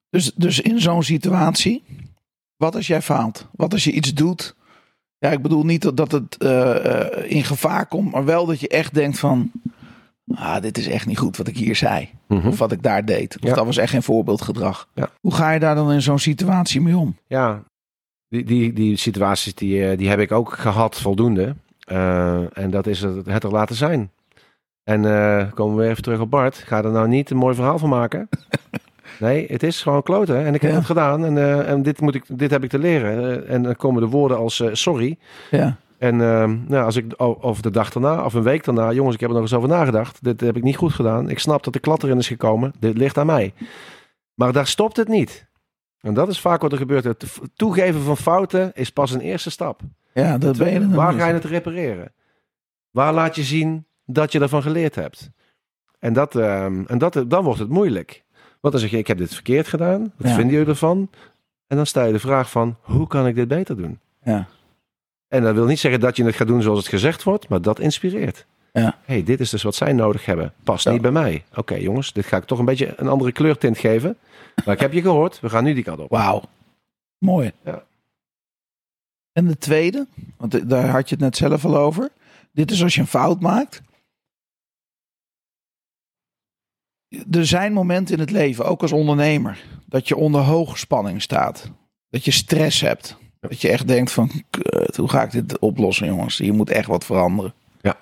Dus, 0.10 0.32
dus 0.36 0.62
in 0.62 0.80
zo'n 0.82 1.04
situatie, 1.04 1.84
wat 2.60 2.76
als 2.76 2.88
jij 2.88 3.02
faalt? 3.02 3.48
Wat 3.52 3.74
als 3.74 3.84
je 3.84 3.92
iets 3.92 4.14
doet? 4.14 4.56
Ja, 5.18 5.30
ik 5.32 5.42
bedoel 5.42 5.64
niet 5.66 5.98
dat, 5.98 6.12
het 6.12 6.38
eh, 6.38 6.86
eh, 7.02 7.32
in 7.32 7.44
gevaar 7.44 7.86
komt, 7.86 8.12
maar 8.12 8.26
wel 8.26 8.46
dat 8.46 8.60
je 8.60 8.68
echt 8.68 8.94
denkt 8.94 9.20
van, 9.20 9.52
ah, 10.36 10.62
dit 10.62 10.78
is 10.78 10.88
echt 10.88 11.06
niet 11.06 11.18
goed 11.18 11.38
wat 11.38 11.48
ik 11.48 11.58
hier 11.58 11.76
zei. 11.76 12.10
Mhm. 12.28 12.48
Of 12.48 12.58
wat 12.58 12.72
ik 12.72 12.84
daar 12.84 13.06
deed. 13.06 13.36
Of 13.42 13.50
Ja. 13.50 13.56
dat 13.56 13.66
was 13.66 13.78
echt 13.78 13.92
geen 13.92 14.04
voorbeeldgedrag. 14.04 14.88
Ja. 14.94 15.10
Hoe 15.22 15.34
ga 15.34 15.52
je 15.52 15.60
daar 15.60 15.76
dan 15.76 15.92
in 15.92 16.02
zo'n 16.02 16.20
situatie 16.20 16.82
mee 16.82 16.98
om? 16.98 17.18
Ja, 17.28 17.64
die, 18.28 18.44
die, 18.44 18.74
die 18.74 18.98
situaties 18.98 19.56
die, 19.56 19.90
eh, 19.90 19.98
die 19.98 20.10
heb 20.10 20.20
ik 20.20 20.32
ook 20.32 20.54
gehad 20.54 21.00
voldoende. 21.00 21.56
En 22.54 22.70
dat 22.70 22.88
is 22.88 23.02
het, 23.02 23.26
het 23.26 23.44
er 23.44 23.52
laten 23.52 23.76
zijn. 23.76 24.12
En 24.84 25.02
komen 25.54 25.78
we 25.78 25.88
even 25.90 26.04
terug 26.04 26.20
op 26.20 26.30
Bart. 26.30 26.56
Ga 26.56 26.84
er 26.84 26.92
nou 26.92 27.08
niet 27.08 27.30
een 27.30 27.38
mooi 27.38 27.56
verhaal 27.56 27.80
van 27.80 27.90
maken. 27.90 28.30
Nee, 29.20 29.46
het 29.48 29.64
is 29.64 29.82
gewoon 29.82 30.04
kloten. 30.04 30.46
En 30.46 30.54
ik 30.54 30.62
heb 30.62 30.72
Ja. 30.72 30.78
het 30.78 30.86
gedaan. 30.86 31.26
En, 31.26 31.38
eh, 31.38 31.70
en 31.70 31.82
dit, 31.82 32.02
moet 32.02 32.16
ik, 32.16 32.24
dit 32.28 32.52
heb 32.52 32.64
ik 32.64 32.70
te 32.70 32.80
leren. 32.80 33.44
Eh, 33.48 33.54
en 33.54 33.64
dan 33.64 33.76
komen 33.76 34.02
de 34.02 34.08
woorden 34.08 34.38
als 34.38 34.60
eh, 34.60 34.70
sorry. 34.74 35.18
Ja, 35.52 35.78
En 35.98 36.22
eh, 36.22 36.52
nou, 36.68 36.86
als 36.86 36.96
ik, 36.96 37.14
of 37.22 37.62
de 37.62 37.72
dag 37.72 37.90
daarna, 37.92 38.26
of 38.26 38.34
een 38.34 38.44
week 38.44 38.64
daarna, 38.64 38.92
jongens, 38.92 39.14
ik 39.16 39.20
heb 39.22 39.30
er 39.30 39.36
nog 39.36 39.44
eens 39.46 39.54
over 39.54 39.70
nagedacht. 39.70 40.24
Dit 40.24 40.42
heb 40.42 40.58
ik 40.58 40.64
niet 40.64 40.76
goed 40.78 40.94
gedaan. 40.94 41.30
Ik 41.30 41.40
snap 41.40 41.64
dat 41.64 41.74
de 41.74 41.80
klat 41.80 42.04
erin 42.04 42.18
is 42.18 42.28
gekomen. 42.28 42.74
Dit 42.80 42.98
ligt 42.98 43.18
aan 43.18 43.26
mij. 43.26 43.54
Maar 44.34 44.54
daar 44.54 44.68
stopt 44.68 44.98
het 44.98 45.08
niet. 45.08 45.48
En 46.02 46.14
dat 46.14 46.28
is 46.30 46.40
vaak 46.40 46.62
wat 46.62 46.72
er 46.72 46.78
gebeurt. 46.78 47.04
Het 47.04 47.40
toegeven 47.56 48.02
van 48.02 48.18
fouten 48.18 48.72
is 48.74 48.90
pas 48.90 49.12
een 49.12 49.20
eerste 49.20 49.50
stap. 49.52 49.82
ja 50.14 50.38
dat 50.38 50.58
ben 50.58 50.72
je 50.74 50.90
Waar 50.90 51.14
ga 51.14 51.28
je 51.28 51.34
het 51.34 51.44
repareren? 51.46 52.14
Waar 52.92 53.14
laat 53.14 53.36
je 53.36 53.44
zien 53.44 53.86
dat 54.06 54.32
je 54.32 54.40
ervan 54.40 54.62
geleerd 54.62 54.96
hebt? 54.96 55.30
En, 56.00 56.14
dat, 56.14 56.36
ehm, 56.36 56.84
en 56.88 56.98
dat, 56.98 57.24
dan 57.28 57.44
wordt 57.44 57.60
het 57.60 57.70
moeilijk. 57.70 58.24
Want 58.60 58.74
dan 58.74 58.82
zeg 58.84 58.92
je, 58.92 58.98
ik 58.98 59.08
heb 59.08 59.18
dit 59.18 59.34
verkeerd 59.34 59.68
gedaan. 59.68 60.02
Wat 60.18 60.28
Ja. 60.28 60.36
vinden 60.36 60.54
jullie 60.54 60.68
ervan? 60.70 61.10
En 61.68 61.78
dan 61.78 61.86
stel 61.86 62.06
je 62.06 62.12
de 62.14 62.20
vraag 62.20 62.50
van, 62.52 62.76
hoe 62.82 63.08
kan 63.08 63.28
ik 63.28 63.36
dit 63.36 63.48
beter 63.48 63.78
doen? 63.78 64.00
Ja. 64.24 64.48
En 65.28 65.44
dat 65.44 65.54
wil 65.56 65.66
niet 65.66 65.80
zeggen 65.80 66.00
dat 66.02 66.16
je 66.16 66.24
het 66.24 66.36
gaat 66.36 66.48
doen 66.48 66.62
zoals 66.62 66.80
het 66.80 66.88
gezegd 66.88 67.24
wordt, 67.24 67.50
maar 67.50 67.62
dat 67.62 67.80
inspireert. 67.80 68.46
Ja. 68.74 68.98
hey, 69.06 69.24
dit 69.24 69.40
is 69.40 69.50
dus 69.50 69.64
wat 69.64 69.76
zij 69.76 69.94
nodig 69.94 70.26
hebben. 70.26 70.54
Past 70.64 70.84
Ja. 70.84 70.92
niet 70.92 71.02
bij 71.02 71.12
mij. 71.12 71.44
Oké 71.56 71.76
jongens, 71.76 72.14
dit 72.14 72.26
ga 72.26 72.38
ik 72.38 72.44
toch 72.44 72.60
een 72.60 72.66
beetje 72.66 72.94
een 72.96 73.08
andere 73.08 73.32
kleurtint 73.32 73.78
geven. 73.78 74.18
Maar 74.66 74.74
ik 74.74 74.80
heb 74.82 74.94
je 74.94 75.02
gehoord, 75.02 75.40
we 75.40 75.50
gaan 75.50 75.64
nu 75.64 75.74
die 75.74 75.84
kant 75.84 76.00
op. 76.00 76.10
Wauw. 76.10 76.42
Mooi. 77.18 77.52
Ja. 77.64 77.84
En 79.32 79.48
de 79.48 79.58
tweede, 79.58 80.08
want 80.38 80.70
daar 80.70 80.88
had 80.90 81.10
je 81.10 81.16
het 81.16 81.24
net 81.24 81.38
zelf 81.38 81.66
al 81.66 81.78
over. 81.78 82.10
Dit 82.52 82.72
is 82.72 82.84
als 82.84 82.96
je 82.96 83.02
een 83.02 83.08
fout 83.08 83.40
maakt. 83.40 83.82
Er 87.32 87.46
zijn 87.46 87.74
momenten 87.74 88.14
in 88.16 88.20
het 88.20 88.32
leven, 88.32 88.66
ook 88.66 88.82
als 88.82 88.92
ondernemer, 88.92 89.64
dat 89.86 90.08
je 90.08 90.16
onder 90.16 90.42
hoge 90.42 90.78
spanning 90.78 91.22
staat. 91.22 91.72
Dat 92.10 92.26
je 92.26 92.32
stress 92.32 92.82
hebt. 92.82 93.18
Dat 93.40 93.62
je 93.62 93.70
echt 93.70 93.88
denkt 93.88 94.12
van, 94.12 94.32
hoe 94.96 95.10
ga 95.10 95.24
ik 95.24 95.32
dit 95.32 95.60
oplossen 95.60 96.08
jongens? 96.08 96.38
Hier 96.38 96.54
moet 96.54 96.70
echt 96.70 96.88
wat 96.88 97.06
veranderen. 97.06 97.54
Ja. 97.82 97.98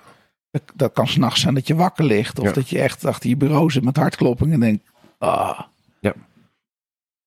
Dat, 0.50 0.62
dat 0.74 0.92
kan 0.92 1.06
s'nachts 1.08 1.40
zijn 1.40 1.54
dat 1.54 1.66
je 1.66 1.74
wakker 1.74 2.04
ligt. 2.04 2.38
Of 2.38 2.44
Ja. 2.46 2.52
dat 2.52 2.68
je 2.68 2.78
echt 2.78 3.04
achter 3.04 3.28
je 3.28 3.36
bureau 3.36 3.70
zit 3.70 3.84
met 3.84 3.96
hartklopping 3.96 4.52
en 4.52 4.60
denkt, 4.60 4.90
ah. 5.18 5.60
Ja. 6.00 6.14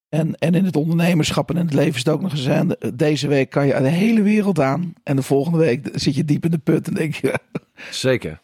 En, 0.09 0.35
en 0.35 0.53
in 0.53 0.65
het 0.65 0.75
ondernemerschap 0.75 1.49
en 1.49 1.57
in 1.57 1.65
het 1.65 1.73
leven 1.73 1.93
is 1.93 1.97
het 2.03 2.09
ook 2.09 2.21
nog 2.21 2.31
eens. 2.35 2.73
Deze 2.93 3.27
week 3.27 3.49
kan 3.49 3.67
je 3.67 3.73
de 3.81 3.87
hele 3.87 4.21
wereld 4.21 4.59
aan. 4.59 4.93
En 5.03 5.15
de 5.15 5.21
volgende 5.21 5.57
week 5.57 5.89
zit 5.93 6.15
je 6.15 6.25
diep 6.25 6.45
in 6.45 6.51
de 6.51 6.57
put 6.57 6.87
en 6.87 6.93
denk 6.93 7.15
je, 7.15 7.39
Zeker. 7.91 8.41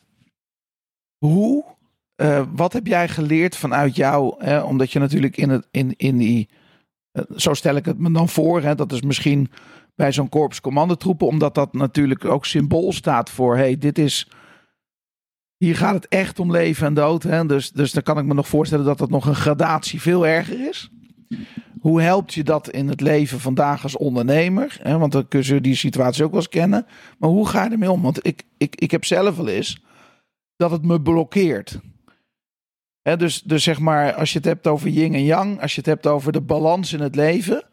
hoe? 1.17 1.63
Eh, 2.17 2.43
wat 2.55 2.73
heb 2.73 2.87
jij 2.87 3.07
geleerd 3.07 3.55
vanuit 3.55 3.95
jou? 3.95 4.45
Hè? 4.45 4.59
Omdat 4.59 4.91
je 4.91 4.99
natuurlijk 4.99 5.37
in, 5.37 5.49
het, 5.49 5.67
in, 5.71 5.93
in 5.97 6.17
die. 6.17 6.49
eh, 7.11 7.23
zo 7.35 7.53
stel 7.53 7.75
ik 7.75 7.85
het 7.85 7.97
me 7.99 8.11
dan 8.11 8.29
voor. 8.29 8.61
Hè? 8.61 8.75
Dat 8.75 8.91
is 8.91 9.01
misschien 9.01 9.51
bij 9.95 10.11
zo'n 10.11 10.29
korps 10.29 10.61
commandotroepen. 10.61 11.27
Omdat 11.27 11.55
dat 11.55 11.73
natuurlijk 11.73 12.25
ook 12.25 12.45
symbool 12.45 12.91
staat 12.93 13.29
voor. 13.29 13.55
hey, 13.57 13.77
dit 13.77 13.97
is. 13.97 14.29
hier 15.57 15.75
gaat 15.75 15.93
het 15.93 16.07
echt 16.07 16.39
om 16.39 16.51
leven 16.51 16.87
en 16.87 16.93
dood. 16.93 17.23
Hè? 17.23 17.45
Dus, 17.45 17.71
dus 17.71 17.91
dan 17.91 18.03
kan 18.03 18.17
ik 18.17 18.25
me 18.25 18.33
nog 18.33 18.47
voorstellen 18.47 18.85
dat 18.85 18.97
dat 18.97 19.09
nog 19.09 19.25
een 19.25 19.35
gradatie 19.35 20.01
veel 20.01 20.27
erger 20.27 20.67
is. 20.67 20.89
Hoe 21.79 22.01
helpt 22.01 22.33
je 22.33 22.43
dat 22.43 22.69
in 22.69 22.87
het 22.87 23.01
leven 23.01 23.39
vandaag 23.39 23.83
als 23.83 23.97
ondernemer? 23.97 24.77
Hè? 24.81 24.97
Want 24.97 25.11
dan 25.11 25.27
kun 25.27 25.41
je 25.43 25.61
die 25.61 25.75
situatie 25.75 26.23
ook 26.23 26.31
wel 26.31 26.39
eens 26.39 26.49
kennen. 26.49 26.85
Maar 27.17 27.29
hoe 27.29 27.47
ga 27.47 27.63
je 27.63 27.69
ermee 27.69 27.91
om? 27.91 28.01
Want 28.01 28.27
ik, 28.27 28.43
ik, 28.57 28.75
ik 28.75 28.91
heb 28.91 29.05
zelf 29.05 29.35
wel 29.35 29.47
eens 29.47 29.83
dat 30.55 30.71
het 30.71 30.85
me 30.85 31.01
blokkeert. 31.01 31.79
Dus, 33.15 33.41
dus 33.41 33.63
zeg 33.63 33.79
maar, 33.79 34.13
als 34.13 34.31
je 34.31 34.37
het 34.37 34.47
hebt 34.47 34.67
over 34.67 34.89
yin 34.89 35.13
en 35.13 35.23
yang, 35.23 35.61
als 35.61 35.71
je 35.71 35.77
het 35.77 35.89
hebt 35.89 36.07
over 36.07 36.31
de 36.31 36.41
balans 36.41 36.93
in 36.93 36.99
het 36.99 37.15
leven. 37.15 37.63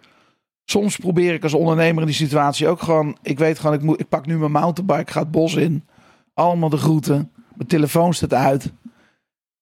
Soms 0.65 0.97
probeer 0.97 1.35
ik 1.35 1.43
als 1.43 1.55
ondernemer 1.55 2.01
in 2.01 2.07
die 2.07 2.17
situatie 2.17 2.69
ook 2.69 2.83
gewoon. 2.83 3.19
Ik 3.23 3.39
weet 3.39 3.59
gewoon, 3.59 3.99
ik, 3.99 4.09
pak 4.09 4.27
nu 4.27 4.39
mijn 4.39 4.53
mountainbike, 4.53 5.13
ga 5.13 5.21
het 5.21 5.31
bos 5.31 5.55
in. 5.55 5.87
Allemaal 6.35 6.69
de 6.69 6.77
groeten. 6.77 7.33
Mijn 7.55 7.69
telefoon 7.69 8.15
staat 8.15 8.35
uit. 8.35 8.73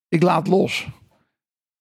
Ik 0.09 0.23
laat 0.23 0.47
los. 0.47 0.89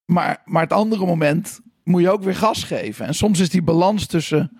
Maar, 0.05 0.41
maar 0.45 0.61
het 0.61 0.73
andere 0.73 1.05
moment 1.05 1.59
moet 1.83 2.01
je 2.01 2.11
ook 2.11 2.23
weer 2.23 2.35
gas 2.35 2.63
geven. 2.63 3.05
En 3.05 3.15
soms 3.15 3.39
is 3.39 3.49
die 3.49 3.61
balans 3.61 4.05
tussen. 4.05 4.59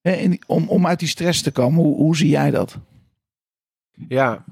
In 0.00 0.42
om, 0.46 0.68
om 0.68 0.86
uit 0.86 0.98
die 0.98 1.08
stress 1.08 1.42
te 1.42 1.52
komen. 1.52 1.82
Hoe, 1.82 1.96
hoe 1.96 2.16
zie 2.16 2.28
jij 2.28 2.50
dat? 2.50 2.78
Ja. 4.08 4.44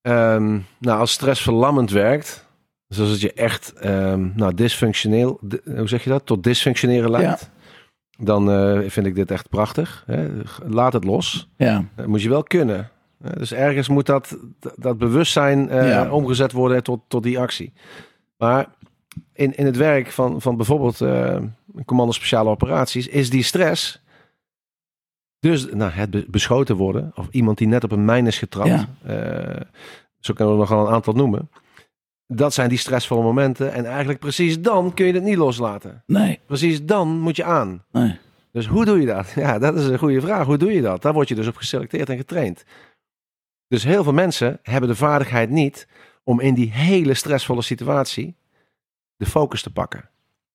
Ehm, 0.00 0.60
nou, 0.78 1.00
als 1.00 1.12
stress 1.12 1.42
verlammend 1.42 1.90
werkt, 1.90 2.43
dus 2.96 3.02
als 3.02 3.10
het 3.10 3.20
je 3.20 3.32
echt 3.32 3.72
ehm, 3.72 4.28
nou, 4.34 4.54
dysfunctioneel, 4.54 5.40
hoe 5.76 5.88
zeg 5.88 6.04
je 6.04 6.10
dat, 6.10 6.26
tot 6.26 6.42
dysfunctioneren 6.42 7.10
leidt, 7.10 7.50
dan 8.18 8.50
eh, 8.50 8.80
vind 8.90 9.06
ik 9.06 9.14
dit 9.14 9.30
echt 9.30 9.48
prachtig. 9.48 10.02
Hè? 10.06 10.28
Laat 10.66 10.92
het 10.92 11.04
los. 11.04 11.48
Ja, 11.56 11.84
Dat 11.96 12.06
moet 12.06 12.22
je 12.22 12.28
wel 12.28 12.42
kunnen. 12.42 12.90
Eh, 13.22 13.32
Dus 13.32 13.52
ergens 13.52 13.88
moet 13.88 14.06
dat, 14.06 14.38
dat 14.76 14.98
bewustzijn 14.98 15.68
eh, 15.68 15.88
Ja. 15.88 16.10
omgezet 16.10 16.52
worden 16.52 16.82
tot, 16.82 17.00
tot 17.08 17.22
die 17.22 17.38
actie. 17.38 17.72
Maar 18.36 18.66
in, 19.32 19.56
in 19.56 19.66
het 19.66 19.76
werk 19.76 20.10
van, 20.10 20.40
van 20.40 20.56
bijvoorbeeld 20.56 21.00
eh 21.00 21.36
commando 21.84 22.12
speciale 22.12 22.50
operaties 22.50 23.06
is 23.08 23.30
die 23.30 23.42
stress. 23.42 24.02
Dus 25.38 25.66
nou, 25.72 25.90
het 25.92 26.10
be- 26.10 26.24
beschoten 26.28 26.76
worden, 26.76 27.12
of 27.14 27.28
iemand 27.30 27.58
die 27.58 27.66
net 27.66 27.84
op 27.84 27.92
een 27.92 28.04
mijn 28.04 28.26
is 28.26 28.38
getrapt. 28.38 28.68
Ja. 28.68 28.86
eh, 29.06 29.60
zo 30.20 30.34
kunnen 30.34 30.54
we 30.54 30.60
nog 30.60 30.68
wel 30.68 30.86
een 30.86 30.92
aantal 30.92 31.12
noemen. 31.14 31.50
Dat 32.26 32.54
zijn 32.54 32.68
die 32.68 32.78
stressvolle 32.78 33.22
momenten. 33.22 33.72
En 33.72 33.86
eigenlijk 33.86 34.18
precies 34.18 34.60
dan 34.60 34.94
kun 34.94 35.06
je 35.06 35.12
het 35.12 35.22
niet 35.22 35.36
loslaten. 35.36 36.02
nee, 36.06 36.40
Precies 36.46 36.84
dan 36.84 37.08
moet 37.20 37.36
je 37.36 37.44
aan. 37.44 37.84
nee. 37.92 38.18
Dus 38.52 38.66
hoe 38.66 38.84
doe 38.84 39.00
je 39.00 39.06
dat? 39.06 39.30
Ja, 39.44 39.58
dat 39.58 39.74
is 39.76 39.86
een 39.86 39.98
goede 39.98 40.20
vraag. 40.20 40.46
Hoe 40.46 40.56
doe 40.56 40.72
je 40.72 40.82
dat? 40.82 41.02
Daar 41.02 41.12
word 41.12 41.28
je 41.28 41.34
dus 41.34 41.46
op 41.46 41.56
geselecteerd 41.56 42.08
en 42.08 42.16
getraind. 42.16 42.64
Dus 43.68 43.84
heel 43.84 44.02
veel 44.02 44.12
mensen 44.12 44.58
hebben 44.62 44.88
de 44.90 44.96
vaardigheid 44.96 45.50
niet 45.50 45.86
om 46.24 46.40
in 46.40 46.54
die 46.54 46.70
hele 46.72 47.14
stressvolle 47.14 47.62
situatie 47.62 48.34
de 49.16 49.26
focus 49.26 49.62
te 49.62 49.72
pakken. 49.72 50.08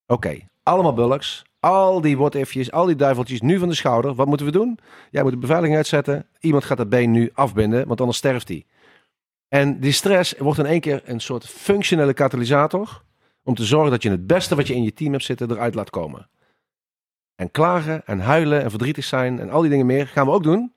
Oké, 0.07 0.37
allemaal 0.63 0.93
bullocks, 0.93 1.43
al 1.59 2.01
die 2.01 2.17
what-ifjes, 2.17 2.71
al 2.71 2.85
die 2.85 2.95
duiveltjes 2.95 3.41
nu 3.41 3.59
van 3.59 3.67
de 3.69 3.75
schouder. 3.75 4.13
Wat 4.15 4.27
moeten 4.27 4.45
we 4.45 4.51
doen? 4.51 4.79
Jij 5.11 5.21
moet 5.23 5.31
de 5.31 5.37
beveiliging 5.37 5.77
uitzetten. 5.77 6.25
Iemand 6.39 6.63
gaat 6.63 6.77
dat 6.77 6.89
been 6.89 7.11
nu 7.11 7.29
afbinden, 7.33 7.87
want 7.87 7.99
anders 7.99 8.17
sterft 8.17 8.47
hij. 8.47 8.65
En 9.49 9.79
die 9.79 9.91
stress 9.91 10.37
wordt 10.37 10.59
in 10.59 10.65
één 10.65 10.79
keer 10.81 11.01
een 11.05 11.19
soort 11.19 11.45
functionele 11.45 12.13
katalysator 12.13 13.01
om 13.43 13.55
te 13.55 13.65
zorgen 13.65 13.91
dat 13.91 14.03
je 14.03 14.09
het 14.09 14.27
beste 14.27 14.55
wat 14.55 14.67
je 14.67 14.75
in 14.75 14.83
je 14.83 14.93
team 14.93 15.11
hebt 15.11 15.23
zitten 15.23 15.51
eruit 15.51 15.75
laat 15.75 15.89
komen. 15.89 16.29
En 17.35 17.51
klagen 17.51 18.05
en 18.05 18.19
huilen 18.19 18.63
en 18.63 18.69
verdrietig 18.69 19.03
zijn 19.03 19.39
en 19.39 19.49
al 19.49 19.61
die 19.61 19.69
dingen 19.69 19.85
meer 19.85 20.07
gaan 20.07 20.25
we 20.25 20.31
ook 20.31 20.43
doen. 20.43 20.73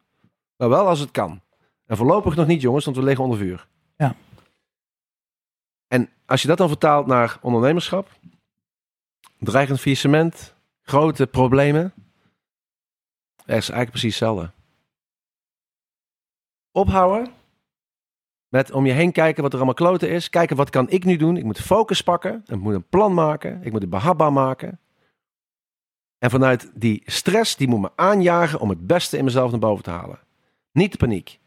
Maar 0.57 0.69
wel 0.69 0.89
als 0.89 1.01
het 1.01 1.11
kan. 1.11 1.41
En 1.87 1.97
voorlopig 1.97 2.37
nog 2.37 2.47
niet, 2.47 2.61
jongens, 2.61 2.85
want 2.85 2.97
we 2.97 3.03
liggen 3.03 3.25
onder 3.25 3.39
vuur. 3.39 3.67
Ja. 3.97 4.15
En 5.89 6.11
als 6.27 6.43
je 6.43 6.49
dat 6.49 6.59
dan 6.59 6.69
vertaalt 6.69 7.07
naar 7.07 7.39
ondernemerschap, 7.41 8.11
dreigend 9.39 9.81
faillissement, 9.81 10.55
grote 10.83 11.27
problemen, 11.27 11.93
er 13.45 13.57
is 13.57 13.69
eigenlijk 13.69 13.91
precies 13.91 14.19
hetzelfde. 14.19 14.51
Ophouden 16.71 17.33
met 18.53 18.71
om 18.71 18.87
je 18.87 18.93
heen 18.93 19.13
kijken 19.13 19.43
wat 19.43 19.53
er 19.53 19.57
allemaal 19.57 19.75
kloten 19.75 20.11
is. 20.11 20.31
Kijken 20.31 20.57
wat 20.57 20.71
kan 20.71 20.91
ik 20.91 21.05
nu 21.05 21.17
doen. 21.17 21.37
Ik 21.37 21.45
moet 21.45 21.61
focus 21.61 22.01
pakken. 22.01 22.45
Ik 22.47 22.61
moet 22.61 22.75
een 22.75 22.89
plan 22.89 23.15
maken. 23.15 23.61
Ik 23.63 23.73
moet 23.73 23.81
het 23.81 23.91
behapbaar 23.91 24.33
maken. 24.33 24.81
En 26.19 26.31
vanuit 26.31 26.71
die 26.75 27.03
stress, 27.05 27.57
die 27.57 27.69
moet 27.69 27.81
me 27.81 27.91
aanjagen 27.97 28.61
om 28.61 28.69
het 28.69 28.87
beste 28.87 29.17
in 29.17 29.25
mezelf 29.25 29.51
naar 29.51 29.61
boven 29.61 29.85
te 29.85 29.91
halen. 29.91 30.19
Niet 30.73 30.93
de 30.93 30.99
paniek. 30.99 31.41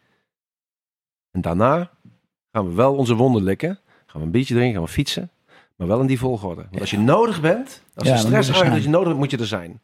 En 1.32 1.42
daarna 1.42 1.92
gaan 2.52 2.68
we 2.68 2.74
wel 2.74 2.96
onze 2.96 3.16
wonden 3.16 3.44
likken. 3.44 3.80
Gaan 4.06 4.20
we 4.20 4.26
een 4.26 4.32
biertje 4.32 4.54
drinken, 4.54 4.76
gaan 4.76 4.86
we 4.86 4.92
fietsen. 4.92 5.32
Maar 5.76 5.88
wel 5.88 6.02
in 6.02 6.08
die 6.08 6.20
volgorde. 6.20 6.66
Want 6.70 6.80
als 6.80 6.92
je 6.92 7.00
nodig 7.00 7.42
bent, 7.42 7.84
als 7.96 8.08
je 8.08 8.18
stress 8.18 8.50
aangeeft 8.50 8.72
dat 8.72 8.84
je 8.84 8.90
nodig 8.90 9.08
bent, 9.08 9.20
moet 9.20 9.32
je 9.32 9.38
er 9.38 9.48
zijn. 9.48 9.80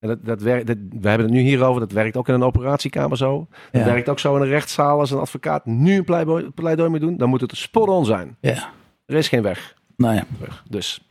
En 0.00 0.08
dat, 0.08 0.18
dat 0.24 0.42
werkt, 0.42 0.66
dat, 0.66 0.76
we 1.00 1.08
hebben 1.08 1.26
het 1.26 1.36
nu 1.36 1.40
hierover, 1.42 1.80
dat 1.80 1.92
werkt 1.92 2.16
ook 2.16 2.28
in 2.28 2.34
een 2.34 2.42
operatiekamer 2.42 3.16
zo. 3.16 3.46
Dat 3.70 3.82
Ja. 3.82 3.92
werkt 3.92 4.08
ook 4.08 4.18
zo 4.18 4.36
in 4.36 4.42
een 4.42 4.48
rechtszaal 4.48 4.98
als 4.98 5.10
een 5.10 5.18
advocaat 5.18 5.66
nu 5.66 5.96
een 5.96 6.04
pleidooi, 6.04 6.50
pleidooi 6.50 6.88
moet 6.90 7.00
doen. 7.00 7.16
Dan 7.16 7.28
moet 7.28 7.40
het 7.40 7.56
spot 7.56 7.88
on 7.88 8.04
zijn. 8.04 8.36
Ja, 8.40 8.70
Er 9.06 9.16
is 9.16 9.28
geen 9.28 9.42
weg 9.42 9.74
nee. 9.96 10.20
terug. 10.38 10.64
Dus 10.68 11.06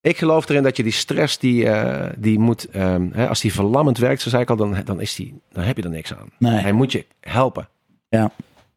ik 0.00 0.16
geloof 0.18 0.48
erin 0.48 0.62
dat 0.62 0.76
je 0.76 0.82
die 0.82 0.92
stress, 0.92 1.38
die, 1.38 1.68
eh, 1.68 2.12
die 2.18 2.38
moet, 2.38 2.64
ehm, 2.70 3.08
hè, 3.12 3.28
als 3.28 3.40
die 3.40 3.52
verlammend 3.52 3.98
werkt, 3.98 4.20
zo 4.20 4.28
zei 4.28 4.42
ik 4.42 4.50
al, 4.50 4.56
dan, 4.56 4.76
dan, 4.84 5.00
is 5.00 5.14
die, 5.14 5.40
dan 5.52 5.64
heb 5.64 5.76
je 5.76 5.82
er 5.82 5.90
niks 5.90 6.14
aan. 6.14 6.28
nee. 6.38 6.52
Hij 6.60 6.72
moet 6.72 6.92
je 6.92 7.06
helpen. 7.20 7.68
Ja. 8.08 8.30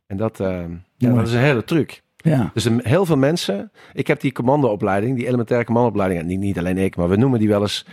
En 0.08 0.18
dat, 0.18 0.40
ehm, 0.40 0.72
ja, 0.98 1.14
dat 1.14 1.28
is 1.28 1.34
een 1.34 1.40
hele 1.40 1.64
truc. 1.64 2.02
Ja, 2.18 2.52
Dus 2.54 2.68
heel 2.78 3.06
veel 3.06 3.18
mensen, 3.18 3.72
ik 3.94 4.08
heb 4.08 4.20
die 4.20 4.32
commandoopleiding, 4.32 5.18
die 5.18 5.28
elementaire 5.28 5.66
commandoopleiding, 5.66 6.22
en 6.22 6.28
niet, 6.28 6.40
niet 6.40 6.58
alleen 6.58 6.78
ik, 6.78 6.96
maar 6.96 7.10
we 7.10 7.16
noemen 7.16 7.40
die 7.40 7.48
wel 7.48 7.62
eens, 7.62 7.86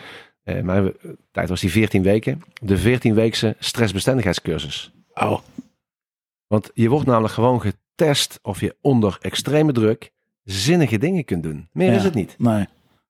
eh, 0.47 0.63
mijn 0.63 0.93
tijd 1.31 1.49
was 1.49 1.61
die 1.61 1.71
14 1.71 2.03
weken, 2.03 2.43
de 2.61 2.79
14-weekse 2.99 3.57
stressbestendigheidscursus. 3.59 4.93
oh, 5.15 5.39
Want 6.47 6.71
je 6.75 6.89
wordt 6.89 7.07
namelijk 7.07 7.35
gewoon 7.35 7.61
getest 7.61 8.39
of 8.43 8.61
je 8.61 8.77
onder 8.81 9.19
extreme 9.21 9.73
druk 9.73 10.13
zinnige 10.43 10.99
dingen 10.99 11.25
kunt 11.25 11.43
doen. 11.43 11.69
Meer 11.73 11.91
Ja. 11.91 11.97
is 11.97 12.05
het 12.05 12.15
niet. 12.15 12.35
nee. 12.39 12.67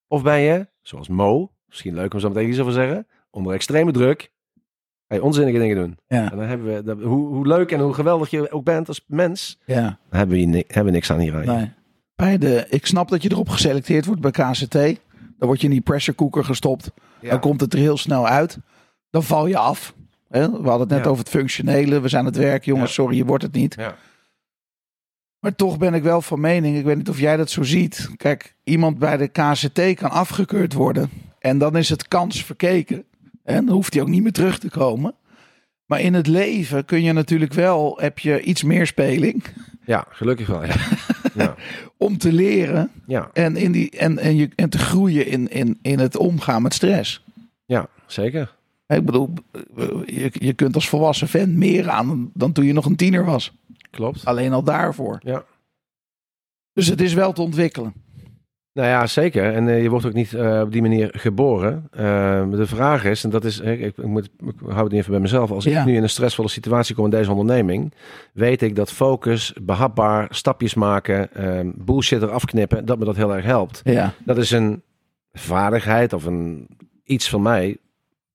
Of 0.09 0.22
ben 0.22 0.39
je, 0.41 0.66
zoals 0.82 1.09
Mo, 1.09 1.51
misschien 1.66 1.95
leuk 1.95 2.14
om 2.14 2.20
zo 2.20 2.28
meteen 2.28 2.49
iets 2.49 2.59
over 2.59 2.72
te 2.72 2.78
zeggen, 2.78 3.07
onder 3.30 3.53
extreme 3.55 3.93
druk, 3.93 4.32
je 5.07 5.22
onzinnige 5.22 5.59
dingen 5.59 5.76
doen. 5.76 5.99
Ja, 6.07 6.30
En 6.30 6.37
dan 6.39 6.47
hebben 6.47 6.74
we, 6.74 6.82
dat, 6.82 7.01
hoe, 7.03 7.26
hoe 7.34 7.47
leuk 7.47 7.72
en 7.72 7.80
hoe 7.80 7.93
geweldig 7.95 8.30
je 8.30 8.51
ook 8.53 8.64
bent 8.64 8.89
als 8.89 9.05
mens, 9.07 9.59
ja, 9.64 9.82
dan 10.11 10.18
hebben 10.18 10.37
we, 10.39 10.57
hebben 10.66 10.84
we 10.84 10.91
niks 10.91 11.11
aan 11.11 11.18
hier. 11.18 11.47
nee. 11.47 11.72
Bij 12.14 12.39
de, 12.39 12.66
ik 12.68 12.87
snap 12.87 13.09
dat 13.09 13.22
je 13.22 13.30
erop 13.30 13.49
geselecteerd 13.49 14.05
wordt 14.07 14.20
bij 14.20 14.30
KCT. 14.30 14.72
Dan 15.39 15.49
word 15.49 15.61
je 15.61 15.66
in 15.66 15.72
die 15.72 15.80
pressure 15.80 16.16
cooker 16.16 16.45
gestopt. 16.45 16.91
Ja. 17.20 17.30
Dan 17.30 17.40
komt 17.40 17.60
het 17.60 17.72
er 17.72 17.78
heel 17.78 17.96
snel 17.96 18.26
uit. 18.28 18.58
Dan 19.10 19.22
val 19.22 19.46
je 19.46 19.58
af. 19.58 19.94
Hè? 20.28 20.40
We 20.50 20.56
hadden 20.68 20.80
het 20.80 20.88
net 20.88 21.04
Ja. 21.04 21.10
over 21.10 21.18
het 21.24 21.32
functionele. 21.32 22.00
We 22.00 22.08
zijn 22.08 22.20
aan 22.20 22.28
het 22.32 22.36
werk. 22.36 22.64
Jongens, 22.64 22.94
sorry, 22.94 23.16
je 23.16 23.24
wordt 23.24 23.42
het 23.42 23.52
niet. 23.52 23.74
Ja. 23.78 23.96
Maar 25.40 25.54
toch 25.54 25.78
ben 25.78 25.94
ik 25.94 26.02
wel 26.02 26.22
van 26.22 26.40
mening. 26.40 26.76
Ik 26.76 26.84
weet 26.84 26.96
niet 26.96 27.08
of 27.08 27.18
jij 27.18 27.36
dat 27.36 27.50
zo 27.50 27.62
ziet. 27.62 28.10
Kijk, 28.16 28.54
iemand 28.64 28.98
bij 28.98 29.16
de 29.16 29.28
KCT 29.28 29.94
kan 29.94 30.10
afgekeurd 30.10 30.72
worden. 30.72 31.10
En 31.38 31.58
dan 31.58 31.76
is 31.76 31.88
het 31.88 32.08
kans 32.08 32.44
verkeken. 32.44 33.04
En 33.44 33.66
dan 33.66 33.74
hoeft 33.74 33.92
hij 33.92 34.02
ook 34.02 34.08
niet 34.08 34.22
meer 34.22 34.32
terug 34.32 34.58
te 34.58 34.70
komen. 34.70 35.14
Maar 35.86 36.00
in 36.00 36.14
het 36.14 36.26
leven 36.26 36.84
kun 36.84 37.02
je 37.02 37.12
natuurlijk 37.12 37.52
wel, 37.52 37.98
heb 38.00 38.18
je 38.18 38.40
iets 38.42 38.62
meer 38.62 38.86
speling 38.86 39.44
Ja, 39.84 40.04
gelukkig 40.08 40.46
wel. 40.46 40.64
Ja. 40.64 40.74
ja. 41.37 41.55
om 42.07 42.18
te 42.18 42.32
leren 42.32 42.91
Ja, 43.07 43.30
en, 43.32 43.57
in 43.57 43.72
die, 43.72 43.91
en, 43.91 44.18
en, 44.18 44.37
je, 44.37 44.49
en 44.55 44.70
te 44.70 44.78
groeien 44.78 45.26
in, 45.26 45.49
in, 45.49 45.78
in 45.82 45.99
het 45.99 46.16
omgaan 46.16 46.62
met 46.62 46.74
stress. 46.74 47.24
ja, 47.64 47.89
zeker. 48.07 48.55
Ik 48.87 49.05
bedoel, 49.05 49.32
je, 50.07 50.30
je 50.32 50.53
kunt 50.53 50.74
als 50.74 50.89
volwassen 50.89 51.28
vent 51.28 51.57
meer 51.57 51.91
aan 51.91 52.30
dan 52.34 52.53
toen 52.53 52.64
je 52.64 52.72
nog 52.72 52.84
een 52.84 52.97
tiener 52.97 53.24
was. 53.24 53.53
Klopt. 53.91 54.24
Alleen 54.24 54.53
al 54.53 54.62
daarvoor. 54.62 55.20
Ja. 55.22 55.45
Dus 56.72 56.87
het 56.87 57.01
is 57.01 57.14
wel 57.14 57.32
te 57.32 57.43
ontwikkelen. 57.43 57.93
Nou 58.77 58.89
ja, 58.89 59.07
zeker. 59.07 59.53
En 59.55 59.68
eh, 59.68 59.83
je 59.83 59.91
wordt 59.91 60.07
ook 60.07 60.12
niet 60.12 60.35
eh, 60.35 60.61
op 60.64 60.72
die 60.72 60.83
manier 60.83 61.09
geboren. 61.12 61.89
Eh, 61.91 62.51
de 62.51 62.66
vraag 62.66 63.05
is, 63.05 63.24
en 63.24 63.31
dat 63.31 63.45
is, 63.45 63.61
ik, 63.61 63.81
ik, 63.81 63.97
moet, 64.07 64.24
ik 64.39 64.55
hou 64.68 64.85
het 64.85 64.93
even 64.93 65.11
bij 65.11 65.20
mezelf. 65.20 65.51
Als 65.51 65.64
Ja. 65.64 65.81
ik 65.81 65.87
nu 65.87 65.97
in 65.97 66.03
een 66.03 66.09
stressvolle 66.09 66.49
situatie 66.49 66.95
kom 66.95 67.05
in 67.05 67.11
deze 67.11 67.31
onderneming, 67.31 67.93
weet 68.33 68.62
ik 68.62 68.77
dat 68.77 68.93
focus, 68.93 69.53
behapbaar, 69.62 70.27
stapjes 70.31 70.74
maken, 70.74 71.33
eh, 71.35 71.61
bullshit 71.74 72.22
eraf 72.22 72.45
knippen, 72.45 72.85
dat 72.85 72.99
me 72.99 73.05
dat 73.05 73.16
heel 73.16 73.35
erg 73.35 73.45
helpt. 73.45 73.81
Ja, 73.85 74.12
Dat 74.24 74.37
is 74.37 74.51
een 74.51 74.83
vaardigheid 75.33 76.12
of 76.12 76.24
een 76.24 76.68
iets 77.05 77.29
van 77.29 77.43
mij 77.43 77.77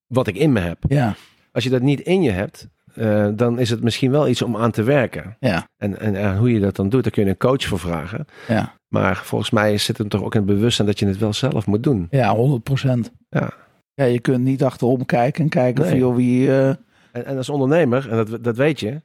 wat 0.07 0.27
ik 0.27 0.35
in 0.35 0.51
me 0.51 0.59
heb. 0.59 0.77
ja, 0.87 1.15
Als 1.51 1.63
je 1.63 1.69
dat 1.69 1.81
niet 1.81 1.99
in 1.99 2.21
je 2.21 2.31
hebt, 2.31 2.67
eh, 2.95 3.27
dan 3.33 3.59
is 3.59 3.69
het 3.69 3.81
misschien 3.83 4.11
wel 4.11 4.27
iets 4.27 4.41
om 4.41 4.57
aan 4.57 4.71
te 4.71 4.83
werken. 4.83 5.35
ja, 5.39 5.67
En, 5.77 5.99
en, 5.99 6.15
en 6.15 6.37
hoe 6.37 6.51
je 6.53 6.59
dat 6.59 6.75
dan 6.75 6.89
doet, 6.89 7.03
daar 7.03 7.11
kun 7.11 7.23
je 7.23 7.29
een 7.29 7.37
coach 7.37 7.63
voor 7.63 7.79
vragen. 7.79 8.25
ja. 8.47 8.73
Maar 8.87 9.15
volgens 9.15 9.49
mij 9.49 9.77
zit 9.77 9.97
het 9.97 10.09
toch 10.09 10.23
ook 10.23 10.35
in 10.35 10.41
het 10.41 10.49
bewustzijn 10.55 10.87
dat 10.87 10.99
je 10.99 11.05
het 11.07 11.17
wel 11.17 11.33
zelf 11.33 11.65
moet 11.65 11.83
doen. 11.83 12.07
Ja, 12.09 12.35
100 12.35 12.63
procent. 12.63 13.11
Ja. 13.29 13.49
Ja, 13.93 14.03
je 14.03 14.19
kunt 14.19 14.43
niet 14.43 14.63
achterom 14.63 15.05
kijken 15.05 15.43
en 15.43 15.49
kijken 15.49 15.83
of 15.83 15.89
Nee. 15.91 16.11
wie... 16.13 16.47
eh, 16.51 16.67
En, 17.11 17.25
en 17.25 17.37
als 17.37 17.49
ondernemer, 17.49 18.09
en 18.09 18.25
dat, 18.25 18.43
dat 18.43 18.55
weet 18.57 18.79
je, 18.79 19.01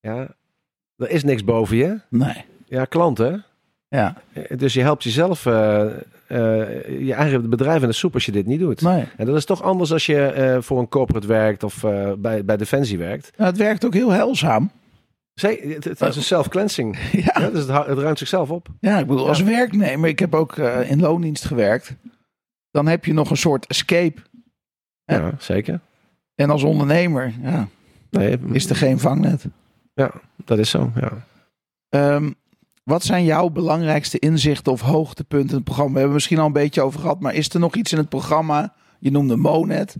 ja, 0.00 0.28
Er 0.96 1.10
is 1.10 1.24
niks 1.24 1.44
boven 1.44 1.76
je. 1.76 2.00
Nee. 2.10 2.44
Ja, 2.64 2.84
klanten. 2.84 3.44
Ja. 3.88 4.14
Eh, 4.32 4.58
Dus 4.58 4.72
je 4.74 4.80
helpt 4.82 5.02
jezelf, 5.02 5.46
eh, 6.26 7.06
je 7.06 7.14
eigen 7.14 7.50
bedrijf 7.50 7.82
in 7.82 7.88
de 7.88 7.94
soep 7.94 8.14
als 8.14 8.26
je 8.26 8.32
dit 8.32 8.46
niet 8.46 8.60
doet. 8.60 8.80
Nee. 8.80 9.04
En 9.16 9.26
dat 9.26 9.36
is 9.36 9.44
toch 9.44 9.62
anders 9.62 9.92
als 9.92 10.06
je 10.06 10.26
eh, 10.26 10.56
voor 10.60 10.78
een 10.78 10.88
corporate 10.88 11.26
werkt 11.26 11.62
of 11.62 11.84
eh, 11.84 12.12
bij, 12.18 12.44
bij 12.44 12.56
Defensie 12.56 12.98
werkt. 12.98 13.32
Nou, 13.36 13.50
het 13.50 13.58
werkt 13.58 13.84
ook 13.84 13.94
heel 13.94 14.10
heilzaam. 14.10 14.70
Zee, 15.34 15.74
het, 15.74 15.84
het 15.84 16.00
is 16.00 16.16
een 16.16 16.22
self-cleansing. 16.22 16.98
Ja. 17.12 17.40
Ja, 17.40 17.50
dus 17.50 17.66
het, 17.66 17.86
het 17.86 17.98
ruimt 17.98 18.18
zichzelf 18.18 18.50
op. 18.50 18.68
Ja, 18.80 18.98
ik 18.98 19.06
bedoel, 19.06 19.28
als 19.28 19.42
werknemer, 19.42 20.08
ik 20.08 20.18
heb 20.18 20.34
ook 20.34 20.56
in 20.88 21.00
loondienst 21.00 21.44
gewerkt. 21.44 21.94
Dan 22.70 22.86
heb 22.86 23.04
je 23.04 23.12
nog 23.12 23.30
een 23.30 23.36
soort 23.36 23.66
escape. 23.66 24.20
Ja. 25.04 25.16
Ja, 25.16 25.32
zeker. 25.38 25.80
En 26.34 26.50
als 26.50 26.62
ondernemer, 26.62 27.32
ja, 27.42 27.68
Nee, 28.10 28.38
is 28.52 28.70
er 28.70 28.76
geen 28.76 28.98
vangnet. 28.98 29.44
dat 30.44 30.58
is 30.58 30.70
zo. 30.70 30.92
Ja. 31.00 31.12
Ehm, 31.88 32.30
wat 32.86 33.04
zijn 33.04 33.24
jouw 33.24 33.48
belangrijkste 33.48 34.18
inzichten 34.18 34.72
of 34.72 34.80
hoogtepunten 34.80 35.50
in 35.50 35.54
het 35.54 35.64
programma? 35.64 35.92
We 35.92 35.98
hebben 35.98 36.16
het 36.16 36.22
misschien 36.22 36.38
al 36.38 36.46
een 36.46 36.62
beetje 36.62 36.82
over 36.82 37.00
gehad, 37.00 37.20
maar 37.20 37.34
is 37.34 37.48
er 37.48 37.60
nog 37.60 37.74
iets 37.74 37.92
in 37.92 37.98
het 37.98 38.08
programma? 38.08 38.74
Je 38.98 39.10
noemde 39.10 39.36
Monet. 39.36 39.96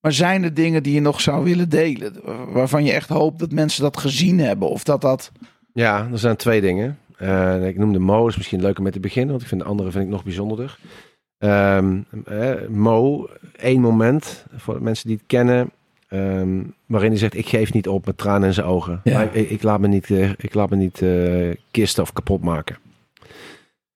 Maar 0.00 0.12
zijn 0.12 0.42
er 0.42 0.54
dingen 0.54 0.82
die 0.82 0.94
je 0.94 1.00
nog 1.00 1.20
zou 1.20 1.44
willen 1.44 1.68
delen? 1.68 2.14
Waarvan 2.52 2.84
je 2.84 2.92
echt 2.92 3.08
hoopt 3.08 3.38
dat 3.38 3.52
mensen 3.52 3.82
dat 3.82 3.96
gezien 3.96 4.38
hebben? 4.38 4.68
Of 4.68 4.84
dat 4.84 5.00
dat... 5.00 5.32
ja, 5.72 6.08
er 6.12 6.18
zijn 6.18 6.36
twee 6.36 6.60
dingen. 6.60 6.98
Eh, 7.16 7.66
ik 7.66 7.78
noemde 7.78 7.98
Mo, 7.98 8.26
is 8.26 8.36
misschien 8.36 8.60
leuker 8.60 8.82
met 8.82 8.92
te 8.92 9.00
beginnen, 9.00 9.30
want 9.30 9.42
ik 9.42 9.48
vind 9.48 9.60
de 9.60 9.66
andere 9.66 9.90
vind 9.90 10.04
ik 10.04 10.10
nog 10.10 10.24
bijzonderder. 10.24 10.78
Eh, 11.38 11.78
Mo, 12.68 13.28
één 13.56 13.80
moment 13.80 14.44
voor 14.56 14.82
mensen 14.82 15.06
die 15.06 15.16
het 15.16 15.26
kennen, 15.26 15.70
ehm, 16.12 16.62
waarin 16.86 17.10
hij 17.10 17.18
zegt: 17.18 17.36
Ik 17.36 17.48
geef 17.48 17.72
niet 17.72 17.88
op 17.88 18.06
met 18.06 18.18
tranen 18.18 18.48
in 18.48 18.54
zijn 18.54 18.66
ogen. 18.66 19.00
Ja. 19.04 19.12
Maar 19.18 19.34
ik, 19.34 19.50
ik 19.50 19.62
laat 19.62 19.80
me 19.80 19.88
niet, 19.88 20.10
eh, 20.10 20.30
ik 20.30 20.54
laat 20.54 20.70
me 20.70 20.76
niet 20.76 21.02
eh, 21.02 21.50
kisten 21.70 22.02
of 22.02 22.12
kapot 22.12 22.42
maken. 22.42 22.76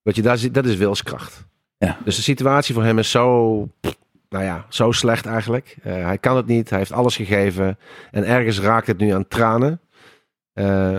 Wat 0.03 0.17
je 0.17 0.23
daar 0.23 0.39
ziet, 0.39 0.55
dat 0.55 0.64
is 0.67 0.77
wilskracht. 0.77 1.45
Ja. 1.79 1.99
Dus 2.05 2.17
de 2.17 2.23
situatie 2.23 2.75
voor 2.75 2.85
hem 2.85 2.99
is 2.99 3.11
zo, 3.11 3.57
nou 4.29 4.45
ja, 4.45 4.67
zo 4.69 4.93
slecht 4.93 5.27
eigenlijk. 5.27 5.77
Eh, 5.83 5.93
hij 5.93 6.19
kan 6.19 6.37
het 6.37 6.47
niet, 6.47 6.71
hij 6.71 6.79
heeft 6.79 6.93
alles 6.93 7.17
gegeven. 7.17 7.79
En 8.11 8.25
ergens 8.25 8.61
raakt 8.61 8.87
het 8.87 8.99
nu 8.99 9.11
aan 9.11 9.29
tranen. 9.29 9.81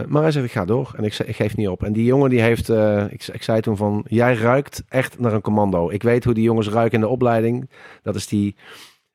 Maar 0.08 0.22
hij 0.22 0.32
zegt, 0.32 0.46
ik 0.46 0.52
ga 0.52 0.66
door 0.66 0.94
en 0.98 1.04
ik, 1.04 1.18
ik 1.18 1.36
geef 1.36 1.58
niet 1.58 1.68
op. 1.68 1.84
En 1.84 1.94
die 1.94 2.06
jongen 2.06 2.30
die 2.30 2.42
heeft, 2.42 2.70
ik, 3.10 3.28
ik 3.28 3.44
zei 3.44 3.62
toen 3.62 3.78
van, 3.78 4.06
jij 4.08 4.36
ruikt 4.36 4.84
echt 4.90 5.20
naar 5.20 5.34
een 5.34 5.42
commando. 5.42 5.90
Ik 5.90 6.04
weet 6.04 6.24
hoe 6.24 6.34
die 6.34 6.44
jongens 6.44 6.70
ruiken 6.70 6.94
in 6.94 7.06
de 7.06 7.12
opleiding. 7.12 7.70
Dat 8.02 8.16
is 8.16 8.28
die 8.28 8.56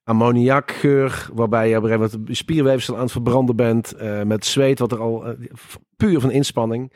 ammoniakgeur, 0.04 1.28
waarbij 1.32 1.68
je 1.68 1.76
op 1.76 1.82
een 1.82 1.88
gegeven 1.88 2.10
moment 2.10 2.28
je 2.28 2.34
spierweefsel 2.34 2.94
aan 2.94 3.02
het 3.02 3.12
verbranden 3.12 3.56
bent. 3.56 3.92
eh, 3.92 4.22
met 4.22 4.46
zweet, 4.46 4.78
wat 4.78 4.92
er 4.92 5.00
al, 5.00 5.26
eh, 5.26 5.32
puur 5.96 6.20
van 6.20 6.30
inspanning. 6.30 6.92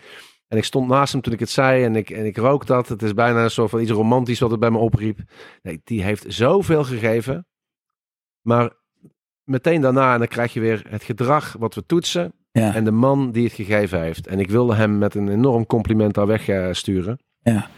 En 0.48 0.56
ik 0.56 0.64
stond 0.64 0.88
naast 0.88 1.12
hem 1.12 1.22
toen 1.22 1.32
ik 1.32 1.40
het 1.40 1.50
zei 1.50 1.84
en 1.84 1.96
ik, 1.96 2.10
en 2.10 2.26
ik 2.26 2.36
rook 2.36 2.66
dat. 2.66 2.88
Het 2.88 3.02
is 3.02 3.14
bijna 3.14 3.42
een 3.42 3.50
soort 3.50 3.70
van 3.70 3.80
iets 3.80 3.90
romantisch 3.90 4.40
wat 4.40 4.50
het 4.50 4.60
bij 4.60 4.70
me 4.70 4.78
opriep. 4.78 5.18
Nee, 5.62 5.80
die 5.84 6.02
heeft 6.02 6.24
zoveel 6.28 6.84
gegeven. 6.84 7.46
Maar 8.40 8.72
meteen 9.44 9.80
daarna, 9.80 10.12
en 10.12 10.18
dan 10.18 10.28
krijg 10.28 10.52
je 10.52 10.60
weer 10.60 10.84
het 10.88 11.02
gedrag 11.02 11.56
wat 11.58 11.74
we 11.74 11.86
toetsen. 11.86 12.32
Ja. 12.52 12.74
En 12.74 12.84
de 12.84 12.90
man 12.90 13.30
die 13.32 13.44
het 13.44 13.52
gegeven 13.52 14.00
heeft. 14.00 14.26
En 14.26 14.38
ik 14.40 14.50
wilde 14.50 14.74
hem 14.74 14.98
met 14.98 15.14
een 15.14 15.28
enorm 15.28 15.66
compliment 15.66 16.14
daar 16.14 16.26
wegsturen. 16.26 17.18
Ja. 17.42 17.68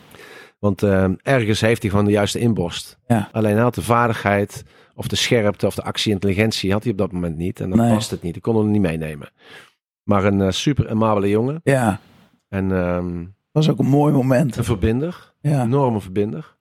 Want 0.58 0.82
eh, 0.82 1.08
ergens 1.22 1.60
heeft 1.60 1.82
hij 1.82 1.90
gewoon 1.90 2.04
de 2.04 2.10
juiste 2.10 2.38
inborst. 2.38 2.98
Ja. 3.06 3.28
Alleen 3.32 3.54
hij 3.54 3.62
had 3.62 3.74
de 3.74 3.82
vaardigheid 3.82 4.64
of 4.98 5.08
de 5.08 5.16
scherpte 5.16 5.66
of 5.66 5.74
de 5.74 5.82
actie-intelligentie 5.82 6.72
had 6.72 6.82
hij 6.82 6.92
op 6.92 6.98
dat 6.98 7.12
moment 7.12 7.36
niet. 7.36 7.60
En 7.60 7.70
dan 7.70 7.78
Nee. 7.78 7.94
past 7.94 8.10
het 8.10 8.22
niet. 8.22 8.36
Ik 8.36 8.42
kon 8.42 8.56
hem 8.56 8.70
niet 8.70 8.80
meenemen. 8.80 9.30
Maar 10.02 10.24
een 10.24 10.40
eh, 10.40 10.50
super 10.50 10.90
amabele 10.90 11.28
jongen. 11.28 11.60
ja, 11.64 12.00
En 12.48 12.72
ehm, 12.72 13.24
was 13.52 13.70
ook 13.70 13.78
een 13.78 13.86
mooi 13.86 14.12
moment. 14.12 14.56
een 14.56 14.64
verbinder. 14.64 15.34
Ja. 15.40 15.62
Enorme 15.62 16.00
verbinder. 16.00 16.56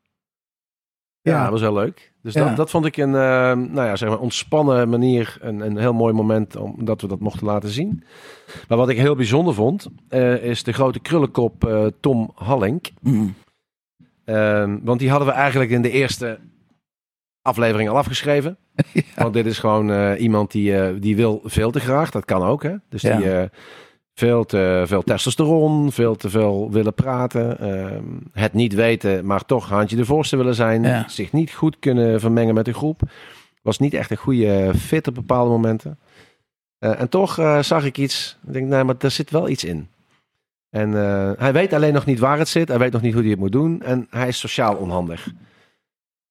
Ja, 1.21 1.31
Ja. 1.33 1.41
dat 1.41 1.51
was 1.51 1.61
heel 1.61 1.73
leuk. 1.73 2.13
Dus 2.21 2.33
Ja. 2.33 2.43
dat, 2.47 2.55
dat 2.55 2.69
vond 2.69 2.85
ik 2.85 2.97
een 2.97 3.15
ehm, 3.15 3.59
nou 3.71 3.87
ja, 3.87 3.95
zeg 3.95 4.09
maar 4.09 4.19
ontspannen 4.19 4.89
manier. 4.89 5.37
Een, 5.41 5.59
een 5.59 5.77
heel 5.77 5.93
mooi 5.93 6.13
moment 6.13 6.55
omdat 6.55 7.01
we 7.01 7.07
dat 7.07 7.19
mochten 7.19 7.45
laten 7.45 7.69
zien. 7.69 8.03
Maar 8.67 8.77
wat 8.77 8.89
ik 8.89 8.97
heel 8.97 9.15
bijzonder 9.15 9.53
vond, 9.53 9.87
eh, 10.09 10.43
is 10.43 10.63
de 10.63 10.71
grote 10.73 10.99
krullenkop 10.99 11.65
eh, 11.65 11.85
Tom 11.99 12.31
Hallink. 12.35 12.89
Mm. 13.01 13.33
Ehm, 14.25 14.77
want 14.83 14.99
die 14.99 15.09
hadden 15.09 15.27
we 15.27 15.33
eigenlijk 15.33 15.71
in 15.71 15.81
de 15.81 15.91
eerste 15.91 16.39
aflevering 17.47 17.89
al 17.89 17.97
afgeschreven. 17.97 18.57
Want 19.15 19.33
dit 19.33 19.45
is 19.45 19.59
gewoon 19.59 19.91
eh, 19.91 20.21
iemand 20.21 20.51
die, 20.51 20.77
eh, 20.81 20.93
die 20.99 21.15
wil 21.15 21.41
veel 21.43 21.71
te 21.71 21.79
graag. 21.79 22.11
Dat 22.11 22.25
kan 22.25 22.43
ook, 22.43 22.63
hè? 22.63 22.73
Dus 22.89 23.01
Ja. 23.01 23.17
die 23.17 23.31
eh, 23.31 23.43
veel 24.13 24.45
te 24.45 24.83
veel 24.85 25.01
testosteron, 25.03 25.91
veel 25.91 26.15
te 26.15 26.29
veel 26.29 26.71
willen 26.71 26.93
praten. 26.93 27.59
ehm, 27.59 28.03
het 28.31 28.53
niet 28.53 28.73
weten, 28.73 29.25
maar 29.25 29.45
toch 29.45 29.69
handje 29.69 29.95
de 29.95 30.05
voorste 30.05 30.37
willen 30.37 30.55
zijn. 30.55 30.83
Ja. 30.83 31.07
Zich 31.07 31.31
niet 31.31 31.51
goed 31.51 31.79
kunnen 31.79 32.19
vermengen 32.19 32.53
met 32.53 32.65
de 32.65 32.73
groep. 32.73 33.01
Was 33.61 33.79
niet 33.79 33.93
echt 33.93 34.11
een 34.11 34.17
goede 34.17 34.71
fit 34.77 35.07
op 35.07 35.15
bepaalde 35.15 35.49
momenten. 35.49 35.99
En 36.79 37.09
toch 37.09 37.33
zag 37.61 37.85
ik 37.85 37.97
iets. 37.97 38.37
Ik 38.47 38.53
denk, 38.53 38.67
nee, 38.67 38.83
maar 38.83 38.95
er 38.99 39.11
zit 39.11 39.31
wel 39.31 39.49
iets 39.49 39.63
in. 39.63 39.87
En 40.69 40.91
hij 41.39 41.53
weet 41.53 41.73
alleen 41.73 41.93
nog 41.93 42.05
niet 42.05 42.19
waar 42.19 42.37
het 42.37 42.47
zit. 42.47 42.67
Hij 42.67 42.77
weet 42.77 42.91
nog 42.91 43.01
niet 43.01 43.13
hoe 43.13 43.21
hij 43.21 43.31
het 43.31 43.39
moet 43.39 43.51
doen. 43.51 43.81
En 43.81 44.07
hij 44.09 44.27
is 44.27 44.39
sociaal 44.39 44.75
onhandig. 44.75 45.27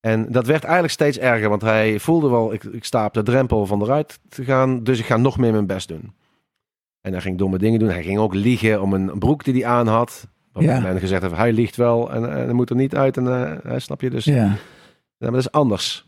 En 0.01 0.33
dat 0.33 0.47
werd 0.47 0.63
eigenlijk 0.65 0.93
steeds 0.93 1.19
erger. 1.19 1.49
Want 1.49 1.63
hij 1.63 1.99
voelde 1.99 2.29
wel, 2.29 2.53
ik, 2.53 2.65
ik 2.65 2.85
sta 2.85 3.07
op 3.07 3.15
de 3.15 3.23
drempel 3.23 3.67
van 3.67 3.83
eruit 3.83 4.19
te 4.29 4.45
gaan. 4.45 4.83
Dus 4.85 4.99
ik 4.99 5.05
ga 5.05 5.17
nog 5.17 5.39
meer 5.39 5.53
mijn 5.53 5.67
best 5.67 5.89
doen. 5.89 6.13
En 7.01 7.13
hij 7.13 7.21
ging 7.21 7.39
domme 7.39 7.59
dingen 7.59 7.79
doen. 7.79 7.89
Hij 7.89 8.03
ging 8.03 8.19
ook 8.19 8.35
liegen 8.35 8.83
om 8.83 8.93
een 8.93 9.19
broek 9.19 9.45
die 9.45 9.55
hij 9.55 9.67
aan 9.67 9.87
had. 9.87 10.29
Ja. 10.53 10.81
men 10.81 10.99
gezegd 10.99 11.23
heeft, 11.23 11.37
hij 11.37 11.53
liegt 11.53 11.77
wel. 11.77 12.13
En, 12.13 12.31
en 12.31 12.45
hij 12.45 12.53
moet 12.53 12.71
er 12.71 12.77
niet 12.77 12.97
uit. 12.97 13.17
En 13.17 13.27
eh, 13.27 13.57
hij 13.63 13.79
snap 13.79 14.01
je 14.01 14.11
dus. 14.11 14.25
Ja. 14.25 14.35
Ja, 14.35 14.57
maar 15.19 15.31
dat 15.31 15.41
is 15.41 15.51
anders. 15.51 16.07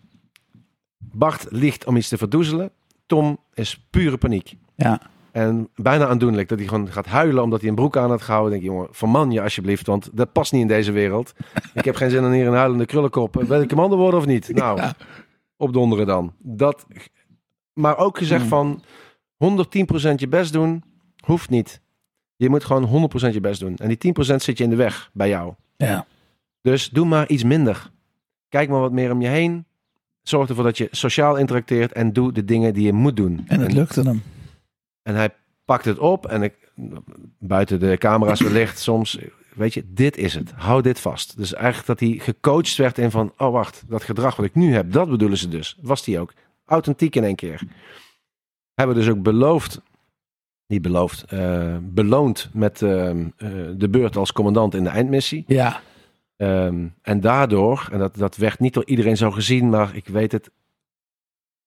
Bart 0.98 1.46
liegt 1.48 1.86
om 1.86 1.96
iets 1.96 2.08
te 2.08 2.18
verdoezelen. 2.18 2.70
Tom 3.06 3.38
is 3.54 3.86
pure 3.90 4.16
paniek. 4.16 4.56
Ja. 4.74 5.00
En 5.38 5.68
bijna 5.74 6.06
aandoenlijk 6.06 6.48
dat 6.48 6.58
hij 6.58 6.68
gewoon 6.68 6.88
gaat 6.92 7.06
huilen 7.06 7.42
omdat 7.42 7.60
hij 7.60 7.68
een 7.68 7.74
broek 7.74 7.96
aan 7.96 8.10
had 8.10 8.22
gehouden. 8.22 8.50
Denk 8.50 8.62
je, 8.62 8.68
jongen, 8.70 8.88
verman 8.90 9.30
je 9.30 9.42
alsjeblieft, 9.42 9.86
want 9.86 10.10
dat 10.12 10.32
past 10.32 10.52
niet 10.52 10.60
in 10.62 10.68
deze 10.68 10.92
wereld. 10.92 11.32
Ik 11.74 11.84
heb 11.84 11.94
geen 11.94 12.10
zin 12.10 12.24
in 12.24 12.32
hier 12.32 12.46
een 12.46 12.54
huilende 12.54 12.86
krullenkop. 12.86 13.34
Wil 13.46 13.60
ik 13.60 13.68
commando 13.68 13.96
worden 13.96 14.20
of 14.20 14.26
niet? 14.26 14.48
Nou, 14.54 14.80
Ja. 14.80 14.94
opdonderen 15.56 16.06
dan. 16.06 16.32
Dat, 16.38 16.86
maar 17.72 17.96
ook 17.98 18.18
gezegd 18.18 18.42
Mm. 18.42 18.48
van 18.48 18.82
110% 19.36 20.20
je 20.20 20.28
best 20.28 20.52
doen, 20.52 20.82
hoeft 21.24 21.50
niet. 21.50 21.80
Je 22.36 22.48
moet 22.48 22.64
gewoon 22.64 22.84
100% 22.84 23.34
je 23.34 23.40
best 23.40 23.60
doen. 23.60 23.76
En 23.76 23.88
die 23.88 23.96
10% 23.98 24.42
zit 24.42 24.58
je 24.58 24.64
in 24.64 24.70
de 24.70 24.76
weg 24.76 25.10
bij 25.12 25.28
jou. 25.28 25.54
Ja. 25.76 26.06
Dus 26.62 26.88
doe 26.90 27.06
maar 27.06 27.28
iets 27.28 27.44
minder. 27.44 27.90
Kijk 28.48 28.68
maar 28.68 28.80
wat 28.80 28.92
meer 28.92 29.12
om 29.12 29.20
je 29.20 29.28
heen. 29.28 29.64
Zorg 30.22 30.48
ervoor 30.48 30.64
dat 30.64 30.78
je 30.78 30.88
sociaal 30.90 31.36
interacteert 31.36 31.92
en 31.92 32.12
doe 32.12 32.32
de 32.32 32.44
dingen 32.44 32.74
die 32.74 32.84
je 32.86 32.92
moet 32.92 33.16
doen. 33.16 33.44
En 33.46 33.60
het 33.60 33.72
lukte 33.72 34.00
hem. 34.02 34.22
En 35.02 35.14
hij 35.14 35.34
pakt 35.64 35.84
het 35.84 35.98
op 35.98 36.26
en 36.26 36.42
ik, 36.42 36.72
buiten 37.38 37.80
de 37.80 37.96
camera's 37.98 38.40
wellicht 38.40 38.78
soms, 38.78 39.18
weet 39.54 39.74
je, 39.74 39.84
dit 39.86 40.16
is 40.16 40.34
het. 40.34 40.52
Hou 40.52 40.82
dit 40.82 41.00
vast. 41.00 41.36
Dus 41.36 41.54
eigenlijk 41.54 41.86
dat 41.86 42.00
hij 42.00 42.18
gecoacht 42.18 42.76
werd 42.76 42.98
in 42.98 43.10
van, 43.10 43.32
oh 43.36 43.52
wacht, 43.52 43.84
dat 43.88 44.02
gedrag 44.02 44.36
wat 44.36 44.46
ik 44.46 44.54
nu 44.54 44.74
heb, 44.74 44.92
dat 44.92 45.10
bedoelen 45.10 45.38
ze 45.38 45.48
dus. 45.48 45.78
Was 45.80 46.04
die 46.04 46.18
ook. 46.18 46.32
Authentiek 46.64 47.16
in 47.16 47.24
één 47.24 47.34
keer. 47.34 47.62
Hebben 48.74 48.96
dus 48.96 49.08
ook 49.08 49.22
beloofd, 49.22 49.80
niet 50.66 50.82
beloofd, 50.82 51.22
eh, 51.22 51.76
beloond 51.80 52.50
met 52.52 52.82
ehm, 52.82 53.28
eh, 53.36 53.50
de 53.76 53.88
beurt 53.88 54.16
als 54.16 54.32
commandant 54.32 54.74
in 54.74 54.84
de 54.84 54.90
eindmissie. 54.90 55.44
Ja. 55.46 55.80
Ehm, 56.36 56.86
en 57.02 57.20
daardoor, 57.20 57.88
en 57.92 57.98
dat, 57.98 58.16
dat 58.16 58.36
werd 58.36 58.58
niet 58.58 58.74
door 58.74 58.86
iedereen 58.86 59.16
zo 59.16 59.30
gezien, 59.30 59.68
maar 59.68 59.96
ik 59.96 60.06
weet 60.06 60.32
het 60.32 60.50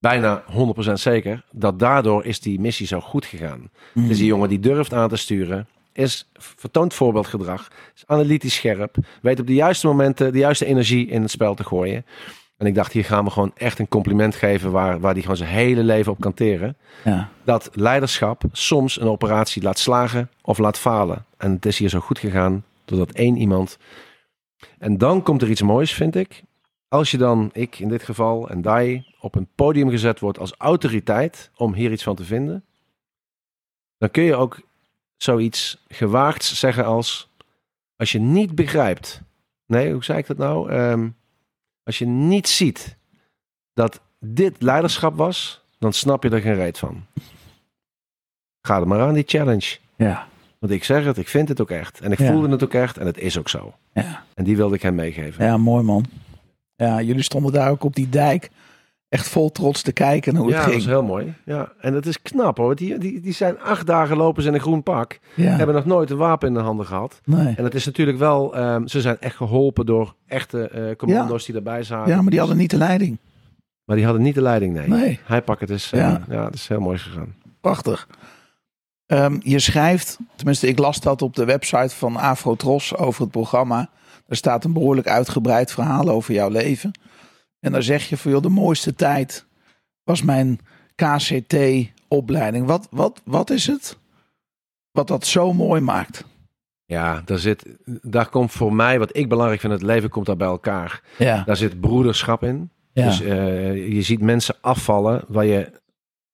bijna 0.01 0.43
100% 0.89 0.91
zeker, 0.93 1.43
dat 1.51 1.79
daardoor 1.79 2.25
is 2.25 2.39
die 2.39 2.59
missie 2.59 2.87
zo 2.87 2.99
goed 2.99 3.25
gegaan. 3.25 3.69
Mm. 3.93 4.07
Dus 4.07 4.17
die 4.17 4.25
jongen 4.25 4.49
die 4.49 4.59
durft 4.59 4.93
aan 4.93 5.09
te 5.09 5.15
sturen, 5.15 5.67
is 5.93 6.29
vertoont 6.33 6.93
voorbeeldgedrag, 6.93 7.67
is 7.95 8.03
analytisch 8.07 8.55
scherp, 8.55 8.95
weet 9.21 9.39
op 9.39 9.47
de 9.47 9.53
juiste 9.53 9.87
momenten 9.87 10.31
de 10.31 10.37
juiste 10.37 10.65
energie 10.65 11.07
in 11.07 11.21
het 11.21 11.31
spel 11.31 11.53
te 11.53 11.63
gooien. 11.63 12.05
En 12.57 12.67
ik 12.67 12.75
dacht, 12.75 12.91
hier 12.91 13.05
gaan 13.05 13.23
we 13.23 13.31
gewoon 13.31 13.51
echt 13.55 13.79
een 13.79 13.87
compliment 13.87 14.35
geven 14.35 14.71
waar, 14.71 14.99
waar 14.99 15.13
die 15.13 15.21
gewoon 15.21 15.37
zijn 15.37 15.49
hele 15.49 15.83
leven 15.83 16.11
op 16.11 16.19
kan 16.19 16.33
teren. 16.33 16.77
Ja. 17.03 17.29
Dat 17.43 17.69
leiderschap 17.73 18.43
soms 18.51 19.01
een 19.01 19.07
operatie 19.07 19.61
laat 19.61 19.79
slagen 19.79 20.29
of 20.41 20.57
laat 20.57 20.77
falen. 20.77 21.25
En 21.37 21.51
het 21.51 21.65
is 21.65 21.77
hier 21.77 21.89
zo 21.89 21.99
goed 21.99 22.19
gegaan 22.19 22.63
doordat 22.85 23.11
één 23.11 23.37
iemand. 23.37 23.77
En 24.79 24.97
dan 24.97 25.23
komt 25.23 25.41
er 25.41 25.49
iets 25.49 25.61
moois, 25.61 25.93
vind 25.93 26.15
ik. 26.15 26.43
Als 26.87 27.11
je 27.11 27.17
dan, 27.17 27.49
ik 27.53 27.79
in 27.79 27.89
dit 27.89 28.03
geval 28.03 28.49
en 28.49 28.61
Dai, 28.61 29.10
op 29.21 29.35
een 29.35 29.47
podium 29.55 29.89
gezet 29.89 30.19
wordt 30.19 30.39
als 30.39 30.53
autoriteit 30.57 31.51
om 31.55 31.73
hier 31.73 31.91
iets 31.91 32.03
van 32.03 32.15
te 32.15 32.23
vinden, 32.25 32.65
dan 33.97 34.11
kun 34.11 34.23
je 34.23 34.35
ook 34.35 34.59
zoiets 35.17 35.83
gewaagds 35.87 36.59
zeggen 36.59 36.85
als: 36.85 37.29
als 37.95 38.11
je 38.11 38.19
niet 38.19 38.55
begrijpt, 38.55 39.21
nee, 39.65 39.93
hoe 39.93 40.03
zei 40.03 40.17
ik 40.19 40.27
dat 40.27 40.37
nou? 40.37 40.71
Ehm, 40.71 41.09
als 41.83 41.97
je 41.97 42.05
niet 42.05 42.47
ziet 42.47 42.97
dat 43.73 44.01
dit 44.19 44.61
leiderschap 44.61 45.15
was, 45.17 45.61
dan 45.79 45.93
snap 45.93 46.23
je 46.23 46.29
er 46.29 46.41
geen 46.41 46.55
reet 46.55 46.77
van. 46.79 47.05
Ga 48.61 48.79
er 48.79 48.87
maar 48.87 49.01
aan, 49.01 49.13
die 49.13 49.23
challenge. 49.27 49.77
Ja. 49.95 50.27
Want 50.59 50.73
ik 50.73 50.83
zeg 50.83 51.05
het, 51.05 51.17
ik 51.17 51.27
vind 51.27 51.47
het 51.49 51.61
ook 51.61 51.69
echt. 51.71 51.99
En 51.99 52.11
ik 52.11 52.19
Ja. 52.19 52.31
voelde 52.31 52.49
het 52.49 52.63
ook 52.63 52.73
echt. 52.73 52.97
En 52.97 53.05
het 53.05 53.17
is 53.17 53.37
ook 53.37 53.49
zo. 53.49 53.73
Ja. 53.93 54.23
En 54.33 54.43
die 54.43 54.55
wilde 54.55 54.75
ik 54.75 54.81
hem 54.81 54.95
meegeven. 54.95 55.45
ja, 55.45 55.57
mooi 55.57 55.83
man. 55.83 56.05
Ja, 56.75 57.01
jullie 57.01 57.23
stonden 57.23 57.51
daar 57.51 57.69
ook 57.71 57.83
op 57.83 57.95
die 57.95 58.09
dijk. 58.09 58.49
Echt 59.11 59.27
vol 59.29 59.51
trots 59.51 59.81
te 59.81 59.91
kijken 59.91 60.33
naar 60.33 60.41
hoe 60.41 60.51
Ja, 60.51 60.57
het 60.57 60.65
dat 60.65 60.73
ging. 60.73 60.85
is 60.85 60.91
heel 60.91 61.03
mooi. 61.03 61.33
Ja, 61.45 61.71
en 61.79 61.93
dat 61.93 62.05
is 62.05 62.21
knap 62.21 62.57
hoor. 62.57 62.75
Die, 62.75 62.97
die, 62.97 63.19
die 63.21 63.33
zijn 63.33 63.59
acht 63.59 63.87
dagen 63.87 64.17
lopen 64.17 64.41
ze 64.43 64.47
in 64.47 64.53
een 64.53 64.59
groen 64.59 64.83
pak. 64.83 65.19
Ja, 65.33 65.55
Hebben 65.55 65.75
nog 65.75 65.85
nooit 65.85 66.09
een 66.09 66.17
wapen 66.17 66.47
in 66.47 66.53
de 66.53 66.59
handen 66.59 66.85
gehad. 66.85 67.21
nee. 67.25 67.53
En 67.57 67.63
het 67.63 67.75
is 67.75 67.85
natuurlijk 67.85 68.17
wel, 68.17 68.55
ehm, 68.55 68.87
ze 68.87 69.01
zijn 69.01 69.17
echt 69.19 69.35
geholpen 69.35 69.85
door 69.85 70.15
echte 70.27 70.67
eh, 70.67 70.95
commando's 70.95 71.45
die 71.45 71.55
erbij 71.55 71.83
zaten. 71.83 72.11
ja, 72.13 72.21
maar 72.21 72.29
die 72.29 72.39
hadden 72.39 72.57
niet 72.57 72.69
de 72.69 72.77
leiding. 72.77 73.17
Maar 73.85 73.95
die 73.95 74.05
hadden 74.05 74.23
niet 74.23 74.35
de 74.35 74.41
leiding, 74.41 74.73
nee. 74.73 74.87
Nee. 74.87 75.19
Hij 75.25 75.41
pakt 75.41 75.61
het 75.61 75.69
is, 75.69 75.91
eh, 75.91 75.99
Ja. 75.99 76.21
ja. 76.29 76.45
het 76.45 76.53
is 76.53 76.67
heel 76.67 76.79
mooi 76.79 76.97
gegaan. 76.97 77.33
Prachtig. 77.61 78.07
Ehm, 79.05 79.37
je 79.43 79.59
schrijft, 79.59 80.17
tenminste 80.35 80.67
ik 80.67 80.79
las 80.79 80.99
dat 80.99 81.21
op 81.21 81.35
de 81.35 81.45
website 81.45 81.95
van 81.95 82.15
Afrotros 82.15 82.95
over 82.97 83.21
het 83.21 83.31
programma. 83.31 83.89
Er 84.27 84.35
staat 84.35 84.63
een 84.63 84.73
behoorlijk 84.73 85.07
uitgebreid 85.07 85.71
verhaal 85.71 86.09
over 86.09 86.33
jouw 86.33 86.49
leven. 86.49 86.91
En 87.61 87.71
daar 87.71 87.83
zeg 87.83 88.09
je 88.09 88.17
van, 88.17 88.31
joh, 88.31 88.41
de 88.41 88.49
mooiste 88.49 88.95
tijd 88.95 89.45
was 90.03 90.21
mijn 90.21 90.59
KCT-opleiding. 90.95 92.65
Wat, 92.65 92.87
wat, 92.91 93.21
wat 93.25 93.49
is 93.49 93.67
het 93.67 93.97
wat 94.91 95.07
dat 95.07 95.25
zo 95.25 95.53
mooi 95.53 95.81
maakt? 95.81 96.25
Ja, 96.85 97.21
daar, 97.25 97.37
zit, 97.39 97.65
daar 98.01 98.29
komt 98.29 98.51
voor 98.51 98.73
mij, 98.73 98.99
wat 98.99 99.17
ik 99.17 99.29
belangrijk 99.29 99.61
vind, 99.61 99.73
het 99.73 99.81
leven 99.81 100.09
komt 100.09 100.25
daar 100.25 100.37
bij 100.37 100.47
elkaar. 100.47 101.01
Ja, 101.17 101.43
Daar 101.45 101.55
zit 101.57 101.79
broederschap 101.79 102.43
in. 102.43 102.69
ja, 102.93 103.05
Dus 103.05 103.21
eh, 103.21 103.93
je 103.93 104.01
ziet 104.01 104.21
mensen 104.21 104.55
afvallen 104.61 105.23
waar 105.27 105.45
je 105.45 105.71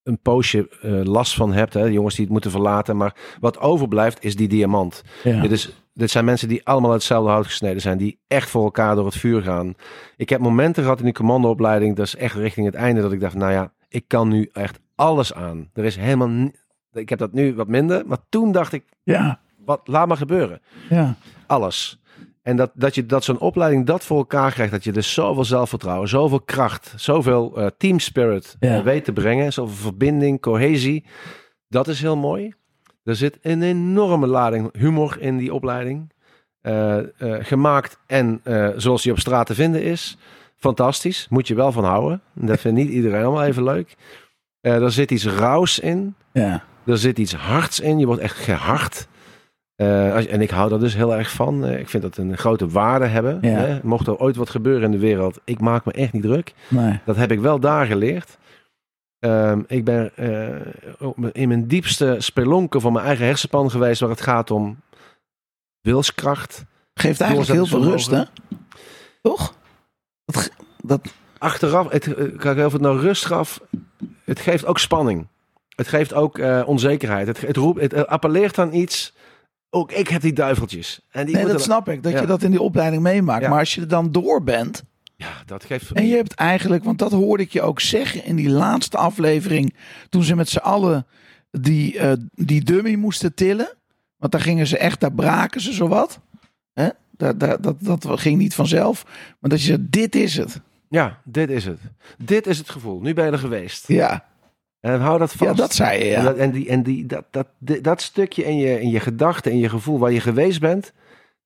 een 0.04 0.20
poosje 0.20 0.70
eh, 0.82 0.92
last 1.04 1.34
van 1.36 1.54
hebt. 1.54 1.74
Hè? 1.74 1.84
Jongens 1.84 2.14
die 2.16 2.24
het 2.24 2.34
moeten 2.34 2.52
verlaten. 2.52 2.98
Maar 2.98 3.16
wat 3.40 3.60
overblijft 3.60 4.24
is 4.24 4.36
die 4.36 4.48
diamant. 4.48 5.04
ja. 5.24 5.42
Dit, 5.42 5.52
is, 5.52 5.70
dit 5.98 6.10
zijn 6.12 6.26
mensen 6.26 6.48
die 6.48 6.66
allemaal 6.66 6.92
uit 6.92 7.00
hetzelfde 7.00 7.30
hout 7.32 7.46
gesneden 7.46 7.82
zijn. 7.82 7.98
Die 7.98 8.20
echt 8.28 8.50
voor 8.50 8.64
elkaar 8.64 8.96
door 8.96 9.06
het 9.06 9.16
vuur 9.18 9.42
gaan. 9.42 9.74
Ik 10.16 10.30
heb 10.30 10.40
momenten 10.40 10.84
gehad 10.84 11.00
in 11.00 11.06
die 11.06 11.14
commandoopleiding. 11.14 11.96
Dat 11.96 12.06
is 12.06 12.16
echt 12.16 12.36
richting 12.36 12.66
het 12.66 12.76
einde. 12.76 13.02
Dat 13.02 13.12
ik 13.12 13.20
dacht, 13.20 13.36
nou 13.36 13.52
ja, 13.52 13.74
ik 13.90 14.04
kan 14.08 14.28
nu 14.28 14.50
echt 14.54 14.80
alles 14.96 15.34
aan. 15.34 15.70
Er 15.74 15.84
is 15.86 15.96
helemaal... 15.96 16.50
Ik 16.94 17.10
heb 17.10 17.20
dat 17.20 17.34
nu 17.34 17.56
wat 17.56 17.68
minder. 17.68 18.04
Maar 18.08 18.18
toen 18.30 18.52
dacht 18.52 18.74
ik, 18.74 18.84
ja, 19.04 19.40
wat, 19.66 19.82
laat 19.84 20.08
maar 20.08 20.18
gebeuren. 20.18 20.62
ja, 20.90 21.16
Alles. 21.48 22.02
En 22.42 22.56
dat, 22.56 22.72
dat, 22.74 22.96
je, 22.96 23.06
dat 23.06 23.24
zo'n 23.24 23.40
opleiding 23.40 23.86
dat 23.86 24.04
voor 24.06 24.18
elkaar 24.18 24.52
krijgt. 24.52 24.72
Dat 24.72 24.84
je 24.84 24.92
dus 24.92 25.14
zoveel 25.14 25.46
zelfvertrouwen, 25.46 26.10
zoveel 26.10 26.42
kracht, 26.42 26.94
zoveel 26.96 27.58
eh, 27.58 27.68
team 27.78 28.00
spirit 28.00 28.56
Ja. 28.60 28.84
weet 28.84 29.06
te 29.06 29.14
brengen. 29.14 29.54
Zoveel 29.54 29.76
verbinding, 29.76 30.42
cohesie. 30.42 31.06
Dat 31.68 31.88
is 31.88 32.02
heel 32.02 32.18
mooi. 32.18 32.54
Er 33.08 33.16
zit 33.16 33.38
een 33.42 33.62
enorme 33.62 34.28
lading 34.28 34.70
humor 34.78 35.18
in 35.20 35.38
die 35.38 35.54
opleiding. 35.54 36.12
Eh, 36.62 36.98
eh, 36.98 37.06
gemaakt 37.46 38.00
en 38.06 38.40
eh, 38.44 38.70
zoals 38.76 39.02
die 39.04 39.12
op 39.12 39.20
straat 39.20 39.46
te 39.46 39.56
vinden 39.56 39.84
is. 39.84 40.18
Fantastisch. 40.56 41.28
Moet 41.30 41.48
je 41.48 41.56
wel 41.56 41.72
van 41.72 41.84
houden. 41.84 42.22
Dat 42.34 42.60
vindt 42.60 42.78
niet 42.78 42.90
iedereen 42.90 43.24
allemaal 43.24 43.44
even 43.44 43.64
leuk. 43.64 43.96
Er 44.62 44.92
zit 44.92 45.12
iets 45.12 45.26
rauws 45.28 45.80
in. 45.80 46.16
ja, 46.32 46.64
Er 46.86 46.98
zit 46.98 47.20
iets 47.20 47.34
hards 47.34 47.80
in. 47.80 48.00
Je 48.00 48.06
wordt 48.06 48.22
echt 48.22 48.38
gehard. 48.38 49.08
Eh, 49.76 50.14
als- 50.14 50.28
en 50.28 50.42
ik 50.42 50.50
hou 50.50 50.70
daar 50.70 50.80
dus 50.80 50.96
heel 50.96 51.16
erg 51.16 51.32
van. 51.32 51.68
Ik 51.68 51.90
vind 51.90 52.04
dat 52.04 52.18
een 52.18 52.38
grote 52.38 52.68
waarde 52.68 53.06
hebben. 53.06 53.38
Ja. 53.42 53.80
Mocht 53.84 54.08
er 54.08 54.18
ooit 54.18 54.36
wat 54.36 54.50
gebeuren 54.50 54.84
in 54.84 54.92
de 54.92 54.98
wereld, 54.98 55.40
ik 55.44 55.60
maak 55.60 55.86
me 55.86 55.92
echt 55.92 56.14
niet 56.14 56.24
druk. 56.24 56.54
nee, 56.68 57.00
Dat 57.06 57.16
heb 57.16 57.32
ik 57.32 57.40
wel 57.40 57.60
daar 57.60 57.86
geleerd. 57.86 58.38
Ehm, 59.20 59.62
ik 59.68 59.86
ben 59.86 60.12
eh, 60.16 61.32
in 61.32 61.48
mijn 61.48 61.68
diepste 61.68 62.16
spelonken 62.20 62.82
van 62.82 62.94
mijn 62.94 63.06
eigen 63.06 63.26
hersenpan 63.26 63.72
geweest, 63.72 64.00
waar 64.00 64.10
het 64.10 64.22
gaat 64.22 64.52
om 64.52 64.80
wilskracht. 65.82 66.66
geeft 66.94 67.22
eigenlijk 67.22 67.52
heel 67.52 67.66
veel 67.66 67.84
rust, 67.84 68.12
hè? 68.12 68.24
Toch? 69.22 69.56
Dat, 70.26 70.52
dat, 70.84 71.14
Achteraf, 71.38 71.90
het, 71.90 72.14
eh, 72.14 72.38
kijk, 72.38 72.66
of 72.66 72.74
het 72.74 72.82
nou 72.82 73.00
rust 73.00 73.26
gaf, 73.26 73.62
het 74.24 74.40
geeft 74.40 74.66
ook 74.66 74.80
spanning. 74.80 75.28
Het 75.76 75.88
geeft 75.88 76.14
ook 76.14 76.38
eh, 76.38 76.64
onzekerheid. 76.66 77.28
Het, 77.28 77.42
het, 77.42 77.58
roept, 77.58 77.82
het 77.82 78.08
appelleert 78.08 78.60
aan 78.60 78.74
iets. 78.74 79.14
Ook 79.70 79.92
ik 79.92 80.08
heb 80.08 80.22
die 80.22 80.34
duiveltjes. 80.34 81.02
En 81.10 81.26
die 81.26 81.36
nee, 81.36 81.46
dat 81.46 81.62
snap 81.62 81.90
ik, 81.90 82.04
dat 82.04 82.12
Ja. 82.12 82.22
je 82.22 82.28
dat 82.28 82.42
in 82.44 82.52
die 82.52 82.62
opleiding 82.62 83.04
meemaakt. 83.04 83.42
Ja. 83.42 83.50
Maar 83.50 83.60
als 83.60 83.76
je 83.76 83.82
er 83.82 83.88
dan 83.88 84.12
door 84.12 84.44
bent, 84.44 84.84
Ja, 85.18 85.44
dat 85.46 85.64
geeft... 85.64 85.92
En 85.92 86.08
je 86.08 86.16
hebt 86.16 86.34
eigenlijk, 86.34 86.84
want 86.84 87.00
dat 87.00 87.12
hoorde 87.12 87.44
ik 87.44 87.52
je 87.52 87.62
ook 87.62 87.80
zeggen 87.80 88.26
in 88.26 88.36
die 88.36 88.50
laatste 88.50 88.98
aflevering. 88.98 89.76
Toen 90.10 90.24
ze 90.24 90.36
met 90.36 90.50
z'n 90.50 90.58
allen 90.58 91.06
die, 91.52 92.00
eh, 92.00 92.12
die 92.32 92.64
dummy 92.64 92.96
moesten 92.96 93.34
tillen. 93.34 93.70
Want 94.18 94.32
daar 94.32 94.42
gingen 94.42 94.68
ze 94.68 94.78
echt, 94.78 95.00
daar 95.00 95.14
braken 95.14 95.62
ze 95.62 95.74
zowat. 95.74 96.20
Hè? 96.74 96.90
Daar, 97.12 97.38
daar, 97.38 97.62
dat, 97.62 97.82
dat 97.82 98.20
ging 98.20 98.38
niet 98.38 98.56
vanzelf. 98.56 99.06
Maar 99.40 99.50
dat 99.50 99.62
je 99.62 99.68
zegt, 99.68 99.92
dit 99.92 100.16
is 100.16 100.38
het. 100.38 100.62
Ja, 100.90 101.22
dit 101.24 101.50
is 101.50 101.66
het. 101.66 101.80
Dit 102.18 102.48
is 102.48 102.58
het 102.58 102.70
gevoel. 102.70 103.00
Nu 103.00 103.14
ben 103.14 103.26
je 103.26 103.32
er 103.32 103.40
geweest. 103.40 103.88
Ja, 103.88 104.26
En 104.80 105.00
hou 105.00 105.20
dat 105.20 105.32
vast. 105.32 105.52
ja 105.52 105.54
dat 105.54 105.74
zei 105.74 106.04
je. 106.04 106.16
En, 106.16 106.24
dat, 106.24 106.38
en, 106.38 106.52
die, 106.52 106.70
en 106.70 106.84
die, 106.84 107.06
dat, 107.06 107.26
dat, 107.32 107.48
dat 107.82 108.02
stukje 108.02 108.46
in 108.46 108.58
je, 108.58 108.82
in 108.82 108.90
je 108.90 109.00
gedachten, 109.00 109.52
in 109.52 109.58
je 109.58 109.70
gevoel 109.70 110.00
waar 110.00 110.12
je 110.12 110.20
geweest 110.20 110.60
bent, 110.60 110.94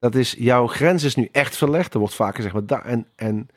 dat 0.01 0.15
is 0.15 0.35
jouw 0.37 0.67
grens 0.67 1.03
is 1.03 1.15
nu 1.15 1.29
echt 1.31 1.57
verlegd. 1.57 1.93
Er 1.93 1.99
wordt 1.99 2.13
vaker 2.15 2.35
gezegd, 2.35 2.53
maar 2.53 2.65
da- 2.65 2.83
en, 2.83 3.07
en 3.15 3.47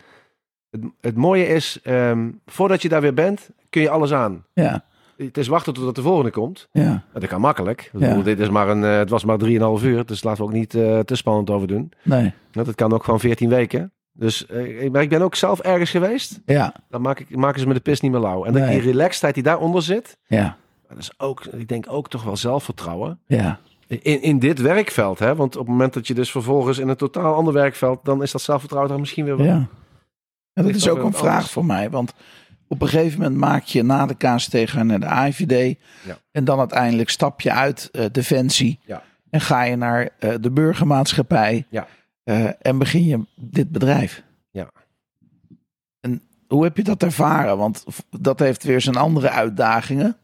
het, 0.70 0.80
het 1.00 1.16
mooie 1.16 1.46
is, 1.46 1.78
ehm, 1.82 2.30
voordat 2.46 2.82
je 2.82 2.88
daar 2.88 3.00
weer 3.00 3.14
bent, 3.14 3.50
kun 3.70 3.82
je 3.82 3.90
alles 3.90 4.12
aan. 4.12 4.44
Ja, 4.52 4.84
Het 5.16 5.38
is 5.38 5.46
wachten 5.48 5.74
totdat 5.74 5.94
de 5.94 6.02
volgende 6.02 6.30
komt. 6.30 6.68
ja, 6.72 7.04
Dat 7.12 7.26
kan 7.26 7.40
makkelijk. 7.40 7.90
Ja. 7.92 7.98
bedoel, 7.98 8.22
dit 8.22 8.38
is 8.40 8.48
maar 8.50 8.68
een, 8.68 8.84
eh, 8.84 8.96
het 8.96 9.10
was 9.10 9.24
maar 9.24 9.38
3,5 9.38 9.82
uur, 9.84 10.06
dus 10.06 10.22
laten 10.22 10.42
we 10.44 10.48
ook 10.48 10.54
niet 10.56 10.74
eh, 10.74 10.98
te 10.98 11.14
spannend 11.16 11.50
over 11.50 11.68
doen. 11.68 11.92
nee. 12.02 12.32
Nou, 12.52 12.66
Dat 12.66 12.74
kan 12.74 12.92
ook 12.92 13.04
gewoon 13.04 13.20
14 13.20 13.48
weken. 13.48 13.92
Dus, 14.12 14.46
eh, 14.46 14.90
maar 14.90 15.02
ik 15.02 15.08
ben 15.08 15.22
ook 15.22 15.34
zelf 15.34 15.60
ergens 15.60 15.90
geweest. 15.90 16.40
Ja, 16.46 16.74
Dan 16.88 17.00
maak 17.00 17.20
ik, 17.20 17.36
maken 17.36 17.60
ze 17.60 17.66
me 17.66 17.74
de 17.74 17.80
pis 17.80 18.00
niet 18.00 18.10
meer 18.12 18.20
lauw. 18.20 18.44
En 18.44 18.52
dat 18.52 18.62
Nee. 18.62 18.80
die 18.80 18.90
relaxedheid 18.90 19.34
die 19.34 19.42
daaronder 19.42 19.82
zit, 19.82 20.18
ja, 20.26 20.56
dat 20.88 20.98
is 20.98 21.10
ook, 21.18 21.44
ik 21.44 21.68
denk 21.68 21.84
ook 21.88 22.08
toch 22.08 22.22
wel 22.24 22.36
zelfvertrouwen. 22.36 23.18
ja. 23.26 23.60
In, 24.02 24.22
in 24.22 24.38
dit 24.38 24.60
werkveld, 24.60 25.18
hè? 25.18 25.34
want 25.34 25.56
op 25.56 25.62
het 25.62 25.70
moment 25.70 25.92
dat 25.92 26.06
je 26.06 26.14
dus 26.14 26.30
vervolgens 26.30 26.78
in 26.78 26.88
een 26.88 26.96
totaal 26.96 27.34
ander 27.34 27.52
werkveld, 27.52 28.04
dan 28.04 28.22
is 28.22 28.32
dat 28.32 28.42
zelfvertrouwen 28.42 28.90
dan 28.90 29.00
misschien 29.00 29.24
weer 29.24 29.36
wel. 29.36 29.46
Ja. 29.46 29.68
Ja, 30.52 30.62
dat 30.62 30.74
is 30.74 30.88
ook 30.88 31.02
een 31.02 31.12
vraag 31.12 31.32
anders. 31.32 31.50
voor 31.50 31.64
mij. 31.64 31.90
Want 31.90 32.14
op 32.68 32.82
een 32.82 32.88
gegeven 32.88 33.20
moment 33.20 33.40
maak 33.40 33.62
je 33.64 33.82
na 33.82 34.06
de 34.06 34.14
KCT 34.14 34.70
gaan 34.70 34.86
naar 34.86 35.00
de 35.00 35.06
AIVD. 35.06 35.78
Ja. 36.04 36.18
En 36.30 36.44
dan 36.44 36.58
uiteindelijk 36.58 37.10
stap 37.10 37.40
je 37.40 37.52
uit 37.52 37.88
eh, 37.92 38.04
Defensie. 38.12 38.78
Ja. 38.84 39.02
En 39.30 39.40
ga 39.40 39.62
je 39.62 39.76
naar 39.76 40.08
eh, 40.18 40.34
de 40.40 40.50
burgermaatschappij. 40.50 41.66
Ja. 41.68 41.86
Eh, 42.24 42.48
en 42.60 42.78
begin 42.78 43.04
je 43.04 43.24
dit 43.34 43.70
bedrijf. 43.70 44.22
Ja. 44.50 44.70
En 46.00 46.22
hoe 46.46 46.64
heb 46.64 46.76
je 46.76 46.82
dat 46.84 47.02
ervaren? 47.02 47.58
Want 47.58 47.84
dat 48.10 48.38
heeft 48.38 48.62
weer 48.62 48.80
zijn 48.80 48.96
andere 48.96 49.30
uitdagingen. 49.30 50.16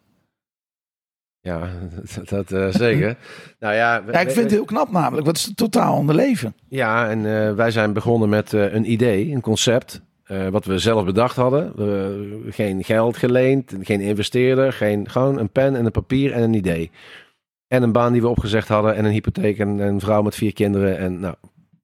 Ja, 1.43 1.69
dat, 1.95 2.29
dat, 2.29 2.53
eh, 2.53 2.69
zeker. 2.69 3.17
nou 3.61 3.75
ja, 3.75 4.05
we- 4.05 4.13
Ja, 4.13 4.19
ik 4.21 4.27
we- 4.27 4.33
vind 4.33 4.45
het 4.45 4.55
heel 4.55 4.65
knap 4.65 4.91
namelijk. 4.91 5.27
Wat 5.27 5.37
is 5.37 5.45
het 5.45 5.57
totaal 5.57 5.95
ander 5.95 6.15
leven? 6.15 6.55
Ja, 6.69 7.09
en 7.09 7.19
eh, 7.19 7.55
wij 7.55 7.71
zijn 7.71 7.93
begonnen 7.93 8.29
met 8.29 8.53
eh, 8.55 8.73
een 8.73 8.91
idee, 8.93 9.33
een 9.33 9.41
concept. 9.41 10.01
eh, 10.25 10.49
wat 10.49 10.65
we 10.65 10.79
zelf 10.79 11.05
bedacht 11.05 11.37
hadden. 11.37 11.73
We- 11.77 12.43
geen 12.51 12.85
geld 12.85 13.17
geleend, 13.17 13.75
geen 13.81 14.01
investeerder, 14.01 14.73
geen, 14.73 15.09
gewoon 15.11 15.39
een 15.39 15.51
pen 15.51 15.77
en 15.77 15.85
een 15.85 15.91
papier 15.91 16.33
en 16.33 16.43
een 16.43 16.55
idee. 16.55 16.91
En 17.69 17.83
een 17.83 17.93
baan 17.93 18.13
die 18.13 18.21
we 18.23 18.29
opgezegd 18.29 18.69
hadden 18.69 18.95
en 18.97 19.05
een 19.05 19.11
hypotheek 19.13 19.59
en 19.59 19.69
een 19.79 20.01
vrouw 20.01 20.23
met 20.23 20.35
vier 20.35 20.53
kinderen. 20.53 20.99
En 20.99 21.21
nou, 21.21 21.35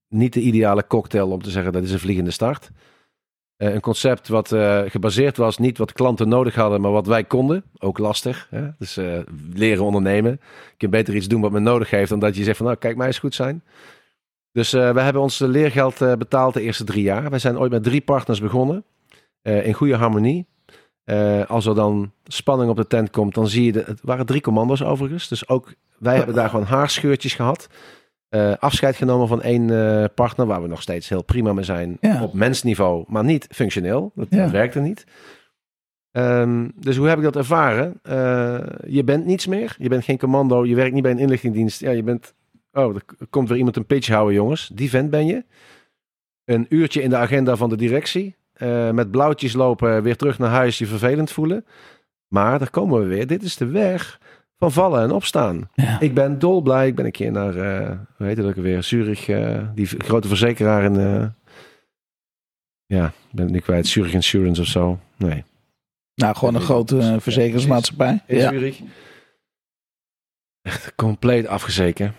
niet 0.08 0.32
de 0.32 0.40
ideale 0.40 0.86
cocktail 0.86 1.30
om 1.30 1.42
te 1.42 1.50
zeggen 1.50 1.72
dat 1.72 1.82
is 1.82 1.92
een 1.92 1.98
vliegende 1.98 2.30
start. 2.30 2.70
Eh, 3.56 3.74
een 3.74 3.80
concept 3.80 4.28
wat 4.28 4.52
eh, 4.52 4.82
gebaseerd 4.86 5.36
was, 5.36 5.58
niet 5.58 5.78
wat 5.78 5.92
klanten 5.92 6.28
nodig 6.28 6.54
hadden, 6.54 6.80
maar 6.80 6.90
wat 6.90 7.06
wij 7.06 7.24
konden. 7.24 7.64
Ook 7.78 7.98
lastig. 7.98 8.46
Hè? 8.50 8.68
Dus 8.78 8.96
eh, 8.96 9.18
leren 9.54 9.84
ondernemen. 9.84 10.30
Je 10.30 10.76
kunt 10.76 10.90
beter 10.90 11.14
iets 11.14 11.28
doen 11.28 11.40
wat 11.40 11.50
men 11.50 11.62
nodig 11.62 11.90
heeft, 11.90 12.10
dan 12.10 12.18
dat 12.18 12.36
je 12.36 12.44
zegt 12.44 12.56
van 12.56 12.66
nou, 12.66 12.78
kijk 12.78 12.96
mij 12.96 13.06
eens 13.06 13.18
goed 13.18 13.34
zijn. 13.34 13.62
Dus 14.52 14.70
we 14.70 15.00
hebben 15.00 15.22
ons 15.22 15.38
leergeld 15.38 15.98
betaald 15.98 16.54
de 16.54 16.62
eerste 16.62 16.84
drie 16.84 17.02
jaar. 17.02 17.30
Wij 17.30 17.38
zijn 17.38 17.58
ooit 17.58 17.70
met 17.70 17.82
drie 17.82 18.00
partners 18.00 18.40
begonnen. 18.40 18.84
in 19.42 19.72
goede 19.72 19.96
harmonie. 19.96 20.46
Als 21.46 21.66
er 21.66 21.74
dan 21.74 22.12
spanning 22.24 22.70
op 22.70 22.76
de 22.76 22.86
tent 22.86 23.10
komt, 23.10 23.34
dan 23.34 23.48
zie 23.48 23.72
je... 23.72 23.78
Het 23.78 24.00
waren 24.02 24.26
drie 24.26 24.40
commando's 24.40 24.82
overigens. 24.82 25.28
Dus 25.28 25.48
ook 25.48 25.74
wij 25.98 26.16
hebben 26.16 26.34
daar 26.34 26.48
gewoon 26.48 26.64
haarscheurtjes 26.64 27.34
gehad. 27.34 27.68
Eh, 28.28 28.53
afscheid 28.59 28.97
genomen 28.97 29.28
van 29.28 29.43
één 29.43 29.70
eh, 29.70 30.05
partner, 30.15 30.47
waar 30.47 30.62
we 30.62 30.69
nog 30.69 30.82
steeds 30.82 31.09
heel 31.09 31.23
prima 31.23 31.53
mee 31.53 31.65
zijn. 31.65 31.97
Ja. 32.01 32.23
Op 32.23 32.32
mensniveau, 32.32 33.05
maar 33.09 33.24
niet 33.24 33.47
functioneel. 33.51 34.12
Dat, 34.15 34.27
Ja. 34.31 34.43
dat 34.43 34.51
werkte 34.51 34.81
niet. 34.81 35.05
Ehm, 36.11 36.69
dus 36.77 36.97
hoe 36.97 37.09
heb 37.09 37.19
ik 37.19 37.24
dat 37.24 37.36
ervaren? 37.36 37.94
Eh, 38.03 38.59
je 38.86 39.05
bent 39.05 39.24
niets 39.27 39.47
meer. 39.47 39.77
Je 39.78 39.89
bent 39.89 40.05
geen 40.05 40.19
commando. 40.19 40.65
Je 40.65 40.74
werkt 40.74 40.94
niet 40.94 41.03
bij 41.03 41.12
een 41.12 41.19
inlichtingendienst. 41.19 41.81
Ja, 41.81 41.90
je 41.90 42.03
bent... 42.03 42.35
Oh, 42.73 42.94
er 42.94 43.03
komt 43.31 43.48
weer 43.48 43.57
iemand 43.59 43.77
een 43.77 43.86
pitch 43.86 44.09
houden, 44.09 44.35
jongens. 44.35 44.70
Die 44.74 44.90
vent 44.90 45.11
ben 45.11 45.27
je. 45.27 45.44
Een 46.44 46.66
uurtje 46.69 47.03
in 47.03 47.11
de 47.11 47.16
agenda 47.16 47.57
van 47.57 47.69
de 47.69 47.77
directie. 47.77 48.36
Met 48.93 49.11
blauwtjes 49.11 49.53
lopen, 49.53 50.03
weer 50.03 50.16
terug 50.16 50.39
naar 50.39 50.51
huis, 50.51 50.78
je 50.78 50.86
vervelend 50.86 51.31
voelen. 51.32 51.65
Maar 52.28 52.59
daar 52.59 52.70
komen 52.70 53.01
we 53.01 53.07
weer. 53.07 53.27
Dit 53.27 53.43
is 53.43 53.57
de 53.57 53.66
weg 53.66 54.20
van 54.58 54.72
vallen 54.72 55.02
en 55.02 55.10
opstaan. 55.10 55.68
Ja. 55.74 56.00
Ik 56.00 56.14
ben 56.14 56.38
dolblij. 56.38 56.86
Ik 56.86 56.94
ben 56.94 57.04
een 57.04 57.10
keer 57.10 57.32
naar, 57.32 57.56
eh 57.56 57.98
hoe 58.16 58.26
heet 58.26 58.36
het 58.36 58.46
ook 58.46 58.56
alweer, 58.56 58.82
Zurich, 58.82 59.28
eh, 59.28 59.68
die 59.74 59.86
grote 59.86 60.28
verzekeraar 60.28 60.84
in, 60.84 60.96
eh, 60.96 61.26
ja, 62.86 63.06
ik 63.06 63.32
ben 63.32 63.44
het 63.44 63.52
nu 63.54 63.60
kwijt, 63.60 63.86
Zurich 63.86 64.12
Insurance 64.12 64.60
of 64.60 64.66
zo. 64.66 64.98
Nee, 65.16 65.44
Nou, 66.14 66.36
gewoon 66.36 66.54
een 66.54 66.60
grote 66.60 67.16
verzekeringsmaatschappij. 67.20 68.22
in 68.26 68.36
Ja. 68.38 68.50
Zurich. 68.50 68.80
Echt 70.62 70.94
compleet 70.94 71.46
afgezeken. 71.46 72.14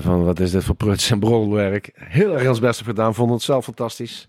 Van 0.00 0.24
wat 0.24 0.40
is 0.40 0.50
dit 0.50 0.64
voor 0.64 0.74
pruts 0.74 1.10
en 1.10 1.18
broddelwerk. 1.20 1.90
Heel 1.94 2.38
erg 2.38 2.48
ons 2.48 2.60
best 2.60 2.80
op 2.80 2.86
gedaan. 2.86 3.14
Vonden 3.14 3.34
het 3.34 3.44
zelf 3.44 3.64
fantastisch. 3.64 4.28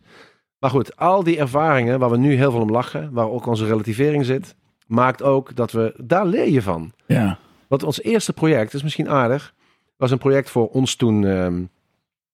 Maar 0.60 0.69
goed, 0.69 0.95
al 0.97 1.23
die 1.23 1.38
ervaringen 1.38 1.99
waar 1.99 2.10
we 2.10 2.18
nu 2.18 2.34
heel 2.35 2.51
veel 2.51 2.61
om 2.61 2.72
lachen. 2.72 3.11
Waar 3.11 3.30
ook 3.30 3.45
onze 3.45 3.65
relativering 3.65 4.26
zit. 4.26 4.55
Maakt 4.94 5.24
ook 5.24 5.56
dat 5.56 5.72
we, 5.72 5.94
daar 5.98 6.26
leer 6.26 6.49
je 6.49 6.61
van. 6.61 6.91
Ja. 7.06 7.38
Want 7.68 7.84
ons 7.84 8.02
eerste 8.02 8.34
project, 8.34 8.64
dat 8.64 8.74
is 8.74 8.84
misschien 8.84 9.10
aardig, 9.10 9.53
was 9.98 10.11
een 10.11 10.18
project 10.18 10.49
voor 10.49 10.70
ons 10.70 10.95
toen 10.95 11.26
ehm, 11.26 11.64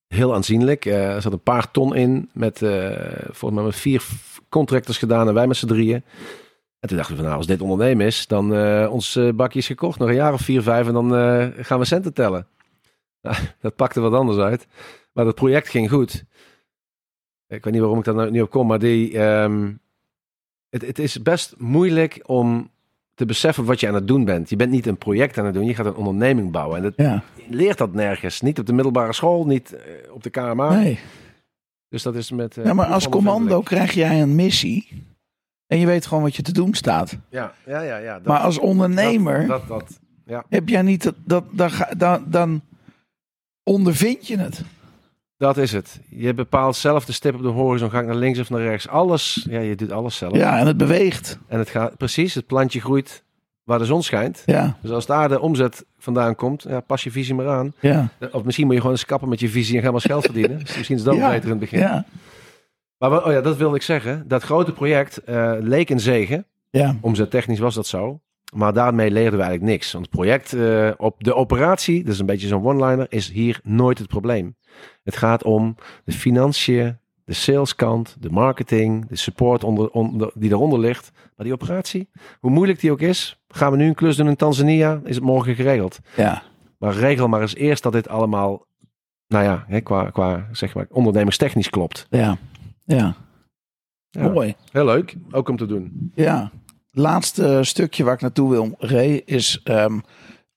heel 0.07 0.33
aanzienlijk. 0.33 0.85
Eh, 0.85 1.15
er 1.15 1.21
zat 1.21 1.33
een 1.33 1.43
paar 1.43 1.71
ton 1.71 1.95
in, 1.95 2.29
met 2.33 2.61
eh, 2.61 2.91
volgens 3.23 3.51
mij 3.51 3.63
met 3.63 3.75
vier 3.75 4.03
contractors 4.49 4.97
gedaan 4.97 5.27
en 5.27 5.33
wij 5.33 5.47
met 5.47 5.57
z'n 5.57 5.67
drieën. 5.67 6.03
En 6.79 6.87
toen 6.87 6.97
dachten 6.97 7.15
we 7.15 7.21
van 7.21 7.29
nou, 7.29 7.37
als 7.37 7.47
dit 7.47 7.61
ondernemen 7.61 8.05
is, 8.05 8.27
dan 8.27 8.53
eh 8.53 8.87
ons 8.91 9.19
bakje 9.35 9.59
is 9.59 9.67
gekocht. 9.67 9.99
Nog 9.99 10.09
een 10.09 10.15
jaar 10.15 10.33
of 10.33 10.41
vier, 10.41 10.61
vijf 10.61 10.87
en 10.87 10.93
dan 10.93 11.11
gaan 11.63 11.79
we 11.79 11.85
centen 11.85 12.13
tellen. 12.13 12.47
Nou, 13.21 13.35
dat 13.61 13.75
pakte 13.75 13.99
wat 13.99 14.13
anders 14.13 14.37
uit. 14.37 14.67
Maar 15.13 15.25
dat 15.25 15.35
project 15.35 15.69
ging 15.69 15.89
goed. 15.89 16.23
Ik 17.47 17.63
weet 17.63 17.73
niet 17.73 17.81
waarom 17.81 17.99
ik 17.99 18.05
daar 18.05 18.31
niet 18.31 18.41
op 18.41 18.49
kom, 18.49 18.67
maar 18.67 18.79
die, 18.79 19.17
ehm, 19.17 19.71
het, 20.69 20.81
het 20.85 20.99
is 20.99 21.21
best 21.21 21.55
moeilijk 21.57 22.19
om 22.25 22.69
te 23.13 23.25
beseffen 23.25 23.65
wat 23.65 23.79
je 23.79 23.87
aan 23.87 23.93
het 23.93 24.07
doen 24.07 24.25
bent. 24.25 24.49
Je 24.49 24.55
bent 24.55 24.71
niet 24.71 24.85
een 24.87 24.97
project 24.97 25.37
aan 25.37 25.45
het 25.45 25.53
doen, 25.53 25.65
je 25.65 25.75
gaat 25.75 25.85
een 25.85 25.95
onderneming 25.95 26.51
bouwen. 26.51 26.77
En 26.77 26.83
dat, 26.83 26.93
Ja. 26.95 27.23
je 27.35 27.55
leert 27.55 27.77
dat 27.77 27.93
nergens. 27.93 28.41
Niet 28.41 28.59
op 28.59 28.65
de 28.65 28.73
middelbare 28.73 29.13
school, 29.13 29.45
niet 29.45 29.73
eh, 29.73 30.13
op 30.13 30.23
de 30.23 30.29
KMA. 30.29 30.69
Nee. 30.75 30.99
Dus 31.89 32.03
dat 32.03 32.15
is 32.15 32.31
met... 32.31 32.57
eh, 32.57 32.65
Ja, 32.65 32.73
maar 32.73 32.85
als 32.85 33.09
commando 33.09 33.61
krijg 33.61 33.91
jij 33.93 34.21
een 34.21 34.35
missie. 34.35 35.03
En 35.67 35.79
je 35.79 35.85
weet 35.85 36.05
gewoon 36.05 36.23
wat 36.23 36.35
je 36.35 36.41
te 36.41 36.51
doen 36.51 36.73
staat. 36.73 37.17
Ja, 37.29 37.53
ja, 37.65 37.81
ja. 37.81 37.97
ja 37.97 38.13
dat, 38.13 38.25
Maar 38.25 38.39
als 38.39 38.57
ondernemer 38.59 39.47
Dat, 39.47 39.67
dat, 39.67 39.79
dat, 39.79 39.99
ja. 40.25 40.43
heb 40.49 40.69
jij 40.69 40.81
niet 40.81 41.13
dat, 41.25 41.43
dat 41.51 41.85
dan, 41.97 42.23
dan 42.27 42.61
ondervind 43.63 44.27
je 44.27 44.37
het. 44.37 44.61
Dat 45.39 45.57
is 45.57 45.71
het. 45.71 45.99
Je 46.09 46.33
bepaalt 46.33 46.75
zelf 46.75 47.05
de 47.05 47.11
stip 47.11 47.35
op 47.35 47.41
de 47.41 47.47
horizon. 47.47 47.89
Ga 47.89 47.99
ik 47.99 48.05
naar 48.05 48.15
links 48.15 48.39
of 48.39 48.49
naar 48.49 48.61
rechts? 48.61 48.87
Alles, 48.87 49.45
ja, 49.49 49.59
je 49.59 49.75
doet 49.75 49.91
alles 49.91 50.15
zelf. 50.17 50.35
Ja, 50.35 50.59
en 50.59 50.67
het 50.67 50.77
beweegt. 50.77 51.39
En 51.47 51.59
het 51.59 51.69
gaat, 51.69 51.97
precies, 51.97 52.33
het 52.33 52.45
plantje 52.45 52.81
groeit 52.81 53.23
waar 53.63 53.79
de 53.79 53.85
zon 53.85 54.03
schijnt. 54.03 54.43
Ja, 54.45 54.77
Dus 54.81 54.91
als 54.91 55.05
daar 55.05 55.29
de 55.29 55.39
omzet 55.39 55.85
vandaan 55.97 56.35
komt, 56.35 56.63
ja, 56.69 56.79
pas 56.79 57.03
je 57.03 57.11
visie 57.11 57.33
maar 57.35 57.47
aan. 57.49 57.73
ja, 57.79 58.09
Of 58.31 58.43
misschien 58.43 58.65
moet 58.65 58.73
je 58.75 58.79
gewoon 58.81 58.95
eens 58.95 59.05
kappen 59.05 59.29
met 59.29 59.39
je 59.39 59.49
visie 59.49 59.77
en 59.77 59.83
ga 59.83 59.91
maar 59.91 60.01
geld 60.01 60.23
verdienen. 60.25 60.59
Dus 60.65 60.75
misschien 60.75 60.97
is 60.97 61.03
dat 61.03 61.15
Ja, 61.15 61.29
beter 61.29 61.43
in 61.43 61.49
het 61.49 61.59
begin. 61.59 61.79
ja, 61.79 62.05
Maar 62.97 63.25
oh 63.25 63.31
ja, 63.31 63.41
dat 63.41 63.57
wilde 63.57 63.75
ik 63.75 63.81
zeggen. 63.81 64.23
Dat 64.27 64.43
grote 64.43 64.71
project 64.73 65.17
eh, 65.23 65.53
leek 65.59 65.89
een 65.89 65.99
zegen. 65.99 66.45
ja. 66.69 66.97
Omzettechnisch 67.01 67.59
was 67.59 67.75
dat 67.75 67.87
zo. 67.87 68.19
Maar 68.53 68.73
daarmee 68.73 69.11
leerden 69.11 69.39
we 69.39 69.43
eigenlijk 69.45 69.71
niks. 69.71 69.91
Want 69.91 70.05
het 70.05 70.15
project 70.15 70.53
eh, 70.53 70.89
op 70.97 71.23
de 71.23 71.35
operatie, 71.35 72.03
dat 72.03 72.13
is 72.13 72.19
een 72.19 72.25
beetje 72.25 72.47
zo'n 72.47 72.65
one-liner, 72.65 73.05
is 73.09 73.29
hier 73.31 73.59
nooit 73.63 73.97
het 73.97 74.07
probleem. 74.07 74.55
Het 75.03 75.15
gaat 75.17 75.43
om 75.43 75.75
de 76.03 76.11
financiën, 76.11 76.97
de 77.25 77.33
saleskant, 77.33 78.15
de 78.19 78.29
marketing, 78.29 79.07
de 79.07 79.15
support 79.15 79.63
onder, 79.63 79.89
onder, 79.89 80.31
die 80.33 80.51
eronder 80.51 80.79
ligt. 80.79 81.11
Maar 81.35 81.45
die 81.45 81.53
operatie, 81.53 82.09
hoe 82.39 82.51
moeilijk 82.51 82.79
die 82.79 82.91
ook 82.91 83.01
is, 83.01 83.39
gaan 83.47 83.71
we 83.71 83.77
nu 83.77 83.87
een 83.87 83.95
klus 83.95 84.15
doen 84.15 84.27
in 84.27 84.35
Tanzania, 84.35 85.01
is 85.03 85.15
het 85.15 85.23
morgen 85.23 85.55
geregeld. 85.55 85.99
ja. 86.15 86.43
Maar 86.77 86.93
regel 86.93 87.27
maar 87.27 87.41
eens 87.41 87.55
eerst 87.55 87.83
dat 87.83 87.93
dit 87.93 88.07
allemaal, 88.07 88.65
nou 89.27 89.43
ja, 89.43 89.65
hè, 89.67 89.81
qua, 89.81 90.09
qua 90.09 90.47
zeg 90.51 90.73
maar, 90.73 90.85
ondernemerstechnisch 90.89 91.69
klopt. 91.69 92.07
ja. 92.09 92.37
ja. 92.85 93.15
Ja. 94.11 94.27
Mooi. 94.27 94.55
Heel 94.71 94.85
leuk, 94.85 95.15
ook 95.31 95.49
om 95.49 95.57
te 95.57 95.65
doen. 95.65 96.11
Ja. 96.15 96.51
Laatste 96.91 97.59
stukje 97.63 98.03
waar 98.03 98.13
ik 98.13 98.21
naartoe 98.21 98.49
wil, 98.49 98.75
Ray, 98.77 99.21
is 99.25 99.61
ehm, 99.63 99.99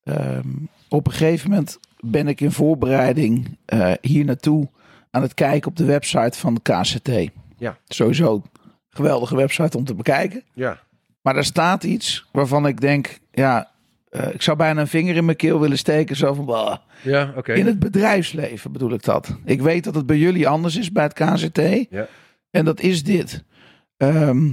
ehm, 0.02 0.48
op 0.88 1.06
een 1.06 1.12
gegeven 1.12 1.50
moment 1.50 1.78
ben 2.06 2.28
ik 2.28 2.40
in 2.40 2.52
voorbereiding 2.52 3.58
eh, 3.64 3.92
hier 4.00 4.24
naartoe 4.24 4.68
aan 5.10 5.22
het 5.22 5.34
kijken 5.34 5.70
op 5.70 5.76
de 5.76 5.84
website 5.84 6.38
van 6.38 6.54
de 6.54 6.60
KCT. 6.62 7.30
Ja. 7.58 7.78
Sowieso 7.88 8.34
een 8.34 8.42
geweldige 8.90 9.36
website 9.36 9.76
om 9.76 9.84
te 9.84 9.94
bekijken. 9.94 10.42
Ja, 10.52 10.80
Maar 11.22 11.34
daar 11.34 11.44
staat 11.44 11.84
iets 11.84 12.26
waarvan 12.32 12.66
ik 12.66 12.80
denk, 12.80 13.18
ja, 13.30 13.70
eh, 14.08 14.34
ik 14.34 14.42
zou 14.42 14.56
bijna 14.56 14.80
een 14.80 14.88
vinger 14.88 15.16
in 15.16 15.24
mijn 15.24 15.36
keel 15.36 15.60
willen 15.60 15.78
steken. 15.78 16.16
Zo 16.16 16.34
van, 16.34 16.44
bah. 16.44 16.76
ja 17.02 17.32
oké. 17.36 17.52
in 17.52 17.66
het 17.66 17.78
bedrijfsleven 17.78 18.72
bedoel 18.72 18.92
ik 18.92 19.04
dat. 19.04 19.36
Ik 19.44 19.60
weet 19.62 19.84
dat 19.84 19.94
het 19.94 20.06
bij 20.06 20.18
jullie 20.18 20.48
anders 20.48 20.76
is 20.76 20.92
bij 20.92 21.04
het 21.04 21.12
KCT. 21.12 21.90
Ja. 21.90 22.06
En 22.50 22.64
dat 22.64 22.80
is 22.80 23.02
dit. 23.02 23.44
Ehm, 23.96 24.52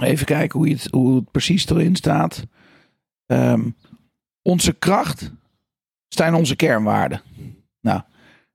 even 0.00 0.26
kijken 0.26 0.58
hoe, 0.58 0.68
het, 0.68 0.88
hoe 0.90 1.16
het 1.16 1.30
precies 1.30 1.68
erin 1.68 1.96
staat. 1.96 2.46
Ehm, 3.26 3.70
onze 4.42 4.72
kracht 4.72 5.32
zijn 6.18 6.34
onze 6.34 6.56
kernwaarden. 6.56 7.20
Nou, 7.80 8.00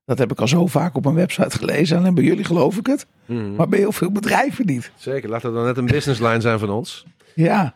dat 0.04 0.18
heb 0.18 0.32
ik 0.32 0.40
al 0.40 0.48
zo 0.48 0.66
vaak 0.66 0.96
op 0.96 1.04
een 1.04 1.14
website 1.14 1.56
gelezen. 1.58 1.98
Alleen 1.98 2.14
bij 2.14 2.24
jullie 2.24 2.44
geloof 2.44 2.76
ik 2.76 2.86
het. 2.86 3.06
Mhm. 3.26 3.54
Maar 3.54 3.68
bij 3.68 3.78
heel 3.78 3.92
veel 3.92 4.12
bedrijven 4.12 4.66
niet. 4.66 4.90
Zeker, 4.96 5.28
laat 5.28 5.42
dat 5.42 5.54
dan 5.54 5.64
net 5.64 5.76
een 5.76 5.86
businessline 5.86 6.40
zijn 6.40 6.58
van 6.58 6.70
ons. 6.70 7.06
Ja. 7.34 7.74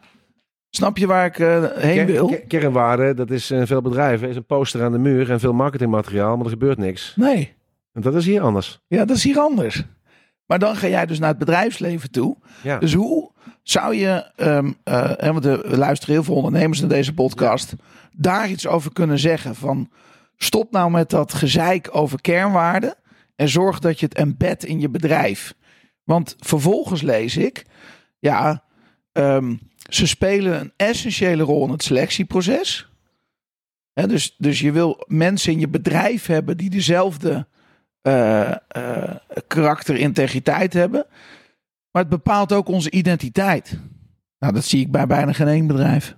Snap 0.70 0.96
je 0.98 1.06
waar 1.06 1.26
ik 1.26 1.38
eh, 1.38 1.64
heen 1.74 2.06
wil? 2.06 2.26
ker- 2.28 2.40
kernwaarde, 2.46 3.14
dat 3.14 3.30
is 3.30 3.50
in 3.50 3.66
veel 3.66 3.82
bedrijven, 3.82 4.28
is 4.28 4.36
een 4.36 4.46
poster 4.46 4.82
aan 4.82 4.92
de 4.92 4.98
muur 4.98 5.30
en 5.30 5.40
veel 5.40 5.52
marketingmateriaal, 5.52 6.36
maar 6.36 6.44
er 6.44 6.50
gebeurt 6.50 6.78
niks. 6.78 7.12
Nee. 7.16 7.54
En 7.92 8.00
dat 8.02 8.14
is 8.14 8.26
hier 8.26 8.40
anders. 8.40 8.80
Ja, 8.86 9.04
dat 9.04 9.16
is 9.16 9.24
hier 9.24 9.38
anders. 9.38 9.84
Maar 10.46 10.58
dan 10.58 10.76
ga 10.76 10.86
jij 10.88 11.06
dus 11.06 11.18
naar 11.18 11.28
het 11.28 11.38
bedrijfsleven 11.38 12.10
toe. 12.10 12.36
Ja, 12.62 12.78
Dus 12.78 12.94
hoe 12.94 13.30
zou 13.70 13.94
je, 13.94 14.30
hè, 14.84 15.32
want 15.32 15.44
er 15.44 15.78
luisteren 15.78 16.14
heel 16.14 16.24
veel 16.24 16.34
ondernemers 16.34 16.80
naar 16.80 16.88
deze 16.88 17.14
podcast, 17.14 17.72
daar 18.12 18.48
iets 18.50 18.66
over 18.66 18.92
kunnen 18.92 19.18
zeggen 19.18 19.54
van 19.54 19.90
stop 20.36 20.72
nou 20.72 20.90
met 20.90 21.10
dat 21.10 21.34
gezeik 21.34 21.88
over 21.92 22.20
kernwaarden 22.20 22.94
en 23.36 23.48
zorg 23.48 23.78
dat 23.78 24.00
je 24.00 24.06
het 24.06 24.14
embed 24.14 24.64
in 24.64 24.80
je 24.80 24.88
bedrijf. 24.88 25.54
Want 26.04 26.36
vervolgens 26.38 27.02
lees 27.02 27.36
ik, 27.36 27.64
ja, 28.18 28.64
ehm, 29.12 29.56
ze 29.88 30.06
spelen 30.06 30.60
een 30.60 30.72
essentiële 30.76 31.42
rol 31.42 31.64
in 31.64 31.70
het 31.70 31.82
selectieproces. 31.82 32.88
Dus, 33.92 34.34
dus 34.38 34.60
je 34.60 34.72
wil 34.72 35.04
mensen 35.06 35.52
in 35.52 35.60
je 35.60 35.68
bedrijf 35.68 36.26
hebben 36.26 36.56
die 36.56 36.70
dezelfde 36.70 37.46
eh, 38.02 38.50
eh, 38.50 39.16
karakter, 39.46 39.96
integriteit 39.96 40.72
hebben. 40.72 41.06
Maar 41.92 42.02
het 42.02 42.10
bepaalt 42.10 42.52
ook 42.52 42.68
onze 42.68 42.90
identiteit. 42.90 43.78
Nou, 44.38 44.52
dat 44.52 44.64
zie 44.64 44.80
ik 44.80 44.90
bij 44.90 45.06
bijna 45.06 45.32
geen 45.32 45.48
één 45.48 45.66
bedrijf. 45.66 46.16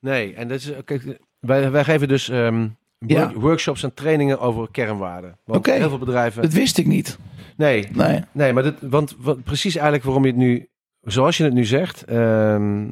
nee, 0.00 0.34
en 0.34 0.48
dat 0.48 0.58
is, 0.58 0.72
kijk, 0.84 1.18
wij, 1.38 1.70
wij 1.70 1.84
geven 1.84 2.08
dus 2.08 2.28
ehm, 2.28 2.68
Ja. 3.06 3.32
workshops 3.32 3.82
en 3.82 3.94
trainingen 3.94 4.40
over 4.40 4.68
kernwaarden. 4.70 5.38
Want 5.44 5.66
heel 5.66 5.88
veel 5.88 5.98
bedrijven... 5.98 6.42
Dat 6.42 6.52
wist 6.52 6.78
ik 6.78 6.86
niet. 6.86 7.18
Nee, 7.56 7.88
Nee. 7.92 8.20
nee, 8.32 8.52
maar 8.52 8.62
dit, 8.62 8.74
want, 8.80 9.16
want 9.18 9.44
precies 9.44 9.74
eigenlijk 9.74 10.04
waarom 10.04 10.24
je 10.24 10.30
het 10.30 10.38
nu, 10.38 10.68
zoals 11.00 11.36
je 11.36 11.44
het 11.44 11.52
nu 11.54 11.64
zegt, 11.64 12.04
ehm, 12.04 12.18
eh, 12.18 12.90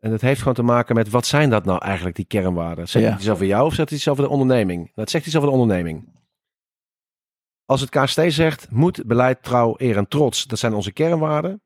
en 0.00 0.10
dat 0.10 0.20
heeft 0.20 0.38
gewoon 0.38 0.54
te 0.54 0.62
maken 0.62 0.94
met 0.94 1.10
wat 1.10 1.26
zijn 1.26 1.50
dat 1.50 1.64
nou 1.64 1.84
eigenlijk, 1.84 2.16
die 2.16 2.24
kernwaarden? 2.24 2.88
Zegt 2.88 3.04
Ja. 3.04 3.10
het 3.10 3.20
iets 3.20 3.30
over 3.30 3.46
jou 3.46 3.66
of 3.66 3.74
zegt 3.74 3.88
het 3.90 3.98
iets 3.98 4.08
over 4.08 4.24
de 4.24 4.30
onderneming? 4.30 4.78
Nou, 4.78 4.90
het 4.94 5.10
zegt 5.10 5.26
iets 5.26 5.36
over 5.36 5.48
de 5.48 5.54
onderneming. 5.54 6.08
Als 7.70 7.80
het 7.80 7.90
KST 7.90 8.20
zegt, 8.26 8.66
moed, 8.70 9.06
beleid, 9.06 9.42
trouw, 9.42 9.74
eer 9.76 9.96
en 9.96 10.08
trots, 10.08 10.44
dat 10.46 10.58
zijn 10.58 10.74
onze 10.74 10.92
kernwaarden. 10.92 11.62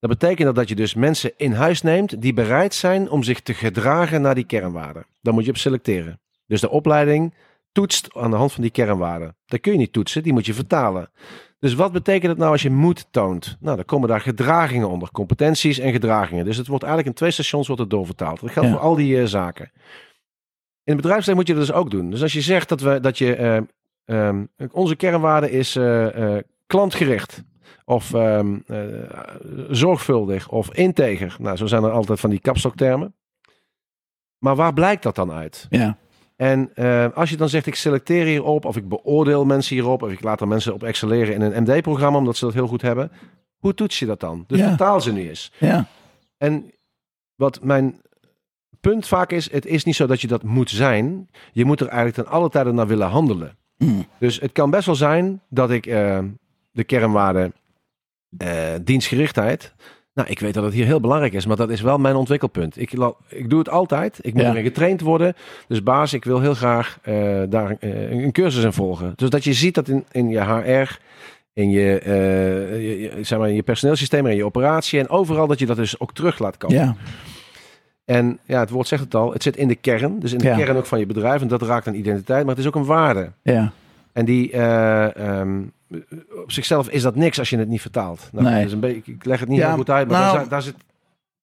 Dat 0.00 0.10
betekent 0.10 0.46
dat, 0.46 0.54
dat 0.54 0.68
je 0.68 0.74
dus 0.74 0.94
mensen 0.94 1.32
in 1.36 1.52
huis 1.52 1.82
neemt 1.82 2.22
die 2.22 2.32
bereid 2.32 2.74
zijn 2.74 3.10
om 3.10 3.22
zich 3.22 3.40
te 3.40 3.54
gedragen 3.54 4.20
naar 4.20 4.34
die 4.34 4.44
kernwaarden. 4.44 5.06
Daar 5.22 5.34
moet 5.34 5.44
je 5.44 5.50
op 5.50 5.56
selecteren. 5.56 6.20
Dus 6.46 6.60
de 6.60 6.70
opleiding 6.70 7.34
toetst 7.72 8.14
aan 8.14 8.30
de 8.30 8.36
hand 8.36 8.52
van 8.52 8.62
die 8.62 8.70
kernwaarden. 8.70 9.36
Dat 9.46 9.60
kun 9.60 9.72
je 9.72 9.78
niet 9.78 9.92
toetsen, 9.92 10.22
die 10.22 10.32
moet 10.32 10.46
je 10.46 10.54
vertalen. 10.54 11.10
Dus 11.58 11.74
wat 11.74 11.92
betekent 11.92 12.30
het 12.30 12.38
nou 12.38 12.52
als 12.52 12.62
je 12.62 12.70
moed 12.70 13.06
toont? 13.10 13.56
Nou, 13.60 13.76
dan 13.76 13.84
komen 13.84 14.08
daar 14.08 14.20
gedragingen 14.20 14.88
onder, 14.88 15.10
competenties 15.10 15.78
en 15.78 15.92
gedragingen. 15.92 16.44
Dus 16.44 16.56
het 16.56 16.66
wordt 16.66 16.84
eigenlijk 16.84 17.12
in 17.14 17.18
twee 17.18 17.32
stations 17.32 17.66
wordt 17.66 17.82
het 17.82 17.90
doorvertaald. 17.90 18.40
Dat 18.40 18.50
geldt 18.50 18.68
Ja. 18.68 18.74
voor 18.74 18.84
al 18.84 18.94
die 18.94 19.20
eh, 19.20 19.26
zaken. 19.26 19.70
In 20.84 20.94
het 20.94 21.02
bedrijfsleven 21.02 21.36
moet 21.36 21.46
je 21.46 21.54
dat 21.54 21.66
dus 21.66 21.72
ook 21.76 21.90
doen. 21.90 22.10
Dus 22.10 22.22
als 22.22 22.32
je 22.32 22.40
zegt 22.40 22.68
dat, 22.68 22.80
we, 22.80 23.00
dat 23.00 23.18
je, 23.18 23.34
eh, 23.34 23.60
ehm, 24.08 24.44
onze 24.72 24.96
kernwaarde 24.96 25.50
is 25.50 25.76
eh, 25.76 26.36
eh, 26.36 26.44
klantgericht. 26.66 27.42
Of 27.84 28.14
ehm, 28.14 28.58
eh, 28.66 28.84
zorgvuldig 29.70 30.48
of 30.48 30.74
integer. 30.74 31.36
Nou, 31.38 31.56
zo 31.56 31.66
zijn 31.66 31.82
er 31.84 31.90
altijd 31.90 32.20
van 32.20 32.30
die 32.30 32.40
kapstoktermen. 32.40 33.14
Maar 34.38 34.56
waar 34.56 34.72
blijkt 34.72 35.02
dat 35.02 35.14
dan 35.14 35.32
uit? 35.32 35.66
Ja. 35.70 35.96
En 36.36 36.74
als 37.14 37.30
je 37.30 37.36
dan 37.36 37.48
zegt, 37.48 37.66
ik 37.66 37.74
selecteer 37.74 38.24
hierop, 38.24 38.64
of 38.64 38.76
ik 38.76 38.88
beoordeel 38.88 39.44
mensen 39.44 39.74
hierop, 39.74 40.02
of 40.02 40.10
ik 40.10 40.22
laat 40.22 40.40
er 40.40 40.48
mensen 40.48 40.74
op 40.74 40.82
excelleren 40.82 41.34
in 41.34 41.40
een 41.40 41.62
MD-programma, 41.62 42.18
omdat 42.18 42.36
ze 42.36 42.44
dat 42.44 42.54
heel 42.54 42.66
goed 42.66 42.82
hebben. 42.82 43.10
Hoe 43.58 43.74
toets 43.74 43.98
je 43.98 44.06
dat 44.06 44.20
dan? 44.20 44.44
Dus 44.46 44.58
Ja. 44.58 44.68
vertaal 44.68 45.00
ze 45.00 45.12
nu 45.12 45.28
eens. 45.28 45.52
Ja. 45.58 45.86
En 46.36 46.70
wat 47.34 47.62
mijn 47.62 48.00
punt 48.80 49.06
vaak 49.06 49.32
is, 49.32 49.50
het 49.50 49.66
is 49.66 49.84
niet 49.84 49.96
zo 49.96 50.06
dat 50.06 50.20
je 50.20 50.26
dat 50.26 50.42
moet 50.42 50.70
zijn. 50.70 51.28
Je 51.52 51.64
moet 51.64 51.80
er 51.80 51.86
eigenlijk 51.88 52.16
ten 52.16 52.26
alle 52.34 52.48
tijden 52.50 52.74
naar 52.74 52.86
willen 52.86 53.08
handelen. 53.08 53.56
Mm. 53.78 54.06
Dus 54.18 54.40
het 54.40 54.52
kan 54.52 54.70
best 54.70 54.86
wel 54.86 54.94
zijn 54.94 55.40
dat 55.48 55.70
ik 55.70 55.86
eh, 55.86 56.18
de 56.70 56.84
kernwaarde 56.84 57.52
eh, 58.38 58.50
dienstgerichtheid. 58.82 59.74
Nou, 60.14 60.28
ik 60.30 60.38
weet 60.40 60.54
dat 60.54 60.64
het 60.64 60.72
hier 60.72 60.84
heel 60.84 61.00
belangrijk 61.00 61.32
is, 61.32 61.46
maar 61.46 61.56
dat 61.56 61.70
is 61.70 61.80
wel 61.80 61.98
mijn 61.98 62.14
ontwikkelpunt. 62.16 62.80
Ik, 62.80 62.92
ik 63.28 63.50
doe 63.50 63.58
het 63.58 63.68
altijd. 63.68 64.18
Ik 64.20 64.34
moet 64.34 64.42
Ja. 64.42 64.50
erin 64.50 64.62
getraind 64.64 65.00
worden. 65.00 65.34
Dus 65.68 65.82
baas, 65.82 66.12
ik 66.12 66.24
wil 66.24 66.40
heel 66.40 66.54
graag 66.54 66.98
eh, 67.02 67.42
daar 67.48 67.76
een 67.80 68.32
cursus 68.32 68.64
in 68.64 68.72
volgen. 68.72 69.12
Dus 69.16 69.30
dat 69.30 69.44
je 69.44 69.52
ziet 69.52 69.74
dat 69.74 69.88
in, 69.88 70.04
in 70.10 70.28
je 70.28 70.40
HR, 70.40 70.98
in 71.52 71.70
je, 71.70 72.00
je, 72.80 73.18
zeg 73.24 73.38
maar, 73.38 73.48
in 73.48 73.54
je 73.54 73.62
personeelsysteem, 73.62 74.26
in 74.26 74.36
je 74.36 74.44
operatie 74.44 74.98
en 75.00 75.08
overal 75.08 75.46
dat 75.46 75.58
je 75.58 75.66
dat 75.66 75.76
dus 75.76 76.00
ook 76.00 76.12
terug 76.14 76.38
laat 76.38 76.56
komen. 76.56 76.76
Ja, 76.76 76.96
En 78.08 78.38
ja, 78.44 78.60
het 78.60 78.70
woord 78.70 78.86
zegt 78.88 79.02
het 79.02 79.14
al, 79.14 79.32
het 79.32 79.42
zit 79.42 79.56
in 79.56 79.68
de 79.68 79.74
kern. 79.74 80.18
Dus 80.18 80.32
in 80.32 80.38
de 80.38 80.44
Ja. 80.44 80.56
kern 80.56 80.76
ook 80.76 80.86
van 80.86 80.98
je 80.98 81.06
bedrijf. 81.06 81.40
En 81.42 81.48
dat 81.48 81.62
raakt 81.62 81.86
een 81.86 81.98
identiteit, 81.98 82.40
maar 82.40 82.50
het 82.54 82.58
is 82.64 82.66
ook 82.66 82.74
een 82.74 82.84
waarde. 82.84 83.32
ja, 83.42 83.72
En 84.12 84.24
die, 84.24 84.52
eh, 84.52 85.16
ehm, 85.40 85.62
op 86.42 86.52
zichzelf 86.52 86.88
is 86.88 87.02
dat 87.02 87.14
niks 87.16 87.38
als 87.38 87.50
je 87.50 87.58
het 87.58 87.68
niet 87.68 87.80
vertaalt. 87.80 88.28
Nou, 88.32 88.44
Nee. 88.44 88.54
dat 88.56 88.66
is 88.66 88.72
een 88.72 88.80
beetje, 88.80 89.12
ik 89.12 89.24
leg 89.24 89.40
het 89.40 89.48
niet 89.48 89.58
Ja, 89.58 89.66
heel 89.66 89.76
goed 89.76 89.90
uit, 89.90 90.08
maar 90.08 90.20
nou, 90.20 90.32
daar, 90.32 90.40
zit- 90.40 90.50
daar 90.50 90.62
zit 90.62 90.74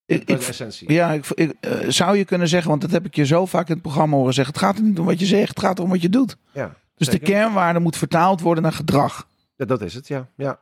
ik, 0.06 0.20
ik, 0.20 0.28
de 0.40 0.46
essentie. 0.48 0.92
ja 0.94 1.12
ik, 1.12 1.26
ik, 1.30 1.54
eh, 1.60 1.72
zou 1.88 2.18
je 2.18 2.26
kunnen 2.26 2.48
zeggen, 2.48 2.70
want 2.70 2.82
dat 2.82 2.92
heb 2.92 3.06
ik 3.06 3.16
je 3.16 3.26
zo 3.26 3.46
vaak 3.46 3.68
in 3.68 3.74
het 3.74 3.82
programma 3.82 4.16
horen 4.16 4.34
zeggen. 4.34 4.54
Het 4.54 4.64
gaat 4.64 4.78
er 4.78 4.84
niet 4.84 5.00
om 5.00 5.06
wat 5.06 5.20
je 5.20 5.26
zegt, 5.26 5.50
het 5.50 5.60
gaat 5.60 5.80
om 5.80 5.90
wat 5.90 6.02
je 6.02 6.10
doet. 6.10 6.38
Ja, 6.52 6.74
Dus 6.96 7.08
zeker. 7.08 7.26
de 7.26 7.32
kernwaarde 7.32 7.80
moet 7.80 7.98
vertaald 7.98 8.42
worden 8.42 8.64
naar 8.64 8.72
gedrag. 8.74 9.28
Ja, 9.56 9.66
dat 9.66 9.82
is 9.82 9.94
het, 9.94 10.08
ja. 10.08 10.28
ja. 10.36 10.60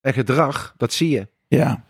En 0.00 0.12
gedrag, 0.12 0.74
dat 0.76 0.92
zie 0.92 1.10
je. 1.10 1.28
Ja, 1.48 1.82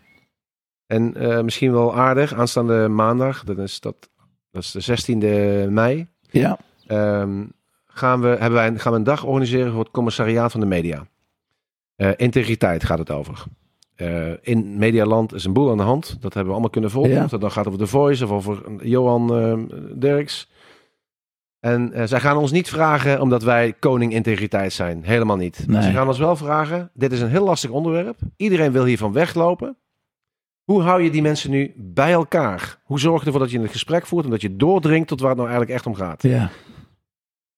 En 0.87 1.15
eh, 1.15 1.41
misschien 1.41 1.71
wel 1.71 1.95
aardig, 1.95 2.33
aanstaande 2.33 2.87
maandag, 2.87 3.43
dat 3.43 3.57
is, 3.57 3.79
dat, 3.79 4.09
dat 4.51 4.63
is 4.63 4.71
de 4.71 4.81
16e 5.67 5.69
mei, 5.71 6.07
ja, 6.29 6.57
ehm, 6.87 7.45
gaan, 7.87 8.21
we, 8.21 8.27
hebben 8.27 8.51
wij, 8.51 8.67
een- 8.67 8.79
gaan 8.79 8.91
we 8.91 8.97
een 8.97 9.03
dag 9.03 9.23
organiseren 9.25 9.71
voor 9.71 9.79
het 9.83 9.91
commissariaat 9.91 10.51
van 10.51 10.59
de 10.59 10.65
media. 10.65 11.07
Eh, 11.95 12.09
integriteit 12.15 12.83
gaat 12.83 12.99
het 12.99 13.11
over. 13.11 13.43
Eh, 13.95 14.31
in 14.41 14.77
Medialand 14.77 15.33
is 15.33 15.45
een 15.45 15.53
boel 15.53 15.71
aan 15.71 15.77
de 15.77 15.83
hand. 15.83 16.07
Dat 16.07 16.21
hebben 16.33 16.45
we 16.45 16.51
allemaal 16.51 16.69
kunnen 16.69 16.91
volgen. 16.91 17.11
Ja. 17.13 17.23
Of 17.23 17.29
dat 17.29 17.41
dan 17.41 17.51
gaat 17.51 17.67
over 17.67 17.79
The 17.79 17.87
Voice 17.87 18.23
of 18.25 18.31
over 18.31 18.85
Johan 18.85 19.35
eh, 19.35 19.77
Derks. 19.99 20.49
En 21.59 21.91
zij 22.07 22.19
gaan 22.19 22.37
ons 22.37 22.51
niet 22.51 22.69
vragen 22.69 23.21
omdat 23.21 23.43
wij 23.43 23.73
koning 23.73 24.13
integriteit 24.13 24.73
zijn. 24.73 25.03
Helemaal 25.03 25.35
niet. 25.37 25.63
Nee. 25.67 25.81
Ze 25.81 25.91
gaan 25.91 26.07
ons 26.07 26.17
wel 26.17 26.35
vragen. 26.35 26.89
Dit 26.93 27.11
is 27.11 27.21
een 27.21 27.29
heel 27.29 27.43
lastig 27.43 27.69
onderwerp. 27.69 28.17
Iedereen 28.35 28.71
wil 28.71 28.85
hiervan 28.85 29.11
weglopen. 29.13 29.77
Hoe 30.67 30.81
hou 30.81 31.01
je 31.01 31.09
die 31.09 31.21
mensen 31.21 31.51
nu 31.51 31.73
bij 31.75 32.11
elkaar? 32.11 32.79
Hoe 32.83 32.99
zorg 32.99 33.19
je 33.19 33.25
ervoor 33.25 33.41
dat 33.41 33.51
je 33.51 33.59
een 33.59 33.69
gesprek 33.69 34.05
voert 34.05 34.25
en 34.25 34.31
dat 34.31 34.41
je 34.41 34.55
doordringt 34.55 35.07
tot 35.07 35.19
waar 35.19 35.29
het 35.29 35.37
nou 35.37 35.49
eigenlijk 35.49 35.77
echt 35.77 35.87
om 35.87 35.95
gaat? 35.95 36.23
ja, 36.23 36.49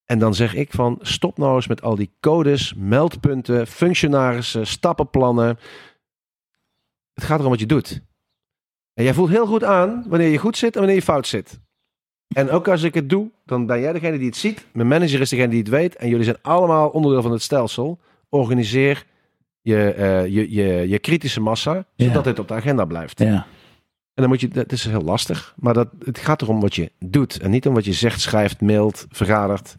En 0.05 0.19
dan 0.19 0.33
zeg 0.35 0.55
ik 0.55 0.71
van 0.71 0.97
stop 1.01 1.37
nou 1.37 1.55
eens 1.55 1.67
met 1.67 1.81
al 1.81 1.95
die 1.95 2.11
codes, 2.19 2.73
meldpunten, 2.77 3.67
functionarissen, 3.67 4.67
stappenplannen. 4.67 5.59
Het 7.13 7.23
gaat 7.23 7.37
erom 7.39 7.51
wat 7.51 7.59
je 7.59 7.65
doet. 7.65 8.01
En 8.93 9.03
jij 9.03 9.13
voelt 9.13 9.29
heel 9.29 9.47
goed 9.47 9.63
aan 9.63 10.05
wanneer 10.07 10.29
je 10.29 10.37
goed 10.37 10.57
zit 10.57 10.73
en 10.73 10.79
wanneer 10.79 10.97
je 10.97 11.03
fout 11.03 11.27
zit. 11.27 11.59
En 12.35 12.49
ook 12.49 12.67
als 12.67 12.83
ik 12.83 12.93
het 12.93 13.09
doe, 13.09 13.31
dan 13.45 13.65
ben 13.65 13.79
jij 13.79 13.93
degene 13.93 14.17
die 14.17 14.27
het 14.27 14.37
ziet. 14.37 14.65
Mijn 14.73 14.87
manager 14.87 15.21
is 15.21 15.29
degene 15.29 15.47
die 15.49 15.59
het 15.59 15.69
weet. 15.69 15.95
En 15.95 16.09
jullie 16.09 16.23
zijn 16.25 16.41
allemaal 16.41 16.89
onderdeel 16.89 17.21
van 17.21 17.31
het 17.31 17.41
stelsel. 17.41 17.99
Organiseer 18.29 19.05
je, 19.61 19.91
eh, 19.93 20.27
je, 20.27 20.51
je, 20.53 20.89
je 20.89 20.99
kritische 20.99 21.39
massa, 21.41 21.85
zodat 21.95 22.15
Ja. 22.15 22.21
dit 22.21 22.39
op 22.39 22.47
de 22.47 22.53
agenda 22.53 22.85
blijft. 22.85 23.19
ja. 23.19 23.45
En 24.13 24.25
dan 24.25 24.33
moet 24.33 24.41
je, 24.41 24.47
dat 24.47 24.71
is 24.71 24.85
heel 24.85 25.01
lastig, 25.01 25.53
maar 25.57 25.73
dat, 25.73 25.89
het 26.05 26.17
gaat 26.17 26.41
erom 26.41 26.59
wat 26.59 26.75
je 26.75 26.91
doet. 26.99 27.39
En 27.39 27.49
niet 27.51 27.67
om 27.67 27.73
wat 27.73 27.85
je 27.85 27.93
zegt, 27.93 28.21
schrijft, 28.21 28.61
mailt, 28.61 29.05
vergadert. 29.09 29.75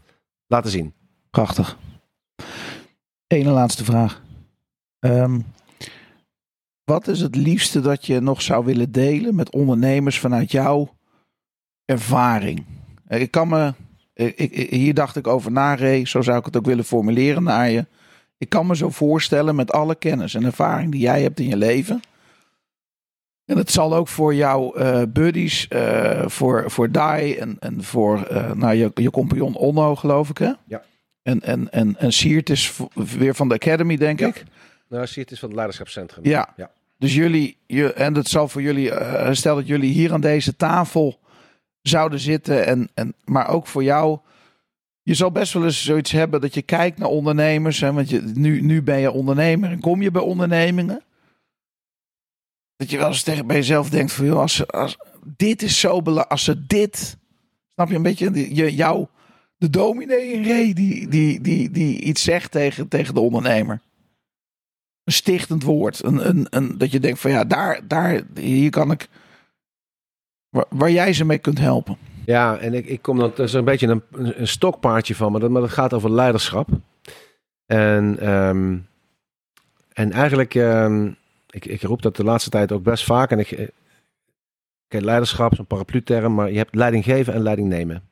Laten 0.47 0.71
zien. 0.71 0.95
Prachtig. 1.31 1.79
Ene 3.27 3.51
laatste 3.51 3.85
vraag. 3.85 4.23
Ehm, 4.99 5.41
wat 6.85 7.09
is 7.09 7.21
het 7.21 7.37
liefste 7.37 7.81
dat 7.81 8.07
je 8.07 8.21
nog 8.21 8.43
zou 8.43 8.65
willen 8.65 8.93
delen 8.93 9.35
met 9.35 9.51
ondernemers 9.53 10.19
vanuit 10.19 10.51
jouw 10.53 10.95
ervaring? 11.85 12.65
Ik 13.09 13.31
kan 13.31 13.49
me, 13.49 13.75
ik, 14.15 14.37
ik- 14.39 14.71
hier 14.71 14.95
dacht 14.95 15.17
ik 15.17 15.27
over 15.27 15.51
na, 15.53 15.77
Ray, 15.77 16.05
zo 16.07 16.21
zou 16.23 16.39
ik 16.39 16.45
het 16.45 16.57
ook 16.57 16.67
willen 16.67 16.85
formuleren 16.85 17.43
naar 17.43 17.71
je. 17.71 17.87
Ik 18.41 18.49
kan 18.49 18.67
me 18.67 18.77
zo 18.77 18.91
voorstellen 18.91 19.55
met 19.55 19.73
alle 19.73 19.95
kennis 19.95 20.35
en 20.35 20.45
ervaring 20.45 20.93
die 20.93 21.01
jij 21.01 21.23
hebt 21.23 21.41
in 21.41 21.49
je 21.49 21.57
leven. 21.57 22.01
En 23.45 23.57
het 23.57 23.71
zal 23.71 23.95
ook 23.95 24.09
voor 24.09 24.35
jouw 24.35 24.75
eh, 24.75 25.03
buddies, 25.09 25.69
eh, 25.69 26.29
voor, 26.29 26.71
voor 26.71 26.91
Dai 26.91 27.35
en, 27.35 27.57
en 27.59 27.85
voor 27.85 28.23
eh, 28.23 28.53
nou, 28.53 28.75
je, 28.75 28.91
je 28.95 29.11
compagnon 29.11 29.55
Onno, 29.57 29.97
geloof 29.97 30.29
ik, 30.31 30.39
hè? 30.39 30.53
Ja. 30.65 30.83
En, 31.23 31.41
en, 31.41 31.73
en, 31.73 31.99
en 31.99 32.13
Siert 32.13 32.51
is 32.51 32.77
weer 32.95 33.35
van 33.35 33.49
de 33.49 33.55
Academy, 33.55 33.97
denk 33.97 34.21
Ja. 34.21 34.27
ik. 34.27 34.45
Nou, 34.89 35.07
zie 35.07 35.23
het 35.23 35.33
is 35.33 35.39
van 35.39 35.49
het 35.49 35.57
leiderschapscentrum. 35.57 36.25
Ja. 36.25 36.53
ja. 36.57 36.71
Dus 36.99 37.15
jullie, 37.15 37.57
je, 37.67 37.93
en 37.93 38.13
dat 38.13 38.27
zal 38.27 38.49
voor 38.49 38.63
jullie, 38.63 38.93
stel 39.31 39.55
dat 39.55 39.67
jullie 39.67 39.93
hier 39.93 40.13
aan 40.13 40.21
deze 40.21 40.57
tafel 40.57 41.19
zouden 41.83 42.19
zitten, 42.19 42.67
en, 42.67 42.89
en, 42.95 43.15
maar 43.25 43.49
ook 43.49 43.67
voor 43.67 43.83
jou. 43.83 44.19
Je 45.03 45.15
zal 45.15 45.31
best 45.31 45.53
wel 45.53 45.65
eens 45.65 45.85
zoiets 45.85 46.11
hebben 46.11 46.41
dat 46.41 46.55
je 46.55 46.63
kijkt 46.63 46.99
naar 46.99 47.09
ondernemers, 47.09 47.81
hè, 47.81 47.93
want 47.93 48.11
je, 48.11 48.21
nu, 48.21 48.61
nu 48.61 48.83
ben 48.83 48.99
je 48.99 49.11
ondernemer 49.11 49.71
en 49.71 49.81
kom 49.81 50.03
je 50.03 50.11
bij 50.11 50.23
ondernemingen. 50.23 51.03
Dat 52.77 52.91
je 52.91 52.99
wel 52.99 53.09
eens 53.09 53.23
tegen 53.23 53.47
bij 53.47 53.57
jezelf 53.57 53.91
denkt 53.91 54.13
van, 54.13 54.27
joh, 54.27 54.39
als, 54.41 54.55
ze- 54.55 54.67
als, 54.67 54.97
dit 55.37 55.63
is 55.63 55.81
zo 55.81 56.03
belangrijk, 56.03 56.31
als 56.31 56.45
ze 56.45 56.67
dit, 56.67 57.17
snap 57.69 57.89
je 57.89 57.95
een 57.95 58.03
beetje, 58.03 58.55
je, 58.55 58.75
jou, 58.75 59.07
de 59.57 59.71
dominee 59.71 60.33
in 60.33 60.45
Ray, 60.45 60.73
die, 60.73 61.09
die, 61.09 61.41
die, 61.41 61.71
die 61.71 62.01
iets 62.01 62.23
zegt 62.23 62.51
tegen, 62.51 62.89
tegen 62.89 63.15
de 63.15 63.21
ondernemer 63.21 63.81
een 65.05 65.13
stichtend 65.13 65.63
woord. 65.63 66.05
Een, 66.05 66.29
een, 66.29 66.47
een, 66.51 66.79
dat 66.79 66.91
je 66.91 67.01
denkt 67.01 67.21
van 67.21 67.31
ja, 67.31 67.45
daar, 67.45 67.87
daar, 67.89 68.23
hier 68.35 68.71
kan 68.71 68.91
ik. 68.91 69.09
Waar 70.69 70.91
jij 70.91 71.13
ze 71.13 71.25
mee 71.25 71.39
kunt 71.39 71.59
helpen. 71.59 71.97
Ja, 72.31 72.59
en 72.59 72.75
ik, 72.75 72.87
ik 72.87 73.03
kom 73.03 73.19
dan, 73.19 73.33
dat 73.35 73.47
is 73.47 73.53
een 73.53 73.65
beetje 73.65 73.87
een, 73.87 74.03
een 74.13 74.49
stokpaardje 74.49 75.15
van 75.15 75.33
me, 75.33 75.39
dat, 75.39 75.51
maar 75.51 75.61
dat 75.61 75.71
gaat 75.71 75.93
over 75.93 76.11
leiderschap. 76.11 76.69
En, 77.67 78.19
ehm, 78.19 78.79
en 79.93 80.13
eigenlijk, 80.13 80.55
ehm, 80.55 81.11
ik, 81.51 81.65
ik 81.65 81.83
roep 81.83 82.03
dat 82.03 82.17
de 82.17 82.25
laatste 82.25 82.51
tijd 82.51 82.73
ook 82.73 82.83
best 82.83 83.05
vaak. 83.05 83.31
En 83.31 83.39
ik, 83.39 83.51
eh, 83.51 83.69
kijk, 84.89 85.05
leiderschap 85.05 85.53
is 85.53 85.59
een 85.59 85.67
paraplu-term, 85.67 86.35
maar 86.35 86.51
je 86.51 86.57
hebt 86.57 86.75
leiding 86.75 87.05
geven 87.05 87.35
en 87.35 87.43
leiding 87.43 87.69
nemen. 87.69 88.03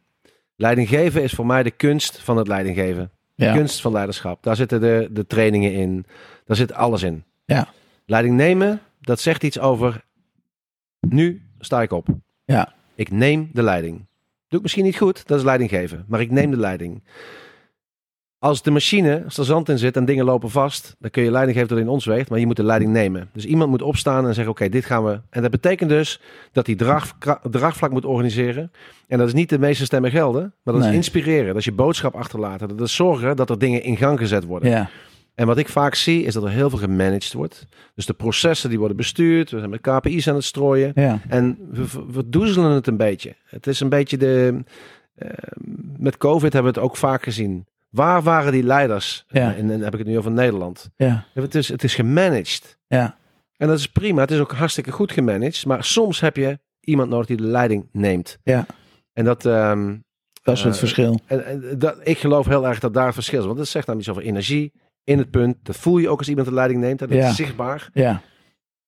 Leiding 0.56 0.88
geven 0.88 1.22
is 1.22 1.32
voor 1.32 1.46
mij 1.46 1.62
de 1.62 1.70
kunst 1.70 2.18
van 2.22 2.36
het 2.36 2.48
leiding 2.48 2.76
geven. 2.76 3.10
Ja. 3.34 3.52
Kunst 3.52 3.80
van 3.80 3.92
leiderschap. 3.92 4.42
Daar 4.42 4.56
zitten 4.56 4.80
de, 4.80 5.08
de 5.10 5.26
trainingen 5.26 5.72
in. 5.72 6.06
Daar 6.44 6.56
zit 6.56 6.72
alles 6.72 7.02
in. 7.02 7.24
Ja. 7.44 7.68
Leiding 8.06 8.36
nemen, 8.36 8.80
dat 9.00 9.20
zegt 9.20 9.42
iets 9.42 9.58
over. 9.58 10.04
Nu 11.00 11.42
sta 11.58 11.82
ik 11.82 11.92
op. 11.92 12.06
Ja. 12.44 12.74
Ik 12.94 13.10
neem 13.10 13.50
de 13.52 13.62
leiding. 13.62 14.07
Doe 14.48 14.58
ik 14.58 14.62
misschien 14.62 14.84
niet 14.84 14.96
goed, 14.96 15.26
dat 15.26 15.38
is 15.38 15.44
leiding 15.44 15.70
geven. 15.70 16.04
Maar 16.08 16.20
ik 16.20 16.30
neem 16.30 16.50
de 16.50 16.56
leiding. 16.56 17.02
Als 18.38 18.62
de 18.62 18.70
machine, 18.70 19.22
als 19.24 19.38
er 19.38 19.44
zand 19.44 19.68
in 19.68 19.78
zit 19.78 19.96
en 19.96 20.04
dingen 20.04 20.24
lopen 20.24 20.50
vast, 20.50 20.96
dan 20.98 21.10
kun 21.10 21.22
je 21.22 21.30
leiding 21.30 21.56
geven 21.56 21.70
tot 21.70 21.78
in 21.84 21.88
ons 21.88 22.04
weegt, 22.04 22.30
maar 22.30 22.38
je 22.38 22.46
moet 22.46 22.56
de 22.56 22.64
leiding 22.64 22.92
nemen. 22.92 23.30
Dus 23.32 23.44
iemand 23.44 23.70
moet 23.70 23.82
opstaan 23.82 24.26
en 24.26 24.34
zeggen: 24.34 24.52
Oké, 24.52 24.68
dit 24.68 24.84
gaan 24.84 25.04
we. 25.04 25.20
En 25.30 25.42
dat 25.42 25.50
betekent 25.50 25.90
dus 25.90 26.20
dat 26.52 26.66
hij 26.66 26.76
draag, 26.76 27.16
draagvlak 27.50 27.90
moet 27.90 28.04
organiseren. 28.04 28.72
En 29.06 29.18
dat 29.18 29.26
is 29.26 29.32
niet 29.32 29.48
de 29.48 29.58
meeste 29.58 29.84
stemmen 29.84 30.10
gelden, 30.10 30.54
maar 30.62 30.74
dat 30.74 30.84
is 30.84 30.90
inspireren. 30.90 31.46
Dat 31.46 31.56
is 31.56 31.64
je 31.64 31.72
boodschap 31.72 32.14
achterlaten. 32.14 32.68
Dat 32.68 32.80
is 32.80 32.94
zorgen 32.94 33.36
dat 33.36 33.50
er 33.50 33.58
dingen 33.58 33.82
in 33.82 33.96
gang 33.96 34.18
gezet 34.18 34.44
worden. 34.44 34.70
Ja. 34.70 34.90
En 35.38 35.46
wat 35.46 35.58
ik 35.58 35.68
vaak 35.68 35.94
zie, 35.94 36.22
is 36.24 36.34
dat 36.34 36.42
er 36.42 36.50
heel 36.50 36.70
veel 36.70 36.78
gemanaged 36.78 37.32
wordt. 37.32 37.66
Dus 37.94 38.06
de 38.06 38.12
processen 38.14 38.68
die 38.70 38.78
worden 38.78 38.96
bestuurd, 38.96 39.50
we 39.50 39.58
zijn 39.58 39.70
met 39.70 39.80
KPI's 39.80 40.28
aan 40.28 40.34
het 40.34 40.44
strooien. 40.44 40.92
Ja. 40.94 41.20
En 41.28 41.58
we, 41.70 41.84
we 42.12 42.28
doezelen 42.28 42.70
het 42.70 42.86
een 42.86 42.96
beetje. 42.96 43.36
Het 43.44 43.66
is 43.66 43.80
een 43.80 43.88
beetje 43.88 44.16
de. 44.16 44.62
eh, 45.14 45.28
met 45.98 46.16
COVID 46.16 46.52
hebben 46.52 46.72
we 46.72 46.78
het 46.80 46.88
ook 46.88 46.96
vaak 46.96 47.22
gezien. 47.22 47.66
Waar 47.88 48.22
waren 48.22 48.52
die 48.52 48.62
leiders? 48.62 49.24
Ja. 49.28 49.54
En 49.54 49.68
dan 49.68 49.80
heb 49.80 49.92
ik 49.92 49.98
het 49.98 50.08
nu 50.08 50.18
over 50.18 50.30
Nederland. 50.30 50.90
Ja. 50.96 51.24
Het 51.34 51.54
is, 51.54 51.68
het 51.68 51.84
is 51.84 51.94
gemanaged. 51.94 52.78
Ja. 52.86 53.16
En 53.56 53.68
dat 53.68 53.78
is 53.78 53.86
prima. 53.88 54.20
Het 54.20 54.30
is 54.30 54.38
ook 54.40 54.52
hartstikke 54.52 54.90
goed 54.90 55.12
gemanaged. 55.12 55.66
Maar 55.66 55.84
soms 55.84 56.20
heb 56.20 56.36
je 56.36 56.58
iemand 56.80 57.10
nodig 57.10 57.26
die 57.26 57.36
de 57.36 57.42
leiding 57.42 57.88
neemt. 57.92 58.38
Ja. 58.42 58.66
En 59.12 59.24
dat. 59.24 59.42
Dat 59.42 60.56
is 60.56 60.62
het 60.62 60.72
Eh, 60.72 60.78
verschil. 60.78 61.20
en, 61.26 61.44
en 61.46 61.78
dat, 61.78 61.98
ik 62.02 62.18
geloof 62.18 62.46
heel 62.46 62.66
erg 62.68 62.78
dat 62.78 62.94
daar 62.94 63.04
het 63.06 63.14
verschil 63.14 63.38
is. 63.40 63.46
Want 63.46 63.58
dat 63.58 63.68
zegt 63.68 63.86
dan 63.86 63.98
iets 63.98 64.08
over 64.08 64.22
energie 64.22 64.72
in 65.08 65.18
het 65.18 65.30
punt. 65.30 65.56
Dat 65.62 65.76
voel 65.76 65.98
je 65.98 66.08
ook 66.08 66.18
als 66.18 66.28
iemand 66.28 66.46
de 66.48 66.54
leiding 66.54 66.80
neemt. 66.80 67.00
hè. 67.00 67.06
Dat 67.06 67.16
Ja. 67.16 67.28
is 67.28 67.36
zichtbaar. 67.36 67.90
Ja. 67.92 68.20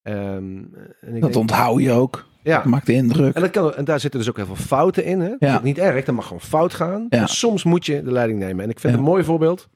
Ehm, 0.02 0.16
en 0.16 0.74
ik 1.00 1.12
Dat 1.12 1.20
denk- 1.20 1.34
onthoud 1.36 1.80
je 1.80 1.92
ook. 1.92 2.26
ja. 2.42 2.56
Dat 2.56 2.64
maakt 2.64 2.86
de 2.86 2.92
indruk. 2.92 3.34
En, 3.34 3.40
dat 3.40 3.50
kan, 3.50 3.74
en 3.74 3.84
daar 3.84 4.00
zitten 4.00 4.20
dus 4.20 4.28
ook 4.28 4.36
heel 4.36 4.46
veel 4.46 4.56
fouten 4.56 5.04
in. 5.04 5.20
Hè? 5.20 5.28
Dat 5.28 5.36
Ja. 5.40 5.50
is 5.50 5.56
ook 5.56 5.62
niet 5.62 5.78
erg, 5.78 6.04
dat 6.04 6.14
mag 6.14 6.24
gewoon 6.26 6.40
fout 6.40 6.74
gaan. 6.74 7.06
Ja. 7.08 7.26
Soms 7.26 7.64
moet 7.64 7.86
je 7.86 8.02
de 8.02 8.12
leiding 8.12 8.38
nemen. 8.38 8.64
En 8.64 8.70
ik 8.70 8.80
vind 8.80 8.92
Ja. 8.92 8.98
een 8.98 9.04
mooi 9.04 9.24
voorbeeld. 9.24 9.68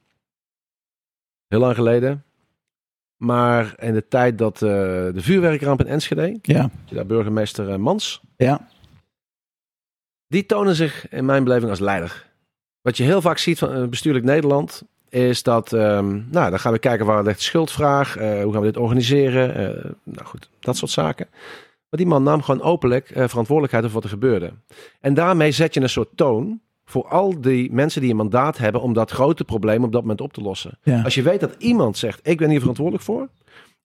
Heel 1.47 1.59
lang 1.59 1.75
geleden. 1.75 2.23
Maar 3.17 3.73
in 3.79 3.93
de 3.93 4.07
tijd 4.07 4.37
dat 4.37 4.55
eh, 4.61 4.69
de 4.69 5.13
vuurwerkramp 5.21 5.79
in 5.79 5.87
Enschede, 5.87 6.37
Ja. 6.41 6.69
daar 6.91 7.05
burgemeester 7.05 7.69
eh, 7.69 7.75
Mans. 7.77 8.21
Ja. 8.37 8.67
die 10.27 10.45
tonen 10.45 10.75
zich 10.75 11.09
in 11.09 11.25
mijn 11.25 11.43
beleving 11.43 11.69
als 11.69 11.79
leider. 11.79 12.25
Wat 12.81 12.97
je 12.97 13.03
heel 13.03 13.21
vaak 13.21 13.37
ziet 13.37 13.57
van 13.59 13.71
eh, 13.73 13.87
bestuurlijk 13.87 14.25
Nederland, 14.25 14.83
is 15.09 15.43
dat, 15.43 15.73
ehm, 15.73 16.07
nou, 16.29 16.49
dan 16.49 16.59
gaan 16.59 16.71
we 16.71 16.79
kijken 16.79 17.05
waar 17.05 17.23
ligt 17.23 17.37
de 17.37 17.43
schuldvraag, 17.43 18.17
eh, 18.17 18.43
hoe 18.43 18.51
gaan 18.51 18.61
we 18.61 18.67
dit 18.67 18.77
organiseren, 18.77 19.55
eh, 19.55 19.91
nou 20.03 20.25
goed, 20.25 20.49
dat 20.59 20.77
soort 20.77 20.91
zaken. 20.91 21.27
Maar 21.89 21.99
die 21.99 22.07
man 22.07 22.23
nam 22.23 22.41
gewoon 22.41 22.61
openlijk 22.61 23.09
eh, 23.09 23.27
verantwoordelijkheid 23.27 23.83
over 23.83 23.95
wat 23.95 24.03
er 24.03 24.09
gebeurde. 24.09 24.51
En 25.01 25.13
daarmee 25.13 25.51
zet 25.51 25.73
je 25.73 25.81
een 25.81 25.89
soort 25.89 26.09
toon 26.15 26.59
voor 26.85 27.07
al 27.07 27.41
die 27.41 27.71
mensen 27.73 28.01
die 28.01 28.09
een 28.09 28.15
mandaat 28.15 28.57
hebben 28.57 28.81
om 28.81 28.93
dat 28.93 29.11
grote 29.11 29.43
probleem 29.43 29.83
op 29.83 29.91
dat 29.91 30.01
moment 30.01 30.21
op 30.21 30.33
te 30.33 30.41
lossen. 30.41 30.77
Ja. 30.83 31.01
Als 31.01 31.15
je 31.15 31.21
weet 31.21 31.39
dat 31.39 31.55
iemand 31.57 31.97
zegt, 31.97 32.19
ik 32.23 32.37
ben 32.37 32.49
hier 32.49 32.59
verantwoordelijk 32.59 33.03
voor, 33.05 33.27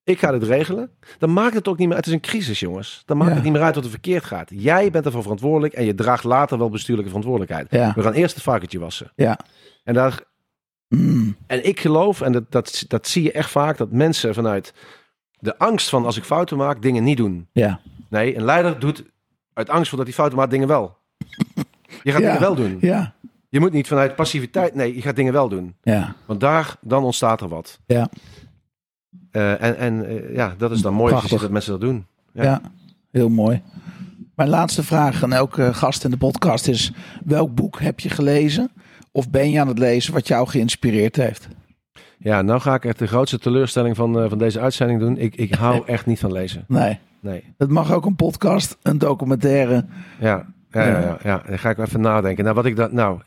ik 0.04 0.18
ga 0.18 0.30
dit 0.30 0.42
regelen, 0.42 0.90
dan 1.18 1.32
maakt 1.32 1.54
het 1.54 1.68
ook 1.68 1.78
niet 1.78 1.88
meer, 1.88 1.96
het 1.96 2.06
is 2.06 2.12
een 2.12 2.20
crisis 2.20 2.60
jongens, 2.60 3.02
dan 3.06 3.16
maakt 3.16 3.28
Ja. 3.30 3.34
het 3.36 3.44
niet 3.44 3.52
meer 3.52 3.62
uit 3.62 3.74
wat 3.74 3.84
er 3.84 3.90
verkeerd 3.90 4.24
gaat. 4.24 4.50
Jij 4.54 4.90
bent 4.90 5.04
ervoor 5.06 5.22
verantwoordelijk 5.22 5.74
en 5.74 5.84
je 5.84 5.94
draagt 5.94 6.24
later 6.24 6.58
wel 6.58 6.70
bestuurlijke 6.70 7.08
verantwoordelijkheid. 7.10 7.66
Ja. 7.70 7.92
We 7.96 8.02
gaan 8.02 8.12
eerst 8.12 8.34
het 8.34 8.42
varkentje 8.42 8.78
wassen. 8.78 9.12
Ja. 9.14 9.38
En, 9.84 9.94
daar, 9.94 10.22
Mm. 10.94 11.36
en 11.46 11.66
ik 11.66 11.80
geloof, 11.80 12.20
en 12.20 12.32
dat, 12.32 12.44
dat, 12.52 12.84
dat 12.88 13.08
zie 13.08 13.22
je 13.22 13.32
echt 13.32 13.50
vaak, 13.50 13.76
dat 13.76 13.90
mensen 13.90 14.34
vanuit 14.34 14.74
de 15.38 15.58
angst 15.58 15.88
van 15.88 16.04
als 16.04 16.16
ik 16.16 16.24
fouten 16.24 16.56
maak, 16.56 16.82
dingen 16.82 17.04
niet 17.04 17.16
doen. 17.16 17.46
Ja. 17.52 17.80
Nee, 18.08 18.36
een 18.36 18.44
leider 18.44 18.78
doet 18.78 19.04
uit 19.52 19.68
angst 19.70 19.88
voor 19.88 19.98
dat 19.98 20.06
hij 20.06 20.16
fouten 20.16 20.38
maakt, 20.38 20.50
dingen 20.50 20.68
wel. 20.68 20.96
Je 22.02 22.12
gaat 22.12 22.20
Ja. 22.20 22.26
dingen 22.26 22.40
wel 22.40 22.54
doen. 22.54 22.78
Ja. 22.80 23.14
Je 23.48 23.60
moet 23.60 23.72
niet 23.72 23.86
vanuit 23.88 24.16
passiviteit, 24.16 24.74
nee, 24.74 24.94
je 24.94 25.02
gaat 25.02 25.16
dingen 25.16 25.32
wel 25.32 25.48
doen. 25.48 25.74
Ja. 25.82 26.14
Want 26.26 26.40
daar, 26.40 26.76
dan 26.80 27.04
ontstaat 27.04 27.40
er 27.40 27.48
wat. 27.48 27.78
Ja. 27.86 28.08
Eh, 29.30 29.62
en 29.62 29.76
en 29.76 30.06
eh, 30.08 30.34
ja, 30.34 30.54
dat 30.58 30.70
is 30.70 30.80
dan 30.82 30.94
mooi 30.94 31.12
als 31.12 31.22
je 31.22 31.28
Prachtig. 31.28 31.30
ziet 31.30 31.40
dat 31.40 31.50
mensen 31.50 31.72
dat 31.72 31.80
doen. 31.80 32.06
Ja. 32.32 32.42
Ja. 32.42 32.60
heel 33.10 33.28
mooi. 33.28 33.62
Mijn 34.34 34.48
laatste 34.48 34.82
vraag 34.82 35.22
aan 35.22 35.32
elke 35.32 35.74
gast 35.74 36.04
in 36.04 36.10
de 36.10 36.16
podcast 36.16 36.68
is: 36.68 36.92
welk 37.24 37.54
boek 37.54 37.80
heb 37.80 38.00
je 38.00 38.08
gelezen? 38.10 38.70
Of 39.12 39.30
ben 39.30 39.50
je 39.50 39.60
aan 39.60 39.68
het 39.68 39.78
lezen 39.78 40.12
wat 40.12 40.28
jou 40.28 40.48
geïnspireerd 40.48 41.16
heeft? 41.16 41.48
Ja, 42.18 42.42
nou 42.42 42.60
ga 42.60 42.74
ik 42.74 42.84
echt 42.84 42.98
de 42.98 43.06
grootste 43.06 43.38
teleurstelling 43.38 43.96
van, 43.96 44.20
eh, 44.22 44.28
van 44.28 44.38
deze 44.38 44.60
uitzending 44.60 45.00
doen. 45.00 45.18
Ik, 45.18 45.34
ik 45.36 45.54
hou 45.54 45.86
echt 45.86 46.06
niet 46.06 46.18
van 46.18 46.32
lezen. 46.32 46.64
Nee, 46.68 46.98
Nee. 47.20 47.44
het 47.58 47.70
mag 47.70 47.92
ook 47.92 48.06
een 48.06 48.16
podcast, 48.16 48.76
een 48.82 48.98
documentaire. 48.98 49.84
Ja, 50.20 50.46
ja, 50.70 50.86
ja, 50.86 51.00
ja, 51.00 51.18
ja. 51.22 51.42
Dan 51.48 51.58
ga 51.58 51.70
ik 51.70 51.78
even 51.78 52.00
nadenken. 52.00 52.44
Nou, 52.44 52.56
wat 52.56 52.64
ik 52.66 52.76
dat. 52.76 52.92
Nou. 52.92 53.20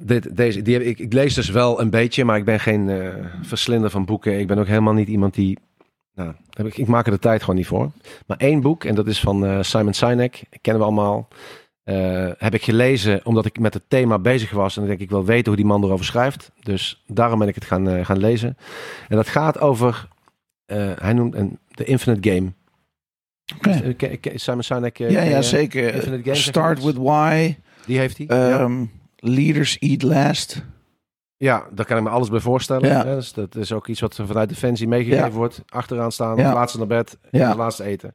Dit, 0.00 0.36
deze, 0.36 0.62
die 0.62 0.74
heb, 0.74 0.82
ik, 0.82 0.98
ik 0.98 1.12
lees 1.12 1.34
dus 1.34 1.48
wel 1.50 1.80
een 1.80 1.90
beetje, 1.90 2.24
maar 2.24 2.36
ik 2.36 2.44
ben 2.44 2.60
geen 2.60 2.88
eh, 2.88 3.08
verslinder 3.42 3.90
van 3.90 4.04
boeken. 4.04 4.38
Ik 4.38 4.46
ben 4.46 4.58
ook 4.58 4.66
helemaal 4.66 4.92
niet 4.94 5.08
iemand 5.08 5.34
die. 5.34 5.58
Nou, 6.14 6.32
ik, 6.50 6.76
ik 6.78 6.86
maak 6.86 7.06
er 7.06 7.12
de 7.12 7.18
tijd 7.18 7.40
gewoon 7.40 7.56
niet 7.56 7.66
voor. 7.66 7.90
Maar 8.26 8.36
één 8.36 8.60
boek, 8.60 8.84
en 8.84 8.94
dat 8.94 9.06
is 9.06 9.20
van 9.20 9.46
eh, 9.46 9.62
Simon 9.62 9.92
Sinek, 9.94 10.42
kennen 10.60 10.82
we 10.82 10.88
allemaal. 10.88 11.28
Eh, 11.86 12.30
heb 12.38 12.54
ik 12.54 12.62
gelezen 12.62 13.20
omdat 13.24 13.44
ik 13.46 13.58
met 13.58 13.74
het 13.74 13.82
thema 13.88 14.18
bezig 14.18 14.50
was. 14.50 14.74
En 14.74 14.80
dan 14.80 14.88
denk 14.90 15.00
ik, 15.02 15.10
wil 15.10 15.24
weten 15.24 15.46
hoe 15.46 15.56
die 15.56 15.64
man 15.64 15.84
erover 15.84 16.04
schrijft. 16.04 16.50
Dus 16.62 17.02
daarom 17.06 17.38
ben 17.38 17.48
ik 17.48 17.54
het 17.54 17.64
gaan, 17.64 17.88
eh, 17.88 18.04
gaan 18.04 18.18
lezen. 18.18 18.56
En 19.08 19.16
dat 19.16 19.28
gaat 19.28 19.60
over. 19.60 20.08
eh, 20.66 20.90
hij 20.96 21.12
noemt 21.12 21.34
een, 21.34 21.58
de 21.68 21.84
Infinite 21.84 22.30
Game. 22.30 22.52
Ke- 23.96 24.18
Simon 24.34 24.62
Sinek. 24.62 24.98
Ja, 24.98 25.22
ja, 25.22 25.42
zeker. 25.42 25.94
Infinite 25.94 26.22
Game, 26.22 26.34
Start 26.36 26.82
with 26.84 26.96
Why. 26.96 27.56
Die 27.86 27.98
heeft 27.98 28.18
hij. 28.18 28.26
ja. 28.28 28.58
ehm, 28.58 28.84
Leaders 29.16 29.78
Eat 29.78 30.02
Last. 30.02 30.62
ja, 31.36 31.64
daar 31.74 31.86
kan 31.86 31.96
ik 31.96 32.02
me 32.02 32.08
alles 32.08 32.28
bij 32.28 32.40
voorstellen. 32.40 32.88
Ja. 32.88 33.02
Dus 33.02 33.32
dat 33.32 33.56
is 33.56 33.72
ook 33.72 33.86
iets 33.88 34.00
wat 34.00 34.20
vanuit 34.26 34.48
Defensie 34.48 34.88
meegegeven 34.88 35.24
Ja. 35.24 35.30
wordt. 35.30 35.62
Achteraan 35.68 36.12
staan, 36.12 36.36
Ja. 36.36 36.52
laatste 36.54 36.78
naar 36.78 36.86
bed, 36.86 37.18
ja. 37.30 37.54
laatste 37.56 37.84
eten. 37.84 38.14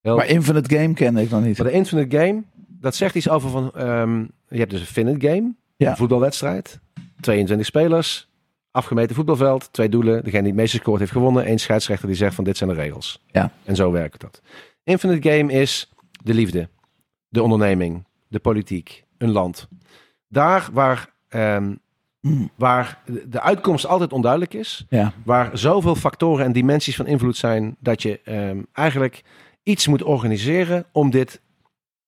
Heel, 0.00 0.16
Maar 0.16 0.26
Infinite 0.28 0.76
Game 0.76 0.94
kende 0.94 1.22
ik 1.22 1.30
nog 1.30 1.42
niet. 1.42 1.58
maar 1.58 1.66
de 1.66 1.72
Infinite 1.72 2.16
Game, 2.18 2.42
dat 2.80 2.94
zegt 2.94 3.14
iets 3.14 3.28
over 3.28 3.50
van... 3.50 3.72
ehm, 3.74 4.18
je 4.48 4.58
hebt 4.58 4.70
dus 4.70 4.80
een 4.80 4.86
Finite 4.86 5.28
Game, 5.28 5.54
Ja. 5.76 5.90
een 5.90 5.96
voetbalwedstrijd. 5.96 6.80
22 7.20 7.66
spelers, 7.66 8.28
afgemeten 8.70 9.14
voetbalveld, 9.16 9.72
twee 9.72 9.88
doelen. 9.88 10.24
Degene 10.24 10.42
die 10.42 10.50
het 10.52 10.60
meeste 10.60 10.76
scoort 10.76 10.98
heeft 10.98 11.12
gewonnen. 11.12 11.50
Eén 11.50 11.58
scheidsrechter 11.60 12.08
die 12.08 12.16
zegt 12.16 12.34
van 12.34 12.44
dit 12.44 12.56
zijn 12.56 12.70
de 12.70 12.76
regels. 12.76 13.24
Ja. 13.26 13.52
En 13.64 13.76
zo 13.76 13.90
werkt 13.92 14.20
dat. 14.20 14.42
Infinite 14.84 15.30
Game 15.30 15.52
is 15.52 15.92
de 16.24 16.34
liefde, 16.34 16.68
de 17.28 17.42
onderneming, 17.42 18.04
de 18.28 18.38
politiek, 18.38 19.04
een 19.18 19.30
land. 19.30 19.68
Daar 20.28 20.68
waar, 20.72 21.10
ehm, 21.28 21.74
Mm, 22.20 22.50
waar 22.56 22.98
de- 23.28 23.40
uitkomst 23.40 23.86
altijd 23.86 24.12
onduidelijk 24.12 24.54
is, 24.54 24.86
Ja, 24.88 25.12
waar 25.24 25.58
zoveel 25.58 25.94
factoren 25.94 26.44
en 26.44 26.52
dimensies 26.52 26.96
van 26.96 27.06
invloed 27.06 27.36
zijn 27.36 27.76
dat 27.78 28.02
je 28.02 28.20
ehm, 28.24 28.62
eigenlijk 28.72 29.22
iets 29.62 29.86
moet 29.86 30.02
organiseren 30.02 30.84
om 30.92 31.10
dit 31.10 31.40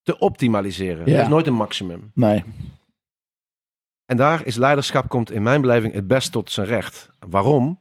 te 0.02 0.18
optimaliseren. 0.18 1.06
Ja. 1.06 1.16
Er 1.16 1.22
is 1.22 1.28
nooit 1.28 1.46
een 1.46 1.54
maximum. 1.54 2.10
nee. 2.14 2.44
En 4.04 4.16
daar 4.18 4.46
is 4.46 4.56
leiderschap 4.56 5.08
komt 5.08 5.30
in 5.30 5.42
mijn 5.42 5.60
beleving 5.60 5.94
het 5.94 6.06
best 6.06 6.32
tot 6.32 6.50
zijn 6.50 6.66
recht. 6.66 7.10
Waarom? 7.18 7.80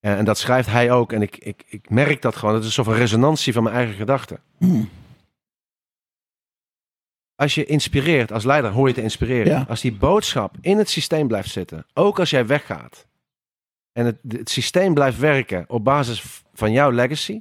En, 0.00 0.16
en 0.16 0.24
dat 0.24 0.38
schrijft 0.38 0.68
hij 0.68 0.92
ook. 0.92 1.12
En 1.12 1.22
ik, 1.22 1.36
ik, 1.36 1.64
ik 1.66 1.90
merk 1.90 2.22
dat 2.22 2.36
gewoon. 2.36 2.54
Het 2.54 2.62
is 2.62 2.68
een 2.68 2.74
soort 2.74 2.86
van 2.86 2.96
resonantie 2.96 3.52
van 3.52 3.62
mijn 3.62 3.74
eigen 3.76 3.94
gedachten. 3.94 4.38
Mm, 4.58 4.88
Als 7.34 7.54
je 7.54 7.64
inspireert, 7.64 8.32
als 8.32 8.44
leider 8.44 8.70
hoor 8.70 8.88
je 8.88 8.94
te 8.94 9.02
inspireren. 9.02 9.52
Ja. 9.52 9.64
Als 9.68 9.80
die 9.80 9.92
boodschap 9.94 10.54
in 10.60 10.78
het 10.78 10.90
systeem 10.90 11.26
blijft 11.28 11.50
zitten, 11.50 11.86
ook 11.94 12.18
als 12.18 12.30
jij 12.30 12.46
weggaat. 12.46 13.06
En 13.92 14.06
het, 14.06 14.16
het 14.28 14.50
systeem 14.50 14.94
blijft 14.94 15.18
werken 15.18 15.64
op 15.68 15.84
basis 15.84 16.42
van 16.54 16.72
jouw 16.72 16.90
legacy. 16.90 17.40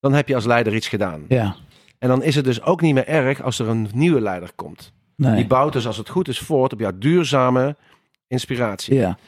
Dan 0.00 0.12
heb 0.12 0.28
je 0.28 0.34
als 0.34 0.44
leider 0.44 0.74
iets 0.74 0.88
gedaan. 0.88 1.24
Ja, 1.28 1.56
En 2.02 2.08
dan 2.08 2.22
is 2.22 2.34
het 2.34 2.44
dus 2.44 2.62
ook 2.62 2.80
niet 2.80 2.94
meer 2.94 3.06
erg 3.06 3.42
als 3.42 3.58
er 3.58 3.68
een 3.68 3.88
nieuwe 3.94 4.20
leider 4.20 4.50
komt. 4.54 4.92
nee. 5.16 5.34
Die 5.34 5.46
bouwt 5.46 5.72
dus 5.72 5.86
als 5.86 5.96
het 5.96 6.08
goed 6.08 6.28
is 6.28 6.38
voort 6.38 6.72
op 6.72 6.80
jouw 6.80 6.92
duurzame 6.98 7.76
inspiratie. 8.26 8.94
Ja, 8.94 9.18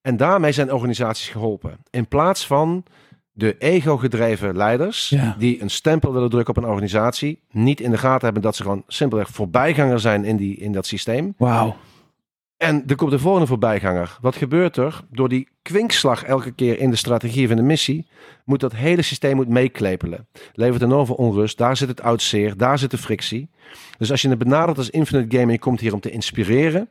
En 0.00 0.16
daarmee 0.16 0.52
zijn 0.52 0.72
organisaties 0.72 1.28
geholpen. 1.28 1.76
In 1.90 2.08
plaats 2.08 2.46
van 2.46 2.84
de 3.32 3.58
ego-gedreven 3.58 4.56
leiders 4.56 5.08
Ja. 5.08 5.34
die 5.38 5.62
een 5.62 5.70
stempel 5.70 6.12
willen 6.12 6.30
drukken 6.30 6.56
op 6.56 6.62
een 6.62 6.68
organisatie, 6.70 7.42
niet 7.50 7.80
in 7.80 7.90
de 7.90 7.98
gaten 7.98 8.24
hebben 8.24 8.42
dat 8.42 8.56
ze 8.56 8.62
gewoon 8.62 8.82
simpelweg 8.86 9.28
voorbijganger 9.28 10.00
zijn 10.00 10.24
in, 10.24 10.36
die, 10.36 10.56
in 10.56 10.72
dat 10.72 10.86
systeem. 10.86 11.34
wauw. 11.38 11.76
En 12.56 12.82
er 12.86 12.96
komt 12.96 13.10
de 13.10 13.18
volgende 13.18 13.46
voorbijganger. 13.46 14.18
Wat 14.20 14.36
gebeurt 14.36 14.76
er? 14.76 15.04
Door 15.10 15.28
die 15.28 15.48
kwinkslag 15.62 16.22
elke 16.22 16.52
keer 16.52 16.78
in 16.78 16.90
de 16.90 16.96
strategie 16.96 17.48
van 17.48 17.56
de 17.56 17.62
missie, 17.62 18.06
moet 18.44 18.60
dat 18.60 18.72
hele 18.72 19.02
systeem 19.02 19.36
moet 19.36 19.48
meeklepelen. 19.48 20.26
Levert 20.52 20.82
enorm 20.82 21.06
veel 21.06 21.14
onrust. 21.14 21.58
Daar 21.58 21.76
zit 21.76 21.88
het 21.88 22.02
oud 22.02 22.22
zeer, 22.22 22.56
daar 22.56 22.78
zit 22.78 22.90
de 22.90 22.98
frictie. 22.98 23.48
Dus 23.98 24.10
als 24.10 24.22
je 24.22 24.28
het 24.28 24.38
benadert 24.38 24.78
als 24.78 24.90
Infinite 24.90 25.36
Game 25.36 25.46
en 25.46 25.52
je 25.52 25.58
komt 25.58 25.80
hier 25.80 25.94
om 25.94 26.00
te 26.00 26.10
inspireren, 26.10 26.88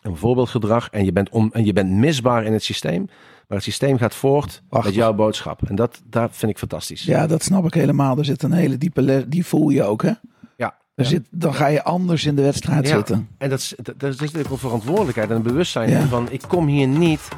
een 0.00 0.16
voorbeeldgedrag, 0.16 0.88
en 0.90 1.04
je 1.04 1.12
bent, 1.12 1.30
om, 1.30 1.50
en 1.52 1.64
je 1.64 1.72
bent 1.72 1.90
misbaar 1.90 2.44
in 2.44 2.52
het 2.52 2.64
systeem, 2.64 3.04
maar 3.48 3.56
het 3.56 3.62
systeem 3.62 3.98
gaat 3.98 4.14
voort 4.14 4.62
met 4.70 4.94
jouw 4.94 5.14
boodschap. 5.14 5.68
En 5.68 5.74
dat, 5.74 6.02
dat 6.04 6.30
vind 6.32 6.50
ik 6.50 6.58
fantastisch. 6.58 7.02
Ja, 7.02 7.26
dat 7.26 7.42
snap 7.42 7.64
ik 7.64 7.74
helemaal. 7.74 8.18
Er 8.18 8.24
zit 8.24 8.42
een 8.42 8.52
hele 8.52 8.78
diepe 8.78 9.02
les. 9.02 9.24
Die 9.26 9.46
voel 9.46 9.68
je 9.68 9.82
ook, 9.82 10.02
hè? 10.02 10.12
Zit, 11.04 11.26
dan 11.30 11.54
ga 11.54 11.66
je 11.66 11.82
anders 11.84 12.24
in 12.24 12.34
de 12.34 12.42
wedstrijd 12.42 12.88
Ja. 12.88 12.94
zitten. 12.96 13.28
En 13.38 13.50
dat 13.50 13.58
is, 13.58 13.74
dat, 13.82 13.94
dat 14.00 14.12
is 14.12 14.20
natuurlijk 14.20 14.50
een 14.50 14.58
verantwoordelijkheid 14.58 15.30
en 15.30 15.36
een 15.36 15.42
bewustzijn 15.42 16.08
van 16.08 16.26
ik 16.30 16.42
kom 16.48 16.66
hier 16.66 16.86
niet 16.86 17.28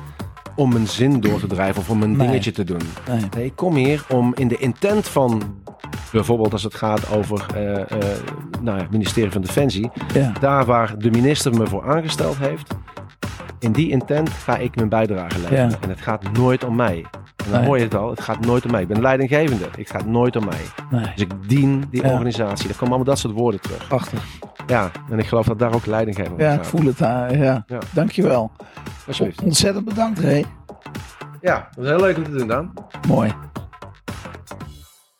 om 0.56 0.72
mijn 0.72 0.88
zin 0.88 1.20
door 1.20 1.40
te 1.40 1.46
drijven 1.46 1.80
of 1.82 1.90
om 1.90 2.02
een 2.02 2.16
Nee. 2.16 2.26
dingetje 2.26 2.50
te 2.50 2.64
doen. 2.64 2.80
Nee. 3.08 3.20
Nee, 3.36 3.44
ik 3.44 3.56
kom 3.56 3.74
hier 3.74 4.04
om 4.08 4.32
in 4.34 4.48
de 4.48 4.56
intent 4.56 5.08
van, 5.08 5.42
bijvoorbeeld 6.12 6.52
als 6.52 6.62
het 6.62 6.74
gaat 6.74 7.10
over 7.10 7.46
eh, 7.54 7.98
nou 8.62 8.76
ja, 8.76 8.82
het 8.82 8.90
ministerie 8.90 9.30
van 9.30 9.42
Defensie, 9.42 9.90
Ja, 10.14 10.32
daar 10.40 10.64
waar 10.64 10.98
de 10.98 11.10
minister 11.10 11.54
me 11.54 11.66
voor 11.66 11.90
aangesteld 11.90 12.36
heeft, 12.38 12.74
in 13.58 13.72
die 13.72 13.90
intent 13.90 14.30
ga 14.30 14.56
ik 14.56 14.76
mijn 14.76 14.88
bijdrage 14.88 15.38
leveren. 15.40 15.68
Ja. 15.70 15.76
En 15.80 15.88
het 15.88 16.00
gaat 16.00 16.32
nooit 16.32 16.64
om 16.64 16.76
mij. 16.76 17.04
En 17.36 17.50
dan 17.50 17.58
Nee. 17.58 17.66
hoor 17.68 17.76
je 17.78 17.84
het 17.84 17.94
al, 17.94 18.10
het 18.10 18.20
gaat 18.20 18.40
nooit 18.40 18.64
om 18.64 18.70
mij. 18.70 18.82
Ik 18.82 18.88
ben 18.88 19.00
leidinggevende, 19.00 19.64
het 19.78 19.90
gaat 19.90 20.06
nooit 20.06 20.36
om 20.36 20.44
mij. 20.44 20.60
nee. 20.90 21.02
Dus 21.02 21.14
ik 21.24 21.48
dien 21.48 21.84
die 21.90 22.02
Ja. 22.02 22.12
organisatie. 22.12 22.66
Daar 22.68 22.76
komen 22.76 22.86
allemaal 22.94 23.04
dat 23.14 23.18
soort 23.18 23.34
woorden 23.34 23.60
terug. 23.60 23.88
Prachtig. 23.88 24.24
Ja, 24.66 24.90
en 25.10 25.18
ik 25.18 25.26
geloof 25.26 25.46
dat 25.46 25.58
daar 25.58 25.74
ook 25.74 25.86
leidinggever 25.86 26.32
over 26.32 26.44
Ja, 26.44 26.52
ik 26.52 26.64
voel 26.64 26.84
het. 26.84 27.00
uh, 27.00 27.08
ja. 27.30 27.64
Ja. 27.66 27.78
Dankjewel. 27.94 28.50
Alsjeblieft. 29.06 29.42
Ontzettend 29.42 29.84
bedankt, 29.84 30.18
Ray. 30.18 30.44
Ja, 31.40 31.54
dat 31.74 31.76
was 31.76 31.86
heel 31.86 32.00
leuk 32.00 32.16
om 32.16 32.24
te 32.24 32.30
doen, 32.30 32.48
Dan. 32.48 32.72
Mooi. 33.08 33.32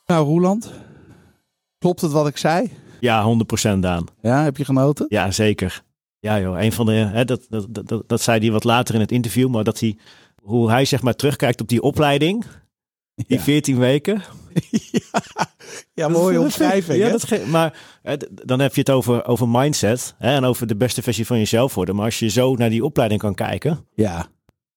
Nou, 0.07 0.25
Roeland. 0.27 0.73
Klopt 1.79 2.01
het 2.01 2.13
wat 2.13 2.27
ik 2.29 2.37
zei? 2.37 2.71
Ja, 3.01 3.23
100% 3.23 3.79
Daan. 3.83 4.05
Ja, 4.21 4.43
heb 4.43 4.57
je 4.57 4.65
genoten? 4.65 5.07
Ja, 5.09 5.31
zeker. 5.31 5.83
Ja 6.21 6.41
joh, 6.41 6.61
een 6.63 6.73
van 6.73 6.87
de, 6.87 6.93
hè, 6.93 7.25
dat, 7.25 7.47
dat, 7.49 7.67
dat, 7.71 8.03
dat, 8.07 8.21
zei 8.21 8.41
hij 8.41 8.51
wat 8.51 8.65
later 8.65 8.95
in 8.95 9.01
het 9.01 9.13
interview, 9.13 9.49
maar 9.49 9.65
dat 9.65 9.81
hij, 9.81 9.97
hoe 10.43 10.71
hij 10.71 10.85
zeg 10.85 11.03
maar 11.03 11.15
terugkijkt 11.15 11.61
op 11.61 11.69
die 11.69 11.83
opleiding, 11.83 12.45
die 13.15 13.25
Ja. 13.27 13.39
14 13.41 13.79
weken. 13.79 14.23
ja, 15.95 16.09
mooie 16.09 16.35
Dat- 16.35 16.45
omschrijving. 16.45 16.99
Ja, 16.99 17.11
dat 17.11 17.47
maar 17.47 17.79
hè, 18.03 18.17
dan 18.45 18.61
heb 18.61 18.75
je 18.75 18.81
het 18.81 18.91
over, 18.91 19.25
over 19.27 19.49
mindset 19.49 20.15
hè, 20.19 20.35
en 20.35 20.45
over 20.45 20.67
de 20.67 20.77
beste 20.77 21.03
versie 21.03 21.27
van 21.27 21.39
jezelf 21.39 21.75
worden. 21.75 21.95
Maar 21.97 22.05
als 22.05 22.19
je 22.19 22.29
zo 22.29 22.55
naar 22.55 22.71
die 22.71 22.85
opleiding 22.85 23.21
kan 23.21 23.35
kijken, 23.35 23.87
Ja, 23.95 24.27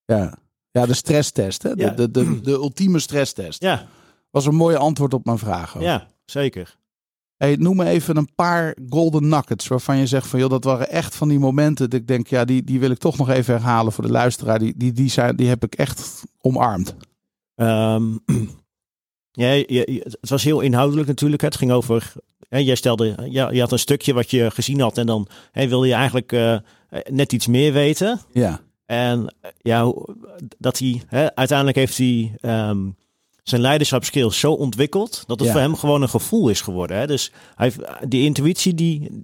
ja. 0.06 0.38
ja 0.72 0.86
de 0.86 0.94
stresstest. 0.94 1.64
Hè? 1.64 1.76
De, 1.76 1.84
Ja. 1.84 1.90
de, 1.90 2.12
de, 2.12 2.42
de 2.42 2.52
ultieme 2.52 3.00
stresstest. 3.00 3.62
ja, 3.62 3.86
Was 4.32 4.46
een 4.46 4.56
mooi 4.56 4.76
antwoord 4.76 5.14
op 5.14 5.26
mijn 5.26 5.38
vraag. 5.38 5.76
ook. 5.76 5.82
ja 5.82 6.08
zeker. 6.26 6.78
Hey, 7.42 7.56
noem 7.56 7.76
me 7.76 7.86
even 7.86 8.18
een 8.18 8.36
paar 8.36 8.76
golden 8.90 9.28
nuggets 9.28 9.68
waarvan 9.68 9.98
je 9.98 10.06
zegt 10.06 10.28
van 10.28 10.40
joh, 10.40 10.50
dat 10.50 10.64
waren 10.64 10.90
echt 10.90 11.16
van 11.16 11.28
die 11.28 11.40
momenten 11.40 11.90
dat 11.90 12.00
ik 12.00 12.08
denk, 12.08 12.28
ja, 12.28 12.46
die, 12.46 12.64
die 12.64 12.80
wil 12.80 12.92
ik 12.92 12.98
toch 12.98 13.18
nog 13.18 13.30
even 13.30 13.54
herhalen 13.54 13.92
voor 13.92 14.04
de 14.04 14.12
luisteraar. 14.12 14.60
Die, 14.60 14.74
die, 14.78 14.92
die, 14.92 15.10
zijn, 15.10 15.36
die 15.36 15.48
heb 15.48 15.64
ik 15.64 15.76
echt 15.76 16.24
omarmd. 16.42 16.96
Ehm, 17.56 18.18
ja, 19.32 19.48
het 19.48 20.30
was 20.30 20.44
heel 20.44 20.60
inhoudelijk 20.60 21.08
natuurlijk. 21.08 21.42
Het 21.42 21.56
ging 21.56 21.72
over. 21.72 22.14
Hè, 22.50 22.58
jij 22.58 22.76
stelde. 22.76 23.16
Ja, 23.30 23.52
je 23.52 23.60
had 23.60 23.72
een 23.72 23.80
stukje 23.80 24.14
wat 24.14 24.32
je 24.32 24.52
gezien 24.52 24.80
had. 24.80 24.98
En 24.98 25.06
dan 25.06 25.28
hè, 25.52 25.68
wilde 25.68 25.88
je 25.88 25.94
eigenlijk 25.94 26.32
eh, 26.32 26.58
net 27.10 27.34
iets 27.34 27.48
meer 27.48 27.74
weten. 27.74 28.20
Ja, 28.32 28.62
En 28.86 29.36
eh, 29.42 29.52
ja, 29.58 29.94
dat 30.58 30.80
hij. 30.80 31.02
Hè, 31.08 31.36
uiteindelijk 31.36 31.78
heeft 31.78 31.98
hij. 31.98 32.36
ehm, 32.42 32.90
zijn 33.44 33.62
leiderschapskills 33.62 34.40
zo 34.40 34.52
ontwikkeld. 34.54 35.24
dat 35.28 35.38
het 35.40 35.48
Ja. 35.48 35.54
voor 35.54 35.62
hem 35.62 35.76
gewoon 35.76 36.02
een 36.02 36.10
gevoel 36.10 36.50
is 36.50 36.62
geworden. 36.62 36.98
Hè? 36.98 37.08
Dus 37.08 37.32
hij, 37.56 37.74
die 38.08 38.24
intuïtie 38.24 38.74
die, 38.74 39.22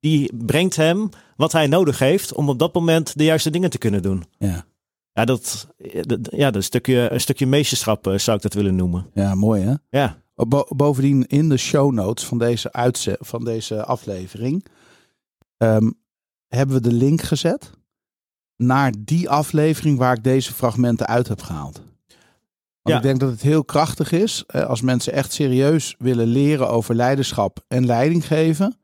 die 0.00 0.30
brengt 0.36 0.76
hem 0.76 1.08
wat 1.36 1.52
hij 1.52 1.66
nodig 1.66 1.98
heeft. 1.98 2.32
om 2.32 2.48
op 2.48 2.58
dat 2.58 2.74
moment 2.74 3.18
de 3.18 3.24
juiste 3.24 3.50
dingen 3.50 3.70
te 3.70 3.78
kunnen 3.78 4.02
doen. 4.02 4.24
ja, 4.38 4.64
Ja, 5.12 5.24
dat, 5.24 5.68
dat, 6.02 6.18
ja, 6.30 6.44
dat 6.44 6.54
een, 6.54 6.62
stukje, 6.62 7.08
een 7.12 7.20
stukje 7.20 7.46
meesterschap 7.46 8.06
eh, 8.06 8.18
zou 8.18 8.36
ik 8.36 8.42
dat 8.42 8.54
willen 8.54 8.76
noemen. 8.76 9.06
ja, 9.14 9.34
mooi 9.34 9.62
hè. 9.62 9.74
Ja. 9.98 10.22
Bo- 10.34 10.66
bovendien 10.76 11.26
in 11.26 11.48
de 11.48 11.56
show 11.56 11.92
notes 11.92 12.24
van 12.24 12.38
deze, 12.38 13.16
van 13.20 13.44
deze 13.44 13.84
aflevering 13.84 14.64
ehm, 15.56 15.90
hebben 16.48 16.76
we 16.76 16.82
de 16.82 16.92
link 16.92 17.22
gezet 17.22 17.70
naar 18.56 18.92
die 18.98 19.28
aflevering 19.28 19.98
waar 19.98 20.16
ik 20.16 20.24
deze 20.24 20.52
fragmenten 20.54 21.06
uit 21.06 21.28
heb 21.28 21.42
gehaald. 21.42 21.82
Want 22.88 23.02
Ja. 23.04 23.08
ik 23.10 23.18
denk 23.18 23.20
dat 23.20 23.30
het 23.30 23.42
heel 23.42 23.64
krachtig 23.64 24.12
is 24.12 24.44
eh, 24.46 24.64
als 24.64 24.80
mensen 24.80 25.12
echt 25.12 25.32
serieus 25.32 25.94
willen 25.98 26.26
leren 26.26 26.68
over 26.68 26.94
leiderschap 26.94 27.64
en 27.68 27.86
leiding 27.86 28.26
geven. 28.26 28.76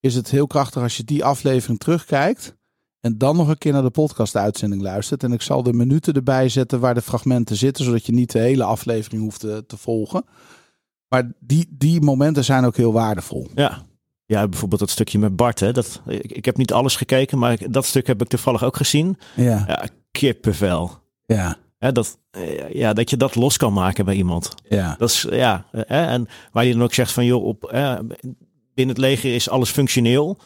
Is 0.00 0.14
het 0.14 0.30
heel 0.30 0.46
krachtig 0.46 0.82
als 0.82 0.96
je 0.96 1.04
die 1.04 1.24
aflevering 1.24 1.78
terugkijkt 1.78 2.54
en 3.00 3.18
dan 3.18 3.36
nog 3.36 3.48
een 3.48 3.58
keer 3.58 3.72
naar 3.72 3.82
de 3.82 3.90
podcast-uitzending 3.90 4.82
luistert. 4.82 5.22
En 5.22 5.32
ik 5.32 5.42
zal 5.42 5.62
de 5.62 5.72
minuten 5.72 6.14
erbij 6.14 6.48
zetten 6.48 6.80
waar 6.80 6.94
de 6.94 7.02
fragmenten 7.02 7.56
zitten, 7.56 7.84
zodat 7.84 8.06
je 8.06 8.12
niet 8.12 8.32
de 8.32 8.38
hele 8.38 8.64
aflevering 8.64 9.22
hoeft 9.22 9.40
te, 9.40 9.64
te 9.66 9.76
volgen. 9.76 10.24
Maar 11.08 11.32
die, 11.38 11.66
die 11.70 12.00
momenten 12.00 12.44
zijn 12.44 12.64
ook 12.64 12.76
heel 12.76 12.92
waardevol. 12.92 13.48
Ja. 13.54 13.82
Ja, 14.26 14.48
bijvoorbeeld 14.48 14.80
dat 14.80 14.90
stukje 14.90 15.18
met 15.18 15.36
Bart. 15.36 15.60
Hè, 15.60 15.72
dat, 15.72 16.00
ik, 16.06 16.32
ik 16.32 16.44
heb 16.44 16.56
niet 16.56 16.72
alles 16.72 16.96
gekeken, 16.96 17.38
maar 17.38 17.52
ik- 17.52 17.72
dat 17.72 17.84
stuk 17.84 18.06
heb 18.06 18.22
ik 18.22 18.28
toevallig 18.28 18.62
ook 18.64 18.76
gezien. 18.76 19.18
Ja, 19.36 19.64
Ja, 19.66 19.86
kippenvel. 20.10 20.98
ja, 21.26 21.56
Hè, 21.86 21.92
dat, 21.92 22.18
eh, 22.30 22.70
ja, 22.70 22.92
dat 22.92 23.10
je 23.10 23.16
dat 23.16 23.34
los 23.34 23.56
kan 23.56 23.72
maken 23.72 24.04
bij 24.04 24.14
iemand. 24.14 24.54
ja. 24.68 24.94
Dat 24.98 25.10
is, 25.10 25.26
ja, 25.30 25.66
hè, 25.70 26.06
en 26.06 26.28
waar 26.52 26.64
je 26.64 26.72
dan 26.72 26.82
ook 26.82 26.94
zegt 26.94 27.12
van, 27.12 27.24
joh, 27.24 27.44
op, 27.44 27.70
binnen 28.74 28.94
het 28.94 29.04
leger 29.04 29.34
is 29.34 29.48
alles 29.48 29.70
functioneel. 29.70 30.38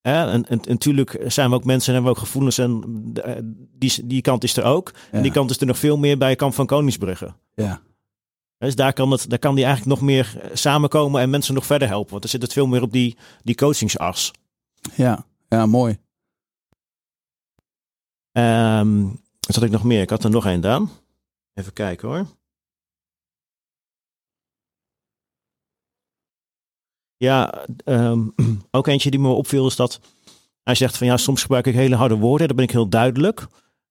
Hè, 0.00 0.30
en, 0.30 0.46
en, 0.46 0.60
en 0.60 0.60
natuurlijk 0.66 1.22
zijn 1.26 1.50
we 1.50 1.56
ook 1.56 1.64
mensen 1.64 1.88
en 1.88 1.94
hebben 1.94 2.12
we 2.12 2.18
ook 2.18 2.26
gevoelens 2.26 2.58
en 2.58 3.02
eh, 3.24 3.34
die, 3.78 4.06
die 4.06 4.20
kant 4.20 4.44
is 4.44 4.56
er 4.56 4.64
ook. 4.64 4.92
En 5.10 5.22
die 5.22 5.32
kant 5.32 5.50
is 5.50 5.60
er 5.60 5.66
nog 5.66 5.78
veel 5.78 5.96
meer 5.96 6.18
bij 6.18 6.36
Kamp 6.36 6.54
van 6.54 6.66
Koningsbrugge. 6.66 7.34
ja. 7.54 7.80
Dus 8.58 8.74
daar 8.74 8.92
kan, 8.92 9.10
het, 9.10 9.30
daar 9.30 9.38
kan 9.38 9.54
die 9.54 9.64
eigenlijk 9.64 10.00
nog 10.00 10.08
meer 10.08 10.38
eh, 10.42 10.50
samenkomen 10.52 11.20
en 11.20 11.30
mensen 11.30 11.54
nog 11.54 11.66
verder 11.66 11.88
helpen. 11.88 12.10
Want 12.10 12.24
er 12.24 12.30
zit 12.30 12.42
het 12.42 12.52
veel 12.52 12.66
meer 12.66 12.82
op 12.82 12.92
die, 12.92 13.16
die 13.42 13.54
coachingsas. 13.54 14.32
Ja, 14.94 15.24
ja, 15.48 15.66
mooi. 15.66 15.98
Ehm, 18.32 19.06
wat 19.48 19.56
had 19.56 19.64
ik 19.64 19.70
nog 19.70 19.84
meer? 19.84 20.00
Ik 20.00 20.10
had 20.10 20.24
er 20.24 20.30
nog 20.30 20.46
één, 20.46 20.60
Daan. 20.60 20.90
Even 21.54 21.72
kijken 21.72 22.08
hoor. 22.08 22.26
Ja, 27.16 27.64
ehm, 27.84 28.26
ook 28.70 28.86
eentje 28.86 29.10
die 29.10 29.20
me 29.20 29.28
opviel 29.28 29.66
is 29.66 29.76
dat 29.76 30.00
hij 30.62 30.74
zegt 30.74 30.96
van 30.96 31.06
ja, 31.06 31.16
soms 31.16 31.42
gebruik 31.42 31.66
ik 31.66 31.74
hele 31.74 31.96
harde 31.96 32.16
woorden. 32.16 32.46
Dan 32.46 32.56
ben 32.56 32.64
ik 32.64 32.70
heel 32.70 32.88
duidelijk. 32.88 33.46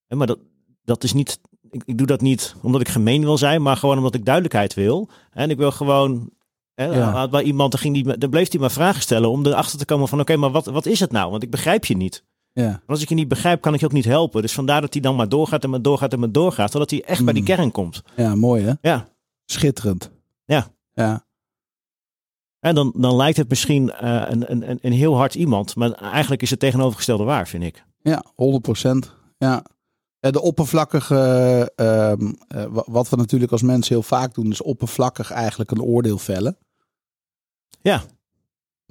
Maar 0.08 0.28
dat, 0.28 0.40
dat 0.84 1.04
is 1.04 1.14
niet, 1.14 1.40
ik, 1.70 1.82
ik 1.86 1.98
doe 1.98 2.08
dat 2.08 2.22
niet 2.22 2.56
omdat 2.62 2.82
ik 2.82 2.88
gemeen 2.88 3.22
wil 3.22 3.38
zijn, 3.38 3.62
maar 3.62 3.78
gewoon 3.78 3.98
omdat 3.98 4.16
ik 4.16 4.26
duidelijkheid 4.26 4.74
wil. 4.74 5.10
En 5.32 5.50
ik 5.50 5.58
wil 5.58 5.72
gewoon, 5.72 6.30
hè, 6.74 6.86
Ja. 6.86 7.28
bij 7.28 7.44
iemand, 7.44 7.72
dan, 7.72 7.80
ging 7.82 7.94
die, 7.94 8.18
dan 8.18 8.30
bleef 8.30 8.52
hij 8.52 8.60
maar 8.60 8.72
vragen 8.72 9.02
stellen 9.02 9.30
om 9.30 9.46
erachter 9.46 9.80
te 9.80 9.86
komen 9.86 10.08
van 10.08 10.20
oké, 10.20 10.36
maar 10.36 10.52
wat, 10.52 10.66
wat 10.66 10.86
is 10.86 11.00
het 11.00 11.12
nou? 11.12 11.32
Want 11.32 11.44
ik 11.44 11.52
begrijp 11.52 11.86
je 11.86 11.98
niet. 11.98 12.24
Ja, 12.64 12.82
als 12.86 13.02
ik 13.02 13.10
je 13.10 13.16
niet 13.16 13.28
begrijp, 13.28 13.62
kan 13.62 13.74
ik 13.74 13.80
je 13.80 13.86
ook 13.86 13.92
niet 13.92 14.06
helpen. 14.06 14.42
Dus 14.42 14.54
vandaar 14.54 14.82
dat 14.82 14.94
hij 14.94 15.02
dan 15.02 15.16
maar 15.16 15.30
doorgaat 15.30 15.64
en 15.64 15.70
maar 15.70 15.82
doorgaat 15.82 16.14
en 16.14 16.20
maar 16.20 16.32
doorgaat. 16.32 16.72
Totdat 16.72 16.90
hij 16.90 17.04
echt 17.04 17.24
bij 17.24 17.34
die 17.34 17.42
Mm. 17.42 17.48
kern 17.48 17.72
komt. 17.72 18.02
ja 18.16 18.36
mooi 18.36 18.64
hè. 18.64 18.74
Ja. 18.82 19.08
Schitterend. 19.46 20.12
Ja. 20.46 20.68
Ja, 20.94 21.26
En 22.60 22.76
dan, 22.76 22.94
dan 22.96 23.16
lijkt 23.16 23.38
het 23.38 23.50
misschien 23.50 23.92
eh, 23.92 24.24
een, 24.28 24.52
een, 24.52 24.80
een- 24.82 24.92
heel 24.92 25.16
hard 25.16 25.36
iemand. 25.36 25.76
Maar 25.76 25.92
eigenlijk 25.92 26.42
is 26.42 26.50
het 26.50 26.60
tegenovergestelde 26.60 27.24
waar, 27.24 27.48
vind 27.48 27.64
ik. 27.64 27.84
ja 28.02 28.24
100%. 28.36 29.12
Ja. 29.38 29.64
En 30.20 30.32
de 30.32 30.42
oppervlakkige, 30.42 31.16
ehm, 31.76 32.32
eh, 32.48 32.66
wa- 32.70 32.86
wat 32.88 33.10
we 33.10 33.16
natuurlijk 33.16 33.52
als 33.52 33.62
mensen 33.62 33.94
heel 33.94 34.04
vaak 34.04 34.34
doen, 34.34 34.52
is 34.52 34.62
oppervlakkig 34.62 35.32
eigenlijk 35.32 35.72
een 35.72 35.82
oordeel 35.82 36.18
vellen. 36.18 36.58
Ja. 37.82 38.02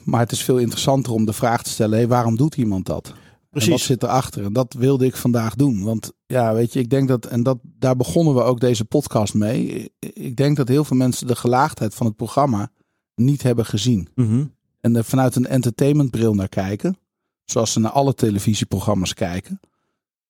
Maar 0.04 0.20
het 0.20 0.32
is 0.32 0.42
veel 0.44 0.58
interessanter 0.58 1.12
om 1.12 1.24
de 1.24 1.32
vraag 1.32 1.62
te 1.62 1.70
stellen, 1.70 1.98
hey, 1.98 2.08
waarom 2.08 2.36
doet 2.36 2.56
iemand 2.56 2.86
dat? 2.86 3.14
En 3.56 3.62
wat 3.62 3.70
Precies. 3.70 3.86
zit 3.86 4.02
erachter? 4.02 4.44
En 4.44 4.52
dat 4.52 4.72
wilde 4.72 5.06
ik 5.06 5.16
vandaag 5.16 5.54
doen. 5.54 5.82
Want 5.82 6.12
ja, 6.26 6.54
weet 6.54 6.72
je, 6.72 6.80
ik 6.80 6.90
denk 6.90 7.08
dat, 7.08 7.26
en 7.26 7.42
dat, 7.42 7.58
daar 7.62 7.96
begonnen 7.96 8.34
we 8.34 8.42
ook 8.42 8.60
deze 8.60 8.84
podcast 8.84 9.34
mee. 9.34 9.92
Ik 9.98 10.36
denk 10.36 10.56
dat 10.56 10.68
heel 10.68 10.84
veel 10.84 10.96
mensen 10.96 11.26
de 11.26 11.36
gelaagdheid 11.36 11.94
van 11.94 12.06
het 12.06 12.16
programma 12.16 12.70
niet 13.14 13.42
hebben 13.42 13.66
gezien. 13.66 14.08
Mhm. 14.14 14.44
En 14.80 14.96
er 14.96 15.04
vanuit 15.04 15.36
een 15.36 15.46
entertainmentbril 15.46 16.34
naar 16.34 16.48
kijken. 16.48 16.96
Zoals 17.44 17.72
ze 17.72 17.80
naar 17.80 17.90
alle 17.90 18.14
televisieprogramma's 18.14 19.14
kijken. 19.14 19.60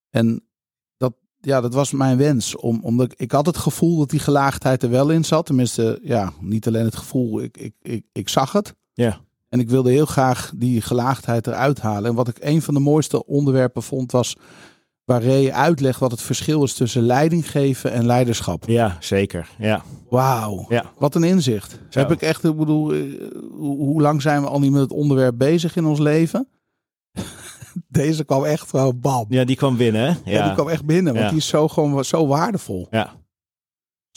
En 0.09 0.43
dat, 0.97 1.13
ja, 1.41 1.61
dat 1.61 1.73
was 1.73 1.91
mijn 1.91 2.17
wens. 2.17 2.55
Om, 2.55 2.79
omdat 2.83 3.11
ik, 3.11 3.19
ik 3.19 3.31
had 3.31 3.45
het 3.45 3.57
gevoel 3.57 3.97
dat 3.97 4.09
die 4.09 4.19
gelaagdheid 4.19 4.83
er 4.83 4.89
wel 4.89 5.09
in 5.09 5.25
zat. 5.25 5.45
Tenminste, 5.45 5.99
ja, 6.03 6.33
niet 6.39 6.67
alleen 6.67 6.85
het 6.85 6.95
gevoel, 6.95 7.41
ik, 7.41 7.57
ik, 7.57 7.73
ik, 7.81 8.05
ik 8.11 8.29
zag 8.29 8.51
het. 8.51 8.75
Ja. 8.93 9.25
En 9.49 9.59
ik 9.59 9.69
wilde 9.69 9.91
heel 9.91 10.05
graag 10.05 10.51
die 10.55 10.81
gelaagdheid 10.81 11.47
eruit 11.47 11.81
halen. 11.81 12.09
En 12.09 12.15
wat 12.15 12.27
ik 12.27 12.37
een 12.39 12.61
van 12.61 12.73
de 12.73 12.79
mooiste 12.79 13.25
onderwerpen 13.25 13.83
vond 13.83 14.11
was 14.11 14.35
waar 15.05 15.23
Ray 15.23 15.49
uitlegt 15.51 15.99
wat 15.99 16.11
het 16.11 16.21
verschil 16.21 16.63
is 16.63 16.73
tussen 16.73 17.01
leiding 17.01 17.51
geven 17.51 17.91
en 17.91 18.05
leiderschap. 18.05 18.63
Ja, 18.67 18.97
zeker. 18.99 19.49
Ja. 19.57 19.83
Wauw, 20.09 20.65
Ja. 20.69 20.91
wat 20.97 21.15
een 21.15 21.23
inzicht. 21.23 21.79
Zo. 21.89 21.99
Heb 21.99 22.11
ik 22.11 22.21
echt, 22.21 22.43
ik 22.43 22.55
bedoel, 22.57 22.93
eh, 22.93 23.01
hoe, 23.57 24.01
lang 24.01 24.21
zijn 24.21 24.41
we 24.41 24.47
al 24.47 24.59
niet 24.59 24.71
met 24.71 24.81
het 24.81 24.91
onderwerp 24.91 25.37
bezig 25.37 25.75
in 25.75 25.85
ons 25.85 25.99
leven? 25.99 26.47
Deze 27.87 28.23
kwam 28.23 28.43
echt 28.43 28.69
gewoon 28.69 28.99
bam. 28.99 29.25
ja, 29.29 29.43
die 29.43 29.55
kwam 29.55 29.77
binnen. 29.77 30.01
hè? 30.01 30.07
Ja. 30.07 30.37
Ja. 30.37 30.43
die 30.45 30.53
kwam 30.53 30.69
echt 30.69 30.85
binnen, 30.85 31.13
want 31.13 31.25
Ja. 31.25 31.29
die 31.31 31.37
is 31.39 31.47
zo, 31.47 31.67
gewoon, 31.67 32.05
zo 32.05 32.27
waardevol. 32.27 32.87
Ja. 32.91 33.13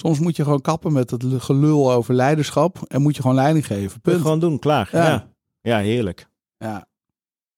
Soms 0.01 0.19
moet 0.19 0.37
je 0.37 0.43
gewoon 0.43 0.61
kappen 0.61 0.93
met 0.93 1.11
het 1.11 1.25
gelul 1.39 1.93
over 1.93 2.15
leiderschap 2.15 2.79
en 2.87 3.03
moet 3.03 3.17
je 3.17 3.23
gewoon 3.23 3.37
leiding 3.37 3.67
geven. 3.67 4.01
Punt. 4.01 4.21
Gewoon 4.21 4.41
doen, 4.41 4.59
klaar. 4.59 4.89
Ja. 4.93 5.09
Ja. 5.09 5.29
ja. 5.63 5.79
heerlijk. 5.79 6.29
Ja, 6.59 6.87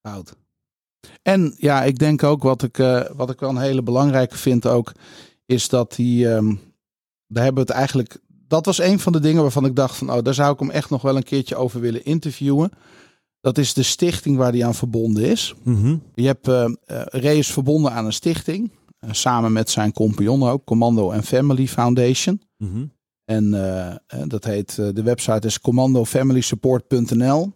goud. 0.03 0.37
En 1.23 1.55
ja, 1.57 1.83
ik 1.83 1.99
denk 1.99 2.23
ook 2.23 2.43
wat 2.43 2.63
ik, 2.63 2.79
eh, 2.79 3.01
wat 3.13 3.31
ik 3.31 3.41
wel 3.41 3.51
een 3.51 3.57
hele 3.57 3.83
belangrijke 3.83 4.37
vind 4.37 4.67
ook, 4.67 4.93
is 5.47 5.69
dat 5.69 5.95
die, 5.95 6.29
ehm, 6.29 6.55
daar 7.27 7.45
hebben 7.45 7.65
we 7.65 7.71
het 7.71 7.79
eigenlijk, 7.79 8.19
dat 8.49 8.67
was 8.67 8.79
een 8.79 8.99
van 8.99 9.13
de 9.13 9.21
dingen 9.21 9.43
waarvan 9.43 9.65
ik 9.65 9.77
dacht 9.77 9.97
van, 9.97 10.13
oh, 10.13 10.23
daar 10.23 10.35
zou 10.35 10.53
ik 10.53 10.59
hem 10.59 10.71
echt 10.71 10.91
nog 10.91 11.03
wel 11.03 11.17
een 11.17 11.23
keertje 11.23 11.57
over 11.57 11.81
willen 11.81 12.05
interviewen. 12.05 12.71
Dat 13.41 13.59
is 13.59 13.75
de 13.75 13.83
stichting 13.83 14.37
waar 14.37 14.53
die 14.53 14.67
aan 14.67 14.75
verbonden 14.75 15.25
is. 15.25 15.55
Mhm. 15.63 15.97
Je 16.15 16.27
hebt, 16.27 16.47
Ray 17.11 17.39
is 17.39 17.53
verbonden 17.53 17.93
aan 17.93 18.05
een 18.07 18.13
stichting, 18.13 18.71
samen 19.11 19.53
met 19.53 19.71
zijn 19.71 19.93
compagnon 19.93 20.49
ook, 20.49 20.65
Commando 20.65 21.13
and 21.13 21.25
Family 21.25 21.67
Foundation. 21.67 22.43
Mhm. 22.57 22.85
En 23.25 23.55
eh, 23.55 23.91
eh, 23.91 23.97
dat 24.27 24.45
heet, 24.45 24.79
eh, 24.79 24.89
de 24.93 25.03
website 25.03 25.47
is 25.47 25.61
commandofamilysupport.nl. 25.61 27.53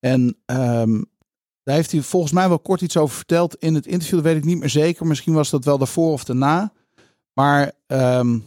En 0.00 0.36
ehm, 0.44 1.02
daar 1.62 1.74
heeft 1.74 1.92
hij 1.92 2.00
volgens 2.00 2.32
mij 2.32 2.48
wel 2.48 2.58
kort 2.58 2.80
iets 2.80 2.96
over 2.96 3.16
verteld 3.16 3.56
in 3.56 3.74
het 3.74 3.86
interview. 3.86 4.14
Dat 4.14 4.24
weet 4.24 4.36
ik 4.36 4.44
niet 4.44 4.58
meer 4.58 4.70
zeker. 4.70 5.06
Misschien 5.06 5.34
was 5.34 5.50
dat 5.50 5.64
wel 5.64 5.78
daarvoor 5.78 6.12
of 6.12 6.24
daarna. 6.24 6.72
Maar 7.32 7.72
ehm, 7.86 8.38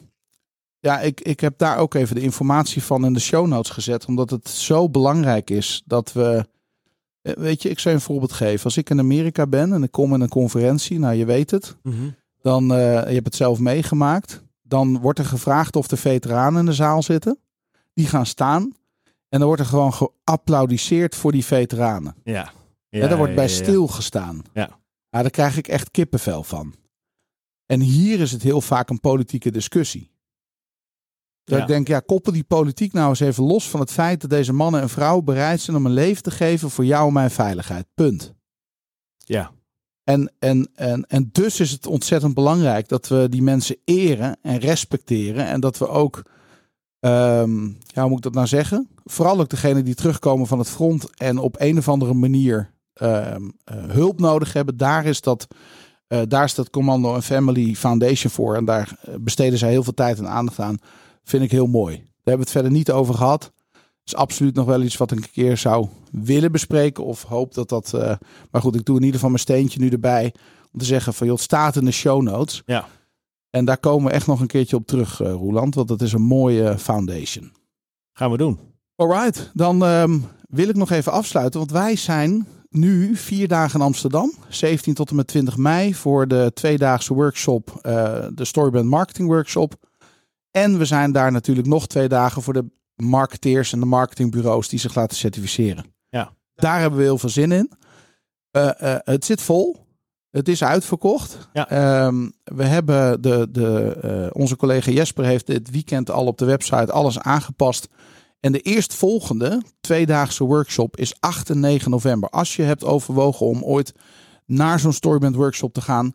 ja, 0.80 1.00
ik, 1.00 1.22
ik 1.22 1.40
heb 1.40 1.58
daar 1.58 1.78
ook 1.78 1.94
even 1.94 2.16
de 2.16 2.22
informatie 2.22 2.84
van 2.84 3.06
in 3.06 3.14
de 3.14 3.20
show 3.20 3.48
notes 3.48 3.72
gezet. 3.72 4.06
Omdat 4.06 4.30
het 4.30 4.50
zo 4.50 4.90
belangrijk 4.90 5.50
is 5.50 5.84
dat 5.86 6.14
we... 6.14 6.48
eh, 7.28 7.34
Weet 7.44 7.62
je, 7.62 7.70
ik 7.70 7.80
zou 7.80 7.96
je 7.96 8.00
een 8.02 8.06
voorbeeld 8.08 8.32
geven. 8.32 8.64
Als 8.64 8.78
ik 8.78 8.90
in 8.90 9.00
Amerika 9.00 9.48
ben 9.48 9.74
en 9.74 9.84
ik 9.84 9.92
kom 9.92 10.14
in 10.14 10.22
een 10.22 10.30
conferentie, 10.30 11.00
nou 11.00 11.14
je 11.16 11.26
weet 11.26 11.52
het 11.52 11.76
Mhm. 11.84 12.10
dan, 12.42 12.72
eh, 12.74 12.78
je 13.08 13.14
hebt 13.14 13.26
het 13.26 13.36
zelf 13.36 13.60
meegemaakt. 13.60 14.44
Dan 14.62 15.00
wordt 15.00 15.20
er 15.20 15.26
gevraagd 15.26 15.76
of 15.76 15.88
de 15.88 15.98
veteranen 15.98 16.60
in 16.60 16.66
de 16.66 16.74
zaal 16.74 17.04
zitten. 17.04 17.40
Die 17.94 18.06
gaan 18.08 18.26
staan. 18.26 18.62
En 19.30 19.40
dan 19.40 19.48
wordt 19.48 19.62
er 19.62 19.68
gewoon 19.68 19.94
geapplaudiseerd 19.94 21.16
voor 21.16 21.32
die 21.32 21.46
veteranen. 21.46 22.16
Ja. 22.24 22.52
Ja, 22.90 23.08
daar 23.08 23.18
wordt 23.18 23.36
bij 23.36 23.48
ja, 23.48 23.50
ja. 23.50 23.56
stilgestaan. 23.64 24.42
Ja. 24.54 24.68
Nou, 25.10 25.24
daar 25.24 25.30
krijg 25.30 25.58
ik 25.58 25.68
echt 25.68 25.92
kippenvel 25.92 26.44
van. 26.44 26.74
En 27.66 27.80
hier 27.82 28.20
is 28.20 28.32
het 28.32 28.42
heel 28.44 28.62
vaak 28.62 28.90
een 28.90 29.00
politieke 29.00 29.52
discussie. 29.52 30.12
Dat 31.48 31.58
Ja. 31.58 31.64
ik 31.64 31.70
denk, 31.70 31.88
ja, 31.88 32.00
koppel 32.00 32.32
die 32.32 32.44
politiek 32.44 32.94
nou 32.94 33.10
eens 33.10 33.20
even 33.20 33.44
los 33.44 33.70
van 33.70 33.80
het 33.80 33.92
feit 33.92 34.22
dat 34.22 34.30
deze 34.30 34.54
mannen 34.54 34.82
en 34.82 34.90
vrouwen 34.90 35.26
bereid 35.26 35.62
zijn 35.62 35.78
om 35.78 35.86
een 35.86 35.94
leven 35.94 36.24
te 36.24 36.32
geven 36.32 36.70
voor 36.70 36.86
jou 36.86 37.08
en 37.08 37.14
mijn 37.14 37.32
veiligheid. 37.32 37.86
Punt. 37.94 38.34
Ja. 39.18 39.52
En, 40.04 40.32
en, 40.40 40.70
en, 40.76 41.06
en 41.08 41.30
dus 41.32 41.60
is 41.60 41.72
het 41.72 41.88
ontzettend 41.88 42.34
belangrijk 42.34 42.88
dat 42.88 43.08
we 43.08 43.28
die 43.30 43.42
mensen 43.42 43.78
eren 43.86 44.38
en 44.42 44.58
respecteren. 44.58 45.46
En 45.46 45.60
dat 45.60 45.78
we 45.78 45.88
ook, 45.88 46.22
ehm, 47.00 47.66
ja, 47.68 48.02
hoe 48.02 48.08
moet 48.10 48.18
ik 48.18 48.24
dat 48.24 48.34
nou 48.34 48.48
zeggen? 48.48 48.90
Vooral 49.04 49.40
ook 49.40 49.50
degenen 49.50 49.86
die 49.86 49.96
terugkomen 49.96 50.48
van 50.48 50.60
het 50.60 50.70
front 50.70 51.18
en 51.18 51.38
op 51.38 51.56
een 51.60 51.78
of 51.78 51.90
andere 51.90 52.14
manier 52.14 52.72
ehm, 52.94 53.50
eh, 53.64 53.76
hulp 53.88 54.20
nodig 54.20 54.54
hebben. 54.54 54.78
Daar 54.78 55.06
is 55.06 55.22
dat, 55.22 55.48
eh, 56.08 56.22
daar 56.28 56.54
dat 56.56 56.70
Commando 56.70 57.14
and 57.14 57.26
Family 57.26 57.76
Foundation 57.76 58.32
voor. 58.32 58.56
En 58.56 58.66
daar 58.66 58.98
eh, 59.02 59.14
besteden 59.20 59.58
zij 59.58 59.70
heel 59.70 59.84
veel 59.84 59.94
tijd 59.94 60.18
en 60.18 60.30
aandacht 60.30 60.60
aan. 60.60 60.78
Vind 61.28 61.44
ik 61.44 61.52
heel 61.52 61.68
mooi. 61.68 61.96
Daar 61.96 62.06
hebben 62.16 62.34
we 62.34 62.40
het 62.40 62.50
verder 62.52 62.72
niet 62.72 62.92
over 62.92 63.14
gehad. 63.16 63.52
is 64.06 64.16
absoluut 64.16 64.56
nog 64.56 64.66
wel 64.66 64.82
iets 64.82 64.98
wat 64.98 65.12
ik 65.12 65.18
een 65.18 65.32
keer 65.32 65.58
zou 65.58 65.88
willen 66.12 66.52
bespreken. 66.52 67.04
Of 67.06 67.24
hoop 67.24 67.54
dat 67.54 67.70
dat. 67.70 67.94
eh, 67.94 68.16
maar 68.52 68.62
goed, 68.62 68.76
ik 68.76 68.86
doe 68.86 68.96
in 68.96 69.02
ieder 69.02 69.16
geval 69.16 69.30
mijn 69.30 69.42
steentje 69.42 69.80
nu 69.80 69.90
erbij. 69.90 70.34
Om 70.72 70.80
te 70.80 70.86
zeggen 70.86 71.14
van 71.14 71.28
joh, 71.28 71.36
het 71.36 71.46
staat 71.46 71.76
in 71.76 71.86
de 71.86 71.92
show 71.92 72.22
notes. 72.22 72.62
Ja. 72.66 72.88
En 73.50 73.66
daar 73.66 73.78
komen 73.78 74.08
we 74.10 74.14
echt 74.16 74.28
nog 74.28 74.40
een 74.40 74.48
keertje 74.48 74.76
op 74.76 74.88
terug, 74.88 75.22
eh 75.22 75.32
Roeland. 75.32 75.76
Want 75.76 75.88
dat 75.88 76.02
is 76.02 76.14
een 76.14 76.22
mooie 76.22 76.78
foundation. 76.78 77.52
Gaan 78.14 78.32
we 78.32 78.38
doen. 78.38 78.60
Alright, 78.96 79.52
dan 79.54 79.84
ehm, 79.86 80.20
wil 80.50 80.70
ik 80.70 80.76
nog 80.76 80.92
even 80.92 81.12
afsluiten. 81.12 81.60
Want 81.60 81.72
wij 81.72 81.96
zijn 81.96 82.48
nu 82.70 83.16
vier 83.16 83.48
dagen 83.48 83.80
in 83.80 83.86
Amsterdam. 83.86 84.34
17 84.50 84.94
tot 84.94 85.10
en 85.10 85.16
met 85.16 85.28
20 85.28 85.58
mei 85.58 85.96
voor 85.96 86.28
de 86.28 86.52
tweedaagse 86.54 87.14
workshop. 87.14 87.80
eh, 87.82 88.26
de 88.34 88.46
Storybrand 88.46 88.90
Marketing 88.90 89.28
Workshop. 89.28 89.76
En 90.64 90.78
we 90.78 90.86
zijn 90.86 91.12
daar 91.12 91.32
natuurlijk 91.32 91.68
nog 91.68 91.88
twee 91.88 92.08
dagen 92.08 92.42
voor 92.42 92.54
de 92.54 92.66
marketeers 92.96 93.74
en 93.74 93.80
de 93.80 93.86
marketingbureaus 93.86 94.70
die 94.70 94.80
zich 94.80 94.96
laten 94.96 95.18
certificeren. 95.18 95.86
Ja. 96.10 96.32
Daar 96.56 96.80
hebben 96.80 97.00
we 97.00 97.06
heel 97.06 97.18
veel 97.18 97.30
zin 97.30 97.52
in. 97.52 97.72
Eh, 98.52 98.94
eh, 98.94 99.00
het 99.04 99.26
zit 99.26 99.42
vol. 99.42 99.86
Het 100.30 100.48
is 100.48 100.64
uitverkocht. 100.64 101.50
Ja. 101.54 101.70
Ehm, 101.70 102.30
we 102.44 102.64
hebben 102.64 103.22
de, 103.22 103.48
de, 103.52 103.98
eh, 104.02 104.28
onze 104.32 104.56
collega 104.56 104.92
Jesper 104.92 105.26
heeft 105.26 105.46
dit 105.46 105.72
weekend 105.72 106.12
al 106.12 106.26
op 106.26 106.38
de 106.38 106.46
website 106.46 106.92
alles 106.92 107.20
aangepast. 107.20 107.88
En 108.40 108.52
de 108.52 108.62
eerstvolgende 108.62 109.62
tweedaagse 109.82 110.44
workshop 110.44 110.98
is 110.98 111.20
8 111.20 111.50
en 111.50 111.60
9 111.60 111.92
november. 111.92 112.30
Als 112.30 112.56
je 112.56 112.64
hebt 112.64 112.84
overwogen 112.84 113.46
om 113.46 113.64
ooit 113.64 113.94
naar 114.46 114.80
zo'n 114.80 114.94
Storybrand 114.94 115.36
workshop 115.36 115.74
te 115.74 115.82
gaan, 115.82 116.14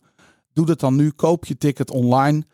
doe 0.53 0.67
dat 0.67 0.81
dan 0.81 0.97
nu. 0.97 1.11
Koop 1.11 1.45
je 1.45 1.59
ticket 1.59 1.91
online. 1.91 2.45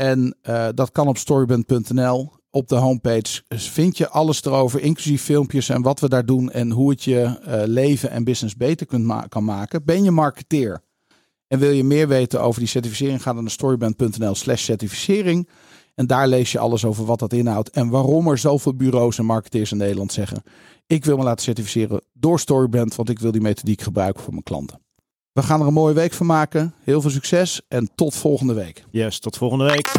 En 0.00 0.36
eh, 0.42 0.68
dat 0.74 0.92
kan 0.92 1.08
op 1.08 1.16
storybrand.nl. 1.16 2.32
Op 2.50 2.68
de 2.68 2.74
homepage 2.74 3.42
vind 3.48 3.96
je 3.96 4.08
alles 4.08 4.44
erover, 4.44 4.80
inclusief 4.80 5.22
filmpjes 5.22 5.68
en 5.68 5.82
wat 5.82 6.00
we 6.00 6.08
daar 6.08 6.26
doen 6.26 6.50
en 6.50 6.70
hoe 6.70 6.90
het 6.90 7.04
je 7.04 7.22
eh, 7.22 7.62
leven 7.66 8.10
en 8.10 8.24
business 8.24 8.56
beter 8.56 8.86
kunt 8.86 9.28
kan 9.28 9.44
maken. 9.44 9.84
Ben 9.84 10.02
je 10.02 10.10
marketeer 10.10 10.82
en 11.46 11.58
wil 11.58 11.70
je 11.70 11.84
meer 11.84 12.08
weten 12.08 12.42
over 12.42 12.60
die 12.60 12.68
certificering, 12.68 13.22
ga 13.22 13.32
dan 13.32 13.42
naar 13.42 13.52
storybrand.nl 13.52 14.34
slash 14.34 14.62
certificering. 14.62 15.48
En 15.94 16.06
daar 16.06 16.28
lees 16.28 16.52
je 16.52 16.58
alles 16.58 16.84
over 16.84 17.04
wat 17.04 17.18
dat 17.18 17.32
inhoudt 17.32 17.70
en 17.70 17.88
waarom 17.88 18.28
er 18.28 18.38
zoveel 18.38 18.74
bureaus 18.74 19.18
en 19.18 19.24
marketeers 19.24 19.72
in 19.72 19.78
Nederland 19.78 20.12
zeggen: 20.12 20.42
Ik 20.86 21.04
wil 21.04 21.16
me 21.16 21.22
laten 21.22 21.44
certificeren 21.44 22.02
door 22.12 22.40
Storybrand, 22.40 22.94
want 22.94 23.08
ik 23.08 23.18
wil 23.18 23.32
die 23.32 23.40
methodiek 23.40 23.80
gebruiken 23.80 24.22
voor 24.22 24.32
mijn 24.32 24.44
klanten. 24.44 24.80
We 25.32 25.42
gaan 25.42 25.60
er 25.60 25.66
een 25.66 25.72
mooie 25.72 25.94
week 25.94 26.12
van 26.12 26.26
maken. 26.26 26.74
Heel 26.84 27.00
veel 27.00 27.10
succes 27.10 27.60
en 27.68 27.90
tot 27.94 28.14
volgende 28.14 28.54
week. 28.54 28.84
Yes, 28.90 29.18
tot 29.18 29.36
volgende 29.36 29.64
week. 29.64 29.92